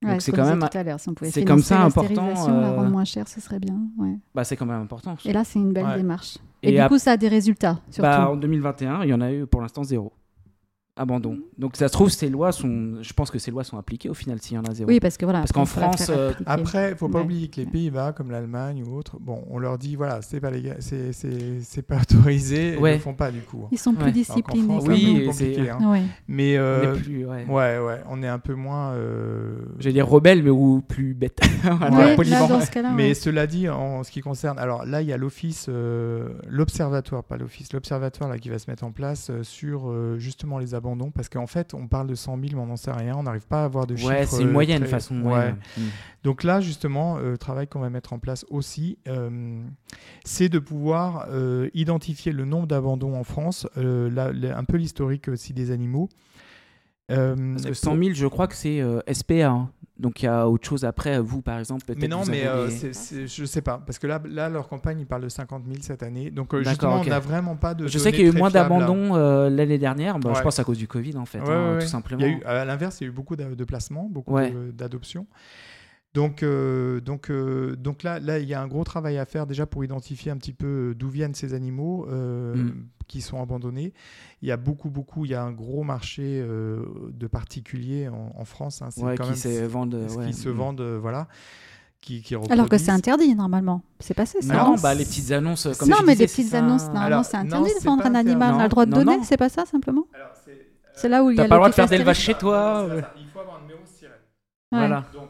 Donc 0.01 0.21
c'est 0.21 0.31
ce 0.31 0.35
quand 0.35 0.45
même- 0.45 0.55
disait 0.59 0.69
tout 0.69 0.77
à 0.77 0.83
l'heure, 0.83 0.99
si 0.99 1.09
on 1.09 1.13
pouvait 1.13 1.31
c'est 1.31 1.45
comme 1.45 1.61
ça 1.61 1.79
la 1.79 1.85
important, 1.85 2.13
stérilisation, 2.13 2.61
la 2.61 2.67
euh, 2.67 2.75
rendre 2.75 2.89
moins 2.91 3.05
chère, 3.05 3.27
ce 3.27 3.39
serait 3.41 3.59
bien. 3.59 3.79
ouais. 3.97 4.15
Bah 4.35 4.43
c'est 4.43 4.55
quand 4.55 4.65
même 4.65 4.81
important. 4.81 5.15
Et 5.25 5.33
là, 5.33 5.43
c'est 5.43 5.57
une 5.59 5.71
belle 5.73 5.85
Ouais. 5.85 5.95
démarche. 5.97 6.37
Et, 6.61 6.73
Et 6.75 6.81
du 6.81 6.87
coup, 6.87 6.97
ça 6.97 7.11
a 7.13 7.17
des 7.17 7.27
résultats, 7.27 7.79
surtout. 7.89 8.01
Bah, 8.01 8.29
en 8.29 8.35
2021, 8.35 9.03
il 9.03 9.09
y 9.09 9.13
en 9.13 9.21
a 9.21 9.31
eu 9.31 9.45
pour 9.47 9.61
l'instant 9.61 9.83
zéro. 9.83 10.11
Abandon. 10.97 11.39
Donc 11.57 11.75
ça 11.75 11.89
se 11.89 11.93
trouve, 11.93 12.09
ces 12.09 12.29
lois 12.29 12.53
sont. 12.53 12.99
Je 13.01 13.11
pense 13.11 13.29
que 13.29 13.37
ces 13.37 13.51
lois 13.51 13.65
sont 13.65 13.77
appliquées 13.77 14.07
au 14.07 14.13
final 14.13 14.39
s'il 14.41 14.55
y 14.55 14.57
en 14.57 14.63
a 14.63 14.73
zéro. 14.73 14.89
oui, 14.89 15.01
parce 15.01 15.17
que 15.17 15.25
voilà. 15.25 15.39
Parce 15.39 15.51
qu'en 15.51 15.65
France, 15.65 16.09
euh. 16.09 16.31
Après, 16.45 16.91
il 16.91 16.95
faut 16.97 17.09
pas 17.09 17.17
Ouais. 17.19 17.25
oublier 17.25 17.49
que 17.49 17.57
les. 17.59 17.65
Pays-Bas, 17.65 18.13
comme 18.13 18.31
l'Allemagne 18.31 18.81
ou 18.87 18.95
autres, 18.95 19.17
bon, 19.19 19.43
on 19.49 19.57
leur 19.59 19.77
dit 19.77 19.97
voilà, 19.97 20.21
c'est 20.21 20.39
pas 20.39 20.51
légal, 20.51 20.77
c'est 20.79 21.11
c'est 21.11 21.59
c'est 21.61 21.81
pas 21.81 21.97
autorisé, 22.01 22.75
ils 22.79 22.81
le 22.81 22.97
font 22.99 23.13
pas 23.13 23.29
du 23.31 23.41
coup. 23.41 23.67
Ils 23.71 23.77
sont 23.77 23.93
plus 23.93 24.05
Ouais. 24.05 24.11
disciplinés. 24.13 24.63
France, 24.67 24.83
Oui, 24.87 25.29
c'est 25.33 25.69
hein. 25.69 25.79
Ouais. 25.91 26.03
Mais 26.29 26.57
On 26.57 26.61
euh, 26.61 26.95
est 26.95 26.99
plus. 27.01 27.25
Ouais. 27.25 27.45
ouais, 27.45 27.79
ouais, 27.79 28.01
on 28.09 28.23
est 28.23 28.27
un 28.29 28.39
peu 28.39 28.53
moins. 28.53 28.91
euh, 28.93 29.57
J'allais 29.79 29.93
dire 29.93 30.07
rebelle, 30.07 30.43
mais 30.43 30.49
ou 30.49 30.81
plus 30.87 31.13
bête. 31.13 31.39
Voilà, 31.63 32.15
là, 32.15 32.47
dans 32.47 32.61
ce 32.61 32.69
cas-là, 32.71 32.91
Mais 32.95 33.09
ouais. 33.09 33.13
cela 33.15 33.47
dit, 33.47 33.67
en 33.67 34.03
ce 34.03 34.11
qui 34.11 34.21
concerne, 34.21 34.57
alors 34.59 34.85
là, 34.85 35.01
il 35.01 35.07
y 35.09 35.13
a 35.13 35.17
l'office, 35.17 35.65
euh, 35.67 36.29
l'observatoire, 36.47 37.23
pas 37.23 37.37
l'office, 37.37 37.73
l'observatoire 37.73 38.29
là 38.29 38.37
qui 38.37 38.49
va 38.49 38.59
se 38.59 38.69
mettre 38.69 38.83
en 38.83 38.91
place 38.91 39.29
euh, 39.31 39.43
sur 39.43 39.89
euh, 39.89 40.17
justement 40.19 40.59
les 40.59 40.73
abandons, 40.75 40.84
parce 41.13 41.29
qu'en 41.29 41.47
fait, 41.47 41.73
on 41.73 41.87
parle 41.87 42.07
de 42.07 42.15
100 42.15 42.37
000, 42.39 42.51
mais 42.53 42.59
on 42.61 42.65
n'en 42.67 42.75
sait 42.75 42.91
rien, 42.91 43.15
on 43.17 43.23
n'arrive 43.23 43.47
pas 43.47 43.61
à 43.61 43.65
avoir 43.65 43.87
de 43.87 43.95
chiffres. 43.95 44.09
Ouais, 44.09 44.25
c'est 44.25 44.41
une 44.41 44.49
euh, 44.49 44.51
moyenne 44.51 44.81
très- 44.81 44.89
façon. 44.89 45.21
Ouais. 45.21 45.33
Ouais. 45.33 45.51
Mm. 45.77 45.81
Donc 46.23 46.43
là, 46.43 46.61
justement, 46.61 47.17
euh, 47.17 47.31
le 47.31 47.37
travail 47.37 47.67
qu'on 47.67 47.79
va 47.79 47.89
mettre 47.89 48.13
en 48.13 48.19
place 48.19 48.45
aussi, 48.49 48.97
euh, 49.07 49.61
c'est 50.23 50.49
de 50.49 50.59
pouvoir 50.59 51.27
euh, 51.29 51.69
identifier 51.73 52.31
le 52.31 52.45
nombre 52.45 52.67
d'abandons 52.67 53.15
en 53.15 53.23
France, 53.23 53.67
euh, 53.77 54.09
là, 54.09 54.31
un 54.57 54.63
peu 54.63 54.77
l'historique 54.77 55.27
aussi 55.27 55.53
des 55.53 55.71
animaux. 55.71 56.09
Euh, 57.11 57.35
Parce 57.53 57.61
que 57.63 57.67
pour- 57.67 57.75
100 57.77 57.97
000, 57.97 58.09
je 58.15 58.25
crois 58.25 58.47
que 58.47 58.55
c'est 58.55 58.81
euh, 58.81 58.99
SPA. 59.11 59.47
hein. 59.49 59.69
Donc 59.97 60.21
il 60.21 60.25
y 60.25 60.27
a 60.27 60.47
autre 60.47 60.67
chose 60.67 60.83
après, 60.83 61.19
vous 61.19 61.41
par 61.41 61.57
exemple. 61.59 61.85
peut-être 61.85 61.99
Mais 61.99 62.07
non, 62.07 62.23
mais 62.27 62.45
euh, 62.45 62.69
c'est- 62.69 63.27
je 63.27 63.45
sais 63.45 63.61
pas, 63.61 63.81
parce 63.85 63.97
que 63.97 64.07
là, 64.07 64.21
là, 64.25 64.49
leur 64.49 64.67
campagne, 64.67 64.99
ils 64.99 65.05
parlent 65.05 65.23
de 65.23 65.29
50 65.29 65.63
000 65.65 65.77
cette 65.81 66.03
année. 66.03 66.31
Donc 66.31 66.53
euh, 66.53 66.63
justement, 66.63 66.97
ok. 66.97 67.03
on 67.05 67.09
n'a 67.09 67.19
vraiment 67.19 67.55
pas 67.55 67.73
de. 67.73 67.87
Je 67.87 67.97
sais 67.97 68.11
qu'il 68.11 68.25
y 68.25 68.29
a 68.29 68.31
eu 68.31 68.35
moins 68.37 68.49
d'abandons 68.49 69.15
euh, 69.15 69.49
l'année 69.49 69.77
dernière. 69.77 70.19
Bah, 70.19 70.33
Je 70.35 70.41
pense 70.41 70.59
à 70.59 70.63
cause 70.63 70.77
du 70.77 70.87
Covid 70.87 71.15
en 71.17 71.25
fait, 71.25 71.39
Ouais, 71.39 71.49
hein, 71.49 71.73
ouais, 71.75 71.79
tout 71.79 71.87
simplement. 71.87 72.21
Il 72.21 72.27
y 72.27 72.33
a 72.33 72.37
eu, 72.37 72.43
à 72.43 72.65
l'inverse, 72.65 72.99
il 72.99 73.05
y 73.05 73.07
a 73.07 73.09
eu 73.09 73.13
beaucoup 73.13 73.35
de 73.35 73.63
placements, 73.63 74.09
beaucoup 74.09 74.37
d'adoptions. 74.73 75.27
Donc, 76.15 76.41
euh, 76.43 77.01
donc, 77.01 77.29
euh, 77.29 77.75
donc 77.75 78.01
là, 78.01 78.19
là, 78.19 78.39
il 78.39 78.47
y 78.47 78.53
a 78.53 78.61
un 78.61 78.67
gros 78.67 78.83
travail 78.85 79.17
à 79.17 79.25
faire 79.25 79.45
déjà 79.45 79.65
pour 79.65 79.83
identifier 79.83 80.31
un 80.31 80.37
petit 80.37 80.53
peu 80.53 80.91
euh, 80.91 80.95
d'où 80.95 81.09
viennent 81.09 81.35
ces 81.35 81.53
animaux 81.53 82.07
euh, 82.09 82.55
Mm. 82.55 82.85
qui 83.07 83.19
sont 83.21 83.41
abandonnés. 83.41 83.93
Il 84.41 84.47
y 84.47 84.51
a 84.51 84.57
beaucoup, 84.57 84.89
beaucoup, 84.89 85.25
il 85.25 85.31
y 85.31 85.35
a 85.35 85.43
un 85.43 85.51
gros 85.51 85.83
marché 85.83 86.39
euh, 86.41 86.85
de 87.11 87.27
particuliers 87.27 88.07
en, 88.07 88.31
en 88.33 88.45
France. 88.45 88.81
hein. 88.81 88.87
C'est 88.91 89.03
Ouais, 89.03 89.15
quand 89.17 89.25
qui 89.25 89.29
même 89.31 89.37
se 89.37 89.65
vendent. 89.65 90.07
ce 90.07 90.15
ouais. 90.17 90.27
qui 90.27 90.33
se 90.33 90.47
vendent, 90.49 90.81
voilà, 90.81 91.27
qui, 91.99 92.21
qui 92.21 92.33
Alors 92.49 92.69
que 92.69 92.77
c'est 92.77 92.91
interdit, 92.91 93.35
normalement. 93.35 93.81
C'est 93.99 94.13
passé, 94.13 94.41
ça. 94.41 94.53
Non, 94.55 94.71
non 94.71 94.75
bah 94.81 94.93
les 94.93 95.03
petites 95.05 95.31
annonces. 95.31 95.67
Comme 95.77 95.89
non, 95.89 95.97
je 95.99 96.05
mais 96.05 96.13
disais, 96.13 96.25
des 96.27 96.31
petites 96.31 96.47
ça. 96.51 96.59
annonces, 96.59 96.83
normalement, 96.85 97.05
Alors, 97.07 97.25
c'est 97.25 97.37
non, 97.43 97.43
interdit 97.57 97.71
de 97.79 97.83
vendre 97.83 98.05
un 98.05 98.15
animal. 98.15 98.53
On 98.53 98.59
a 98.59 98.63
le 98.63 98.69
droit 98.69 98.85
de 98.85 98.91
Non, 98.91 98.97
donner, 99.03 99.17
non. 99.17 99.23
c'est 99.23 99.37
pas 99.37 99.49
ça, 99.49 99.65
simplement 99.65 100.05
c'est- 100.95 101.09
là 101.09 101.23
où 101.25 101.29
il 101.29 101.35
y 101.35 101.39
a 101.39 101.43
T'as 101.43 101.43
le 101.43 101.49
pas 101.49 101.55
le 101.55 101.59
droit 101.59 101.69
de 101.69 101.73
faire 101.73 101.87
d'élevage 101.89 102.19
chez 102.19 102.35
toi. 102.35 102.87
ça, 102.87 103.13
Il 103.19 103.27
faut 103.27 103.39
avoir 103.39 103.57
un 103.57 103.61
numéro 103.63 103.81
de 103.81 103.87
sirène. 103.89 104.13
Voilà. 104.71 105.03
Donc, 105.13 105.29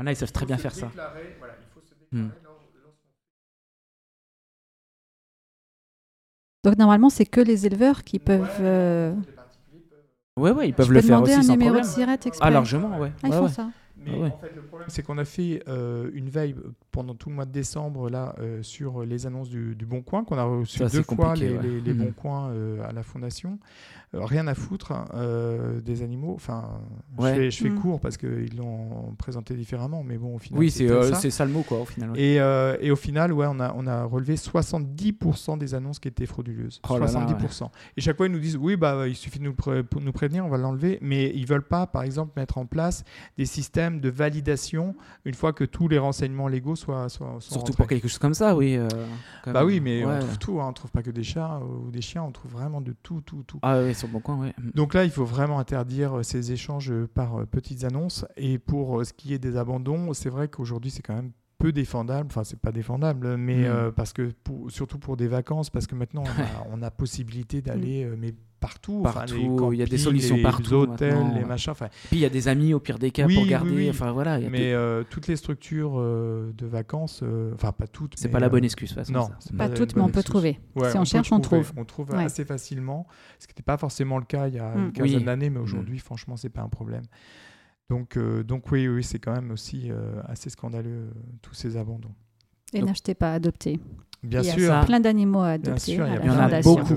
euh, 0.00 0.02
Il 0.02 0.04
y 0.04 0.04
en 0.04 0.06
a, 0.06 0.12
ils 0.12 0.16
savent 0.16 0.32
très 0.32 0.40
faut 0.40 0.46
bien 0.46 0.56
se 0.56 0.62
faire 0.62 0.74
ça. 0.74 0.86
déclarer- 0.86 1.34
voilà, 1.38 1.54
il 1.60 1.66
faut 1.74 1.80
se 1.80 1.94
déclarer 1.94 2.24
Hmm. 2.24 2.30
lors- 2.44 2.54
lorsqu'on- 2.84 3.08
Donc 6.64 6.78
normalement, 6.78 7.10
c'est 7.10 7.26
que 7.26 7.40
les 7.40 7.66
éleveurs 7.66 8.04
qui 8.04 8.18
peuvent. 8.18 8.40
Ouais, 8.60 8.64
euh, 8.64 9.14
Ouais, 10.36 10.52
ouais, 10.52 10.68
ils 10.68 10.74
peuvent 10.74 10.86
Je 10.86 10.92
le 10.92 11.00
peux 11.00 11.06
faire 11.06 11.16
demander 11.16 11.32
aussi 11.32 11.40
un 11.40 11.42
sans 11.42 11.52
numéro 11.52 11.70
problème. 11.70 11.84
de 11.84 11.92
sirette 11.92 12.26
exprès. 12.26 12.46
Ah, 12.46 12.50
largement, 12.50 12.98
ouais. 12.98 13.12
Ah, 13.22 13.26
ils 13.26 13.30
Ouais, 13.30 13.36
font 13.36 13.42
ouais. 13.44 13.48
ça. 13.50 13.70
Mais 14.02 14.12
Ah 14.14 14.18
ouais. 14.18 14.28
en 14.32 14.38
fait, 14.38 14.54
le 14.54 14.62
problème, 14.62 14.88
c'est 14.88 15.02
qu'on 15.02 15.18
a 15.18 15.24
fait 15.26 15.62
euh, 15.68 16.10
une 16.14 16.30
veille 16.30 16.54
pendant 16.90 17.14
tout 17.14 17.28
le 17.28 17.34
mois 17.34 17.44
de 17.44 17.52
décembre 17.52 18.08
là 18.08 18.34
euh, 18.38 18.62
sur 18.62 19.04
les 19.04 19.26
annonces 19.26 19.50
du, 19.50 19.74
du 19.74 19.84
Bon 19.84 20.00
Coin, 20.00 20.24
qu'on 20.24 20.38
a 20.38 20.44
reçu 20.44 20.78
Ça, 20.78 20.88
deux 20.88 21.02
fois 21.02 21.34
les, 21.34 21.50
ouais. 21.50 21.62
les- 21.62 21.80
les. 21.82 21.92
Bons 21.92 22.12
Coins 22.12 22.48
euh, 22.50 22.82
à 22.88 22.92
la 22.92 23.02
Fondation. 23.02 23.58
Euh, 24.12 24.24
rien 24.24 24.48
à 24.48 24.54
foutre 24.56 24.90
hein, 24.90 25.04
euh, 25.14 25.80
des 25.80 26.02
animaux. 26.02 26.32
Enfin, 26.34 26.80
Ouais. 27.16 27.30
je 27.30 27.34
fais, 27.36 27.50
je 27.52 27.62
fais 27.62 27.70
Mhm. 27.70 27.78
court 27.80 28.00
parce 28.00 28.16
qu'ils 28.16 28.56
l'ont 28.56 29.14
présenté 29.16 29.54
différemment, 29.54 30.02
mais 30.02 30.18
bon, 30.18 30.34
au 30.34 30.38
final. 30.38 30.58
Oui, 30.58 30.68
c'est 30.72 30.90
euh, 30.90 31.12
ça. 31.14 31.44
le 31.44 31.52
mot, 31.52 31.62
quoi, 31.62 31.78
au 31.80 31.84
final. 31.84 32.10
ouais. 32.10 32.20
Et, 32.20 32.40
euh, 32.40 32.76
et 32.80 32.90
au 32.90 32.96
final, 32.96 33.32
ouais, 33.32 33.46
on 33.48 33.60
a, 33.60 33.72
on 33.76 33.86
a 33.86 34.02
relevé 34.04 34.36
70% 34.36 35.56
des 35.58 35.74
annonces 35.74 35.98
qui 36.00 36.08
étaient 36.08 36.26
frauduleuses. 36.26 36.80
Oh 36.88 36.94
là 36.94 37.06
là, 37.06 37.06
70%. 37.06 37.70
Et 37.96 38.00
chaque 38.00 38.16
fois, 38.16 38.26
ils 38.26 38.32
nous 38.32 38.38
disent 38.40 38.56
oui, 38.56 38.76
bah, 38.76 39.06
il 39.06 39.14
suffit 39.14 39.38
de 39.38 39.44
nous, 39.44 39.54
pré- 39.54 39.82
pour 39.84 40.00
nous 40.00 40.12
prévenir, 40.12 40.44
on 40.44 40.48
va 40.48 40.58
l'enlever. 40.58 40.98
Mais 41.02 41.30
ils 41.34 41.46
veulent 41.46 41.66
pas, 41.66 41.86
par 41.86 42.02
exemple, 42.02 42.32
mettre 42.36 42.58
en 42.58 42.66
place 42.66 43.04
des 43.38 43.46
systèmes 43.46 44.00
de 44.00 44.08
validation 44.10 44.94
une 45.24 45.34
fois 45.34 45.52
que 45.52 45.64
tous 45.64 45.88
les 45.88 45.98
renseignements 45.98 46.48
légaux 46.48 46.76
soient, 46.76 47.08
soient, 47.08 47.36
sont 47.38 47.40
Surtout 47.40 47.58
rentrés. 47.58 47.72
pour 47.76 47.86
quelque 47.86 48.08
chose 48.08 48.18
comme 48.18 48.34
ça, 48.34 48.56
oui. 48.56 48.76
euh, 48.76 48.88
Bah 49.46 49.64
oui, 49.64 49.80
mais 49.80 50.04
ouais. 50.04 50.14
on 50.16 50.18
trouve 50.20 50.38
tout. 50.38 50.60
Hein. 50.60 50.66
On 50.70 50.72
trouve 50.72 50.90
pas 50.90 51.02
que 51.02 51.10
des 51.10 51.22
chats 51.22 51.60
ou 51.60 51.90
des 51.90 52.00
chiens, 52.00 52.22
on 52.24 52.32
trouve 52.32 52.50
vraiment 52.52 52.80
de 52.80 52.92
tout, 53.02 53.20
tout, 53.20 53.44
tout. 53.46 53.58
Ah 53.62 53.78
ouais, 53.78 53.94
sur 54.00 54.08
le 54.08 54.12
bon 54.14 54.20
coin, 54.20 54.36
ouais. 54.40 54.54
Mm. 54.58 54.70
Donc 54.74 54.94
là, 54.94 55.04
il 55.04 55.10
faut 55.10 55.24
vraiment 55.24 55.58
interdire 55.58 56.18
euh, 56.18 56.22
ces 56.22 56.52
échanges 56.52 56.90
euh, 56.90 57.06
par 57.12 57.40
euh, 57.40 57.46
petites 57.46 57.84
annonces. 57.84 58.24
Et 58.36 58.58
pour 58.58 59.04
ce 59.06 59.12
qui 59.12 59.32
est 59.34 59.38
des 59.38 59.56
abandons, 59.56 60.12
c'est 60.12 60.30
vrai 60.30 60.48
qu'aujourd'hui, 60.48 60.90
c'est 60.90 61.02
quand 61.02 61.14
même 61.14 61.30
peu 61.58 61.72
défendable. 61.72 62.26
Enfin, 62.30 62.42
c'est 62.42 62.58
pas 62.58 62.72
défendable, 62.72 63.36
mais 63.36 63.60
Mm. 63.62 63.64
euh, 63.66 63.90
parce 63.92 64.12
que 64.12 64.32
pour- 64.44 64.70
surtout 64.70 64.98
pour 64.98 65.16
des 65.16 65.28
vacances, 65.28 65.70
parce 65.70 65.86
que 65.86 65.94
maintenant, 65.94 66.24
on 66.24 66.24
a, 66.42 66.66
on 66.78 66.82
a 66.82 66.90
possibilité 66.90 67.62
d'aller, 67.62 68.10
mais 68.18 68.34
partout. 68.60 69.02
Enfin, 69.04 69.24
les 69.26 69.32
Partout, 69.46 69.72
il 69.72 69.78
y 69.78 69.82
a 69.82 69.86
des 69.86 69.98
solutions 69.98 70.36
les 70.36 70.42
partout 70.42 70.74
hôtels, 70.74 71.14
maintenant. 71.14 71.34
les 71.34 71.44
machins. 71.44 71.72
Puis 71.74 71.90
il 72.12 72.18
y 72.18 72.24
a 72.24 72.28
des 72.28 72.46
amis 72.48 72.74
au 72.74 72.80
pire 72.80 72.98
des 72.98 73.10
cas 73.10 73.26
Oui, 73.26 73.34
pour 73.34 73.46
garder. 73.46 73.70
oui. 73.74 73.90
Enfin 73.90 74.12
voilà, 74.12 74.38
il 74.38 74.44
y 74.44 74.46
a 74.46 74.50
mais 74.50 74.72
euh, 74.72 75.02
toutes 75.08 75.26
les 75.26 75.36
structures 75.36 75.94
euh, 75.98 76.52
de 76.56 76.66
vacances, 76.66 77.20
euh, 77.22 77.52
enfin 77.54 77.72
pas 77.72 77.86
toutes. 77.86 78.14
c'est 78.16 78.28
pas 78.28 78.38
la 78.40 78.48
bonne 78.48 78.64
excuse, 78.64 78.90
de 78.90 78.94
toute 79.02 79.06
façon. 79.06 79.30
non, 79.52 79.56
Pas 79.58 79.68
toutes, 79.68 79.96
mais 79.96 80.02
on 80.02 80.06
peut 80.08 80.20
excuse. 80.20 80.24
trouver. 80.24 80.60
Ouais, 80.76 80.90
si 80.90 80.98
on, 80.98 81.04
cherche, 81.04 81.32
on 81.32 81.40
trouve. 81.40 81.72
On 81.76 81.84
trouve 81.84 82.10
Ouais. 82.10 82.24
assez 82.24 82.44
facilement, 82.44 83.06
ce 83.38 83.46
qui 83.46 83.52
n'était 83.52 83.62
pas 83.62 83.76
forcément 83.78 84.18
le 84.18 84.24
cas 84.24 84.48
il 84.48 84.54
y 84.54 84.58
a 84.58 84.74
Mm. 84.74 84.84
une 84.86 84.92
quinzaine 84.92 85.16
Oui. 85.18 85.24
d'années, 85.24 85.50
mais 85.50 85.60
aujourd'hui, 85.60 85.98
franchement, 85.98 86.36
c'est 86.36 86.48
pas 86.50 86.62
un 86.62 86.68
problème. 86.68 87.02
Donc, 87.88 88.16
euh, 88.16 88.44
donc 88.44 88.70
oui, 88.70 88.86
oui, 88.86 89.02
c'est 89.02 89.18
quand 89.18 89.32
même 89.32 89.50
aussi 89.50 89.88
euh, 89.90 90.20
assez 90.28 90.48
scandaleux 90.50 91.08
tous 91.42 91.54
ces 91.54 91.76
abandons. 91.76 92.14
Et 92.72 92.82
n'achetez 92.82 93.14
pas, 93.14 93.32
adoptez. 93.34 93.80
Bien 94.22 94.40
il 94.42 94.46
y 94.46 94.50
a 94.50 94.52
sûr, 94.54 94.80
plein 94.86 95.00
d'animaux 95.00 95.40
à 95.40 95.56
bien 95.58 95.72
adopter 95.72 95.94
sûr, 95.94 96.04
à 96.04 96.08
il 96.08 96.26
y 96.26 96.30
en 96.30 96.38
a 96.38 96.42
fondation. 96.44 96.74
beaucoup. 96.74 96.94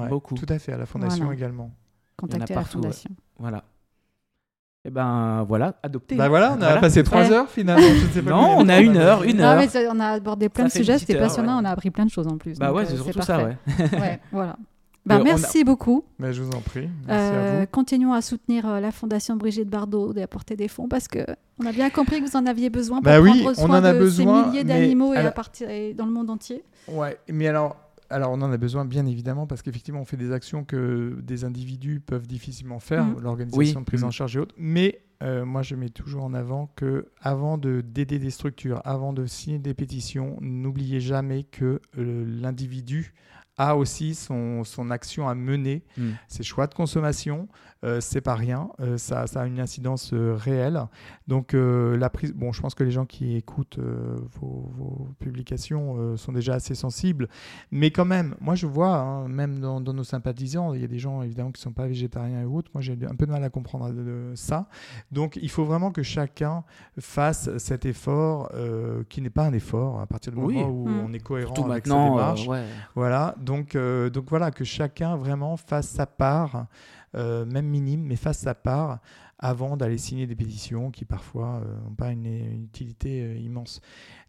Ouais, 0.00 0.08
Beaucoup. 0.08 0.34
Tout 0.34 0.46
à 0.48 0.58
fait, 0.58 0.72
à 0.72 0.78
la 0.78 0.86
fondation 0.86 1.24
Voilà. 1.24 1.38
également. 1.38 1.70
Contactez 2.16 2.54
la 2.54 2.60
partout, 2.60 2.78
ouais. 2.78 2.82
fondation. 2.84 3.10
Voilà. 3.38 3.64
Et 4.84 4.90
ben 4.90 5.44
voilà, 5.46 5.76
adopté. 5.82 6.16
Bah 6.16 6.28
voilà, 6.28 6.50
on 6.52 6.54
a 6.54 6.58
Voilà. 6.66 6.80
passé 6.80 7.04
trois 7.04 7.20
Ouais. 7.28 7.30
heures 7.32 7.48
finalement. 7.48 7.86
Je 7.86 8.06
sais 8.08 8.22
pas 8.22 8.30
Non, 8.30 8.56
on 8.58 8.68
a 8.68 8.80
une 8.80 8.96
heure, 8.96 9.22
une 9.22 9.36
Non, 9.36 9.44
heure. 9.44 9.56
mais 9.58 9.68
ça- 9.68 9.78
on 9.92 10.00
a 10.00 10.06
abordé 10.06 10.48
plein 10.48 10.64
de 10.64 10.70
Ça 10.70 10.78
sujets, 10.78 10.98
c'était 10.98 11.18
passionnant, 11.18 11.56
ouais. 11.58 11.62
on 11.62 11.68
a 11.68 11.70
appris 11.70 11.90
plein 11.90 12.04
de 12.06 12.10
choses 12.10 12.26
en 12.26 12.36
plus. 12.36 12.58
Bah 12.58 12.68
donc, 12.68 12.76
ouais, 12.78 12.82
euh, 12.82 12.86
c'est 12.88 12.96
surtout 12.96 13.22
ça, 13.22 13.44
ouais. 13.44 13.56
Ouais, 13.92 14.20
voilà. 14.32 14.56
Euh, 15.10 15.14
on 15.16 15.20
a- 15.20 15.24
merci 15.24 15.64
beaucoup. 15.64 16.04
Mais 16.18 16.32
je 16.32 16.42
vous 16.42 16.52
en 16.52 16.60
prie. 16.60 16.88
Merci 17.06 17.34
Euh, 17.34 17.62
à 17.62 17.66
continuons 17.66 18.12
à 18.12 18.22
soutenir 18.22 18.68
euh, 18.68 18.80
la 18.80 18.92
Fondation 18.92 19.36
Brigitte 19.36 19.68
Bardot 19.68 20.12
d'apporter 20.12 20.54
des 20.56 20.68
fonds 20.68 20.88
parce 20.88 21.08
que 21.08 21.18
on 21.58 21.66
a 21.66 21.72
bien 21.72 21.90
compris 21.90 22.20
que 22.22 22.26
vous 22.28 22.36
en 22.36 22.46
aviez 22.46 22.70
besoin 22.70 22.98
pour 22.98 23.04
Bah 23.04 23.20
oui, 23.20 23.30
prendre 23.42 23.50
on 23.50 23.66
soin 23.66 23.80
en 23.80 23.84
a 23.84 23.92
de 23.92 23.98
besoin, 23.98 24.44
ces 24.44 24.48
milliers 24.50 24.64
d'animaux 24.64 25.12
et 25.14 25.16
alors- 25.16 25.34
partir 25.34 25.68
et 25.70 25.92
dans 25.94 26.06
le 26.06 26.12
monde 26.12 26.30
entier. 26.30 26.62
Ouais, 26.88 27.18
mais 27.28 27.48
alors, 27.48 27.76
alors 28.10 28.30
on 28.30 28.40
en 28.42 28.52
a 28.52 28.56
besoin 28.56 28.84
bien 28.84 29.04
évidemment 29.06 29.46
parce 29.48 29.62
qu'effectivement 29.62 30.00
on 30.00 30.04
fait 30.04 30.16
des 30.16 30.30
actions 30.32 30.62
que 30.64 31.18
des 31.20 31.44
individus 31.44 31.98
peuvent 32.00 32.26
difficilement 32.28 32.78
faire, 32.78 33.04
Mm. 33.04 33.20
l'organisation 33.22 33.58
Oui. 33.80 33.84
de 33.84 33.86
prise 33.86 34.04
en 34.04 34.10
charge 34.12 34.36
et 34.36 34.38
autres. 34.40 34.54
Mais 34.56 35.00
euh, 35.24 35.44
moi 35.44 35.62
je 35.62 35.74
mets 35.74 35.88
toujours 35.88 36.22
en 36.24 36.32
avant 36.34 36.70
que 36.76 37.06
avant 37.20 37.58
de 37.58 37.80
d'aider 37.80 38.18
des 38.20 38.30
structures, 38.30 38.80
avant 38.84 39.12
de 39.12 39.26
signer 39.26 39.58
des 39.58 39.74
pétitions, 39.74 40.36
n'oubliez 40.40 41.00
jamais 41.00 41.42
que 41.44 41.80
euh, 41.98 42.24
l'individu 42.40 43.14
a 43.68 43.76
aussi 43.76 44.14
son, 44.14 44.64
son 44.64 44.90
action 44.90 45.28
à 45.28 45.34
mener, 45.34 45.82
Mm. 45.96 46.10
ses 46.28 46.42
choix 46.42 46.66
de 46.66 46.74
consommation, 46.74 47.48
c'est 48.00 48.20
pas 48.20 48.34
rien, 48.34 48.68
euh, 48.80 48.96
ça, 48.96 49.26
ça 49.26 49.40
a 49.42 49.46
une 49.46 49.58
incidence 49.60 50.12
euh, 50.12 50.34
réelle. 50.36 50.80
Donc 51.26 51.54
euh, 51.54 51.96
la 51.96 52.10
prise, 52.10 52.32
bon, 52.32 52.52
je 52.52 52.60
pense 52.60 52.74
que 52.74 52.84
les 52.84 52.90
gens 52.92 53.06
qui 53.06 53.36
écoutent 53.36 53.78
euh, 53.78 54.16
vos, 54.40 54.70
vos 54.76 55.08
publications 55.18 55.96
euh, 55.98 56.16
sont 56.16 56.32
déjà 56.32 56.54
assez 56.54 56.74
sensibles, 56.74 57.28
mais 57.70 57.90
quand 57.90 58.04
même, 58.04 58.34
moi 58.40 58.54
je 58.54 58.66
vois, 58.66 58.96
hein, 58.96 59.28
même 59.28 59.58
dans, 59.60 59.80
dans 59.80 59.92
nos 59.92 60.04
sympathisants, 60.04 60.74
il 60.74 60.80
y 60.80 60.84
a 60.84 60.88
des 60.88 60.98
gens 60.98 61.22
évidemment 61.22 61.50
qui 61.52 61.60
sont 61.60 61.72
pas 61.72 61.86
végétariens 61.86 62.42
et 62.42 62.44
autres. 62.44 62.70
Moi 62.74 62.82
j'ai 62.82 62.96
un 63.08 63.14
peu 63.16 63.26
de 63.26 63.32
mal 63.32 63.42
à 63.42 63.50
comprendre 63.50 63.90
euh, 63.92 64.32
ça. 64.36 64.68
Donc 65.10 65.36
il 65.42 65.50
faut 65.50 65.64
vraiment 65.64 65.90
que 65.90 66.02
chacun 66.02 66.64
fasse 66.98 67.56
cet 67.58 67.84
effort 67.86 68.50
euh, 68.54 69.02
qui 69.08 69.20
n'est 69.22 69.30
pas 69.30 69.44
un 69.46 69.52
effort 69.52 70.00
à 70.00 70.06
partir 70.06 70.32
du 70.32 70.38
Oui. 70.38 70.54
moment 70.54 70.68
où 70.70 70.88
Mm. 70.88 71.00
on 71.06 71.12
est 71.12 71.18
cohérent 71.20 71.54
Surtout 71.54 71.70
avec 71.72 71.86
sa 71.86 71.94
démarche. 72.04 72.46
euh, 72.46 72.50
ouais. 72.50 72.64
Voilà, 72.94 73.34
donc, 73.40 73.74
euh, 73.74 74.10
donc 74.10 74.26
voilà, 74.30 74.50
que 74.50 74.64
chacun 74.64 75.16
vraiment 75.16 75.56
fasse 75.56 75.88
sa 75.88 76.06
part, 76.06 76.66
euh, 77.14 77.44
même 77.44 77.66
minime, 77.66 78.02
mais 78.02 78.16
fasse 78.16 78.38
sa 78.38 78.54
part 78.54 79.00
avant 79.38 79.76
d'aller 79.76 79.98
signer 79.98 80.26
des 80.26 80.36
pétitions 80.36 80.90
qui 80.90 81.04
parfois 81.04 81.62
n'ont 81.84 81.94
pas 81.94 82.12
une, 82.12 82.26
une 82.26 82.64
utilité 82.64 83.22
euh, 83.22 83.36
immense. 83.36 83.80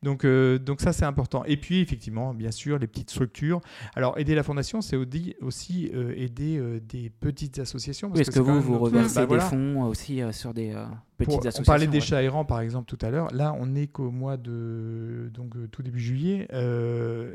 Donc, 0.03 0.25
euh, 0.25 0.59
donc 0.59 0.81
ça, 0.81 0.93
c'est 0.93 1.05
important. 1.05 1.43
Et 1.45 1.57
puis, 1.57 1.79
effectivement, 1.79 2.33
bien 2.33 2.51
sûr, 2.51 2.77
les 2.77 2.87
petites 2.87 3.09
structures. 3.09 3.61
Alors, 3.95 4.17
aider 4.19 4.35
la 4.35 4.43
fondation, 4.43 4.81
c'est 4.81 4.97
aussi, 5.41 5.89
euh, 5.93 6.13
aider 6.15 6.57
euh, 6.57 6.79
des 6.79 7.09
petites 7.09 7.59
associations. 7.59 8.11
Oui, 8.13 8.21
Est-ce 8.21 8.31
que 8.31 8.39
vous, 8.39 8.61
vous 8.61 8.77
reversez 8.79 9.15
bah, 9.15 9.21
des 9.21 9.27
voilà. 9.27 9.43
fonds 9.45 9.83
aussi 9.83 10.21
sur 10.31 10.53
des 10.53 10.71
petites 11.17 11.25
Pour- 11.29 11.39
associations 11.39 11.61
on 11.61 11.65
parlait 11.65 11.87
des 11.87 11.97
ouais. 11.99 12.01
chats 12.01 12.21
errants 12.23 12.43
par 12.43 12.59
exemple 12.59 12.85
tout 12.85 13.03
à 13.05 13.09
l'heure. 13.09 13.33
Là, 13.33 13.55
on 13.59 13.67
n'est 13.67 13.87
qu'au 13.87 14.11
mois 14.11 14.35
de 14.35 15.29
donc 15.33 15.53
tout 15.71 15.81
début 15.83 15.99
juillet. 15.99 16.47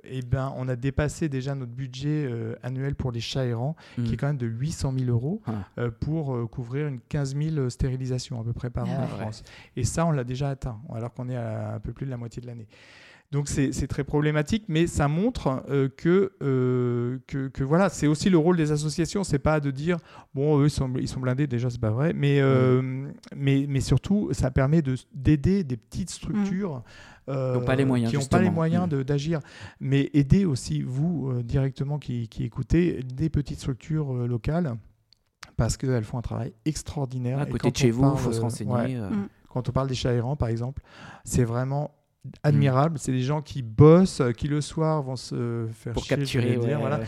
Et 0.04 0.20
ben, 0.22 0.52
on 0.56 0.68
a 0.68 0.76
dépassé 0.76 1.28
déjà 1.28 1.54
notre 1.54 1.72
budget 1.72 2.30
annuel 2.62 2.94
pour 2.94 3.12
les 3.12 3.20
chats 3.20 3.46
errants, 3.46 3.76
qui 4.04 4.14
est 4.14 4.16
quand 4.16 4.26
même 4.26 4.36
de 4.36 4.46
800 4.46 4.92
000 4.98 5.10
euros 5.10 5.40
Ah. 5.46 5.88
pour 6.00 6.48
couvrir 6.50 6.86
une 6.88 7.00
15 7.00 7.36
000 7.36 7.70
stérilisations 7.70 8.40
à 8.40 8.44
peu 8.44 8.52
près 8.52 8.70
par 8.70 8.84
Ah 8.88 8.92
an 8.92 8.96
en 8.98 9.02
ouais. 9.02 9.20
France. 9.22 9.42
Et 9.76 9.84
ça, 9.84 10.04
on 10.06 10.10
l'a 10.10 10.24
déjà 10.24 10.50
atteint, 10.50 10.78
alors 10.92 11.12
qu'on 11.14 11.28
est 11.28 11.36
à 11.36 11.74
un 11.74 11.80
peu 11.80 11.92
plus 11.92 12.04
de 12.06 12.10
la 12.10 12.16
moitié 12.16 12.42
de 12.42 12.46
l'année. 12.46 12.57
Donc 13.30 13.48
c'est 13.48 13.86
très 13.88 14.04
problématique, 14.04 14.64
mais 14.68 14.86
ça 14.86 15.06
montre 15.06 15.62
euh, 15.68 15.90
que, 15.94 16.32
euh, 16.42 17.18
que, 17.26 17.48
que 17.48 17.62
voilà, 17.62 17.90
c'est 17.90 18.06
aussi 18.06 18.30
le 18.30 18.38
rôle 18.38 18.56
des 18.56 18.72
associations. 18.72 19.22
C'est 19.22 19.38
pas 19.38 19.60
de 19.60 19.70
dire 19.70 19.98
bon, 20.32 20.58
eux 20.62 20.68
ils 20.68 20.70
sont, 20.70 20.90
ils 20.98 21.08
sont 21.08 21.20
blindés, 21.20 21.46
déjà 21.46 21.68
c'est 21.68 21.78
pas 21.80 21.90
vrai, 21.90 22.14
mais, 22.14 22.40
euh, 22.40 23.06
mais, 23.36 23.66
mais 23.68 23.80
surtout 23.80 24.30
ça 24.32 24.50
permet 24.50 24.80
de- 24.80 24.94
d'aider 25.14 25.62
des 25.62 25.76
petites 25.76 26.08
structures 26.08 26.82
euh, 27.28 27.56
Qui 27.56 27.58
ont 27.60 27.64
pas 27.66 27.76
les 27.76 27.84
moyens, 27.84 28.10
qui 28.10 28.18
n'ont 28.18 28.24
pas 28.24 28.40
les 28.40 28.48
moyens 28.48 28.86
Mm. 28.86 28.90
de- 28.90 29.02
d'agir, 29.02 29.40
mais 29.78 30.08
aider 30.14 30.46
aussi 30.46 30.80
vous 30.80 31.28
euh, 31.30 31.42
directement 31.42 31.98
qui, 31.98 32.28
qui 32.28 32.44
écoutez 32.44 33.02
des 33.02 33.28
petites 33.28 33.58
structures 33.58 34.10
euh, 34.14 34.26
locales 34.26 34.72
parce 35.58 35.76
qu'elles 35.76 36.04
font 36.04 36.16
un 36.16 36.22
travail 36.22 36.54
extraordinaire. 36.64 37.40
À 37.40 37.44
côté 37.44 37.70
de 37.70 37.76
chez 37.76 37.90
vous, 37.90 38.10
il 38.14 38.18
faut 38.18 38.32
se 38.32 38.40
renseigner. 38.40 38.72
ouais, 38.72 38.96
euh, 38.96 39.10
Mm. 39.10 39.28
quand 39.50 39.68
on 39.68 39.72
parle 39.72 39.88
des 39.88 39.94
chats 39.94 40.14
errants, 40.14 40.36
par 40.36 40.48
exemple, 40.48 40.80
c'est 41.24 41.44
vraiment 41.44 41.90
admirable. 42.42 42.98
C'est 42.98 43.12
des 43.12 43.22
gens 43.22 43.42
qui 43.42 43.62
bossent, 43.62 44.20
euh, 44.20 44.32
qui 44.32 44.48
le 44.48 44.60
soir 44.60 45.02
vont 45.02 45.16
se 45.16 45.66
faire 45.72 45.92
Pour 45.92 46.04
chier, 46.04 46.16
capturer. 46.16 46.56
dire, 46.56 46.60
ouais, 46.62 46.74
voilà. 46.76 46.98
ouais. 46.98 47.04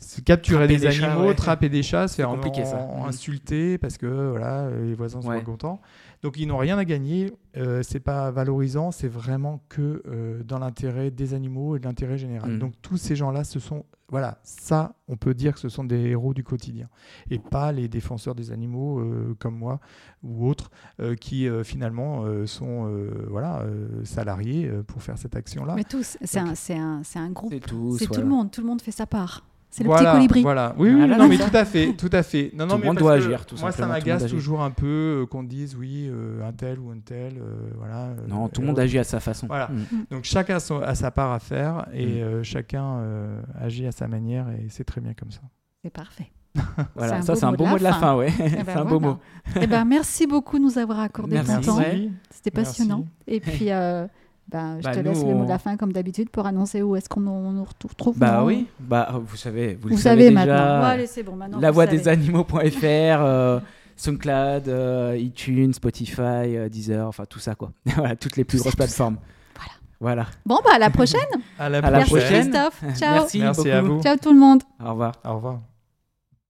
Se 0.00 0.20
capturer 0.20 0.68
des, 0.68 0.78
chats, 0.92 1.10
animaux, 1.10 1.28
ouais. 1.28 1.34
trapper 1.34 1.68
des 1.68 1.82
chats, 1.82 2.06
c'est 2.06 2.22
compliqué, 2.22 2.64
ça. 2.64 2.76
en- 2.78 3.04
Mm. 3.04 3.08
insulter 3.08 3.78
parce 3.78 3.98
que 3.98 4.30
voilà, 4.30 4.70
les 4.70 4.94
voisins 4.94 5.20
sont 5.20 5.28
Ouais. 5.28 5.38
pas 5.38 5.44
contents. 5.44 5.80
Donc 6.22 6.36
ils 6.38 6.46
n'ont 6.46 6.56
rien 6.58 6.78
à 6.78 6.84
gagner. 6.84 7.32
Euh, 7.56 7.82
c'est 7.82 7.98
pas 8.00 8.30
valorisant. 8.30 8.92
C'est 8.92 9.08
vraiment 9.08 9.60
que 9.68 10.02
euh, 10.06 10.42
dans 10.44 10.58
l'intérêt 10.60 11.10
des 11.10 11.34
animaux 11.34 11.74
et 11.76 11.80
de 11.80 11.84
l'intérêt 11.84 12.16
général. 12.16 12.52
Mm. 12.52 12.58
Donc 12.60 12.74
tous 12.80 12.96
ces 12.96 13.16
gens-là, 13.16 13.42
ce 13.42 13.58
sont 13.58 13.84
voilà, 14.10 14.38
ça, 14.42 14.94
on 15.06 15.16
peut 15.16 15.34
dire 15.34 15.52
que 15.52 15.60
ce 15.60 15.68
sont 15.68 15.84
des 15.84 16.00
héros 16.00 16.32
du 16.32 16.42
quotidien 16.42 16.88
et 17.30 17.38
pas 17.38 17.72
les 17.72 17.88
défenseurs 17.88 18.34
des 18.34 18.52
animaux 18.52 19.00
euh, 19.00 19.36
comme 19.38 19.56
moi 19.56 19.80
ou 20.22 20.48
autres 20.48 20.70
euh, 21.00 21.14
qui 21.14 21.46
euh, 21.46 21.62
finalement 21.62 22.24
euh, 22.24 22.46
sont 22.46 22.88
euh, 22.88 23.26
voilà 23.28 23.60
euh, 23.60 24.04
salariés 24.04 24.66
euh, 24.66 24.82
pour 24.82 25.02
faire 25.02 25.18
cette 25.18 25.36
action-là. 25.36 25.74
Mais 25.74 25.84
tous, 25.84 26.16
c'est 26.22 26.38
un, 26.38 26.54
c'est 26.54 26.76
un, 26.76 27.02
c'est 27.04 27.18
un 27.18 27.30
groupe. 27.30 27.52
C'est 27.52 28.06
tout 28.06 28.20
le 28.20 28.26
monde, 28.26 28.50
tout 28.50 28.60
le 28.62 28.66
monde 28.66 28.80
fait 28.80 28.92
sa 28.92 29.06
part. 29.06 29.44
C'est 29.70 29.84
le 29.84 29.88
voilà, 29.90 30.10
petit 30.12 30.16
colibri. 30.16 30.42
Voilà. 30.42 30.74
Oui, 30.78 30.88
oui, 30.90 30.96
Voilà, 30.96 31.18
non, 31.18 31.28
mais 31.28 31.36
ça. 31.36 31.50
tout 31.50 31.56
à 31.56 31.64
fait, 31.66 31.92
tout 31.92 32.08
à 32.12 32.22
fait. 32.22 32.50
Non, 32.54 32.64
non, 32.64 32.70
Tout 32.70 32.76
le 32.76 32.80
mais 32.80 32.86
monde 32.88 32.96
doit 32.98 33.12
agir, 33.12 33.44
tout 33.44 33.56
Moi, 33.60 33.70
ça 33.70 33.86
m'agace 33.86 34.26
toujours 34.26 34.62
un 34.62 34.70
peu 34.70 35.22
euh, 35.22 35.26
qu'on 35.26 35.42
dise 35.42 35.76
oui, 35.78 36.08
euh, 36.10 36.46
un 36.48 36.52
tel 36.52 36.78
ou 36.78 36.90
un 36.90 36.98
tel, 37.04 37.34
euh, 37.36 37.70
voilà. 37.76 38.06
euh, 38.06 38.14
Non, 38.28 38.48
tout 38.48 38.62
le 38.62 38.66
monde 38.66 38.78
agit 38.78 38.98
à 38.98 39.04
sa 39.04 39.20
façon. 39.20 39.46
Voilà. 39.46 39.68
Mm. 39.68 39.96
Donc 40.10 40.24
chacun 40.24 40.56
a, 40.56 40.60
son- 40.60 40.80
a 40.80 40.94
sa 40.94 41.10
part 41.10 41.32
à 41.32 41.38
faire 41.38 41.86
et 41.92 42.06
Mm. 42.06 42.08
euh, 42.22 42.42
chacun 42.42 42.84
euh, 42.98 43.40
agit 43.60 43.86
à 43.86 43.92
sa 43.92 44.08
manière 44.08 44.48
et 44.48 44.66
c'est 44.70 44.84
très 44.84 45.02
bien 45.02 45.12
comme 45.12 45.30
ça. 45.30 45.42
C'est 45.84 45.90
parfait. 45.92 46.30
Voilà, 46.96 47.20
ça 47.22 47.36
c'est 47.36 47.44
un 47.44 47.52
beau 47.52 47.66
mot 47.66 47.76
de 47.78 47.82
la 47.84 47.92
fin, 47.92 48.16
ouais. 48.16 48.30
C'est 48.30 48.70
un 48.70 48.84
beau 48.86 48.98
mot. 49.00 49.18
Eh 49.60 49.66
ben, 49.66 49.84
merci 49.84 50.26
beaucoup 50.26 50.58
de 50.58 50.64
nous 50.64 50.78
avoir 50.78 51.00
accordé 51.00 51.34
Merci. 51.34 51.54
ton 51.56 51.60
temps. 51.60 51.78
Merci. 51.78 52.10
C'était 52.30 52.50
passionnant. 52.50 53.04
Merci. 53.26 53.36
Et 53.36 53.40
puis, 53.40 53.70
ben, 54.50 54.78
je 54.78 54.84
Bah, 54.84 54.92
te 54.94 54.98
nous, 55.00 55.04
laisse 55.10 55.24
le 55.24 55.34
mot 55.34 55.44
de 55.44 55.48
la 55.48 55.58
fin, 55.58 55.76
comme 55.76 55.92
d'habitude, 55.92 56.30
pour 56.30 56.46
annoncer 56.46 56.80
où 56.82 56.96
est-ce 56.96 57.08
qu'on 57.08 57.26
on 57.26 57.52
nous 57.52 57.64
retrouve. 57.64 58.16
Bah 58.18 58.42
oui, 58.44 58.66
bah 58.80 59.12
vous 59.22 59.36
savez, 59.36 59.74
vous, 59.74 59.88
Vous, 59.90 59.96
le 59.96 60.00
savez 60.00 60.30
déjà. 60.30 60.46
maintenant. 60.46 60.78
Bon, 60.80 60.84
allez, 60.86 61.06
c'est 61.06 61.22
bon, 61.22 61.36
maintenant. 61.36 61.60
la 61.60 61.70
voix 61.70 61.86
des 61.86 62.08
animaux.fr, 62.08 62.56
euh, 62.84 63.60
SoundCloud, 63.96 64.68
euh, 64.68 65.16
iTunes, 65.18 65.72
Spotify, 65.74 66.20
euh, 66.56 66.68
Deezer, 66.68 67.06
enfin 67.06 67.24
tout 67.28 67.40
ça 67.40 67.54
quoi. 67.54 67.72
voilà, 67.96 68.16
toutes 68.16 68.36
les 68.36 68.44
plus 68.44 68.58
grosses 68.60 68.76
plateformes. 68.76 69.18
Voilà. 69.54 69.72
Voilà. 70.00 70.26
Bon, 70.46 70.58
bah, 70.64 70.70
à 70.76 70.78
la 70.78 70.90
prochaine. 70.90 71.20
À 71.58 71.68
la 71.68 71.78
À 71.78 71.90
la 71.90 71.90
Merci, 71.98 72.10
prochaine. 72.12 72.50
Christophe. 72.50 72.82
Ciao. 72.96 73.12
Merci, 73.14 73.38
Merci 73.40 73.60
beaucoup. 73.64 73.70
à 73.76 73.80
vous. 73.82 74.02
Ciao 74.02 74.16
tout 74.16 74.32
le 74.32 74.38
monde. 74.38 74.62
Au 74.84 74.90
revoir. 74.90 75.12
Au 75.24 75.34
revoir. 75.34 75.77